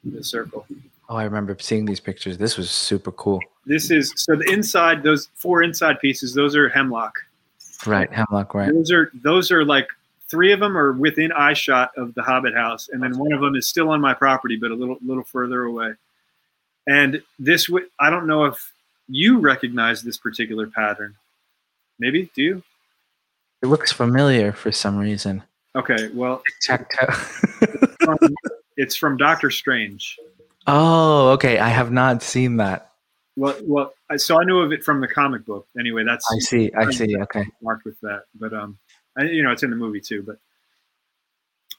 the 0.04 0.24
circle. 0.24 0.66
Oh, 1.10 1.16
I 1.16 1.24
remember 1.24 1.56
seeing 1.60 1.86
these 1.86 2.00
pictures. 2.00 2.38
This 2.38 2.58
was 2.58 2.70
super 2.72 3.12
cool. 3.12 3.40
This 3.66 3.92
is 3.92 4.14
so 4.18 4.36
the 4.36 4.50
inside, 4.52 5.04
those 5.04 5.30
four 5.36 5.64
inside 5.64 6.00
pieces, 6.00 6.34
those 6.34 6.56
are 6.56 6.70
hemlock. 6.70 7.14
Right. 7.86 8.12
Hemlock. 8.12 8.54
Right. 8.54 8.74
Those 8.74 8.92
are 8.92 9.12
those 9.22 9.52
are 9.52 9.64
like 9.64 9.88
three 10.30 10.52
of 10.52 10.60
them 10.60 10.78
are 10.78 10.92
within 10.94 11.32
eye 11.32 11.54
shot 11.54 11.92
of 11.98 12.14
the 12.16 12.22
Hobbit 12.24 12.54
house, 12.54 12.90
and 12.92 13.02
then 13.02 13.18
one 13.18 13.32
of 13.34 13.42
them 13.42 13.56
is 13.56 13.68
still 13.70 13.90
on 13.90 14.02
my 14.02 14.14
property, 14.14 14.56
but 14.58 14.72
a 14.72 14.76
little 14.76 14.98
little 15.06 15.24
further 15.24 15.64
away. 15.64 15.94
And 16.88 17.22
this, 17.38 17.68
w- 17.68 17.88
I 18.00 18.10
don't 18.10 18.28
know 18.28 18.46
if 18.46 18.74
you 19.10 19.40
recognize 19.40 20.04
this 20.04 20.18
particular 20.18 20.68
pattern. 20.68 21.16
Maybe 22.00 22.30
do 22.36 22.42
you? 22.42 22.64
It 23.62 23.68
looks 23.68 23.92
familiar 23.92 24.52
for 24.54 24.72
some 24.72 24.98
reason. 24.98 25.44
Okay, 25.76 26.10
well, 26.14 26.42
Tactile. 26.62 27.12
from, 27.12 28.18
it's 28.78 28.96
from 28.96 29.18
Doctor 29.18 29.50
Strange. 29.52 30.18
oh, 30.68 31.30
okay. 31.32 31.58
I 31.60 31.70
have 31.70 31.92
not 31.92 32.22
seen 32.24 32.58
that. 32.58 32.92
Well, 33.36 33.56
well, 33.64 33.94
I- 34.10 34.18
so 34.18 34.40
I 34.40 34.44
knew 34.46 34.60
of 34.60 34.72
it 34.72 34.84
from 34.84 35.02
the 35.02 35.08
comic 35.08 35.46
book. 35.46 35.68
Anyway, 35.80 36.04
that's 36.04 36.26
I 36.32 36.40
see. 36.40 36.72
I 36.74 36.90
see. 36.92 37.18
Okay. 37.18 37.44
marked 37.62 37.84
with 37.86 38.00
that. 38.02 38.24
But 38.40 38.54
um, 38.54 38.78
I, 39.18 39.24
you 39.24 39.44
know, 39.44 39.52
it's 39.52 39.64
in 39.64 39.70
the 39.70 39.76
movie 39.76 40.02
too. 40.02 40.24
But 40.24 40.38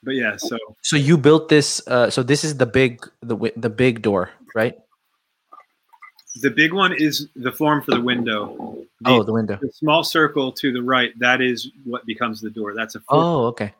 but 0.03 0.15
yeah, 0.15 0.37
so 0.37 0.57
So 0.81 0.95
you 0.95 1.17
built 1.17 1.49
this. 1.49 1.81
Uh, 1.87 2.09
so 2.09 2.23
this 2.23 2.43
is 2.43 2.57
the 2.57 2.65
big, 2.65 3.05
the 3.21 3.51
the 3.55 3.69
big 3.69 4.01
door, 4.01 4.31
right? 4.55 4.77
the 6.41 6.49
big 6.49 6.73
one 6.73 6.93
is 6.93 7.27
the 7.35 7.51
form 7.51 7.81
for 7.81 7.91
the 7.91 8.01
window. 8.01 8.77
The, 9.01 9.09
oh, 9.09 9.23
the 9.23 9.33
window. 9.33 9.57
the 9.61 9.71
small 9.71 10.03
circle 10.03 10.51
to 10.53 10.71
the 10.71 10.81
right, 10.81 11.17
that 11.19 11.41
is 11.41 11.71
what 11.83 12.05
becomes 12.05 12.41
the 12.41 12.49
door. 12.49 12.73
That's 12.73 12.95
a 12.95 12.99
four. 12.99 13.17
Oh, 13.17 13.45
okay. 13.47 13.73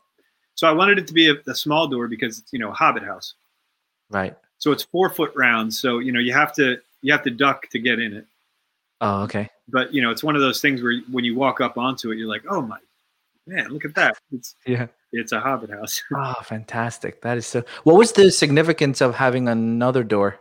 So 0.56 0.68
I 0.68 0.72
wanted 0.72 1.00
it 1.00 1.08
to 1.08 1.14
be 1.14 1.30
a, 1.30 1.36
a 1.48 1.56
small 1.56 1.88
door 1.88 2.08
because 2.08 2.40
it's 2.40 2.52
you 2.52 2.60
know 2.60 2.70
a 2.70 2.74
Hobbit 2.74 3.04
house. 3.04 3.34
Right. 4.10 4.36
So 4.58 4.72
it's 4.72 4.84
four 4.84 5.10
foot 5.10 5.32
round. 5.36 5.74
So 5.74 6.00
you 6.00 6.12
know 6.12 6.20
you 6.20 6.34
have 6.34 6.54
to 6.56 6.78
you 7.02 7.12
have 7.12 7.24
to 7.24 7.32
duck 7.32 7.70
to 7.70 7.80
get 7.80 8.00
in 8.00 8.14
it. 8.14 8.26
Oh, 9.02 9.24
okay. 9.24 9.50
But 9.68 9.94
you 9.94 10.02
know 10.02 10.12
it's 10.12 10.24
one 10.24 10.36
of 10.36 10.42
those 10.42 10.62
things 10.62 10.82
where 10.82 11.00
when 11.12 11.24
you 11.24 11.36
walk 11.36 11.62
up 11.62 11.78
onto 11.78 12.12
it, 12.12 12.18
you're 12.18 12.28
like, 12.28 12.44
oh 12.50 12.62
my 12.62 12.80
man, 13.50 13.70
look 13.70 13.84
at 13.86 13.96
that. 13.96 14.18
It's 14.32 14.56
Yeah. 14.66 14.88
it's 15.12 15.32
a 15.32 15.40
Hobbit 15.40 15.70
house. 15.72 16.02
Oh, 16.16 16.36
fantastic. 16.44 17.22
That 17.22 17.38
is 17.38 17.46
so. 17.48 17.64
What 17.84 17.96
was 17.98 18.12
the 18.14 18.32
significance 18.32 19.02
of 19.02 19.16
having 19.16 19.48
another 19.50 20.04
door? 20.04 20.40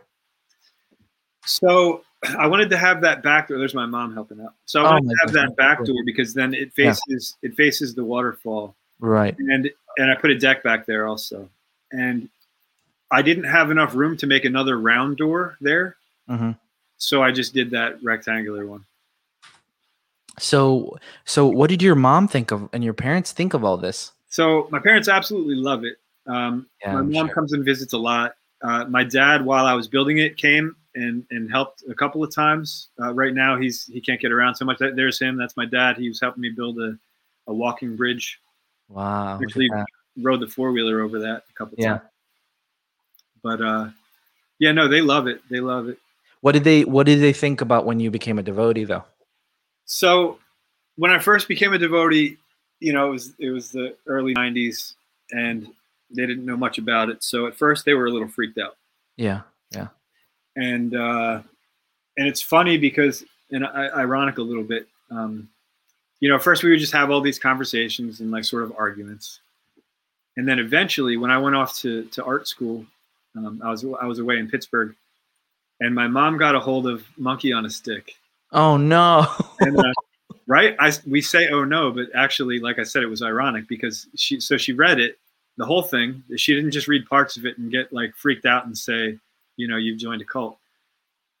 So 1.45 2.03
I 2.37 2.47
wanted 2.47 2.69
to 2.69 2.77
have 2.77 3.01
that 3.01 3.23
back 3.23 3.47
door. 3.47 3.57
There's 3.57 3.73
my 3.73 3.85
mom 3.85 4.13
helping 4.13 4.41
out. 4.41 4.53
So 4.65 4.81
I 4.83 4.87
Oh 4.87 4.91
wanted 4.91 5.05
my 5.05 5.13
to 5.13 5.17
have 5.21 5.31
that 5.33 5.55
back 5.55 5.83
door 5.85 6.03
because 6.05 6.33
then 6.33 6.53
it 6.53 6.71
Yeah. 6.77 6.93
faces 6.93 7.37
it 7.41 7.55
faces 7.55 7.95
the 7.95 8.03
waterfall. 8.03 8.75
Right. 8.99 9.35
and 9.39 9.69
and 9.97 10.11
I 10.11 10.15
put 10.15 10.29
a 10.29 10.37
deck 10.37 10.61
back 10.63 10.85
there 10.85 11.07
also. 11.07 11.49
And 11.91 12.29
I 13.11 13.21
didn't 13.23 13.45
have 13.45 13.71
enough 13.71 13.95
room 13.95 14.15
to 14.17 14.27
make 14.27 14.45
another 14.45 14.79
round 14.79 15.17
door 15.17 15.57
there, 15.61 15.95
hmm 16.27 16.51
so 17.01 17.23
I 17.23 17.31
just 17.31 17.53
did 17.53 17.71
that 17.71 18.03
rectangular 18.03 18.65
one. 18.67 18.85
So, 20.39 20.97
so 21.25 21.47
what 21.47 21.69
did 21.69 21.81
your 21.81 21.95
mom 21.95 22.27
think 22.27 22.51
of, 22.51 22.69
and 22.73 22.83
your 22.83 22.93
parents 22.93 23.31
think 23.31 23.53
of 23.53 23.63
all 23.63 23.77
this? 23.77 24.11
So 24.29 24.67
my 24.71 24.79
parents 24.79 25.07
absolutely 25.07 25.55
love 25.55 25.83
it. 25.83 25.97
Um, 26.27 26.67
Yeah, 26.81 26.93
my 26.93 26.99
I'm 26.99 27.11
mom 27.11 27.27
sure. 27.27 27.35
comes 27.35 27.53
and 27.53 27.63
visits 27.65 27.93
a 27.93 27.97
lot. 27.97 28.35
Uh, 28.61 28.85
my 28.85 29.03
dad, 29.03 29.45
while 29.45 29.65
I 29.65 29.73
was 29.73 29.87
building 29.87 30.17
it, 30.19 30.37
came 30.37 30.75
and 30.95 31.25
and 31.31 31.49
helped 31.49 31.83
a 31.89 31.93
couple 31.93 32.23
of 32.23 32.33
times. 32.33 32.89
Uh, 32.99 33.13
right 33.13 33.33
now, 33.33 33.57
he's 33.57 33.85
he 33.85 34.01
can't 34.01 34.19
get 34.19 34.31
around 34.31 34.55
so 34.55 34.65
much. 34.65 34.79
There's 34.79 35.19
him. 35.19 35.37
That's 35.37 35.55
my 35.55 35.65
dad. 35.65 35.97
He 35.97 36.09
was 36.09 36.19
helping 36.19 36.41
me 36.41 36.49
build 36.49 36.79
a, 36.79 36.97
a 37.47 37.53
walking 37.53 37.95
bridge. 37.95 38.39
Wow. 38.89 39.39
Actually, 39.41 39.69
rode 40.17 40.41
the 40.41 40.47
four 40.47 40.71
wheeler 40.71 41.01
over 41.01 41.19
that 41.19 41.43
a 41.49 41.53
couple 41.53 41.75
Yeah. 41.77 41.97
times. 41.99 42.01
But 43.41 43.61
uh, 43.61 43.89
yeah, 44.59 44.71
no, 44.73 44.87
they 44.87 45.01
love 45.01 45.27
it. 45.27 45.41
They 45.49 45.59
love 45.59 45.87
it. 45.87 45.97
What 46.41 46.51
did 46.53 46.63
they 46.63 46.83
What 46.83 47.05
did 47.05 47.21
they 47.21 47.33
think 47.33 47.61
about 47.61 47.85
when 47.85 47.99
you 47.99 48.11
became 48.11 48.39
a 48.39 48.43
devotee, 48.43 48.83
though? 48.83 49.05
So 49.91 50.37
when 50.97 51.09
I 51.09 51.17
first 51.17 51.47
became 51.47 51.73
a 51.73 51.79
devotee, 51.79 52.37
you 52.79 52.93
know, 52.93 53.07
it 53.07 53.11
was 53.11 53.33
it 53.39 53.49
was 53.49 53.71
the 53.71 53.95
early 54.05 54.35
'90s, 54.35 54.93
and 55.31 55.67
they 56.11 56.27
didn't 56.27 56.45
know 56.45 56.55
much 56.55 56.77
about 56.77 57.09
it. 57.09 57.23
So 57.23 57.47
at 57.47 57.55
first, 57.55 57.85
they 57.85 57.95
were 57.95 58.05
a 58.05 58.11
little 58.11 58.27
freaked 58.27 58.59
out, 58.59 58.77
Yeah. 59.17 59.41
Yeah. 59.71 59.87
And 60.55 60.95
uh, 60.95 61.41
and 62.17 62.27
it's 62.27 62.41
funny 62.41 62.77
because, 62.77 63.23
and 63.49 63.65
I, 63.65 63.87
ironic 63.87 64.37
a 64.37 64.43
little 64.43 64.63
bit. 64.63 64.87
Um, 65.09 65.49
you 66.19 66.29
know, 66.29 66.37
first 66.37 66.63
we 66.63 66.69
would 66.69 66.79
just 66.79 66.93
have 66.93 67.09
all 67.09 67.21
these 67.21 67.39
conversations 67.39 68.19
and 68.19 68.29
like 68.29 68.43
sort 68.43 68.61
of 68.61 68.73
arguments, 68.77 69.39
and 70.37 70.47
then 70.47 70.59
eventually, 70.59 71.17
when 71.17 71.31
I 71.31 71.39
went 71.39 71.55
off 71.55 71.75
to 71.77 72.03
to 72.05 72.23
art 72.23 72.47
school, 72.47 72.85
um, 73.35 73.59
I 73.63 73.71
was 73.71 73.83
I 73.99 74.05
was 74.05 74.19
away 74.19 74.37
in 74.37 74.49
Pittsburgh, 74.49 74.95
and 75.79 75.95
my 75.95 76.07
mom 76.07 76.37
got 76.37 76.53
a 76.53 76.59
hold 76.59 76.85
of 76.85 77.03
Monkey 77.17 77.53
on 77.53 77.65
a 77.65 77.71
Stick. 77.71 78.13
Oh 78.51 78.77
no. 78.77 79.27
and, 79.59 79.77
uh, 79.77 79.93
right 80.47 80.75
I, 80.79 80.91
we 81.05 81.21
say 81.21 81.49
oh 81.49 81.63
no 81.63 81.91
but 81.91 82.07
actually 82.15 82.59
like 82.59 82.79
i 82.79 82.83
said 82.83 83.03
it 83.03 83.07
was 83.07 83.21
ironic 83.21 83.67
because 83.67 84.07
she 84.15 84.39
so 84.39 84.57
she 84.57 84.73
read 84.73 84.99
it 84.99 85.19
the 85.57 85.65
whole 85.65 85.83
thing 85.83 86.23
she 86.37 86.55
didn't 86.55 86.71
just 86.71 86.87
read 86.87 87.07
parts 87.07 87.37
of 87.37 87.45
it 87.45 87.59
and 87.59 87.71
get 87.71 87.93
like 87.93 88.15
freaked 88.15 88.47
out 88.47 88.65
and 88.65 88.75
say 88.75 89.15
you 89.57 89.67
know 89.67 89.77
you've 89.77 89.99
joined 89.99 90.23
a 90.23 90.25
cult 90.25 90.57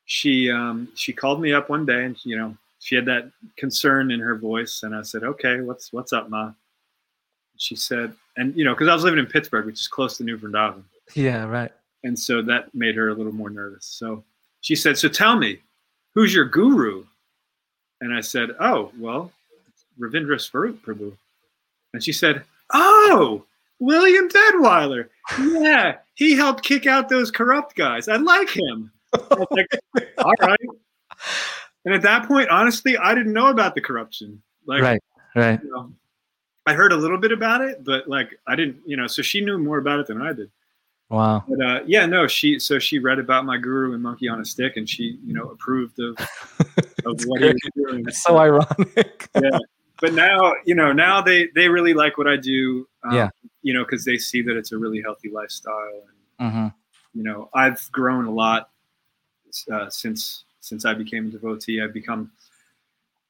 she 0.05 0.51
um 0.51 0.87
she 0.93 1.11
called 1.11 1.41
me 1.41 1.51
up 1.53 1.69
one 1.69 1.87
day 1.87 2.05
and 2.05 2.23
you 2.23 2.37
know 2.37 2.55
she 2.77 2.93
had 2.93 3.05
that 3.05 3.31
concern 3.57 4.11
in 4.11 4.19
her 4.19 4.35
voice 4.35 4.83
and 4.83 4.95
i 4.95 5.01
said 5.01 5.23
okay 5.23 5.61
what's 5.61 5.91
what's 5.91 6.13
up 6.13 6.29
ma 6.29 6.51
she 7.57 7.75
said 7.75 8.13
and 8.37 8.55
you 8.55 8.63
know 8.63 8.75
because 8.75 8.87
i 8.87 8.93
was 8.93 9.03
living 9.03 9.19
in 9.19 9.25
pittsburgh 9.25 9.65
which 9.65 9.81
is 9.81 9.87
close 9.87 10.17
to 10.17 10.23
new 10.23 10.37
vrindavan 10.37 10.83
yeah. 11.15 11.45
Right. 11.45 11.71
and 12.03 12.17
so 12.17 12.41
that 12.43 12.73
made 12.73 12.95
her 12.95 13.09
a 13.09 13.13
little 13.13 13.33
more 13.33 13.49
nervous. 13.49 13.85
So 13.85 14.23
she 14.61 14.75
said, 14.75 14.97
"So 14.97 15.09
tell 15.09 15.35
me, 15.35 15.59
who's 16.15 16.33
your 16.33 16.45
guru?" 16.45 17.05
And 18.01 18.13
I 18.13 18.21
said, 18.21 18.51
"Oh, 18.59 18.91
well, 18.97 19.31
Ravindra 19.99 20.39
Swarup 20.39 20.81
Prabhu." 20.83 21.15
And 21.93 22.03
she 22.03 22.13
said, 22.13 22.43
"Oh, 22.73 23.43
William 23.79 24.29
Deadwyler. 24.29 25.09
Yeah, 25.37 25.97
he 26.15 26.35
helped 26.35 26.63
kick 26.63 26.85
out 26.87 27.09
those 27.09 27.31
corrupt 27.31 27.75
guys. 27.75 28.07
I 28.07 28.17
like 28.17 28.49
him." 28.49 28.91
I 29.13 29.45
like, 29.51 29.67
"All 30.17 30.33
right." 30.41 30.59
And 31.85 31.93
at 31.93 32.01
that 32.03 32.27
point, 32.27 32.49
honestly, 32.49 32.97
I 32.97 33.15
didn't 33.15 33.33
know 33.33 33.47
about 33.47 33.75
the 33.75 33.81
corruption. 33.81 34.41
Like, 34.65 34.81
right. 34.81 35.01
Right. 35.35 35.59
you 35.63 35.69
know, 35.69 35.91
I 36.65 36.73
heard 36.73 36.91
a 36.91 36.97
little 36.97 37.17
bit 37.17 37.31
about 37.31 37.61
it, 37.61 37.83
but 37.83 38.07
like 38.07 38.39
I 38.47 38.55
didn't, 38.55 38.81
you 38.85 38.97
know. 38.97 39.07
So 39.07 39.21
she 39.21 39.41
knew 39.41 39.57
more 39.57 39.77
about 39.77 39.99
it 39.99 40.07
than 40.07 40.21
I 40.21 40.33
did. 40.33 40.51
Wow. 41.09 41.43
But 41.47 41.65
uh, 41.65 41.79
yeah, 41.87 42.05
no, 42.05 42.27
she 42.27 42.59
so 42.59 42.77
she 42.77 42.99
read 42.99 43.17
about 43.17 43.43
my 43.45 43.57
guru 43.57 43.93
and 43.93 44.03
monkey 44.03 44.27
on 44.27 44.39
a 44.39 44.45
stick, 44.45 44.77
and 44.77 44.87
she 44.87 45.17
you 45.25 45.33
know 45.33 45.49
approved 45.49 45.99
of 45.99 46.15
of 47.05 47.19
what 47.25 47.41
he 47.41 47.47
was 47.47 47.59
doing. 47.75 48.03
It's 48.07 48.21
so 48.23 48.37
ironic. 48.37 49.27
Yeah. 49.35 49.57
but 49.99 50.13
now 50.13 50.53
you 50.65 50.75
know 50.75 50.93
now 50.93 51.21
they 51.21 51.49
they 51.55 51.67
really 51.67 51.93
like 51.93 52.17
what 52.17 52.27
I 52.27 52.37
do. 52.37 52.87
Um, 53.03 53.15
Yeah. 53.15 53.29
You 53.63 53.73
know, 53.73 53.83
because 53.83 54.05
they 54.05 54.17
see 54.17 54.41
that 54.43 54.55
it's 54.55 54.71
a 54.71 54.77
really 54.77 55.01
healthy 55.01 55.29
lifestyle, 55.29 56.03
and 56.39 56.51
hmm 56.51 56.67
you 57.15 57.23
know 57.23 57.49
I've 57.55 57.91
grown 57.91 58.25
a 58.25 58.31
lot 58.31 58.69
uh, 59.71 59.89
since 59.89 60.43
since 60.61 60.85
I 60.85 60.93
became 60.93 61.27
a 61.27 61.31
devotee. 61.31 61.81
I've 61.81 61.93
become 61.93 62.31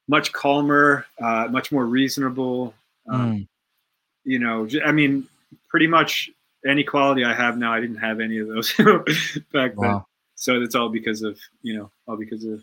much 0.06 0.32
calmer, 0.32 1.06
uh, 1.20 1.48
much 1.50 1.72
more 1.72 1.86
reasonable. 1.86 2.74
Um, 3.08 3.20
Mm. 3.32 3.46
You 4.24 4.38
know, 4.38 4.68
I 4.84 4.92
mean, 4.92 5.26
pretty 5.70 5.86
much 5.86 6.30
any 6.66 6.84
quality 6.84 7.24
I 7.24 7.34
have 7.34 7.56
now, 7.56 7.72
I 7.72 7.80
didn't 7.80 7.96
have 7.98 8.20
any 8.20 8.38
of 8.38 8.48
those 8.48 8.72
back 9.52 9.72
then. 9.80 10.02
So 10.34 10.60
it's 10.60 10.74
all 10.74 10.88
because 10.88 11.22
of 11.22 11.38
you 11.62 11.76
know 11.76 11.90
all 12.06 12.16
because 12.16 12.44
of 12.44 12.62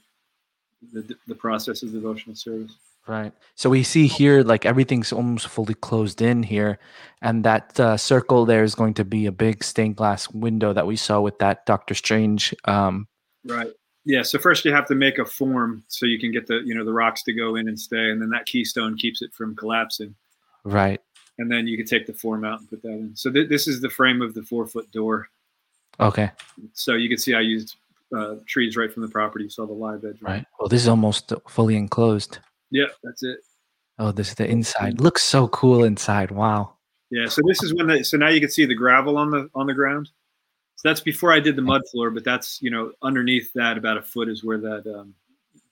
the 0.94 1.16
the 1.28 1.36
process 1.36 1.84
of 1.84 1.92
devotional 1.92 2.36
service. 2.36 2.76
Right. 3.08 3.32
So 3.56 3.70
we 3.70 3.84
see 3.84 4.08
here, 4.08 4.44
like 4.44 4.66
everything's 4.66 5.14
almost 5.14 5.48
fully 5.48 5.76
closed 5.76 6.22
in 6.22 6.44
here, 6.44 6.78
and 7.22 7.46
that 7.46 7.80
uh, 7.80 7.96
circle 7.96 8.46
there 8.46 8.64
is 8.64 8.76
going 8.76 8.96
to 8.96 9.06
be 9.06 9.26
a 9.26 9.32
big 9.32 9.64
stained 9.64 9.96
glass 9.96 10.30
window 10.30 10.74
that 10.74 10.86
we 10.86 10.98
saw 10.98 11.22
with 11.22 11.40
that 11.40 11.66
Doctor 11.66 11.94
Strange. 11.94 12.54
Um, 12.66 13.08
Right. 13.46 13.72
Yeah. 14.04 14.24
So 14.24 14.40
first 14.40 14.66
you 14.66 14.74
have 14.74 14.88
to 14.88 14.96
make 14.96 15.20
a 15.20 15.26
form 15.26 15.84
so 15.88 16.06
you 16.06 16.20
can 16.20 16.32
get 16.32 16.48
the 16.48 16.62
you 16.66 16.76
know 16.76 16.84
the 16.84 16.94
rocks 16.94 17.24
to 17.24 17.34
go 17.34 17.56
in 17.56 17.68
and 17.68 17.80
stay, 17.80 18.12
and 18.12 18.22
then 18.22 18.30
that 18.30 18.46
keystone 18.46 18.98
keeps 18.98 19.22
it 19.22 19.34
from 19.34 19.56
collapsing. 19.56 20.16
right. 20.64 21.02
And 21.40 21.52
then 21.52 21.68
you 21.68 21.78
can 21.78 21.86
take 21.86 22.08
the 22.08 22.14
form 22.14 22.44
out 22.44 22.60
and 22.60 22.70
put 22.70 22.82
that 22.82 22.90
in. 22.94 23.16
So 23.16 23.32
th- 23.32 23.50
this 23.50 23.68
is 23.68 23.80
the 23.82 23.90
frame 23.90 24.22
of 24.22 24.34
the 24.34 24.42
four 24.44 24.66
foot 24.66 24.92
door. 24.92 25.28
Okay. 26.00 26.32
So 26.74 26.94
you 26.96 27.10
can 27.10 27.18
see 27.18 27.34
I 27.34 27.42
used 27.42 27.76
uh, 28.16 28.36
trees 28.48 28.76
right 28.78 28.92
from 28.92 29.04
the 29.04 29.10
property. 29.10 29.46
You 29.46 29.50
saw 29.50 29.66
the 29.66 29.74
live 29.74 30.04
edge. 30.04 30.22
Right. 30.22 30.46
Well, 30.60 30.70
this 30.70 30.82
is 30.82 30.88
almost 30.88 31.34
fully 31.48 31.76
enclosed. 31.76 32.40
Yeah, 32.72 32.88
that's 33.04 33.24
it. 33.24 33.40
Oh, 34.00 34.12
this 34.12 34.30
is 34.30 34.36
the 34.36 34.50
inside. 34.50 35.02
Looks 35.02 35.24
so 35.24 35.48
cool 35.50 35.84
inside. 35.84 36.32
Wow. 36.32 36.74
Yeah. 37.10 37.28
So 37.28 37.42
this 37.48 37.64
is 37.64 37.74
when 37.74 37.88
the 37.88 38.04
so 38.04 38.18
now 38.18 38.30
you 38.30 38.40
can 38.40 38.50
see 38.50 38.66
the 38.66 38.76
gravel 38.76 39.18
on 39.18 39.32
the 39.32 39.50
on 39.56 39.68
the 39.68 39.74
ground. 39.74 40.10
So 40.76 40.90
that's 40.90 41.02
before 41.02 41.34
I 41.34 41.40
did 41.40 41.56
the 41.56 41.62
mud 41.64 41.82
floor, 41.92 42.12
but 42.12 42.24
that's 42.24 42.62
you 42.62 42.70
know 42.70 42.92
underneath 43.02 43.52
that 43.54 43.78
about 43.78 43.98
a 43.98 44.02
foot 44.02 44.30
is 44.30 44.44
where 44.44 44.60
that 44.60 44.86
um, 44.94 45.14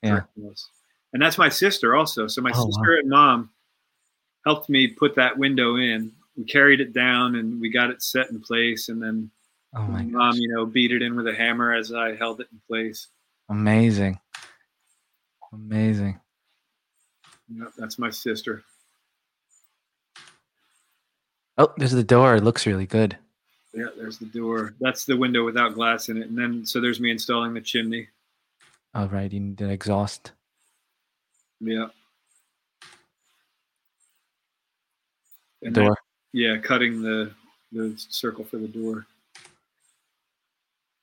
Yeah. 0.01 0.21
was. 0.35 0.69
And 1.13 1.21
that's 1.21 1.37
my 1.37 1.49
sister 1.49 1.95
also. 1.95 2.27
So 2.27 2.41
my 2.41 2.51
Oh, 2.53 2.65
wow. 2.65 2.71
sister 2.71 2.95
and 2.95 3.09
mom 3.09 3.49
helped 4.45 4.69
me 4.69 4.87
put 4.87 5.15
that 5.15 5.37
window 5.37 5.75
in. 5.75 6.11
We 6.37 6.45
carried 6.45 6.81
it 6.81 6.93
down 6.93 7.35
and 7.35 7.59
we 7.59 7.69
got 7.69 7.89
it 7.89 8.01
set 8.01 8.29
in 8.29 8.41
place, 8.41 8.89
and 8.89 9.01
then 9.01 9.31
Oh 9.75 9.81
my 9.81 10.03
my 10.03 10.03
mom, 10.03 10.35
you 10.37 10.47
know, 10.53 10.65
beat 10.65 10.91
it 10.91 11.01
in 11.01 11.15
with 11.15 11.27
a 11.27 11.35
hammer 11.35 11.73
as 11.73 11.91
I 11.91 12.15
held 12.15 12.39
it 12.39 12.47
in 12.51 12.61
place. 12.67 13.07
Amazing. 13.49 14.19
Amazing. 15.51 16.19
Yep, 17.53 17.73
that's 17.77 17.99
my 17.99 18.09
sister. 18.09 18.63
Oh, 21.57 21.73
there's 21.77 21.91
the 21.91 22.03
door. 22.03 22.35
It 22.35 22.43
looks 22.43 22.65
really 22.65 22.85
good. 22.85 23.17
Yeah, 23.73 23.87
there's 23.97 24.17
the 24.17 24.25
door. 24.25 24.75
That's 24.79 25.05
the 25.05 25.17
window 25.17 25.43
without 25.43 25.73
glass 25.73 26.09
in 26.09 26.17
it. 26.17 26.27
And 26.27 26.37
then 26.37 26.65
so 26.65 26.79
there's 26.79 26.99
me 26.99 27.11
installing 27.11 27.53
the 27.53 27.61
chimney. 27.61 28.07
All 28.93 29.07
right. 29.07 29.31
You 29.31 29.41
need 29.41 29.57
the 29.57 29.69
exhaust. 29.69 30.31
Yeah. 31.59 31.87
And 35.65 35.73
Door. 35.75 35.97
yeah, 36.31 36.57
cutting 36.57 37.01
the 37.01 37.31
the 37.71 37.93
circle 37.97 38.45
for 38.45 38.57
the 38.57 38.67
door. 38.67 39.05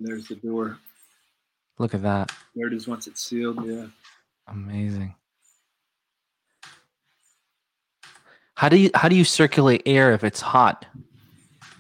There's 0.01 0.29
the 0.29 0.37
door. 0.37 0.79
Look 1.79 1.95
at 1.95 2.03
that. 2.03 2.33
There 2.55 2.69
it 2.69 2.73
is 2.73 2.87
once 2.89 3.07
it's 3.07 3.23
sealed. 3.23 3.59
Yeah. 3.67 3.87
Amazing. 4.49 5.15
How 8.55 8.69
do 8.69 8.77
you 8.77 8.91
how 8.95 9.09
do 9.09 9.17
you 9.17 9.25
circulate 9.25 9.83
air 9.87 10.13
if 10.13 10.23
it's 10.25 10.41
hot? 10.41 10.87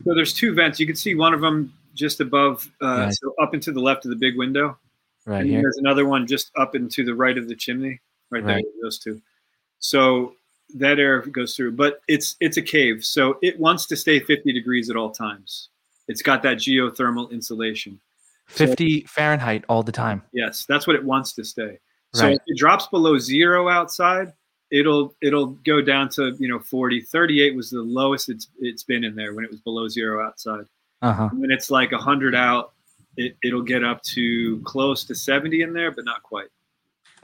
So 0.04 0.14
there's 0.14 0.32
two 0.32 0.52
vents. 0.54 0.80
You 0.80 0.86
can 0.86 0.96
see 0.96 1.14
one 1.14 1.32
of 1.32 1.40
them 1.40 1.72
just 1.94 2.20
above, 2.20 2.68
uh, 2.82 2.96
Yeah. 3.06 3.10
so 3.12 3.34
up 3.40 3.54
into 3.54 3.70
the 3.70 3.80
left 3.80 4.04
of 4.04 4.10
the 4.10 4.16
big 4.16 4.36
window. 4.36 4.78
Right 5.24 5.42
and 5.42 5.50
here. 5.50 5.60
there's 5.62 5.76
another 5.78 6.06
one 6.06 6.26
just 6.26 6.50
up 6.56 6.74
and 6.74 6.90
to 6.90 7.04
the 7.04 7.14
right 7.14 7.38
of 7.38 7.46
the 7.46 7.54
chimney, 7.54 8.00
right, 8.30 8.42
Right. 8.42 8.54
there. 8.64 8.72
Those 8.82 8.98
two. 8.98 9.22
So 9.78 10.34
that 10.74 10.98
air 10.98 11.20
goes 11.22 11.56
through, 11.56 11.72
but 11.72 12.00
it's 12.08 12.36
it's 12.40 12.56
a 12.56 12.62
cave, 12.62 13.04
so 13.04 13.38
it 13.42 13.58
wants 13.58 13.86
to 13.86 13.96
stay 13.96 14.20
50 14.20 14.52
degrees 14.52 14.90
at 14.90 14.96
all 14.96 15.10
times. 15.10 15.68
It's 16.08 16.22
got 16.22 16.42
that 16.42 16.58
geothermal 16.58 17.30
insulation. 17.30 18.00
so- 18.48 18.66
50 18.66 19.02
Fahrenheit 19.08 19.64
all 19.68 19.82
the 19.82 19.92
time. 19.92 20.22
Yes, 20.32 20.66
that's 20.68 20.86
what 20.86 20.96
it 20.96 21.04
wants 21.04 21.32
to 21.34 21.44
stay. 21.44 21.78
So 22.14 22.24
Right. 22.26 22.34
if 22.34 22.42
it 22.46 22.58
drops 22.58 22.86
below 22.88 23.16
zero 23.18 23.68
outside, 23.68 24.32
it'll 24.70 25.14
it'll 25.22 25.46
go 25.64 25.80
down 25.80 26.08
to 26.10 26.36
you 26.38 26.48
know 26.48 26.58
40. 26.58 27.00
38 27.00 27.54
was 27.54 27.70
the 27.70 27.80
lowest 27.82 28.28
it's 28.28 28.48
it's 28.60 28.82
been 28.82 29.04
in 29.04 29.14
there 29.14 29.32
when 29.34 29.44
it 29.44 29.50
was 29.50 29.60
below 29.60 29.88
zero 29.88 30.22
outside. 30.26 30.64
Uh-huh. 31.02 31.28
When 31.32 31.50
it's 31.50 31.70
like 31.70 31.92
100 31.92 32.34
out, 32.34 32.72
it, 33.16 33.36
it'll 33.42 33.62
get 33.62 33.82
up 33.84 34.02
to 34.14 34.60
close 34.64 35.04
to 35.04 35.14
70 35.14 35.62
in 35.62 35.72
there, 35.72 35.90
but 35.90 36.04
not 36.04 36.22
quite. 36.22 36.48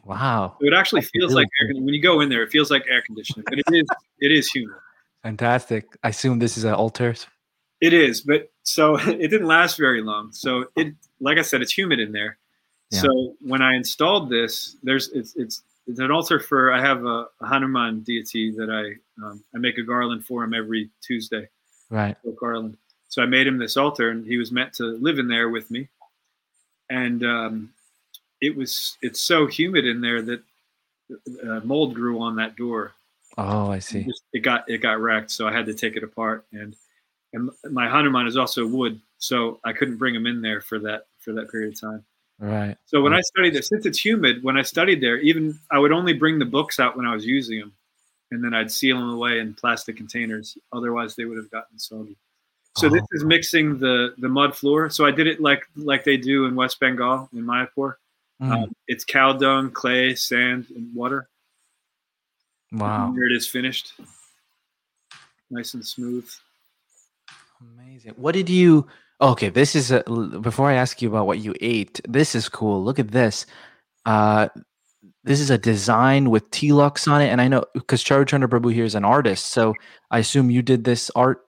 Wow. 0.05 0.57
So 0.61 0.67
it 0.67 0.75
actually 0.75 1.01
That's 1.03 1.11
feels 1.11 1.31
really 1.31 1.43
like 1.45 1.49
air, 1.61 1.75
when 1.75 1.95
you 1.95 2.03
go 2.03 2.21
in 2.21 2.29
there, 2.29 2.43
it 2.43 2.51
feels 2.51 2.71
like 2.71 2.85
air 2.89 3.03
conditioning, 3.03 3.45
but 3.49 3.59
it 3.59 3.65
is 3.73 3.87
it 4.21 4.33
is 4.33 4.49
humid. 4.51 4.77
Fantastic. 5.23 5.87
I 6.03 6.09
assume 6.09 6.39
this 6.39 6.57
is 6.57 6.65
an 6.65 6.75
altar. 6.75 7.15
It 7.81 7.93
is, 7.93 8.21
but 8.23 8.51
so 8.63 8.97
it 9.09 9.29
didn't 9.29 9.47
last 9.47 9.77
very 9.77 10.03
long. 10.03 10.33
So 10.33 10.67
it, 10.77 10.95
like 11.21 11.39
I 11.39 11.43
said, 11.43 11.63
it's 11.63 11.77
humid 11.77 12.01
in 12.01 12.13
there. 12.13 12.39
Yeah. 12.91 13.03
So 13.03 13.35
when 13.41 13.61
I 13.63 13.75
installed 13.75 14.31
this, 14.31 14.77
there's 14.83 15.09
it's 15.11 15.35
it's 15.37 15.63
it's 15.87 15.99
an 16.01 16.11
altar 16.11 16.39
for 16.41 16.73
I 16.73 16.81
have 16.81 17.05
a, 17.05 17.27
a 17.41 17.47
Hanuman 17.47 18.01
deity 18.01 18.51
that 18.53 18.71
I 18.71 19.25
um, 19.25 19.43
I 19.55 19.59
make 19.59 19.79
a 19.79 19.83
garland 19.83 20.25
for 20.25 20.45
him 20.45 20.55
every 20.55 20.91
Tuesday, 21.03 21.49
Right. 21.91 22.17
garland. 22.41 22.77
So 23.09 23.23
I 23.23 23.27
made 23.27 23.47
him 23.47 23.59
this 23.59 23.77
altar, 23.77 24.11
and 24.11 24.27
he 24.27 24.37
was 24.37 24.53
meant 24.53 24.75
to 24.75 24.85
live 24.85 25.19
in 25.19 25.29
there 25.29 25.49
with 25.49 25.71
me. 25.71 25.89
And 26.91 27.25
um, 27.25 27.73
it 28.41 28.57
was 28.57 28.97
it's 29.03 29.21
so 29.23 29.47
humid 29.47 29.85
in 29.87 30.01
there 30.01 30.23
that 30.23 30.43
uh, 31.45 31.61
mold 31.65 31.95
grew 31.95 32.21
on 32.21 32.37
that 32.37 32.57
door 32.57 32.93
Oh, 33.37 33.71
I 33.71 33.79
see. 33.79 34.03
just- 34.05 34.23
it 34.33 34.41
got 34.41 34.69
it 34.69 34.79
got 34.79 35.01
wrecked, 35.01 35.31
so 35.31 35.47
I 35.47 35.53
had 35.53 35.67
to 35.67 35.75
take 35.75 35.97
it 35.97 36.03
apart. 36.03 36.45
And 36.53 36.75
and 37.33 37.51
my 37.71 37.89
Hanuman 37.89 38.27
is 38.27 38.37
also 38.37 38.67
wood, 38.67 39.01
so 39.19 39.61
I 39.65 39.73
couldn't 39.73 39.97
bring 39.99 40.15
him 40.15 40.27
in 40.27 40.41
there 40.43 40.61
for 40.61 40.79
that 40.81 41.07
for 41.21 41.33
that 41.35 41.51
period 41.51 41.75
of 41.75 41.81
time. 41.81 42.05
Right. 42.41 42.77
So 42.87 43.01
when 43.03 43.13
Mm. 43.13 43.17
I 43.17 43.21
studied 43.21 43.55
there, 43.55 43.63
since 43.63 43.85
it's 43.87 44.05
humid, 44.05 44.43
when 44.43 44.57
I 44.57 44.63
studied 44.63 45.01
there, 45.01 45.19
even 45.19 45.59
I 45.71 45.79
would 45.79 45.93
only 45.93 46.13
bring 46.15 46.39
the 46.39 46.45
books 46.47 46.79
out 46.81 46.97
when 46.97 47.07
I 47.07 47.15
was 47.15 47.25
using 47.27 47.59
them, 47.61 47.73
and 48.31 48.43
then 48.43 48.55
I'd 48.55 48.71
seal 48.73 48.99
them 48.99 49.11
away 49.11 49.39
in 49.41 49.55
plastic 49.55 49.97
containers. 49.97 50.57
Otherwise, 50.73 51.15
they 51.17 51.25
would 51.25 51.37
have 51.37 51.51
gotten 51.51 51.79
soggy. 51.79 52.17
So 52.77 52.89
this 52.89 53.03
Oh. 53.03 53.07
is 53.13 53.25
mixing 53.25 53.79
the 53.79 54.15
the 54.19 54.29
mud 54.29 54.57
floor. 54.57 54.91
So 54.91 55.05
I 55.07 55.11
did 55.13 55.27
it 55.29 55.41
like 55.41 55.65
like 55.77 56.03
they 56.05 56.17
do 56.17 56.47
in 56.47 56.55
West 56.57 56.81
Bengal 56.81 57.29
in 57.33 57.45
Mayapur. 57.45 57.95
Mm, 58.43 58.53
Um, 58.65 58.73
it's 58.87 59.05
cow 59.05 59.33
dung, 59.33 59.71
clay, 59.71 60.15
sand, 60.15 60.67
and 60.75 60.95
water. 60.95 61.29
wow. 62.73 63.07
And 63.09 63.15
here 63.17 63.27
it 63.27 63.33
is 63.37 63.49
finished, 63.49 63.95
nice 65.51 65.75
and 65.75 65.85
smooth. 65.85 66.29
Amazing. 67.61 68.15
What 68.17 68.33
did 68.35 68.49
you 68.49 68.87
Okay, 69.21 69.49
this 69.49 69.75
is 69.75 69.91
a, 69.91 70.05
before 70.41 70.71
I 70.71 70.75
ask 70.75 71.03
you 71.03 71.09
about 71.09 71.27
what 71.27 71.41
you 71.41 71.53
ate. 71.61 72.01
This 72.09 72.37
is 72.37 72.49
cool. 72.49 72.85
Look 72.85 73.01
at 73.01 73.09
this. 73.11 73.47
Uh 74.07 74.49
this 75.25 75.41
is 75.41 75.51
a 75.51 75.59
design 75.59 76.31
with 76.31 76.49
T-Lux 76.53 77.09
on 77.09 77.21
it 77.21 77.29
and 77.29 77.41
I 77.41 77.49
know 77.49 77.65
cuz 77.89 78.05
Charu 78.05 78.27
Chandra 78.27 78.49
Prabhu 78.49 78.73
here 78.73 78.85
is 78.85 78.95
an 78.95 79.05
artist, 79.05 79.47
so 79.49 79.75
I 80.13 80.21
assume 80.21 80.51
you 80.51 80.63
did 80.63 80.85
this 80.85 81.11
art. 81.17 81.45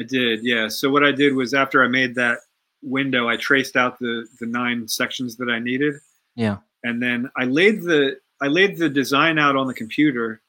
I 0.00 0.04
did, 0.04 0.40
yeah. 0.42 0.68
So 0.68 0.90
what 0.90 1.04
I 1.04 1.12
did 1.12 1.34
was 1.34 1.52
after 1.52 1.84
I 1.84 1.88
made 1.88 2.14
that 2.14 2.38
window, 2.82 3.28
I 3.28 3.36
traced 3.36 3.76
out 3.76 3.98
the 3.98 4.26
the 4.40 4.46
nine 4.46 4.88
sections 4.88 5.36
that 5.36 5.50
I 5.50 5.58
needed, 5.58 5.94
Yeah. 6.36 6.58
and 6.84 7.02
then 7.02 7.30
I 7.36 7.44
laid 7.44 7.82
the 7.82 8.20
I 8.40 8.48
laid 8.48 8.76
the 8.76 8.88
design 8.88 9.38
out 9.38 9.56
on 9.56 9.66
the 9.66 9.74
computer, 9.74 10.42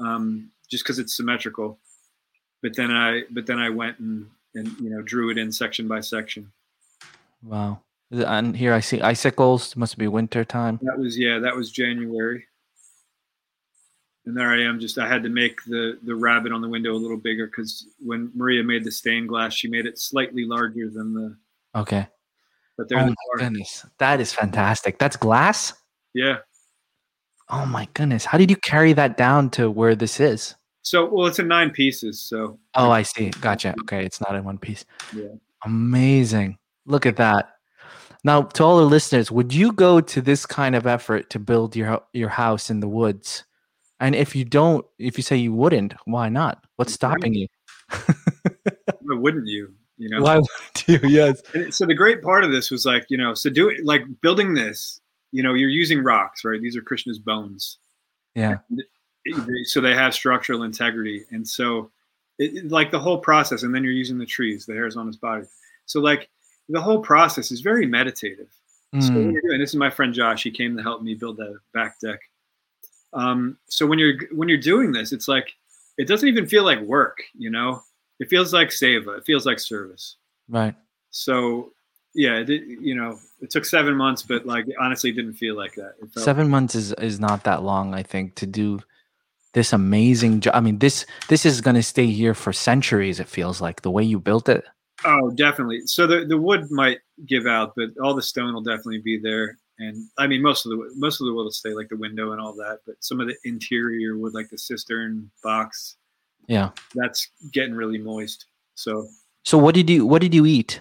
um, 0.00 0.50
just 0.70 0.82
because 0.82 0.98
it's 0.98 1.16
symmetrical. 1.16 1.78
But 2.62 2.74
then 2.74 2.90
I 2.90 3.22
but 3.30 3.46
then 3.46 3.58
I 3.58 3.70
went 3.70 3.98
and 3.98 4.28
and 4.54 4.68
you 4.80 4.90
know 4.90 5.02
drew 5.02 5.30
it 5.30 5.38
in 5.38 5.52
section 5.52 5.86
by 5.86 6.00
section. 6.00 6.50
Wow. 7.42 7.80
And 8.10 8.56
here 8.56 8.72
I 8.72 8.80
see 8.80 9.00
icicles. 9.00 9.76
Must 9.76 9.98
be 9.98 10.08
winter 10.08 10.44
time. 10.44 10.78
That 10.82 10.98
was 10.98 11.18
yeah, 11.18 11.38
that 11.40 11.54
was 11.54 11.70
January. 11.70 12.46
And 14.24 14.36
there 14.36 14.50
I 14.50 14.62
am. 14.62 14.80
Just 14.80 14.98
I 14.98 15.06
had 15.06 15.22
to 15.22 15.28
make 15.28 15.62
the 15.64 15.98
the 16.02 16.14
rabbit 16.14 16.52
on 16.52 16.60
the 16.60 16.68
window 16.68 16.92
a 16.92 16.98
little 16.98 17.16
bigger 17.16 17.46
because 17.46 17.86
when 17.98 18.30
Maria 18.34 18.64
made 18.64 18.84
the 18.84 18.90
stained 18.90 19.28
glass, 19.28 19.54
she 19.54 19.68
made 19.68 19.86
it 19.86 19.98
slightly 19.98 20.44
larger 20.44 20.88
than 20.88 21.14
the. 21.14 21.36
Okay. 21.78 22.08
But 22.76 22.88
there 22.88 22.98
Oh 22.98 23.06
my 23.06 23.14
are. 23.34 23.38
goodness. 23.38 23.86
That 23.98 24.20
is 24.20 24.32
fantastic. 24.32 24.98
That's 24.98 25.16
glass? 25.16 25.72
Yeah. 26.14 26.38
Oh 27.48 27.64
my 27.66 27.88
goodness. 27.94 28.24
How 28.24 28.38
did 28.38 28.50
you 28.50 28.56
carry 28.56 28.92
that 28.94 29.16
down 29.16 29.50
to 29.50 29.70
where 29.70 29.94
this 29.94 30.20
is? 30.20 30.54
So 30.82 31.08
well, 31.08 31.26
it's 31.26 31.38
in 31.38 31.48
nine 31.48 31.70
pieces. 31.70 32.20
So 32.22 32.58
Oh, 32.74 32.90
I 32.90 33.02
see. 33.02 33.30
Gotcha. 33.40 33.74
Okay, 33.82 34.04
it's 34.04 34.20
not 34.20 34.34
in 34.34 34.44
one 34.44 34.58
piece. 34.58 34.84
Yeah. 35.14 35.28
Amazing. 35.64 36.58
Look 36.86 37.06
at 37.06 37.16
that. 37.16 37.50
Now, 38.24 38.42
to 38.42 38.64
all 38.64 38.78
the 38.78 38.84
listeners, 38.84 39.30
would 39.30 39.54
you 39.54 39.72
go 39.72 40.00
to 40.00 40.20
this 40.20 40.46
kind 40.46 40.74
of 40.74 40.86
effort 40.86 41.30
to 41.30 41.38
build 41.38 41.76
your 41.76 42.02
your 42.12 42.28
house 42.28 42.70
in 42.70 42.80
the 42.80 42.88
woods? 42.88 43.44
And 44.00 44.14
if 44.14 44.36
you 44.36 44.44
don't, 44.44 44.84
if 44.98 45.16
you 45.16 45.22
say 45.22 45.36
you 45.36 45.52
wouldn't, 45.54 45.94
why 46.04 46.28
not? 46.28 46.64
What's 46.76 46.92
stopping 46.92 47.32
you? 47.34 47.46
Why 49.00 49.16
wouldn't 49.16 49.46
you? 49.46 49.72
You 49.98 50.08
know. 50.10 50.22
Why 50.22 50.38
would 50.38 50.46
you? 50.86 51.00
Yes. 51.08 51.42
And 51.54 51.72
so 51.74 51.86
the 51.86 51.94
great 51.94 52.22
part 52.22 52.44
of 52.44 52.52
this 52.52 52.70
was 52.70 52.84
like, 52.84 53.06
you 53.08 53.16
know, 53.16 53.34
so 53.34 53.50
do 53.50 53.68
it 53.68 53.84
like 53.84 54.02
building 54.20 54.54
this. 54.54 55.00
You 55.32 55.42
know, 55.42 55.54
you're 55.54 55.68
using 55.68 56.02
rocks, 56.02 56.44
right? 56.44 56.60
These 56.60 56.76
are 56.76 56.82
Krishna's 56.82 57.18
bones. 57.18 57.78
Yeah. 58.34 58.58
So 59.64 59.80
they 59.80 59.94
have 59.94 60.14
structural 60.14 60.62
integrity, 60.62 61.24
and 61.30 61.46
so 61.46 61.90
it, 62.38 62.70
like 62.70 62.90
the 62.90 62.98
whole 62.98 63.18
process. 63.18 63.62
And 63.62 63.74
then 63.74 63.82
you're 63.82 63.92
using 63.92 64.18
the 64.18 64.26
trees, 64.26 64.66
the 64.66 64.74
hairs 64.74 64.96
on 64.96 65.06
his 65.06 65.16
body. 65.16 65.44
So 65.86 66.00
like 66.00 66.28
the 66.68 66.80
whole 66.80 67.00
process 67.00 67.50
is 67.50 67.60
very 67.60 67.86
meditative. 67.86 68.48
So 69.00 69.10
Mm, 69.10 69.32
we're 69.32 69.40
doing, 69.40 69.60
this 69.60 69.70
is 69.70 69.76
my 69.76 69.90
friend 69.90 70.14
Josh. 70.14 70.42
He 70.42 70.50
came 70.50 70.76
to 70.76 70.82
help 70.82 71.02
me 71.02 71.14
build 71.14 71.36
the 71.36 71.58
back 71.74 72.00
deck. 72.00 72.20
Um, 73.12 73.58
so 73.68 73.86
when 73.86 73.98
you're 73.98 74.14
when 74.32 74.48
you're 74.48 74.58
doing 74.58 74.92
this, 74.92 75.12
it's 75.12 75.28
like 75.28 75.54
it 75.98 76.06
doesn't 76.08 76.28
even 76.28 76.46
feel 76.46 76.64
like 76.64 76.80
work. 76.80 77.22
You 77.36 77.50
know, 77.50 77.82
it 78.18 78.28
feels 78.28 78.52
like 78.52 78.68
seva. 78.68 79.18
It 79.18 79.24
feels 79.26 79.46
like 79.46 79.58
service. 79.58 80.16
right. 80.48 80.74
So 81.10 81.72
yeah, 82.14 82.38
it, 82.38 82.48
you 82.48 82.94
know, 82.94 83.18
it 83.40 83.50
took 83.50 83.64
seven 83.64 83.94
months, 83.94 84.22
but 84.22 84.46
like 84.46 84.66
honestly, 84.80 85.10
it 85.10 85.16
didn't 85.16 85.34
feel 85.34 85.54
like 85.54 85.74
that. 85.74 85.94
Seven 86.16 86.48
months 86.48 86.74
is 86.74 86.92
is 86.94 87.20
not 87.20 87.44
that 87.44 87.62
long, 87.62 87.94
I 87.94 88.02
think, 88.02 88.34
to 88.36 88.46
do 88.46 88.80
this 89.52 89.72
amazing 89.72 90.40
job. 90.40 90.54
I 90.54 90.60
mean, 90.60 90.78
this 90.78 91.04
this 91.28 91.44
is 91.44 91.60
gonna 91.60 91.82
stay 91.82 92.06
here 92.06 92.34
for 92.34 92.52
centuries. 92.52 93.20
It 93.20 93.28
feels 93.28 93.60
like 93.60 93.82
the 93.82 93.90
way 93.90 94.02
you 94.02 94.18
built 94.18 94.48
it. 94.48 94.64
Oh, 95.04 95.30
definitely. 95.30 95.86
So 95.86 96.06
the 96.06 96.24
the 96.24 96.38
wood 96.38 96.70
might 96.70 96.98
give 97.26 97.46
out, 97.46 97.74
but 97.76 97.90
all 98.02 98.14
the 98.14 98.22
stone 98.22 98.54
will 98.54 98.62
definitely 98.62 99.00
be 99.00 99.18
there. 99.18 99.58
And 99.78 100.08
I 100.16 100.26
mean, 100.26 100.40
most 100.40 100.64
of 100.64 100.70
the 100.70 100.90
most 100.96 101.20
of 101.20 101.26
the 101.26 101.34
wood 101.34 101.44
will 101.44 101.50
stay, 101.50 101.74
like 101.74 101.90
the 101.90 101.98
window 101.98 102.32
and 102.32 102.40
all 102.40 102.54
that. 102.54 102.78
But 102.86 102.96
some 103.00 103.20
of 103.20 103.26
the 103.26 103.36
interior 103.44 104.16
wood, 104.16 104.32
like 104.32 104.48
the 104.48 104.58
cistern 104.58 105.30
box, 105.42 105.96
Yeah. 106.48 106.70
that's 106.94 107.28
getting 107.52 107.74
really 107.74 107.98
moist. 107.98 108.46
So 108.74 109.08
So 109.44 109.58
what 109.58 109.74
did 109.74 109.88
you 109.90 110.06
what 110.06 110.20
did 110.22 110.34
you 110.34 110.46
eat? 110.46 110.80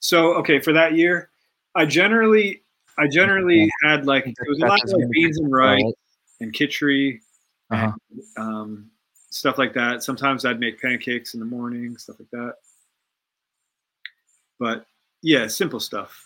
So 0.00 0.34
okay, 0.34 0.60
for 0.60 0.72
that 0.72 0.94
year, 0.94 1.30
I 1.74 1.84
generally 1.86 2.62
I 2.98 3.08
generally 3.08 3.70
had 3.82 4.06
like 4.06 4.26
it 4.26 4.36
was 4.48 4.58
a 4.60 4.66
lot 4.66 4.82
of 4.82 4.90
like 4.90 5.08
beans 5.10 5.38
and 5.38 5.50
rice 5.52 5.82
and 6.40 6.52
kitchery 6.52 7.20
Uh-huh. 7.70 7.92
and 8.10 8.22
um, 8.36 8.90
stuff 9.30 9.58
like 9.58 9.74
that. 9.74 10.02
Sometimes 10.02 10.44
I'd 10.44 10.60
make 10.60 10.80
pancakes 10.80 11.34
in 11.34 11.40
the 11.40 11.46
morning, 11.46 11.96
stuff 11.98 12.16
like 12.18 12.30
that. 12.30 12.54
But 14.58 14.86
yeah, 15.22 15.46
simple 15.48 15.80
stuff. 15.80 16.24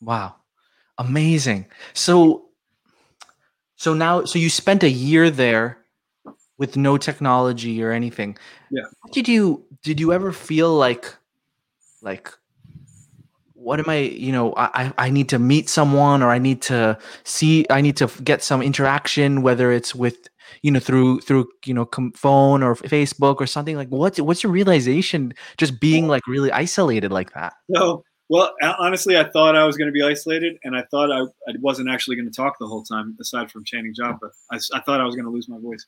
Wow. 0.00 0.36
Amazing. 0.98 1.66
So 1.94 2.46
so 3.76 3.94
now 3.94 4.24
so 4.24 4.38
you 4.38 4.48
spent 4.50 4.82
a 4.82 4.90
year 4.90 5.30
there 5.30 5.78
with 6.62 6.76
no 6.76 6.96
technology 6.96 7.82
or 7.82 7.90
anything. 7.90 8.38
Yeah. 8.70 8.84
What 9.00 9.12
did 9.12 9.26
you 9.26 9.64
did 9.82 9.98
you 9.98 10.12
ever 10.12 10.30
feel 10.30 10.72
like 10.72 11.12
like 12.02 12.30
what 13.54 13.80
am 13.80 13.88
I, 13.88 13.98
you 13.98 14.30
know, 14.30 14.52
I 14.54 14.68
I 14.80 14.92
I 15.06 15.10
need 15.10 15.28
to 15.30 15.40
meet 15.40 15.68
someone 15.68 16.22
or 16.22 16.30
I 16.30 16.38
need 16.38 16.62
to 16.70 16.96
see 17.24 17.66
I 17.68 17.80
need 17.80 17.96
to 17.96 18.06
get 18.22 18.44
some 18.44 18.62
interaction 18.62 19.42
whether 19.42 19.72
it's 19.72 19.92
with 19.92 20.28
you 20.62 20.70
know 20.70 20.78
through 20.78 21.20
through 21.22 21.48
you 21.66 21.74
know 21.74 21.84
com- 21.84 22.12
phone 22.12 22.62
or 22.62 22.76
Facebook 22.76 23.36
or 23.40 23.48
something 23.48 23.76
like 23.76 23.88
what's 23.88 24.20
what's 24.20 24.44
your 24.44 24.52
realization 24.52 25.34
just 25.56 25.80
being 25.80 26.06
like 26.06 26.24
really 26.28 26.52
isolated 26.52 27.10
like 27.10 27.32
that? 27.34 27.54
No, 27.68 28.04
well, 28.32 28.50
honestly, 28.78 29.18
I 29.18 29.24
thought 29.24 29.56
I 29.56 29.66
was 29.66 29.76
going 29.76 29.88
to 29.88 29.92
be 29.92 30.02
isolated, 30.02 30.56
and 30.64 30.74
I 30.74 30.84
thought 30.90 31.12
I, 31.12 31.20
I 31.20 31.54
wasn't 31.60 31.90
actually 31.90 32.16
going 32.16 32.30
to 32.30 32.34
talk 32.34 32.54
the 32.58 32.66
whole 32.66 32.82
time, 32.82 33.14
aside 33.20 33.50
from 33.50 33.62
chanting 33.62 33.92
japa. 33.94 34.30
I 34.50 34.80
thought 34.80 35.02
I 35.02 35.04
was 35.04 35.14
going 35.14 35.26
to 35.26 35.30
lose 35.30 35.50
my 35.50 35.58
voice, 35.58 35.84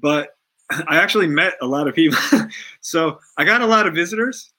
but 0.00 0.36
I 0.70 0.96
actually 0.96 1.26
met 1.26 1.54
a 1.60 1.66
lot 1.66 1.88
of 1.88 1.94
people. 1.94 2.18
so 2.80 3.18
I 3.36 3.44
got 3.44 3.62
a 3.62 3.66
lot 3.66 3.86
of 3.86 3.94
visitors, 3.94 4.52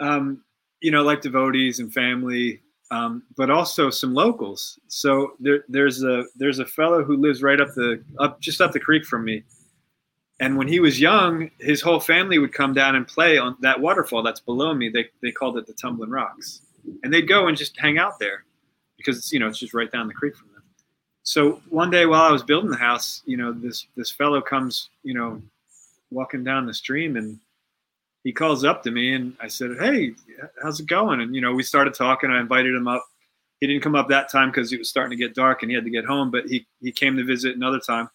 um, 0.00 0.42
you 0.80 0.90
know, 0.90 1.02
like 1.02 1.20
devotees 1.20 1.80
and 1.80 1.92
family, 1.92 2.60
um, 2.90 3.22
but 3.36 3.50
also 3.50 3.90
some 3.90 4.14
locals. 4.14 4.78
So 4.88 5.32
there, 5.40 5.64
there's 5.68 6.02
a 6.04 6.24
there's 6.36 6.58
a 6.58 6.66
fellow 6.66 7.02
who 7.02 7.16
lives 7.16 7.42
right 7.42 7.60
up 7.60 7.74
the 7.74 8.02
up 8.18 8.40
just 8.40 8.60
up 8.60 8.72
the 8.72 8.80
creek 8.80 9.04
from 9.04 9.24
me. 9.24 9.44
And 10.40 10.56
when 10.56 10.66
he 10.66 10.80
was 10.80 11.00
young, 11.00 11.50
his 11.60 11.80
whole 11.80 12.00
family 12.00 12.38
would 12.38 12.52
come 12.52 12.74
down 12.74 12.96
and 12.96 13.06
play 13.06 13.38
on 13.38 13.56
that 13.60 13.80
waterfall 13.80 14.22
that's 14.22 14.40
below 14.40 14.74
me. 14.74 14.88
They, 14.88 15.06
they 15.22 15.30
called 15.30 15.56
it 15.56 15.66
the 15.66 15.74
Tumbling 15.74 16.10
Rocks. 16.10 16.62
And 17.04 17.14
they'd 17.14 17.28
go 17.28 17.46
and 17.46 17.56
just 17.56 17.78
hang 17.78 17.98
out 17.98 18.18
there 18.18 18.44
because 18.96 19.32
you 19.32 19.38
know, 19.38 19.46
it's 19.46 19.58
just 19.58 19.74
right 19.74 19.90
down 19.90 20.08
the 20.08 20.14
creek 20.14 20.36
from 20.36 20.48
them. 20.48 20.53
So 21.24 21.60
one 21.68 21.90
day 21.90 22.06
while 22.06 22.22
I 22.22 22.30
was 22.30 22.42
building 22.42 22.70
the 22.70 22.76
house, 22.76 23.22
you 23.26 23.36
know, 23.36 23.52
this, 23.52 23.86
this 23.96 24.10
fellow 24.10 24.40
comes, 24.40 24.90
you 25.02 25.14
know, 25.14 25.42
walking 26.10 26.44
down 26.44 26.66
the 26.66 26.74
stream 26.74 27.16
and 27.16 27.38
he 28.22 28.32
calls 28.32 28.64
up 28.64 28.82
to 28.84 28.90
me 28.90 29.14
and 29.14 29.36
I 29.40 29.48
said, 29.48 29.72
Hey, 29.80 30.14
how's 30.62 30.80
it 30.80 30.86
going? 30.86 31.20
And, 31.20 31.34
you 31.34 31.40
know, 31.40 31.52
we 31.52 31.62
started 31.62 31.94
talking. 31.94 32.30
I 32.30 32.40
invited 32.40 32.74
him 32.74 32.88
up. 32.88 33.04
He 33.60 33.66
didn't 33.66 33.82
come 33.82 33.94
up 33.94 34.08
that 34.08 34.30
time 34.30 34.50
because 34.50 34.72
it 34.72 34.78
was 34.78 34.88
starting 34.88 35.16
to 35.18 35.22
get 35.22 35.34
dark 35.34 35.62
and 35.62 35.70
he 35.70 35.74
had 35.74 35.84
to 35.84 35.90
get 35.90 36.04
home, 36.04 36.30
but 36.30 36.46
he, 36.46 36.66
he 36.80 36.92
came 36.92 37.16
to 37.16 37.24
visit 37.24 37.56
another 37.56 37.80
time 37.80 38.08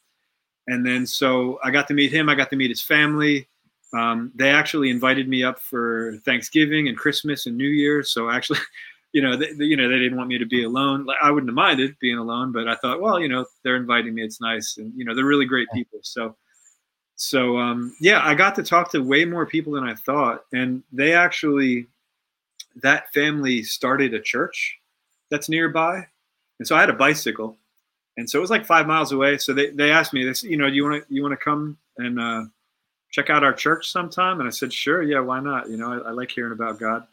and 0.69 0.85
then 0.85 1.05
so 1.05 1.59
I 1.63 1.71
got 1.71 1.87
to 1.87 1.93
meet 1.95 2.11
him. 2.11 2.29
I 2.29 2.35
got 2.35 2.51
to 2.51 2.55
meet 2.55 2.69
his 2.69 2.81
family. 2.81 3.49
Um, 3.91 4.31
they 4.35 4.51
actually 4.51 4.91
invited 4.91 5.27
me 5.27 5.43
up 5.43 5.59
for 5.59 6.17
Thanksgiving 6.23 6.87
and 6.87 6.95
Christmas 6.95 7.47
and 7.47 7.57
New 7.57 7.67
Year's. 7.67 8.11
So 8.11 8.29
actually, 8.29 8.59
you 9.11 9.21
know, 9.21 9.35
they, 9.35 9.51
you 9.57 9.75
know, 9.75 9.89
they 9.89 9.97
didn't 9.97 10.17
want 10.17 10.29
me 10.29 10.37
to 10.37 10.45
be 10.45 10.63
alone. 10.63 11.05
Like, 11.05 11.17
I 11.21 11.31
wouldn't 11.31 11.49
have 11.49 11.55
minded 11.55 11.95
being 11.99 12.17
alone, 12.17 12.51
but 12.51 12.67
I 12.67 12.75
thought, 12.75 13.01
well, 13.01 13.19
you 13.19 13.27
know, 13.27 13.45
they're 13.63 13.75
inviting 13.75 14.13
me. 14.13 14.23
It's 14.23 14.41
nice, 14.41 14.77
and 14.77 14.93
you 14.95 15.05
know, 15.05 15.15
they're 15.15 15.25
really 15.25 15.45
great 15.45 15.67
people. 15.73 15.99
So, 16.03 16.35
so 17.15 17.57
um, 17.57 17.95
yeah, 17.99 18.21
I 18.23 18.35
got 18.35 18.55
to 18.55 18.63
talk 18.63 18.91
to 18.91 19.03
way 19.03 19.25
more 19.25 19.45
people 19.45 19.73
than 19.73 19.83
I 19.83 19.95
thought, 19.95 20.45
and 20.53 20.83
they 20.91 21.13
actually, 21.13 21.87
that 22.81 23.11
family 23.13 23.63
started 23.63 24.13
a 24.13 24.21
church 24.21 24.77
that's 25.31 25.49
nearby, 25.49 26.05
and 26.59 26.67
so 26.67 26.75
I 26.75 26.81
had 26.81 26.89
a 26.89 26.93
bicycle 26.93 27.57
and 28.19 28.29
so 28.29 28.37
it 28.37 28.41
was 28.41 28.49
like 28.49 28.65
five 28.65 28.85
miles 28.85 29.13
away. 29.13 29.37
So 29.37 29.53
they, 29.53 29.69
they 29.69 29.91
asked 29.91 30.11
me 30.11 30.25
this, 30.25 30.43
you 30.43 30.57
know, 30.57 30.69
do 30.69 30.75
you 30.75 30.83
want 30.83 31.07
to 31.07 31.13
you 31.13 31.23
want 31.23 31.31
to 31.31 31.37
come 31.37 31.77
and 31.97 32.19
uh, 32.19 32.43
check 33.11 33.29
out 33.29 33.45
our 33.45 33.53
church 33.53 33.89
sometime? 33.89 34.41
And 34.41 34.47
I 34.47 34.51
said, 34.51 34.73
sure, 34.73 35.01
yeah, 35.01 35.21
why 35.21 35.39
not? 35.39 35.69
You 35.69 35.77
know, 35.77 35.93
I, 35.93 36.09
I 36.09 36.11
like 36.11 36.29
hearing 36.29 36.51
about 36.51 36.79
God. 36.79 37.07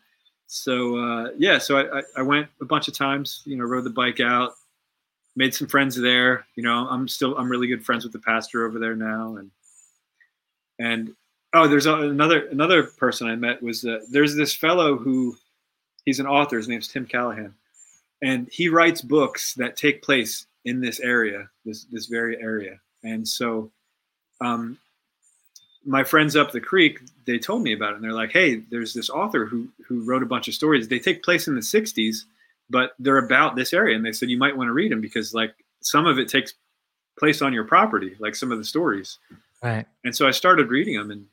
So 0.47 0.97
uh, 0.97 1.31
yeah, 1.37 1.59
so 1.59 1.79
I, 1.79 2.03
I, 2.17 2.23
went 2.23 2.49
a 2.61 2.65
bunch 2.65 2.89
of 2.89 2.95
times. 2.95 3.43
You 3.45 3.57
know, 3.57 3.65
rode 3.65 3.85
the 3.85 3.91
bike 3.91 4.21
out, 4.21 4.53
made 5.35 5.55
some 5.55 5.67
friends 5.67 5.97
there. 5.97 6.47
You 6.55 6.63
know, 6.63 6.87
I'm 6.89 7.09
still 7.09 7.37
I'm 7.37 7.51
really 7.51 7.67
good 7.67 7.85
friends 7.85 8.05
with 8.05 8.13
the 8.13 8.21
pastor 8.21 8.65
over 8.65 8.79
there 8.79 8.95
now, 8.95 9.37
and 9.37 9.51
and 10.79 11.15
oh, 11.53 11.67
there's 11.67 11.87
another 11.87 12.47
another 12.47 12.85
person 12.85 13.27
I 13.27 13.35
met 13.35 13.63
was 13.63 13.85
uh, 13.85 14.01
there's 14.11 14.37
this 14.37 14.55
fellow 14.55 14.97
who 14.97 15.37
he's 16.05 16.21
an 16.21 16.27
author. 16.27 16.57
His 16.57 16.69
name's 16.69 16.89
Tim 16.89 17.07
Callahan, 17.07 17.55
and 18.23 18.49
he 18.53 18.69
writes 18.69 19.01
books 19.01 19.55
that 19.55 19.77
take 19.77 20.03
place 20.03 20.47
in 20.65 20.81
this 20.81 21.01
area, 21.01 21.49
this 21.65 21.87
this 21.91 22.07
very 22.07 22.41
area. 22.41 22.79
And 23.03 23.27
so, 23.27 23.71
um, 24.41 24.79
my 25.87 26.03
friends 26.05 26.37
up 26.37 26.51
the 26.53 26.61
creek, 26.61 27.01
they 27.25 27.39
told 27.39 27.63
me 27.63 27.73
about 27.73 27.93
it, 27.93 27.97
and 27.97 28.05
they're 28.05 28.13
like, 28.13 28.33
"Hey, 28.33 28.57
there's 28.57 28.93
this 28.93 29.09
author 29.09 29.47
who 29.47 29.69
who 29.87 30.03
wrote 30.03 30.23
a 30.23 30.27
bunch 30.27 30.49
of 30.49 30.55
stories. 30.55 30.89
They 30.89 30.99
take 30.99 31.23
place 31.23 31.49
in 31.49 31.55
the 31.55 31.61
'60s, 31.61 32.25
but 32.69 32.95
they're 32.99 33.19
about 33.19 33.57
this 33.57 33.73
area." 33.73 33.97
And 33.97 34.05
they 34.05 34.13
said 34.13 34.29
you 34.29 34.39
might 34.39 34.57
want 34.57 34.69
to 34.69 34.73
read 34.73 34.93
them 34.93 35.01
because 35.01 35.33
like 35.33 35.55
some 35.81 36.07
of 36.07 36.19
it 36.19 36.29
takes 36.29 36.55
place 37.19 37.41
on 37.41 37.53
your 37.53 37.65
property, 37.65 38.17
like 38.19 38.35
some 38.35 38.53
of 38.53 38.59
the 38.59 38.65
stories. 38.65 39.19
Right. 39.63 39.87
And 40.05 40.15
so 40.15 40.27
I 40.27 40.33
started 40.33 40.69
reading 40.69 40.97
them, 40.97 41.11
and 41.11 41.27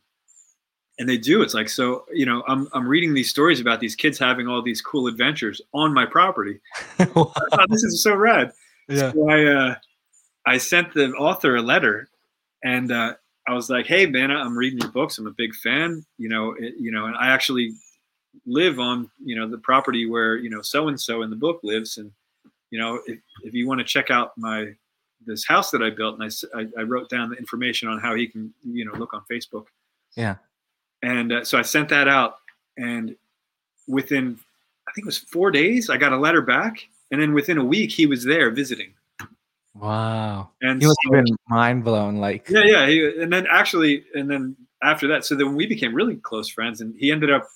and 0.99 1.09
they 1.09 1.17
do. 1.17 1.41
It's 1.41 1.53
like 1.53 1.69
so, 1.69 2.05
you 2.13 2.25
know, 2.25 2.43
I'm 2.47 2.67
I'm 2.73 2.88
reading 2.88 3.13
these 3.13 3.30
stories 3.30 3.59
about 3.59 3.80
these 3.80 3.95
kids 3.95 4.19
having 4.19 4.47
all 4.47 4.61
these 4.61 4.81
cool 4.81 5.07
adventures 5.07 5.61
on 5.73 5.93
my 5.93 6.05
property. 6.05 6.59
I 6.99 7.05
thought, 7.05 7.69
this 7.69 7.84
is 7.84 8.03
so 8.03 8.15
rad. 8.15 8.51
yeah. 8.88 9.11
So 9.11 9.30
I 9.30 9.45
uh, 9.45 9.75
I 10.45 10.57
sent 10.57 10.93
the 10.93 11.11
author 11.13 11.55
a 11.55 11.61
letter, 11.61 12.09
and 12.63 12.91
uh, 12.91 13.15
I 13.47 13.53
was 13.53 13.69
like, 13.69 13.85
"Hey, 13.85 14.05
man, 14.05 14.31
I'm 14.31 14.57
reading 14.57 14.79
your 14.79 14.91
books. 14.91 15.17
I'm 15.17 15.27
a 15.27 15.31
big 15.31 15.53
fan. 15.55 16.05
You 16.17 16.29
know, 16.29 16.53
it, 16.53 16.75
you 16.79 16.91
know, 16.91 17.05
and 17.05 17.15
I 17.17 17.27
actually 17.27 17.73
live 18.45 18.79
on 18.79 19.09
you 19.23 19.35
know 19.35 19.47
the 19.47 19.57
property 19.57 20.05
where 20.05 20.37
you 20.37 20.49
know 20.49 20.61
so 20.61 20.87
and 20.87 20.99
so 20.99 21.21
in 21.23 21.29
the 21.29 21.35
book 21.35 21.59
lives, 21.63 21.97
and 21.97 22.11
you 22.71 22.79
know, 22.79 23.01
if 23.05 23.19
if 23.43 23.53
you 23.53 23.67
want 23.67 23.79
to 23.79 23.85
check 23.85 24.11
out 24.11 24.37
my 24.37 24.73
this 25.25 25.45
house 25.45 25.71
that 25.71 25.81
I 25.81 25.89
built, 25.89 26.19
and 26.19 26.31
I 26.55 26.79
I 26.79 26.83
wrote 26.83 27.09
down 27.09 27.29
the 27.29 27.35
information 27.35 27.87
on 27.87 27.99
how 27.99 28.15
he 28.15 28.27
can 28.27 28.53
you 28.63 28.85
know 28.85 28.93
look 28.93 29.13
on 29.13 29.23
Facebook. 29.31 29.65
Yeah. 30.15 30.35
And 31.01 31.33
uh, 31.33 31.43
so 31.43 31.57
I 31.57 31.63
sent 31.63 31.89
that 31.89 32.07
out, 32.07 32.37
and 32.77 33.15
within 33.87 34.39
I 34.87 34.91
think 34.91 35.05
it 35.05 35.07
was 35.07 35.17
four 35.17 35.51
days, 35.51 35.89
I 35.89 35.97
got 35.97 36.13
a 36.13 36.17
letter 36.17 36.41
back, 36.41 36.87
and 37.11 37.21
then 37.21 37.33
within 37.33 37.57
a 37.57 37.63
week, 37.63 37.91
he 37.91 38.05
was 38.05 38.23
there 38.23 38.51
visiting. 38.51 38.93
Wow. 39.75 40.49
And 40.61 40.81
He 40.81 40.87
was 40.87 40.97
so- 41.05 41.15
even 41.15 41.25
mind 41.49 41.83
blown. 41.83 42.17
Like, 42.17 42.47
yeah, 42.49 42.63
yeah. 42.63 42.87
He, 42.87 43.21
and 43.21 43.31
then 43.31 43.47
actually, 43.49 44.05
and 44.13 44.29
then 44.29 44.55
after 44.81 45.07
that, 45.07 45.25
so 45.25 45.35
then 45.35 45.55
we 45.55 45.65
became 45.65 45.93
really 45.93 46.15
close 46.17 46.49
friends. 46.49 46.81
And 46.81 46.95
he 46.97 47.11
ended 47.11 47.31
up 47.31 47.47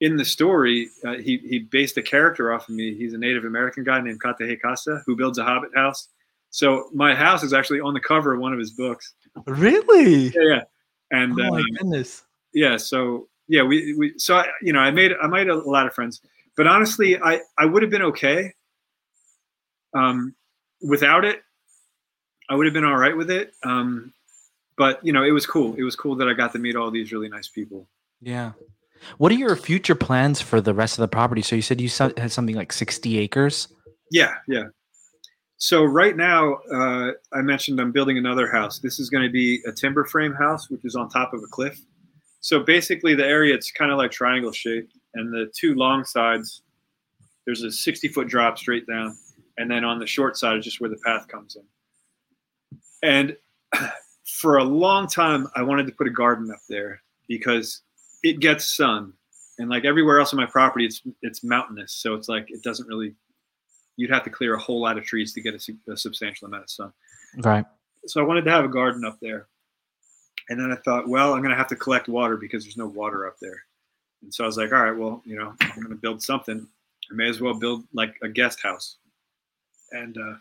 in 0.00 0.16
the 0.16 0.24
story. 0.24 0.88
Uh, 1.04 1.14
he 1.14 1.38
he 1.38 1.60
based 1.60 1.96
a 1.96 2.02
character 2.02 2.52
off 2.52 2.68
of 2.68 2.74
me. 2.74 2.94
He's 2.94 3.14
a 3.14 3.18
Native 3.18 3.44
American 3.44 3.84
guy 3.84 4.00
named 4.00 4.20
Katehe 4.22 4.60
Casa 4.60 5.02
who 5.06 5.16
builds 5.16 5.38
a 5.38 5.44
hobbit 5.44 5.70
house. 5.74 6.08
So 6.50 6.90
my 6.92 7.14
house 7.14 7.42
is 7.42 7.52
actually 7.52 7.80
on 7.80 7.94
the 7.94 8.00
cover 8.00 8.34
of 8.34 8.40
one 8.40 8.52
of 8.52 8.58
his 8.58 8.72
books. 8.72 9.14
Really? 9.46 10.28
Yeah, 10.28 10.42
yeah. 10.42 10.62
And 11.10 11.32
oh 11.40 11.50
my 11.50 11.58
um, 11.58 11.64
goodness. 11.78 12.24
yeah, 12.52 12.76
so 12.76 13.28
yeah, 13.48 13.62
we 13.62 13.94
we 13.94 14.14
so 14.16 14.36
I, 14.36 14.46
you 14.60 14.72
know 14.72 14.80
I 14.80 14.90
made 14.90 15.12
I 15.22 15.26
made 15.26 15.48
a 15.48 15.54
lot 15.54 15.86
of 15.86 15.94
friends, 15.94 16.20
but 16.56 16.66
honestly, 16.66 17.18
I 17.20 17.40
I 17.58 17.66
would 17.66 17.82
have 17.82 17.90
been 17.90 18.02
okay. 18.02 18.52
Um, 19.94 20.34
without 20.82 21.24
it, 21.24 21.42
I 22.50 22.54
would 22.54 22.66
have 22.66 22.74
been 22.74 22.84
all 22.84 22.96
right 22.96 23.16
with 23.16 23.30
it. 23.30 23.54
Um, 23.62 24.12
but 24.76 25.04
you 25.04 25.12
know, 25.12 25.22
it 25.22 25.30
was 25.30 25.46
cool. 25.46 25.74
It 25.76 25.82
was 25.82 25.96
cool 25.96 26.16
that 26.16 26.28
I 26.28 26.34
got 26.34 26.52
to 26.52 26.58
meet 26.58 26.76
all 26.76 26.90
these 26.90 27.12
really 27.12 27.28
nice 27.28 27.48
people. 27.48 27.86
Yeah. 28.20 28.52
What 29.18 29.32
are 29.32 29.36
your 29.36 29.56
future 29.56 29.94
plans 29.94 30.40
for 30.40 30.60
the 30.60 30.74
rest 30.74 30.98
of 30.98 31.02
the 31.02 31.08
property? 31.08 31.42
So 31.42 31.56
you 31.56 31.62
said 31.62 31.80
you 31.80 31.88
had 32.16 32.30
something 32.30 32.54
like 32.54 32.72
60 32.72 33.18
acres. 33.18 33.68
Yeah, 34.10 34.34
yeah. 34.46 34.64
So 35.56 35.84
right 35.84 36.16
now, 36.16 36.54
uh, 36.74 37.12
I 37.32 37.40
mentioned 37.40 37.80
I'm 37.80 37.92
building 37.92 38.18
another 38.18 38.50
house. 38.50 38.80
This 38.80 38.98
is 38.98 39.10
going 39.10 39.24
to 39.24 39.30
be 39.30 39.62
a 39.66 39.72
timber 39.72 40.04
frame 40.04 40.34
house, 40.34 40.68
which 40.70 40.84
is 40.84 40.96
on 40.96 41.08
top 41.08 41.32
of 41.34 41.42
a 41.42 41.46
cliff. 41.46 41.80
So 42.40 42.60
basically, 42.60 43.14
the 43.14 43.24
area 43.24 43.54
it's 43.54 43.70
kind 43.70 43.92
of 43.92 43.98
like 43.98 44.10
triangle 44.10 44.50
shaped, 44.50 44.92
and 45.14 45.32
the 45.32 45.50
two 45.56 45.74
long 45.74 46.04
sides, 46.04 46.62
there's 47.44 47.62
a 47.62 47.70
60 47.70 48.08
foot 48.08 48.26
drop 48.26 48.58
straight 48.58 48.86
down, 48.88 49.16
and 49.62 49.70
then 49.70 49.84
on 49.84 50.00
the 50.00 50.06
short 50.06 50.36
side 50.36 50.58
is 50.58 50.64
just 50.64 50.80
where 50.80 50.90
the 50.90 50.98
path 51.04 51.28
comes 51.28 51.56
in. 51.56 51.62
And 53.02 53.36
for 54.24 54.58
a 54.58 54.64
long 54.64 55.06
time, 55.06 55.46
I 55.54 55.62
wanted 55.62 55.86
to 55.86 55.92
put 55.92 56.08
a 56.08 56.10
garden 56.10 56.50
up 56.50 56.60
there 56.68 57.00
because 57.28 57.82
it 58.24 58.40
gets 58.40 58.76
sun, 58.76 59.12
and 59.58 59.70
like 59.70 59.84
everywhere 59.84 60.18
else 60.18 60.32
on 60.32 60.40
my 60.40 60.46
property, 60.46 60.84
it's 60.84 61.00
it's 61.22 61.44
mountainous, 61.44 61.92
so 61.92 62.14
it's 62.14 62.28
like 62.28 62.50
it 62.50 62.62
doesn't 62.62 62.88
really. 62.88 63.14
You'd 63.96 64.10
have 64.10 64.24
to 64.24 64.30
clear 64.30 64.54
a 64.54 64.58
whole 64.58 64.80
lot 64.80 64.98
of 64.98 65.04
trees 65.04 65.34
to 65.34 65.40
get 65.42 65.54
a, 65.54 65.92
a 65.92 65.96
substantial 65.96 66.48
amount 66.48 66.64
of 66.64 66.70
sun 66.70 66.92
Right. 67.38 67.64
so 68.06 68.20
I 68.22 68.24
wanted 68.24 68.44
to 68.46 68.50
have 68.50 68.64
a 68.64 68.68
garden 68.68 69.04
up 69.04 69.18
there. 69.20 69.48
And 70.48 70.58
then 70.58 70.72
I 70.72 70.76
thought, 70.76 71.08
well, 71.08 71.34
I'm 71.34 71.40
going 71.40 71.50
to 71.50 71.56
have 71.56 71.68
to 71.68 71.76
collect 71.76 72.08
water 72.08 72.36
because 72.38 72.64
there's 72.64 72.76
no 72.78 72.86
water 72.86 73.26
up 73.26 73.36
there. 73.40 73.62
And 74.22 74.34
so 74.34 74.44
I 74.44 74.46
was 74.46 74.56
like, 74.56 74.72
all 74.72 74.82
right, 74.82 74.96
well, 74.96 75.22
you 75.24 75.36
know, 75.36 75.54
I'm 75.60 75.82
going 75.82 75.90
to 75.90 75.94
build 75.94 76.22
something. 76.22 76.66
I 77.10 77.14
may 77.14 77.28
as 77.28 77.40
well 77.40 77.54
build 77.54 77.84
like 77.92 78.14
a 78.22 78.28
guest 78.28 78.62
house. 78.62 78.96
And 79.92 80.16
uh, 80.16 80.34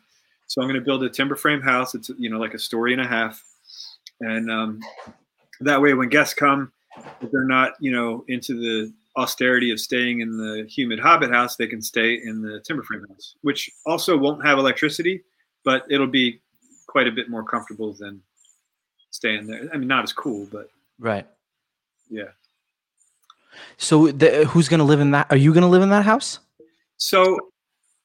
so 0.47 0.61
I'm 0.61 0.67
going 0.67 0.79
to 0.79 0.85
build 0.85 1.03
a 1.03 1.09
timber 1.09 1.35
frame 1.35 1.61
house. 1.61 1.95
It's, 1.95 2.09
you 2.17 2.29
know, 2.29 2.39
like 2.39 2.53
a 2.53 2.59
story 2.59 2.93
and 2.93 3.01
a 3.01 3.07
half. 3.07 3.43
And 4.19 4.51
um, 4.51 4.79
that 5.61 5.81
way, 5.81 5.93
when 5.93 6.09
guests 6.09 6.33
come, 6.33 6.71
if 7.21 7.31
they're 7.31 7.45
not, 7.45 7.73
you 7.79 7.91
know, 7.91 8.23
into 8.27 8.53
the 8.53 8.93
austerity 9.17 9.71
of 9.71 9.79
staying 9.79 10.21
in 10.21 10.37
the 10.37 10.65
humid 10.69 10.99
hobbit 10.99 11.31
house, 11.31 11.55
they 11.55 11.67
can 11.67 11.81
stay 11.81 12.15
in 12.23 12.41
the 12.41 12.61
timber 12.61 12.83
frame 12.83 13.05
house, 13.09 13.35
which 13.41 13.69
also 13.85 14.17
won't 14.17 14.45
have 14.45 14.57
electricity, 14.57 15.21
but 15.63 15.85
it'll 15.89 16.07
be 16.07 16.39
quite 16.87 17.07
a 17.07 17.11
bit 17.11 17.29
more 17.29 17.43
comfortable 17.43 17.93
than 17.93 18.21
staying 19.11 19.47
there. 19.47 19.69
I 19.73 19.77
mean, 19.77 19.87
not 19.87 20.03
as 20.03 20.13
cool, 20.13 20.47
but 20.51 20.69
Right. 20.99 21.27
yeah. 22.09 22.29
So 23.77 24.07
the, 24.07 24.45
who's 24.45 24.69
going 24.69 24.79
to 24.79 24.85
live 24.85 24.99
in 24.99 25.11
that? 25.11 25.27
Are 25.29 25.37
you 25.37 25.53
going 25.53 25.63
to 25.63 25.67
live 25.67 25.81
in 25.81 25.89
that 25.89 26.05
house? 26.05 26.39
So 26.97 27.37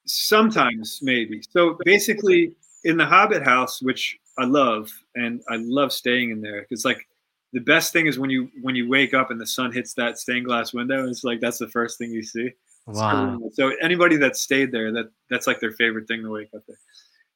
sometimes 0.07 0.99
maybe. 1.01 1.41
So 1.51 1.77
basically, 1.83 2.53
in 2.83 2.97
the 2.97 3.05
Hobbit 3.05 3.43
house, 3.43 3.81
which 3.81 4.17
I 4.37 4.45
love, 4.45 4.91
and 5.15 5.41
I 5.49 5.57
love 5.57 5.91
staying 5.91 6.31
in 6.31 6.41
there 6.41 6.61
because 6.61 6.85
like 6.85 7.07
the 7.53 7.59
best 7.59 7.93
thing 7.93 8.07
is 8.07 8.19
when 8.19 8.29
you 8.29 8.49
when 8.61 8.75
you 8.75 8.89
wake 8.89 9.13
up 9.13 9.31
and 9.31 9.39
the 9.39 9.47
sun 9.47 9.71
hits 9.71 9.93
that 9.93 10.17
stained 10.17 10.45
glass 10.45 10.73
window. 10.73 11.07
It's 11.07 11.23
like 11.23 11.39
that's 11.39 11.57
the 11.57 11.69
first 11.69 11.97
thing 11.97 12.11
you 12.11 12.23
see. 12.23 12.51
Cool. 12.85 13.51
So 13.53 13.71
anybody 13.81 14.15
that 14.17 14.37
stayed 14.37 14.71
there, 14.71 14.91
that 14.93 15.09
that's 15.29 15.47
like 15.47 15.59
their 15.59 15.71
favorite 15.71 16.07
thing 16.07 16.23
to 16.23 16.29
wake 16.29 16.49
up 16.55 16.63
there. 16.67 16.77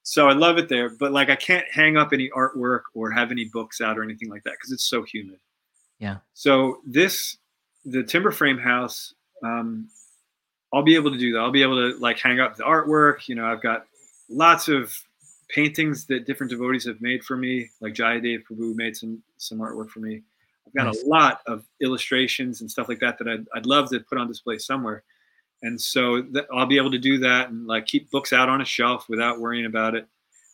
So 0.03 0.27
I 0.27 0.33
love 0.33 0.57
it 0.57 0.69
there, 0.69 0.89
but 0.89 1.11
like 1.11 1.29
I 1.29 1.35
can't 1.35 1.65
hang 1.71 1.97
up 1.97 2.13
any 2.13 2.29
artwork 2.35 2.81
or 2.93 3.11
have 3.11 3.31
any 3.31 3.45
books 3.45 3.81
out 3.81 3.97
or 3.97 4.03
anything 4.03 4.29
like 4.29 4.43
that 4.43 4.51
because 4.51 4.71
it's 4.71 4.85
so 4.89 5.03
humid. 5.03 5.39
Yeah. 5.99 6.17
So 6.33 6.81
this, 6.85 7.37
the 7.85 8.03
timber 8.03 8.31
frame 8.31 8.57
house, 8.57 9.13
um, 9.43 9.89
I'll 10.73 10.83
be 10.83 10.95
able 10.95 11.11
to 11.11 11.17
do 11.17 11.33
that. 11.33 11.39
I'll 11.39 11.51
be 11.51 11.63
able 11.63 11.91
to 11.91 11.97
like 11.99 12.19
hang 12.19 12.39
up 12.39 12.55
the 12.55 12.63
artwork. 12.63 13.27
You 13.27 13.35
know, 13.35 13.45
I've 13.45 13.61
got 13.61 13.85
lots 14.29 14.67
of 14.67 14.93
paintings 15.49 16.05
that 16.05 16.25
different 16.25 16.49
devotees 16.49 16.85
have 16.85 17.01
made 17.01 17.23
for 17.23 17.35
me. 17.35 17.69
Like 17.81 17.93
Jayadev 17.93 18.43
Prabhu 18.49 18.75
made 18.75 18.95
some 18.95 19.21
some 19.37 19.59
artwork 19.59 19.89
for 19.89 19.99
me. 19.99 20.21
I've 20.67 20.73
got 20.73 20.85
Nice. 20.85 21.03
a 21.03 21.07
lot 21.07 21.41
of 21.47 21.65
illustrations 21.81 22.61
and 22.61 22.71
stuff 22.71 22.87
like 22.87 22.99
that 22.99 23.17
that 23.17 23.27
I'd, 23.27 23.45
I'd 23.53 23.65
love 23.65 23.89
to 23.89 23.99
put 23.99 24.17
on 24.17 24.27
display 24.27 24.57
somewhere. 24.57 25.03
And 25.63 25.79
so 25.79 26.21
that 26.31 26.47
I'll 26.53 26.65
be 26.65 26.77
able 26.77 26.91
to 26.91 26.97
do 26.97 27.17
that 27.19 27.49
and 27.49 27.67
like 27.67 27.85
keep 27.85 28.09
books 28.09 28.33
out 28.33 28.49
on 28.49 28.61
a 28.61 28.65
shelf 28.65 29.07
without 29.09 29.39
worrying 29.39 29.65
about 29.65 29.95
it. 29.95 30.07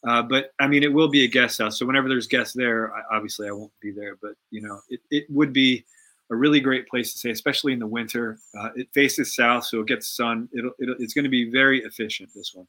Uh, 0.07 0.21
but 0.21 0.53
I 0.59 0.67
mean, 0.67 0.83
it 0.83 0.91
will 0.91 1.07
be 1.07 1.23
a 1.25 1.27
guest 1.27 1.59
house. 1.59 1.77
So 1.79 1.85
whenever 1.85 2.09
there's 2.09 2.27
guests 2.27 2.53
there, 2.53 2.93
I, 2.93 3.15
obviously 3.15 3.47
I 3.47 3.51
won't 3.51 3.71
be 3.81 3.91
there. 3.91 4.15
But 4.21 4.33
you 4.51 4.61
know, 4.61 4.79
it, 4.89 4.99
it 5.11 5.25
would 5.29 5.53
be 5.53 5.85
a 6.29 6.35
really 6.35 6.59
great 6.59 6.87
place 6.87 7.11
to 7.13 7.17
stay, 7.17 7.31
especially 7.31 7.73
in 7.73 7.79
the 7.79 7.87
winter. 7.87 8.39
Uh, 8.57 8.69
it 8.75 8.87
faces 8.93 9.33
south, 9.35 9.65
so 9.65 9.79
it 9.81 9.87
gets 9.87 10.07
sun. 10.07 10.49
It'll, 10.53 10.71
it'll 10.79 10.95
it's 10.99 11.13
going 11.13 11.23
to 11.23 11.29
be 11.29 11.49
very 11.49 11.81
efficient. 11.83 12.29
This 12.35 12.51
one. 12.53 12.67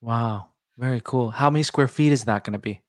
Wow. 0.00 0.48
Very 0.78 1.00
cool. 1.04 1.30
How 1.30 1.48
many 1.48 1.62
square 1.62 1.88
feet 1.88 2.12
is 2.12 2.24
that 2.24 2.44
going 2.44 2.52
to 2.52 2.58
be? 2.58 2.82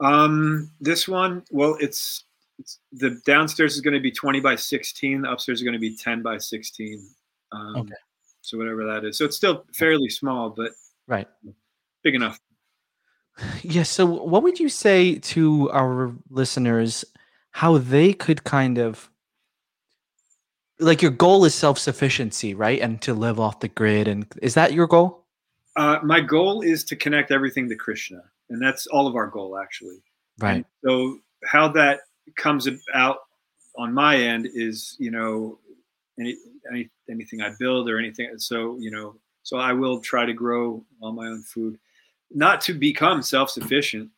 Um, 0.00 0.70
this 0.80 1.06
one, 1.06 1.44
well, 1.50 1.76
it's, 1.80 2.24
it's 2.58 2.80
the 2.92 3.20
downstairs 3.24 3.74
is 3.76 3.80
going 3.80 3.94
to 3.94 4.00
be 4.00 4.10
20 4.10 4.40
by 4.40 4.56
16. 4.56 5.22
The 5.22 5.30
upstairs 5.30 5.60
is 5.60 5.62
going 5.62 5.74
to 5.74 5.78
be 5.78 5.96
10 5.96 6.22
by 6.22 6.38
16. 6.38 7.08
Um, 7.52 7.76
Okay. 7.76 7.94
So 8.40 8.58
whatever 8.58 8.84
that 8.86 9.04
is. 9.04 9.16
So 9.16 9.24
it's 9.24 9.36
still 9.36 9.64
fairly 9.74 10.08
small, 10.08 10.50
but 10.50 10.72
Right. 11.06 11.28
big 12.02 12.14
enough. 12.14 12.38
Yes. 13.62 13.88
so, 13.90 14.04
what 14.06 14.42
would 14.42 14.58
you 14.60 14.68
say 14.68 15.16
to 15.16 15.70
our 15.70 16.14
listeners 16.30 17.04
how 17.52 17.78
they 17.78 18.12
could 18.12 18.44
kind 18.44 18.78
of 18.78 19.10
like 20.80 21.02
your 21.02 21.10
goal 21.10 21.44
is 21.44 21.54
self 21.54 21.78
sufficiency, 21.78 22.54
right? 22.54 22.80
And 22.80 23.00
to 23.02 23.14
live 23.14 23.38
off 23.40 23.60
the 23.60 23.68
grid. 23.68 24.08
And 24.08 24.26
is 24.42 24.54
that 24.54 24.72
your 24.72 24.86
goal? 24.86 25.24
Uh, 25.76 25.98
my 26.02 26.20
goal 26.20 26.62
is 26.62 26.84
to 26.84 26.96
connect 26.96 27.30
everything 27.30 27.68
to 27.68 27.74
Krishna, 27.74 28.22
and 28.50 28.62
that's 28.62 28.86
all 28.86 29.06
of 29.06 29.16
our 29.16 29.26
goal 29.26 29.58
actually. 29.58 30.02
Right. 30.38 30.56
And 30.56 30.64
so 30.84 31.18
how 31.44 31.68
that 31.68 32.00
comes 32.36 32.66
about 32.66 33.18
on 33.76 33.92
my 33.92 34.16
end 34.16 34.48
is, 34.54 34.96
you 34.98 35.10
know, 35.10 35.58
any, 36.18 36.36
any 36.70 36.90
anything 37.10 37.42
I 37.42 37.50
build 37.58 37.88
or 37.88 37.98
anything. 37.98 38.30
So 38.38 38.76
you 38.78 38.90
know, 38.90 39.16
so 39.42 39.58
I 39.58 39.72
will 39.72 40.00
try 40.00 40.24
to 40.24 40.32
grow 40.32 40.84
all 41.00 41.12
my 41.12 41.26
own 41.26 41.42
food, 41.42 41.78
not 42.30 42.60
to 42.62 42.74
become 42.74 43.22
self-sufficient. 43.22 44.10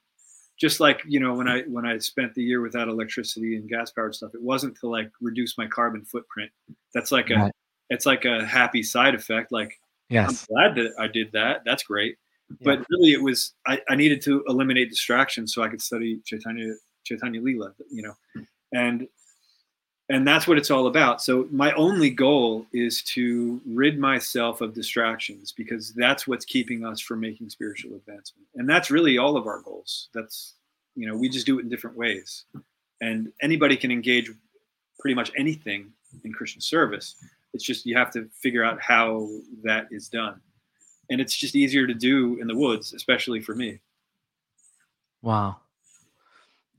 Just 0.58 0.80
like 0.80 1.02
you 1.06 1.20
know, 1.20 1.34
when 1.34 1.48
I 1.48 1.62
when 1.62 1.84
I 1.84 1.98
spent 1.98 2.34
the 2.34 2.42
year 2.42 2.60
without 2.62 2.88
electricity 2.88 3.56
and 3.56 3.68
gas 3.68 3.90
powered 3.90 4.14
stuff, 4.14 4.34
it 4.34 4.42
wasn't 4.42 4.76
to 4.80 4.88
like 4.88 5.10
reduce 5.20 5.58
my 5.58 5.66
carbon 5.66 6.04
footprint. 6.04 6.50
That's 6.94 7.12
like 7.12 7.30
a 7.30 7.34
Right. 7.36 7.52
it's 7.90 8.06
like 8.06 8.24
a 8.24 8.44
happy 8.44 8.82
side 8.82 9.14
effect. 9.14 9.52
Like 9.52 9.78
Yes. 10.08 10.46
I'm 10.48 10.54
glad 10.54 10.74
that 10.76 10.92
I 10.98 11.08
did 11.08 11.32
that. 11.32 11.62
That's 11.64 11.82
great. 11.82 12.16
Yeah. 12.48 12.56
But 12.76 12.86
really, 12.90 13.12
it 13.12 13.22
was 13.22 13.54
I, 13.66 13.80
I 13.88 13.96
needed 13.96 14.22
to 14.22 14.44
eliminate 14.48 14.88
distractions 14.88 15.52
so 15.52 15.62
I 15.62 15.68
could 15.68 15.82
study 15.82 16.20
Chaitanya 16.24 16.74
Chaitanya 17.04 17.40
Leela, 17.40 17.72
you 17.90 18.02
know, 18.02 18.14
and 18.72 19.06
and 20.08 20.26
that's 20.26 20.46
what 20.46 20.58
it's 20.58 20.70
all 20.70 20.86
about. 20.86 21.20
So 21.20 21.48
my 21.50 21.72
only 21.72 22.10
goal 22.10 22.66
is 22.72 23.02
to 23.02 23.60
rid 23.66 23.98
myself 23.98 24.60
of 24.60 24.72
distractions 24.72 25.52
because 25.52 25.92
that's 25.92 26.26
what's 26.26 26.44
keeping 26.44 26.84
us 26.84 27.00
from 27.00 27.20
making 27.20 27.50
spiritual 27.50 27.94
advancement, 27.94 28.46
and 28.54 28.68
that's 28.68 28.90
really 28.90 29.18
all 29.18 29.36
of 29.36 29.46
our 29.46 29.60
goals. 29.60 30.08
That's 30.14 30.54
you 30.94 31.06
know 31.08 31.16
we 31.16 31.28
just 31.28 31.46
do 31.46 31.58
it 31.58 31.62
in 31.62 31.68
different 31.68 31.96
ways, 31.96 32.44
and 33.00 33.32
anybody 33.42 33.76
can 33.76 33.90
engage 33.90 34.30
pretty 34.98 35.14
much 35.14 35.30
anything 35.36 35.92
in 36.24 36.32
Krishna's 36.32 36.66
service. 36.66 37.16
It's 37.52 37.64
just 37.64 37.86
you 37.86 37.96
have 37.96 38.12
to 38.12 38.28
figure 38.40 38.64
out 38.64 38.80
how 38.80 39.28
that 39.62 39.86
is 39.90 40.08
done. 40.08 40.40
And 41.10 41.20
it's 41.20 41.36
just 41.36 41.54
easier 41.54 41.86
to 41.86 41.94
do 41.94 42.38
in 42.40 42.48
the 42.48 42.56
woods, 42.56 42.92
especially 42.92 43.40
for 43.40 43.54
me. 43.54 43.80
Wow. 45.22 45.56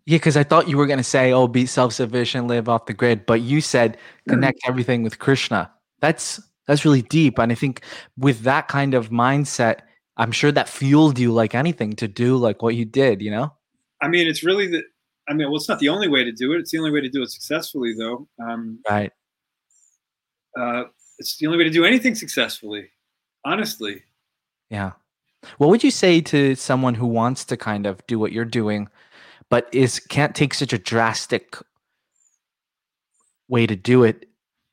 Yeah, 0.07 0.15
because 0.15 0.37
I 0.37 0.43
thought 0.43 0.69
you 0.69 0.77
were 0.77 0.87
going 0.87 0.99
to 0.99 1.03
say, 1.03 1.33
oh, 1.33 1.49
be 1.49 1.65
self 1.65 1.91
sufficient, 1.91 2.47
live 2.47 2.69
off 2.69 2.85
the 2.85 2.93
grid. 2.93 3.25
But 3.25 3.41
you 3.41 3.59
said 3.59 3.97
connect 4.29 4.61
everything 4.65 5.03
with 5.03 5.19
Krishna. 5.19 5.69
That's 5.99 6.39
that's 6.65 6.85
really 6.85 7.01
deep. 7.01 7.37
And 7.37 7.51
I 7.51 7.55
think 7.55 7.81
with 8.17 8.41
that 8.41 8.69
kind 8.69 8.93
of 8.93 9.09
mindset, 9.09 9.79
I'm 10.15 10.31
sure 10.31 10.51
that 10.53 10.69
fueled 10.69 11.19
you 11.19 11.33
like 11.33 11.53
anything 11.53 11.93
to 11.97 12.07
do 12.07 12.37
like 12.37 12.61
what 12.61 12.75
you 12.75 12.85
did, 12.85 13.21
you 13.21 13.31
know? 13.31 13.53
I 14.01 14.07
mean, 14.07 14.27
it's 14.27 14.43
really 14.43 14.67
the, 14.67 14.83
I 15.27 15.33
mean, 15.33 15.47
well, 15.47 15.57
it's 15.57 15.69
not 15.69 15.79
the 15.79 15.89
only 15.89 16.07
way 16.07 16.23
to 16.23 16.31
do 16.31 16.53
it. 16.53 16.59
It's 16.59 16.71
the 16.71 16.77
only 16.77 16.91
way 16.91 17.01
to 17.01 17.09
do 17.09 17.21
it 17.21 17.29
successfully, 17.29 17.93
though. 17.93 18.27
Um, 18.41 18.79
Right. 18.89 19.11
uh, 20.57 20.83
it's 21.19 21.37
the 21.37 21.47
only 21.47 21.57
way 21.57 21.63
to 21.65 21.69
do 21.69 21.83
anything 21.83 22.15
successfully, 22.15 22.91
honestly. 23.43 24.03
Yeah. 24.69 24.93
What 25.57 25.69
would 25.69 25.83
you 25.83 25.91
say 25.91 26.21
to 26.21 26.55
someone 26.55 26.95
who 26.95 27.07
wants 27.07 27.45
to 27.45 27.57
kind 27.57 27.85
of 27.85 28.05
do 28.07 28.19
what 28.19 28.31
you're 28.31 28.45
doing, 28.45 28.89
but 29.49 29.69
is 29.71 29.99
can't 29.99 30.35
take 30.35 30.53
such 30.53 30.73
a 30.73 30.77
drastic 30.77 31.57
way 33.47 33.65
to 33.65 33.75
do 33.75 34.03
it 34.03 34.27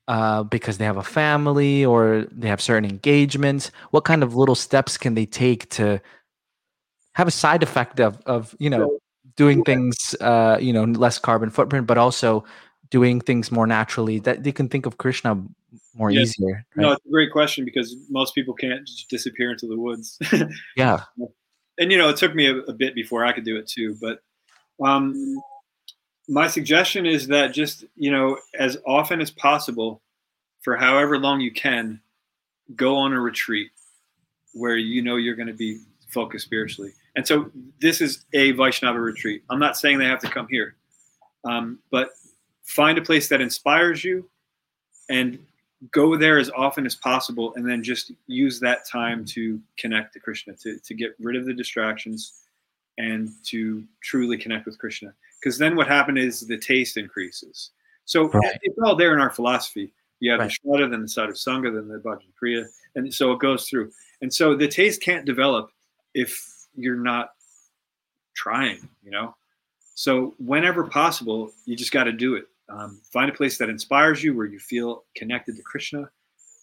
uh, 0.09 0.43
because 0.43 0.79
they 0.79 0.85
have 0.85 0.97
a 0.97 1.03
family 1.03 1.85
or 1.85 2.27
they 2.31 2.49
have 2.49 2.61
certain 2.61 2.89
engagements? 2.89 3.71
What 3.91 4.05
kind 4.05 4.23
of 4.23 4.35
little 4.35 4.55
steps 4.55 4.97
can 4.97 5.15
they 5.15 5.27
take 5.27 5.71
to 5.71 6.01
have 7.15 7.29
a 7.29 7.33
side 7.33 7.63
effect 7.63 8.01
of 8.01 8.21
of 8.27 8.57
you 8.59 8.69
know 8.69 8.99
doing 9.37 9.63
things 9.63 10.15
uh 10.21 10.59
you 10.61 10.73
know 10.73 10.85
less 10.85 11.19
carbon 11.19 11.49
footprint 11.49 11.87
but 11.87 11.97
also 11.97 12.45
doing 12.91 13.21
things 13.21 13.53
more 13.53 13.67
naturally 13.67 14.19
that 14.19 14.43
they 14.43 14.53
can 14.53 14.69
think 14.69 14.85
of 14.85 14.99
krishna 14.99 15.41
more 15.95 16.11
Yes. 16.11 16.31
easier 16.39 16.67
No, 16.77 16.93
it's 16.93 17.07
a 17.07 17.11
great 17.11 17.31
question 17.33 17.65
because 17.65 17.97
most 18.11 18.35
people 18.35 18.53
can't 18.53 18.85
just 18.85 19.09
disappear 19.09 19.53
into 19.53 19.69
the 19.69 19.79
woods. 19.79 20.19
yeah 20.77 21.05
and 21.79 21.91
you 21.91 21.99
know, 21.99 22.09
it 22.09 22.17
took 22.17 22.35
me 22.35 22.47
a, 22.47 22.57
a 22.59 22.73
bit 22.73 22.95
before 22.95 23.25
I 23.25 23.33
could 23.33 23.45
do 23.45 23.57
it 23.57 23.67
too. 23.67 23.97
But 24.01 24.21
um, 24.83 25.37
my 26.29 26.49
suggestion 26.49 27.07
is 27.07 27.27
that 27.29 27.53
just 27.53 27.85
you 27.97 28.11
know, 28.11 28.39
as 28.59 28.79
often 28.87 29.21
as 29.21 29.31
possible, 29.31 30.01
for 30.63 30.77
however 30.77 31.19
long 31.19 31.41
you 31.41 31.53
can, 31.53 32.01
go 32.77 32.97
on 32.97 33.13
a 33.13 33.21
retreat 33.21 33.71
where 34.53 34.77
you 34.77 35.03
know 35.03 35.17
you're 35.17 35.35
going 35.35 35.49
to 35.49 35.53
be 35.53 35.81
focused 36.09 36.47
spiritually. 36.47 36.93
And 37.17 37.27
so 37.27 37.51
this 37.81 38.01
is 38.01 38.25
a 38.33 38.53
Vaishnava 38.53 39.01
retreat. 39.01 39.43
I'm 39.51 39.59
not 39.59 39.77
saying 39.77 39.99
they 39.99 40.07
have 40.07 40.21
to 40.21 40.31
come 40.31 40.49
here, 40.49 40.77
um, 41.45 41.79
but 41.91 42.11
find 42.65 42.99
a 42.99 43.03
place 43.03 43.29
that 43.29 43.41
inspires 43.41 44.03
you 44.03 44.29
and 45.11 45.39
go 45.91 46.17
there 46.17 46.39
as 46.39 46.51
often 46.51 46.87
as 46.87 46.95
possible 46.95 47.53
and 47.57 47.69
then 47.69 47.83
just 47.83 48.13
use 48.27 48.59
that 48.61 48.89
time 48.89 49.25
to 49.25 49.61
connect 49.77 50.15
to 50.15 50.21
krishna 50.21 50.55
to, 50.55 50.79
to 50.79 50.95
get 50.95 51.15
rid 51.19 51.37
of 51.37 51.45
the 51.45 51.53
distractions 51.53 52.44
and 52.99 53.31
to 53.45 53.85
truly 54.03 54.39
connect 54.39 54.67
with 54.67 54.79
krishna. 54.79 55.13
Because 55.41 55.59
then 55.59 55.77
what 55.77 55.87
happened 55.87 56.19
is 56.19 56.41
the 56.41 56.59
taste 56.59 56.97
increases. 56.97 57.71
So 58.05 58.29
Right. 58.29 58.59
it's 58.63 58.79
all 58.85 58.97
there 58.97 59.15
in 59.15 59.21
our 59.21 59.31
philosophy. 59.31 59.93
You 60.21 60.31
have 60.33 60.41
Right. 60.41 60.51
the 60.63 60.69
shraddha 60.69 60.91
then 60.91 61.03
the 61.03 61.09
sadhu 61.09 61.33
sangha 61.33 61.75
then 61.75 61.89
the 61.89 61.99
bhajan 61.99 62.33
kriya 62.41 62.67
and 62.95 63.13
so 63.13 63.33
it 63.33 63.41
goes 63.41 63.69
through. 63.69 63.91
And 64.23 64.33
so 64.33 64.55
the 64.55 64.69
taste 64.69 65.03
can't 65.03 65.25
develop 65.27 65.71
if 66.15 66.67
you're 66.75 66.97
not 66.97 67.31
trying 68.35 68.89
you 69.03 69.11
know? 69.11 69.35
So 69.95 70.35
whenever 70.39 70.85
possible 70.85 71.53
you 71.67 71.77
just 71.77 71.93
got 71.93 72.05
to 72.05 72.13
do 72.13 72.35
it. 72.35 72.47
Um, 72.71 73.01
find 73.13 73.31
a 73.31 73.35
place 73.35 73.59
that 73.59 73.69
inspires 73.69 74.25
you 74.25 74.35
where 74.35 74.47
you 74.47 74.59
feel 74.59 75.05
connected 75.15 75.57
to 75.57 75.63
krishna 75.63 76.11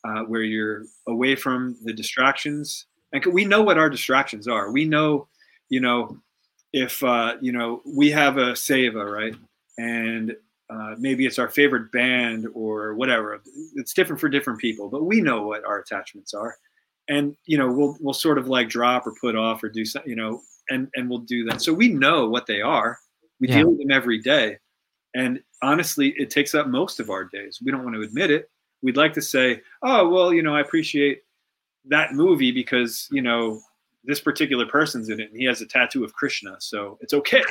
uh, 0.03 0.23
where 0.23 0.41
you're 0.41 0.85
away 1.07 1.35
from 1.35 1.77
the 1.83 1.93
distractions. 1.93 2.85
And 3.13 3.23
we 3.27 3.45
know 3.45 3.61
what 3.61 3.77
our 3.77 3.89
distractions 3.89 4.47
are. 4.47 4.71
We 4.71 4.85
know 4.85 5.27
you 5.71 5.79
know 5.79 6.19
if 6.73 7.03
uh, 7.03 7.35
you 7.41 7.51
know 7.51 7.81
we 7.85 8.11
have 8.11 8.37
a 8.37 8.51
seva 8.51 9.03
right? 9.11 9.33
And 9.79 10.35
uh, 10.69 10.95
maybe 10.99 11.25
it's 11.25 11.39
our 11.39 11.49
favorite 11.49 11.91
band 11.91 12.47
or 12.53 12.93
whatever. 12.93 13.41
It's 13.75 13.93
different 13.93 14.19
for 14.19 14.29
different 14.29 14.59
people 14.59 14.87
but 14.89 15.03
we 15.05 15.19
know 15.21 15.41
what 15.41 15.65
our 15.65 15.79
attachments 15.79 16.33
are. 16.35 16.55
And 17.09 17.35
you 17.45 17.57
know 17.57 17.71
we'll 17.71 17.97
we'll 17.99 18.13
sort 18.13 18.37
of 18.37 18.47
like 18.47 18.69
drop 18.69 19.07
or 19.07 19.13
put 19.19 19.35
off 19.35 19.63
or 19.63 19.69
do 19.69 19.83
something 19.85 20.09
you 20.09 20.15
know 20.15 20.41
and 20.69 20.87
and 20.95 21.09
we'll 21.09 21.19
do 21.19 21.43
that. 21.45 21.61
So 21.61 21.73
we 21.73 21.87
know 21.89 22.29
what 22.29 22.45
they 22.45 22.61
are. 22.61 22.99
We 23.39 23.47
Yeah. 23.47 23.57
deal 23.59 23.69
with 23.71 23.79
them 23.79 23.91
every 23.91 24.19
day. 24.19 24.57
And 25.15 25.41
honestly 25.63 26.13
it 26.17 26.29
takes 26.29 26.53
up 26.53 26.67
most 26.67 26.99
of 26.99 27.09
our 27.09 27.25
days. 27.25 27.59
We 27.63 27.71
don't 27.71 27.83
want 27.83 27.95
to 27.95 28.01
admit 28.03 28.29
it. 28.31 28.49
We'd 28.83 28.97
like 28.97 29.13
to 29.13 29.21
say 29.21 29.61
oh 29.83 30.07
well 30.09 30.33
you 30.33 30.43
know 30.43 30.55
i 30.55 30.61
appreciate 30.61 31.21
that 31.85 32.13
movie 32.13 32.51
because 32.51 33.07
you 33.11 33.21
know 33.21 33.59
this 34.03 34.19
particular 34.19 34.65
person's 34.65 35.09
in 35.09 35.19
it 35.19 35.29
and 35.29 35.37
he 35.39 35.45
has 35.45 35.61
a 35.61 35.65
tattoo 35.65 36.03
of 36.03 36.13
krishna 36.13 36.55
so 36.59 36.97
it's 37.01 37.13
okay 37.13 37.43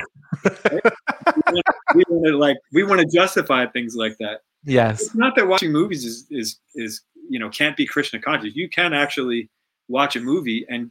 Right? 0.45 0.83
we 1.95 2.03
want 2.09 2.27
to 2.27 2.37
like 2.37 2.57
we 2.73 2.83
want 2.83 3.01
to 3.01 3.07
justify 3.07 3.67
things 3.67 3.95
like 3.97 4.17
that 4.19 4.41
yes 4.65 5.01
it's 5.01 5.15
not 5.15 5.35
that 5.37 5.47
watching 5.47 5.73
movies 5.73 6.05
is 6.05 6.27
is 6.31 6.59
is 6.75 7.03
you 7.29 7.39
know 7.39 7.49
can't 7.51 7.77
be 7.77 7.87
krishna 7.87 8.21
conscious 8.21 8.55
you 8.57 8.69
can 8.69 8.93
actually 8.93 9.49
watch 9.89 10.17
a 10.17 10.21
movie 10.21 10.67
and 10.69 10.91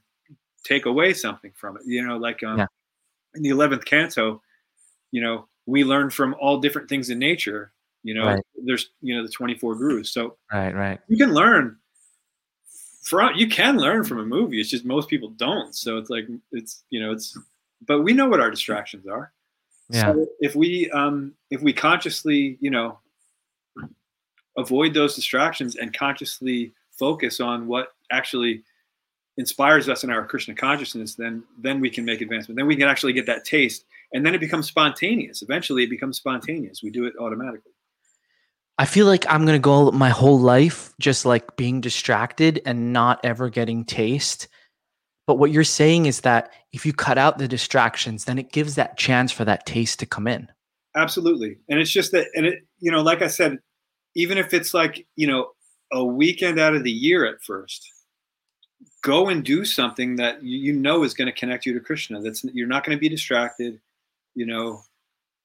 take 0.64 0.86
away 0.86 1.14
something 1.14 1.52
from 1.56 1.76
it 1.77 1.84
you 1.86 2.06
know 2.06 2.18
like 2.18 2.41
um, 2.44 2.57
Yeah. 2.60 2.65
in 3.36 3.41
the 3.44 3.49
11th 3.49 3.86
canto 3.86 4.41
you 5.11 5.22
know 5.22 5.48
we 5.65 5.84
learn 5.84 6.10
from 6.10 6.36
all 6.40 6.57
different 6.60 6.88
things 6.90 7.10
in 7.10 7.19
nature 7.19 7.73
you 8.03 8.14
know 8.14 8.26
Right. 8.26 8.44
there's 8.65 8.90
you 9.02 9.15
know 9.15 9.23
the 9.23 9.30
24 9.31 9.76
gurus 9.76 10.11
so 10.14 10.38
right 10.53 10.73
right 10.73 10.99
you 11.10 11.18
can 11.18 11.34
learn 11.34 11.77
from 13.02 13.36
you 13.36 13.48
can 13.48 13.78
learn 13.78 14.04
from 14.04 14.20
a 14.20 14.26
movie 14.26 14.60
it's 14.60 14.70
just 14.70 14.86
most 14.86 15.10
people 15.10 15.30
don't 15.30 15.74
so 15.74 15.98
it's 15.98 16.10
like 16.10 16.28
it's 16.52 16.84
you 16.90 17.00
know 17.00 17.12
it's 17.12 17.38
but 17.86 18.02
we 18.02 18.14
know 18.14 18.28
what 18.28 18.40
our 18.40 18.52
distractions 18.52 19.08
are. 19.08 19.32
Yeah. 19.90 20.14
So 20.14 20.28
if 20.40 20.56
we 20.56 20.90
um 20.92 21.34
if 21.50 21.62
we 21.62 21.74
consciously 21.74 22.58
you 22.60 22.70
know 22.70 23.00
avoid 24.58 24.94
those 24.94 25.16
distractions 25.16 25.76
and 25.78 25.94
consciously 25.94 26.74
focus 26.92 27.40
on 27.40 27.66
what 27.68 27.94
actually 28.12 28.64
inspires 29.38 29.88
us 29.88 30.04
in 30.04 30.10
our 30.10 30.26
krishna 30.26 30.54
consciousness 30.54 31.16
then 31.16 31.44
then 31.58 31.80
we 31.80 31.90
can 31.90 32.06
make 32.06 32.22
advancement. 32.22 32.58
Then 32.58 32.68
we 32.68 32.76
can 32.76 32.88
actually 32.88 33.14
get 33.14 33.26
that 33.26 33.46
taste 33.46 33.86
and 34.14 34.26
then 34.26 34.36
it 34.36 34.42
becomes 34.42 34.68
spontaneous. 34.68 35.42
Eventually 35.42 35.84
it 35.84 35.90
becomes 35.90 36.18
spontaneous. 36.18 36.84
We 36.84 36.92
do 36.92 37.06
it 37.06 37.14
automatically 37.20 37.72
I 38.80 38.85
feel 38.85 39.06
like 39.06 39.26
I'm 39.30 39.45
gonna 39.45 39.60
go 39.60 39.91
my 39.91 40.10
whole 40.10 40.39
life 40.39 40.93
just 40.99 41.26
like 41.26 41.57
being 41.57 41.81
distracted 41.81 42.61
and 42.65 42.93
not 42.93 43.19
ever 43.26 43.49
getting 43.49 43.84
taste. 43.84 44.47
But 45.27 45.38
what 45.38 45.51
you're 45.51 45.65
saying 45.65 46.06
is 46.06 46.22
that 46.22 46.53
if 46.72 46.85
you 46.85 46.93
cut 46.93 47.18
out 47.18 47.38
the 47.38 47.47
distractions, 47.47 48.23
then 48.26 48.39
it 48.39 48.51
gives 48.51 48.76
that 48.76 48.97
chance 48.97 49.31
for 49.31 49.45
that 49.45 49.65
taste 49.65 49.99
to 49.99 50.06
come 50.06 50.27
in. 50.27 50.47
absolutely 50.95 51.57
and 51.68 51.80
it's 51.80 51.91
just 51.91 52.11
that 52.14 52.27
and 52.34 52.45
it 52.45 52.60
you 52.80 52.91
know 52.91 53.01
like 53.01 53.22
i 53.22 53.27
said 53.27 53.60
even 54.15 54.38
if 54.38 54.53
it's 54.53 54.73
like 54.73 55.06
you 55.15 55.27
know 55.27 55.51
a 55.91 56.03
weekend 56.03 56.60
out 56.60 56.73
of 56.73 56.84
the 56.84 56.91
year 56.91 57.26
at 57.26 57.41
first 57.43 57.88
go 59.03 59.27
and 59.27 59.43
do 59.43 59.64
something 59.65 60.15
that 60.15 60.41
you, 60.41 60.57
you 60.57 60.73
know 60.73 61.03
is 61.03 61.14
going 61.14 61.27
to 61.27 61.39
connect 61.39 61.65
you 61.65 61.73
to 61.73 61.80
krishna 61.80 62.19
that's 62.22 62.43
you're 62.45 62.68
not 62.68 62.84
going 62.84 62.97
to 62.97 62.99
be 62.99 63.10
distracted 63.10 63.80
you 64.34 64.45
know 64.45 64.81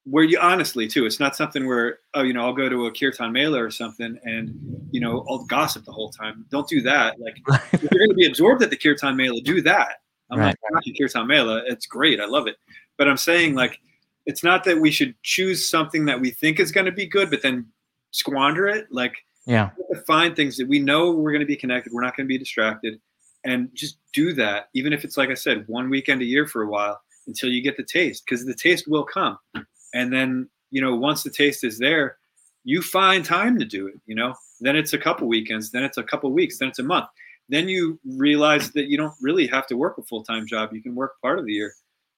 where 0.05 0.23
you 0.23 0.39
honestly 0.39 0.87
too 0.87 1.05
it's 1.05 1.19
not 1.19 1.35
something 1.35 1.65
where 1.65 1.99
oh 2.13 2.21
you 2.21 2.31
know 2.31 2.41
i'll 2.45 2.53
go 2.53 2.69
to 2.69 2.85
a 2.85 2.91
kirtan 2.91 3.31
mela 3.31 3.61
or 3.61 3.71
something 3.71 4.17
and 4.23 4.53
you 4.91 4.99
know 4.99 5.25
i'll 5.29 5.43
gossip 5.45 5.83
the 5.83 5.91
whole 5.91 6.11
time. 6.11 6.45
Don't 6.51 6.67
do 6.67 6.79
that. 6.81 7.19
Like 7.19 7.37
if 7.73 7.81
you're 7.81 7.99
going 7.99 8.09
to 8.09 8.15
be 8.15 8.27
absorbed 8.27 8.61
at 8.63 8.69
the 8.69 8.77
kirtan 8.77 9.15
mela 9.17 9.41
do 9.41 9.61
that. 9.61 9.97
I'm 10.31 10.39
Right. 10.39 10.55
not 10.63 10.73
knocking 10.73 10.95
kirtan 10.95 11.27
mela. 11.27 11.63
It's 11.67 11.85
great. 11.85 12.19
I 12.19 12.25
love 12.25 12.47
it. 12.47 12.55
But 12.97 13.07
i'm 13.07 13.17
saying 13.17 13.55
like 13.55 13.79
it's 14.25 14.43
not 14.43 14.63
that 14.63 14.79
we 14.79 14.91
should 14.91 15.13
choose 15.23 15.67
something 15.67 16.05
that 16.05 16.19
we 16.19 16.31
think 16.31 16.59
is 16.59 16.71
going 16.71 16.85
to 16.85 16.91
be 16.91 17.05
good 17.07 17.29
but 17.29 17.41
then 17.41 17.65
squander 18.11 18.67
it. 18.67 18.87
Like 18.91 19.15
yeah. 19.45 19.69
find 20.07 20.35
things 20.35 20.57
that 20.57 20.67
we 20.67 20.79
know 20.79 21.11
we're 21.11 21.31
going 21.31 21.39
to 21.41 21.45
be 21.45 21.55
connected 21.55 21.93
we're 21.93 22.01
not 22.01 22.15
going 22.17 22.25
to 22.25 22.27
be 22.27 22.37
distracted 22.37 22.99
and 23.43 23.69
just 23.73 23.97
do 24.13 24.33
that 24.33 24.69
even 24.73 24.91
if 24.91 25.03
it's 25.05 25.17
like 25.17 25.29
i 25.29 25.35
said 25.35 25.63
one 25.67 25.87
weekend 25.89 26.21
a 26.21 26.25
year 26.25 26.47
for 26.47 26.63
a 26.63 26.67
while 26.67 26.99
until 27.27 27.49
you 27.49 27.61
get 27.61 27.77
the 27.77 27.83
taste 27.83 28.23
because 28.25 28.43
the 28.45 28.55
taste 28.55 28.87
will 28.87 29.03
come 29.03 29.37
and 29.95 30.13
then 30.13 30.47
you 30.69 30.81
know 30.81 30.95
once 30.95 31.23
the 31.23 31.31
taste 31.31 31.63
is 31.63 31.79
there 31.79 32.17
you 32.63 32.81
find 32.81 33.25
time 33.25 33.57
to 33.57 33.65
do 33.65 33.87
it 33.87 33.95
you 34.05 34.15
know? 34.15 34.35
Then 34.61 34.75
it's 34.75 34.93
a 34.93 34.97
couple 34.99 35.27
weekends 35.27 35.71
then 35.71 35.83
it's 35.83 35.97
a 35.97 36.03
couple 36.03 36.31
weeks 36.31 36.59
then 36.59 36.69
it's 36.69 36.79
a 36.79 36.83
month. 36.83 37.07
Then 37.49 37.69
you 37.69 37.99
realize 38.05 38.71
that 38.71 38.87
you 38.89 38.97
don't 38.97 39.13
really 39.21 39.47
have 39.47 39.67
to 39.67 39.77
work 39.77 39.99
a 39.99 40.03
full-time 40.03 40.47
job. 40.47 40.73
You 40.73 40.81
can 40.81 40.95
work 40.95 41.21
part 41.21 41.37
of 41.37 41.45
the 41.45 41.53
year. 41.53 41.73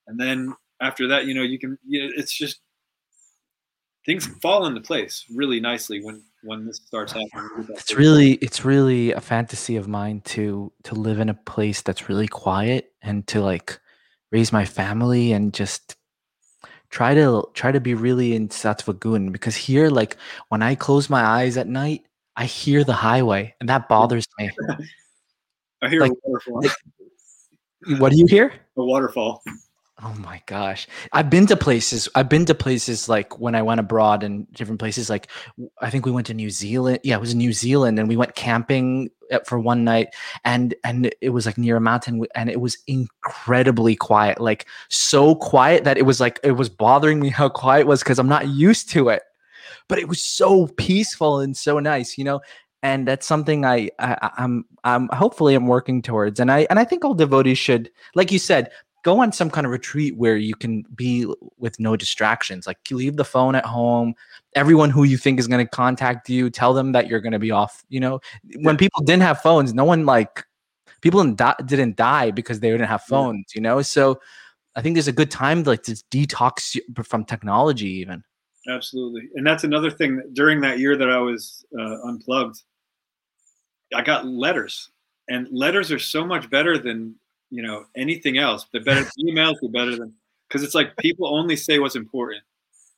And 0.08 0.20
then 0.20 0.54
after 0.82 1.08
that 1.08 1.26
you 1.26 1.34
know 1.34 1.44
you 1.44 1.60
can 1.60 1.78
you 1.88 2.04
know, 2.04 2.14
it's 2.16 2.36
just 2.36 2.60
things 4.06 4.26
fall 4.42 4.66
into 4.66 4.82
place 4.82 5.26
really 5.36 5.60
nicely 5.60 6.04
when 6.04 6.24
when 6.44 6.66
this 6.66 6.78
starts 6.78 7.12
happening. 7.12 7.68
It's 7.72 7.94
really 7.94 8.34
it's 8.36 8.64
really 8.64 9.12
a 9.12 9.22
fantasy 9.22 9.76
of 9.76 9.88
mine 9.88 10.22
to 10.26 10.72
to 10.84 10.96
live 10.96 11.20
in 11.20 11.30
a 11.30 11.34
place 11.34 11.82
that's 11.82 12.08
really 12.08 12.28
quiet 12.28 12.94
and 13.02 13.28
to 13.28 13.42
like 13.42 13.80
raise 14.32 14.54
my 14.54 14.66
family 14.66 15.34
and 15.34 15.54
just 15.54 15.97
try 16.90 17.14
to 17.14 17.48
try 17.54 17.72
to 17.72 17.80
be 17.80 17.94
really 17.94 18.36
in 18.36 18.50
Sattvagun 18.50 19.32
because 19.32 19.56
here 19.56 19.90
like 19.90 20.18
when 20.50 20.62
I 20.62 20.76
close 20.76 21.10
my 21.10 21.22
eyes 21.24 21.58
at 21.58 21.68
night 21.68 22.06
I 22.36 22.46
hear 22.46 22.84
the 22.84 22.94
highway 22.94 23.56
and 23.60 23.68
that 23.70 23.90
bothers 23.90 24.26
me. 24.40 24.52
I 25.82 25.90
hear 25.90 26.02
like- 26.02 26.12
a 26.12 26.16
waterfall. 26.24 26.64
What 28.00 28.12
do 28.12 28.18
you 28.18 28.26
hear? 28.28 28.54
a 28.76 28.84
waterfall. 28.84 29.44
Oh 30.04 30.14
my 30.20 30.44
gosh. 30.46 30.88
I've 31.12 31.32
been 31.32 31.48
to 31.48 31.58
places. 31.58 32.08
I've 32.14 32.30
been 32.30 32.46
to 32.46 32.54
places 32.54 33.10
like 33.10 33.40
when 33.40 33.56
I 33.56 33.64
went 33.64 33.80
abroad 33.80 34.22
and 34.22 34.52
different 34.54 34.80
places. 34.80 35.10
Like 35.10 35.28
I 35.82 35.90
think 35.90 36.06
we 36.06 36.12
went 36.12 36.28
to 36.28 36.36
New 36.36 36.52
Zealand. 36.52 37.00
Yeah, 37.04 37.16
it 37.16 37.22
was 37.22 37.34
New 37.34 37.52
Zealand, 37.52 37.98
and 37.98 38.08
we 38.08 38.16
went 38.16 38.36
camping 38.36 39.10
uh, 39.32 39.40
for 39.44 39.58
one 39.58 39.84
night, 39.84 40.10
and 40.46 40.76
and 40.84 41.10
it 41.20 41.30
was 41.32 41.48
like 41.48 41.58
near 41.58 41.78
a 41.78 41.82
mountain, 41.82 42.24
and 42.36 42.48
it 42.48 42.62
was 42.62 42.78
incredibly 42.86 43.96
quiet. 43.96 44.40
Like 44.40 44.68
so 44.90 45.34
quiet 45.34 45.84
that 45.86 45.98
it 45.98 46.04
was 46.04 46.20
like 46.20 46.40
it 46.44 46.52
was 46.52 46.70
bothering 46.70 47.20
me 47.20 47.30
how 47.30 47.50
quiet 47.50 47.82
it 47.82 47.88
was 47.88 48.04
because 48.04 48.20
I'm 48.20 48.30
not 48.30 48.48
used 48.50 48.92
to 48.92 49.10
it. 49.10 49.24
But 49.88 50.00
it 50.00 50.08
was 50.08 50.22
so 50.22 50.68
peaceful 50.68 51.40
and 51.40 51.56
so 51.56 51.80
nice, 51.80 52.18
you 52.18 52.24
know. 52.24 52.42
And 52.84 53.08
that's 53.08 53.26
something 53.26 53.66
I, 53.66 53.90
I 54.00 54.18
I- 54.22 54.32
I'm 54.38 54.66
I'm 54.84 55.10
hopefully 55.10 55.56
I'm 55.56 55.66
working 55.68 56.02
towards, 56.04 56.40
and 56.40 56.52
I 56.52 56.68
and 56.70 56.78
I 56.78 56.84
think 56.86 57.04
all 57.04 57.16
devotees 57.16 57.58
should, 57.58 57.90
like 58.16 58.32
you 58.32 58.38
said, 58.40 58.70
go 59.04 59.22
on 59.22 59.32
some 59.32 59.50
kind 59.50 59.66
of 59.66 59.72
retreat 59.72 60.18
where 60.18 60.38
you 60.38 60.56
can 60.56 60.84
be 60.96 61.26
with 61.58 61.80
no 61.80 61.96
distractions 61.96 62.68
like 62.68 62.78
you 62.90 62.98
leave 62.98 63.16
the 63.16 63.26
phone 63.26 63.56
at 63.56 63.66
home 63.66 64.14
everyone 64.56 64.90
who 64.90 65.04
you 65.04 65.18
think 65.18 65.40
is 65.40 65.48
going 65.48 65.66
to 65.66 65.70
contact 65.70 66.30
you 66.30 66.50
tell 66.50 66.74
them 66.74 66.92
that 66.92 67.08
you're 67.08 67.22
going 67.22 67.32
to 67.32 67.40
be 67.40 67.52
off 67.52 67.84
you 67.90 68.00
know 68.00 68.20
when 68.62 68.78
people 68.78 69.02
didn't 69.04 69.24
have 69.24 69.40
phones 69.42 69.74
no 69.74 69.86
one 69.86 70.06
like 70.06 70.46
people 71.02 71.24
didn't 71.24 71.38
die, 71.38 71.56
didn't 71.66 71.96
die 71.96 72.32
because 72.32 72.60
they 72.60 72.70
didn't 72.70 72.88
have 72.88 73.04
phones. 73.04 73.54
You 73.56 73.62
know, 73.62 73.82
so 73.82 74.20
I 74.76 74.82
think 74.82 74.96
there's 74.96 75.08
a 75.08 75.14
good 75.14 75.32
time 75.32 75.64
to 75.64 75.70
like 75.72 75.84
to 75.84 75.92
detox 76.12 76.78
from 77.06 77.26
technology 77.26 77.90
even. 77.90 78.24
Absolutely, 78.68 79.30
and 79.36 79.46
that's 79.46 79.64
another 79.64 79.90
thing. 79.90 80.18
That 80.18 80.34
during 80.34 80.62
that 80.62 80.80
year 80.80 80.98
that 80.98 81.10
I 81.10 81.20
was 81.20 81.66
uh, 81.78 82.02
unplugged, 82.04 82.62
I 83.94 84.02
got 84.02 84.26
letters, 84.26 84.90
and 85.30 85.48
letters 85.52 85.92
are 85.92 86.00
so 86.00 86.26
much 86.26 86.50
better 86.50 86.78
than 86.78 87.16
you 87.50 87.64
know 87.64 87.86
anything 87.96 88.38
else. 88.38 88.66
They're 88.72 88.84
better 88.84 89.08
emails. 89.20 89.56
They're 89.62 89.72
better 89.72 89.96
than 89.96 90.14
because 90.48 90.64
it's 90.64 90.76
like 90.76 90.96
people 90.98 91.28
only 91.34 91.56
say 91.56 91.80
what's 91.80 91.96
important. 91.96 92.42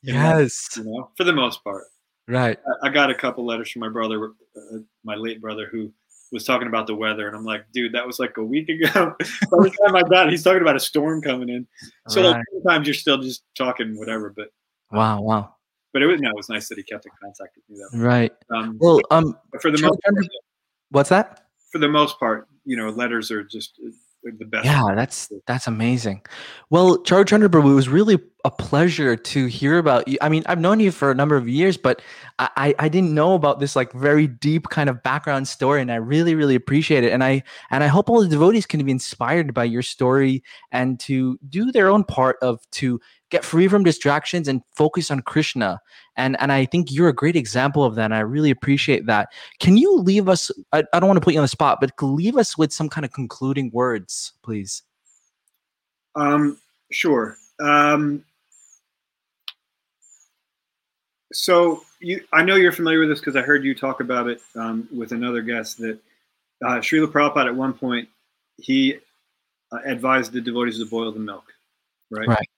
Yes. 0.02 0.68
you 0.76 0.84
know, 0.84 1.10
for 1.16 1.24
the 1.24 1.32
most 1.32 1.62
part. 1.64 1.84
Right. 2.28 2.58
I- 2.82 2.86
I 2.86 2.90
got 2.90 3.10
a 3.10 3.14
couple 3.14 3.44
letters 3.44 3.70
from 3.70 3.80
my 3.80 3.88
brother, 3.88 4.32
uh, 4.56 4.78
my 5.04 5.14
late 5.14 5.40
brother, 5.40 5.66
who 5.70 5.92
was 6.32 6.44
talking 6.44 6.68
about 6.68 6.86
the 6.86 6.94
weather, 6.94 7.26
and 7.26 7.36
I'm 7.36 7.44
like, 7.44 7.64
dude, 7.72 7.92
that 7.94 8.06
was 8.06 8.18
like 8.20 8.36
a 8.36 8.44
week 8.44 8.68
ago. 8.70 9.14
By 9.18 9.24
the 9.50 9.76
time 9.84 9.96
I 9.96 10.02
got, 10.02 10.30
he's 10.30 10.42
talking 10.44 10.62
about 10.62 10.76
a 10.76 10.80
storm 10.80 11.20
coming 11.20 11.48
in. 11.48 11.66
So 12.08 12.22
like, 12.22 12.42
sometimes 12.52 12.86
you're 12.86 12.94
still 12.94 13.18
just 13.18 13.42
talking 13.56 13.98
whatever, 13.98 14.32
but 14.34 14.48
Wow. 14.92 15.20
Wow. 15.22 15.54
but 15.92 16.02
it 16.02 16.06
was 16.06 16.20
no, 16.20 16.30
it 16.30 16.36
was 16.36 16.48
nice 16.48 16.68
that 16.68 16.78
he 16.78 16.84
kept 16.84 17.04
in 17.06 17.12
contact 17.22 17.56
with 17.56 17.68
me 17.68 17.84
though. 17.92 17.98
Right. 18.04 18.32
Um, 18.54 18.78
Well, 18.80 19.00
um, 19.10 19.36
for 19.60 19.70
the 19.70 19.80
most 19.82 19.98
part, 20.02 20.26
what's 20.90 21.08
that? 21.10 21.46
for 21.72 21.78
the 21.78 21.88
most 21.88 22.18
part, 22.18 22.48
you 22.64 22.76
know, 22.76 22.88
letters 22.90 23.30
are 23.30 23.44
just 23.44 23.78
uh, 23.86 23.90
the 24.22 24.44
best. 24.44 24.64
Yeah, 24.64 24.94
that's 24.94 25.30
that's 25.46 25.66
amazing. 25.66 26.22
Well, 26.68 27.02
Chandra 27.02 27.26
Prabhu, 27.48 27.70
it 27.72 27.74
was 27.74 27.88
really 27.88 28.18
a 28.44 28.50
pleasure 28.50 29.16
to 29.16 29.46
hear 29.46 29.78
about 29.78 30.08
you. 30.08 30.18
I 30.20 30.28
mean, 30.28 30.42
I've 30.46 30.60
known 30.60 30.80
you 30.80 30.90
for 30.90 31.10
a 31.10 31.14
number 31.14 31.36
of 31.36 31.48
years, 31.48 31.76
but 31.76 32.02
I, 32.38 32.48
I 32.56 32.74
I 32.78 32.88
didn't 32.88 33.14
know 33.14 33.34
about 33.34 33.60
this 33.60 33.76
like 33.76 33.92
very 33.92 34.26
deep 34.26 34.68
kind 34.68 34.90
of 34.90 35.02
background 35.02 35.48
story, 35.48 35.80
and 35.80 35.90
I 35.90 35.96
really 35.96 36.34
really 36.34 36.54
appreciate 36.54 37.04
it. 37.04 37.12
And 37.12 37.24
I 37.24 37.42
and 37.70 37.82
I 37.82 37.86
hope 37.86 38.10
all 38.10 38.20
the 38.20 38.28
devotees 38.28 38.66
can 38.66 38.84
be 38.84 38.92
inspired 38.92 39.54
by 39.54 39.64
your 39.64 39.82
story 39.82 40.42
and 40.70 41.00
to 41.00 41.38
do 41.48 41.72
their 41.72 41.88
own 41.88 42.04
part 42.04 42.36
of 42.42 42.60
to 42.72 43.00
get 43.30 43.44
free 43.44 43.68
from 43.68 43.84
distractions 43.84 44.48
and 44.48 44.62
focus 44.74 45.10
on 45.10 45.20
Krishna. 45.22 45.80
And 46.16 46.38
and 46.40 46.52
I 46.52 46.66
think 46.66 46.92
you're 46.92 47.08
a 47.08 47.14
great 47.14 47.36
example 47.36 47.84
of 47.84 47.94
that. 47.94 48.06
And 48.06 48.14
I 48.14 48.20
really 48.20 48.50
appreciate 48.50 49.06
that. 49.06 49.28
Can 49.58 49.76
you 49.76 49.96
leave 49.96 50.28
us? 50.28 50.50
I, 50.72 50.84
I 50.92 51.00
don't 51.00 51.08
want 51.08 51.16
to 51.16 51.24
put 51.24 51.34
you 51.34 51.40
on 51.40 51.44
the 51.44 51.48
spot, 51.48 51.78
but 51.80 51.92
leave 52.02 52.36
us 52.36 52.58
with 52.58 52.72
some 52.72 52.88
kind 52.88 53.04
of 53.04 53.12
concluding 53.12 53.70
words, 53.72 54.32
please. 54.42 54.82
Um, 56.14 56.58
sure. 56.90 57.36
Um, 57.60 58.24
so 61.32 61.82
you, 62.00 62.24
I 62.32 62.42
know 62.42 62.56
you're 62.56 62.72
familiar 62.72 63.00
with 63.00 63.10
this 63.10 63.20
because 63.20 63.36
I 63.36 63.42
heard 63.42 63.64
you 63.64 63.74
talk 63.74 64.00
about 64.00 64.28
it 64.28 64.40
um, 64.56 64.88
with 64.92 65.12
another 65.12 65.42
guest. 65.42 65.78
That 65.78 65.98
uh, 66.64 66.78
Srila 66.78 67.06
Prabhupada 67.06 67.46
at 67.46 67.54
one 67.54 67.72
point 67.72 68.08
he 68.56 68.96
uh, 69.72 69.78
advised 69.86 70.32
the 70.32 70.40
devotees 70.40 70.78
to 70.78 70.86
boil 70.86 71.12
the 71.12 71.20
milk, 71.20 71.44
right? 72.10 72.28
Right. 72.28 72.48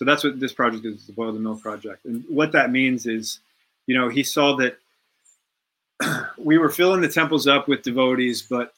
So 0.00 0.06
that's 0.06 0.24
what 0.24 0.40
this 0.40 0.54
project 0.54 0.86
is, 0.86 1.06
the 1.06 1.12
Boil 1.12 1.30
the 1.30 1.38
Milk 1.38 1.60
Project. 1.60 2.06
And 2.06 2.24
what 2.26 2.52
that 2.52 2.72
means 2.72 3.04
is, 3.04 3.40
you 3.86 3.94
know, 3.94 4.08
he 4.08 4.22
saw 4.22 4.56
that 4.56 4.78
we 6.38 6.56
were 6.56 6.70
filling 6.70 7.02
the 7.02 7.08
temples 7.08 7.46
up 7.46 7.68
with 7.68 7.82
devotees, 7.82 8.40
but 8.40 8.72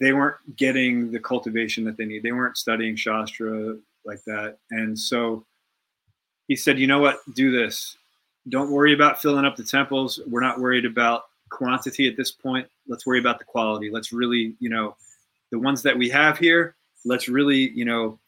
they 0.00 0.14
weren't 0.14 0.56
getting 0.56 1.12
the 1.12 1.18
cultivation 1.18 1.84
that 1.84 1.98
they 1.98 2.06
need. 2.06 2.22
They 2.22 2.32
weren't 2.32 2.56
studying 2.56 2.96
Shastra 2.96 3.76
like 4.06 4.24
that. 4.24 4.56
And 4.70 4.98
so 4.98 5.44
he 6.48 6.56
said, 6.56 6.78
you 6.78 6.86
know 6.86 7.00
what? 7.00 7.18
Do 7.34 7.50
this. 7.50 7.98
Don't 8.48 8.70
worry 8.70 8.94
about 8.94 9.20
filling 9.20 9.44
up 9.44 9.56
the 9.56 9.64
temples. 9.64 10.20
We're 10.26 10.40
not 10.40 10.58
worried 10.58 10.86
about 10.86 11.24
quantity 11.50 12.08
at 12.08 12.16
this 12.16 12.30
point. 12.30 12.66
Let's 12.88 13.04
worry 13.04 13.18
about 13.18 13.38
the 13.38 13.44
quality. 13.44 13.90
Let's 13.90 14.10
really, 14.10 14.54
you 14.58 14.70
know, 14.70 14.96
the 15.50 15.58
ones 15.58 15.82
that 15.82 15.98
we 15.98 16.08
have 16.08 16.38
here, 16.38 16.76
let's 17.04 17.28
really, 17.28 17.68
you 17.72 17.84
know, 17.84 18.18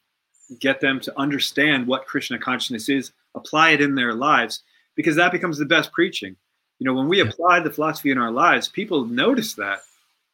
get 0.60 0.80
them 0.80 1.00
to 1.00 1.18
understand 1.18 1.86
what 1.86 2.06
Krishna 2.06 2.38
consciousness 2.38 2.88
is, 2.88 3.12
apply 3.34 3.70
it 3.70 3.80
in 3.80 3.94
their 3.94 4.14
lives, 4.14 4.62
because 4.94 5.16
that 5.16 5.32
becomes 5.32 5.58
the 5.58 5.64
best 5.64 5.92
preaching. 5.92 6.36
You 6.78 6.86
know, 6.86 6.94
when 6.94 7.08
we 7.08 7.20
apply 7.20 7.60
the 7.60 7.70
philosophy 7.70 8.10
in 8.10 8.18
our 8.18 8.30
lives, 8.30 8.68
people 8.68 9.04
notice 9.04 9.54
that 9.54 9.80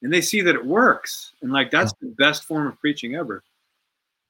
and 0.03 0.13
they 0.13 0.21
see 0.21 0.41
that 0.41 0.55
it 0.55 0.65
works. 0.65 1.33
And 1.43 1.53
like 1.53 1.71
that's 1.71 1.93
the 2.01 2.09
best 2.19 2.45
form 2.45 2.67
of 2.67 2.81
preaching 2.81 3.17
ever. 3.17 3.43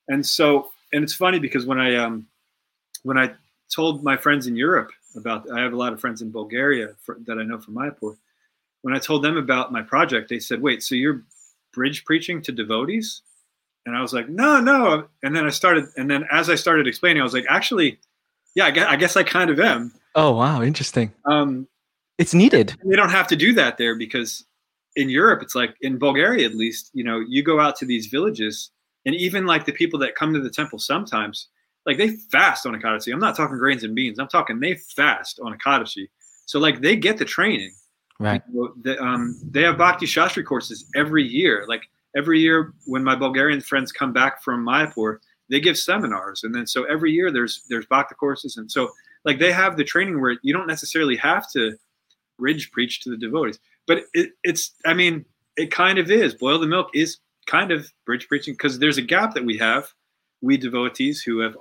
And 0.09 0.25
so, 0.25 0.71
and 0.93 1.05
it's 1.05 1.15
funny 1.15 1.39
because 1.39 1.67
when 1.67 1.79
I 1.79 1.97
um 1.97 2.27
when 3.03 3.17
I 3.17 3.33
told 3.75 4.03
my 4.03 4.17
friends 4.17 4.47
in 4.47 4.57
Europe 4.57 4.91
about 5.17 5.51
I 5.51 5.61
have 5.61 5.73
a 5.73 5.77
lot 5.77 5.93
of 5.93 6.01
friends 6.01 6.23
in 6.23 6.31
Bulgaria 6.31 6.95
for, 7.03 7.17
that 7.27 7.39
I 7.39 7.43
know 7.43 7.59
from 7.59 7.75
Mayapur. 7.75 8.17
When 8.83 8.95
I 8.95 8.99
told 8.99 9.23
them 9.23 9.37
about 9.37 9.73
my 9.73 9.83
project, 9.83 10.29
they 10.29 10.39
said, 10.41 10.61
"Wait, 10.61 10.83
so 10.83 10.95
you're 10.95 11.23
bridge 11.73 12.05
preaching 12.05 12.43
to 12.43 12.53
devotees?" 12.53 13.23
And 13.91 13.99
I 13.99 14.03
was 14.03 14.12
like, 14.12 14.29
"No, 14.29 14.61
no." 14.61 15.09
And 15.25 15.35
then 15.35 15.45
I 15.47 15.51
started, 15.51 15.87
and 15.97 16.09
then 16.09 16.25
as 16.31 16.49
I 16.49 16.55
started 16.55 16.87
explaining, 16.87 17.21
I 17.21 17.25
was 17.25 17.35
like, 17.35 17.47
"Actually, 17.49 17.99
yeah, 18.55 18.67
I 18.67 18.71
guess 18.71 18.87
I, 18.89 18.97
guess 18.97 19.17
I 19.17 19.25
kind 19.25 19.51
of 19.51 19.59
am." 19.59 19.93
Oh 20.15 20.31
wow, 20.37 20.62
interesting. 20.62 21.12
Um, 21.25 21.67
It's 22.19 22.33
needed. 22.33 22.77
they 22.85 22.95
don't 22.95 23.11
have 23.11 23.27
to 23.29 23.37
do 23.37 23.53
that 23.55 23.79
there 23.79 23.97
because 23.97 24.45
in 24.95 25.09
Europe, 25.09 25.43
it's 25.43 25.57
like 25.57 25.75
in 25.81 25.99
Bulgaria 25.99 26.47
at 26.47 26.55
least, 26.55 26.91
you 26.95 27.03
know, 27.03 27.19
you 27.19 27.43
go 27.43 27.59
out 27.59 27.75
to 27.77 27.85
these 27.85 28.07
villages 28.07 28.71
and 29.07 29.15
even 29.17 29.45
like 29.45 29.65
the 29.65 29.73
people 29.73 29.99
that 30.01 30.15
come 30.15 30.33
to 30.35 30.41
the 30.41 30.51
temple 30.51 30.79
sometimes, 30.79 31.49
like 31.87 31.99
they 31.99 32.11
fast 32.31 32.67
on 32.67 32.75
Ekadashi. 32.75 33.12
I'm 33.12 33.19
not 33.19 33.37
talking 33.37 33.59
grains 33.59 33.83
and 33.83 33.95
beans. 33.95 34.21
I'm 34.21 34.29
talking 34.29 34.61
they 34.61 34.75
fast 34.75 35.41
on 35.43 35.57
Ekadashi. 35.59 36.09
So 36.47 36.61
like 36.61 36.81
they 36.81 36.95
get 36.95 37.19
the 37.19 37.25
training. 37.25 37.73
Right. 38.21 38.43
You 38.53 38.61
know, 38.61 38.75
the, 38.83 39.03
um, 39.03 39.41
they 39.51 39.62
have 39.62 39.79
Bhakti 39.79 40.07
Shastri 40.07 40.45
courses 40.45 40.85
every 40.95 41.25
year. 41.25 41.65
Like 41.67 41.83
every 42.16 42.41
year 42.41 42.74
when 42.87 43.05
my 43.05 43.15
Bulgarian 43.15 43.61
friends 43.61 43.93
come 43.93 44.12
back 44.12 44.43
from 44.43 44.65
Mayapur, 44.65 45.19
they 45.49 45.61
give 45.61 45.78
seminars. 45.78 46.45
And 46.45 46.55
then 46.55 46.66
so 46.66 46.85
every 46.85 47.12
year 47.12 47.31
there's 47.31 47.62
there's 47.69 47.87
Bhakti 47.87 48.15
courses. 48.15 48.57
And 48.57 48.70
so 48.70 48.91
like 49.24 49.39
they 49.39 49.53
have 49.53 49.77
the 49.77 49.85
training 49.85 50.20
where 50.20 50.39
you 50.43 50.53
don't 50.53 50.66
necessarily 50.66 51.16
have 51.16 51.51
to 51.53 51.77
bridge 52.39 52.70
preach 52.73 53.01
to 53.01 53.11
the 53.11 53.16
devotees. 53.16 53.59
But 53.87 54.05
it, 54.15 54.31
it's, 54.45 54.73
I 54.87 54.95
mean, 54.95 55.24
it 55.57 55.70
kind 55.70 55.99
of 55.99 56.11
is. 56.11 56.35
Boil 56.35 56.59
the 56.59 56.66
milk 56.66 56.89
is 56.95 57.19
kind 57.47 57.70
of 57.70 57.91
bridge 58.07 58.28
preaching 58.28 58.55
because 58.55 58.78
there's 58.78 58.99
a 58.99 59.03
gap 59.03 59.35
that 59.35 59.45
we 59.45 59.59
have, 59.59 59.93
we 60.41 60.57
devotees 60.57 61.23
who 61.23 61.41
have 61.41 61.57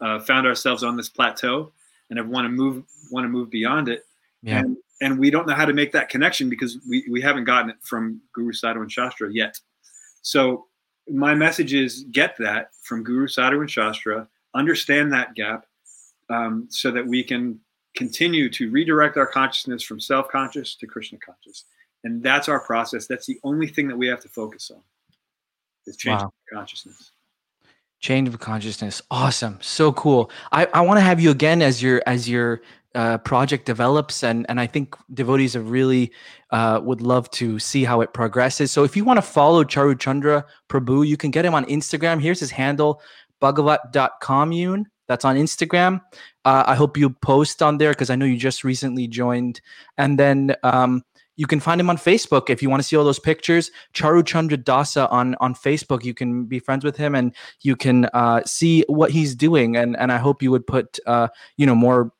uh, 0.00 0.20
found 0.20 0.46
ourselves 0.46 0.82
on 0.84 0.96
this 0.96 1.08
plateau 1.08 1.72
and 2.10 2.18
have 2.18 2.28
want 2.28 2.44
to 2.44 2.50
move 2.50 2.84
want 3.10 3.24
to 3.24 3.28
move 3.28 3.50
beyond 3.50 3.88
it. 3.88 4.04
Yeah. 4.42 4.58
And, 4.58 4.76
and 5.00 5.18
we 5.18 5.30
don't 5.30 5.46
know 5.46 5.54
how 5.54 5.64
to 5.64 5.72
make 5.72 5.92
that 5.92 6.08
connection 6.08 6.48
because 6.48 6.78
we, 6.88 7.04
we 7.10 7.20
haven't 7.20 7.44
gotten 7.44 7.70
it 7.70 7.76
from 7.80 8.20
Guru 8.32 8.52
Sadhu 8.52 8.80
and 8.82 8.92
Shastra 8.92 9.32
yet. 9.32 9.58
So 10.22 10.66
my 11.08 11.34
message 11.34 11.74
is 11.74 12.04
get 12.12 12.36
that 12.38 12.70
from 12.82 13.02
Guru 13.02 13.26
Sadhu 13.28 13.60
and 13.60 13.70
Shastra, 13.70 14.28
understand 14.54 15.12
that 15.12 15.34
gap, 15.34 15.66
um, 16.30 16.66
so 16.70 16.90
that 16.90 17.06
we 17.06 17.22
can 17.22 17.58
continue 17.94 18.48
to 18.50 18.70
redirect 18.70 19.16
our 19.16 19.26
consciousness 19.26 19.82
from 19.82 20.00
self-conscious 20.00 20.76
to 20.76 20.86
Krishna 20.86 21.18
conscious. 21.18 21.64
And 22.04 22.22
that's 22.22 22.48
our 22.48 22.60
process. 22.60 23.06
That's 23.06 23.26
the 23.26 23.38
only 23.44 23.66
thing 23.66 23.86
that 23.88 23.96
we 23.96 24.06
have 24.08 24.20
to 24.20 24.28
focus 24.28 24.70
on 24.70 24.82
is 25.86 25.96
changing 25.96 26.26
Wow. 26.26 26.32
consciousness. 26.52 27.10
Change 28.00 28.28
of 28.28 28.38
consciousness. 28.40 29.02
Awesome. 29.10 29.58
So 29.60 29.92
cool. 29.92 30.30
I, 30.50 30.66
I 30.72 30.80
want 30.80 30.98
to 30.98 31.02
have 31.02 31.20
you 31.20 31.30
again 31.30 31.62
as 31.62 31.82
your 31.82 32.02
as 32.06 32.28
your 32.28 32.62
uh, 32.94 33.18
project 33.18 33.66
develops 33.66 34.22
and 34.22 34.46
and 34.48 34.60
I 34.60 34.66
think 34.66 34.96
devotees 35.14 35.54
have 35.54 35.70
really 35.70 36.12
uh, 36.50 36.80
would 36.82 37.00
love 37.00 37.30
to 37.32 37.58
see 37.58 37.84
how 37.84 38.00
it 38.00 38.12
progresses. 38.12 38.70
So 38.70 38.84
if 38.84 38.96
you 38.96 39.04
want 39.04 39.18
to 39.18 39.22
follow 39.22 39.64
Charu 39.64 39.98
Chandra 39.98 40.44
Prabhu, 40.68 41.06
you 41.06 41.16
can 41.16 41.30
get 41.30 41.44
him 41.44 41.54
on 41.54 41.64
Instagram. 41.66 42.20
Here's 42.20 42.40
his 42.40 42.50
handle, 42.50 43.00
bhagavat.commune. 43.40 44.86
That's 45.08 45.24
on 45.24 45.36
Instagram. 45.36 46.00
Uh, 46.44 46.64
I 46.66 46.74
hope 46.74 46.96
you 46.96 47.10
post 47.10 47.62
on 47.62 47.78
there 47.78 47.90
because 47.90 48.10
I 48.10 48.16
know 48.16 48.24
you 48.24 48.36
just 48.36 48.64
recently 48.64 49.06
joined. 49.06 49.60
And 49.98 50.18
then 50.18 50.54
um, 50.62 51.02
you 51.36 51.46
can 51.46 51.60
find 51.60 51.80
him 51.80 51.90
on 51.90 51.96
Facebook 51.96 52.50
if 52.50 52.62
you 52.62 52.70
want 52.70 52.82
to 52.82 52.88
see 52.88 52.96
all 52.96 53.04
those 53.04 53.18
pictures. 53.18 53.70
Charu 53.94 54.24
Chandra 54.24 54.58
Dasa 54.58 55.10
on 55.10 55.34
on 55.36 55.54
Facebook. 55.54 56.04
You 56.04 56.14
can 56.14 56.44
be 56.44 56.58
friends 56.58 56.84
with 56.84 56.96
him 56.96 57.14
and 57.14 57.34
you 57.62 57.76
can 57.76 58.06
uh, 58.14 58.42
see 58.44 58.84
what 58.88 59.10
he's 59.10 59.34
doing. 59.34 59.76
And 59.76 59.96
and 59.96 60.12
I 60.12 60.18
hope 60.18 60.42
you 60.42 60.50
would 60.50 60.66
put 60.66 60.98
uh, 61.06 61.28
you 61.56 61.66
know 61.66 61.74
more 61.74 62.12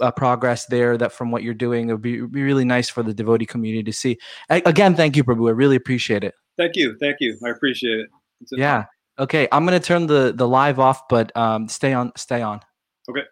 uh, 0.00 0.10
progress 0.10 0.66
there 0.66 0.96
that 0.98 1.12
from 1.12 1.30
what 1.30 1.42
you're 1.42 1.54
doing. 1.54 1.88
It 1.88 1.92
would 1.92 2.02
be, 2.02 2.20
be 2.20 2.42
really 2.42 2.64
nice 2.64 2.88
for 2.88 3.02
the 3.02 3.14
devotee 3.14 3.46
community 3.46 3.82
to 3.84 3.92
see. 3.92 4.18
I, 4.50 4.62
again, 4.66 4.94
thank 4.94 5.16
you, 5.16 5.24
Prabhu. 5.24 5.48
I 5.48 5.52
really 5.52 5.76
appreciate 5.76 6.24
it. 6.24 6.34
Thank 6.56 6.76
you. 6.76 6.96
Thank 7.00 7.16
you. 7.20 7.36
I 7.44 7.50
appreciate 7.50 8.00
it. 8.00 8.08
yeah. 8.52 8.84
Okay. 9.18 9.48
I'm 9.52 9.66
going 9.66 9.78
to 9.78 9.84
turn 9.84 10.06
the, 10.06 10.32
the 10.34 10.46
live 10.46 10.78
off, 10.78 11.08
but 11.08 11.34
um, 11.36 11.68
stay 11.68 11.92
on. 11.92 12.12
Stay 12.16 12.42
on. 12.42 12.60
Okay. 13.08 13.22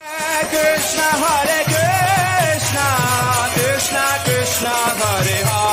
Krishna, 0.00 1.02
Hare 1.02 1.64
Krishna, 1.64 2.86
Krishna, 3.54 4.04
Krishna, 4.24 4.68
Hare 4.68 5.44
Hare. 5.44 5.67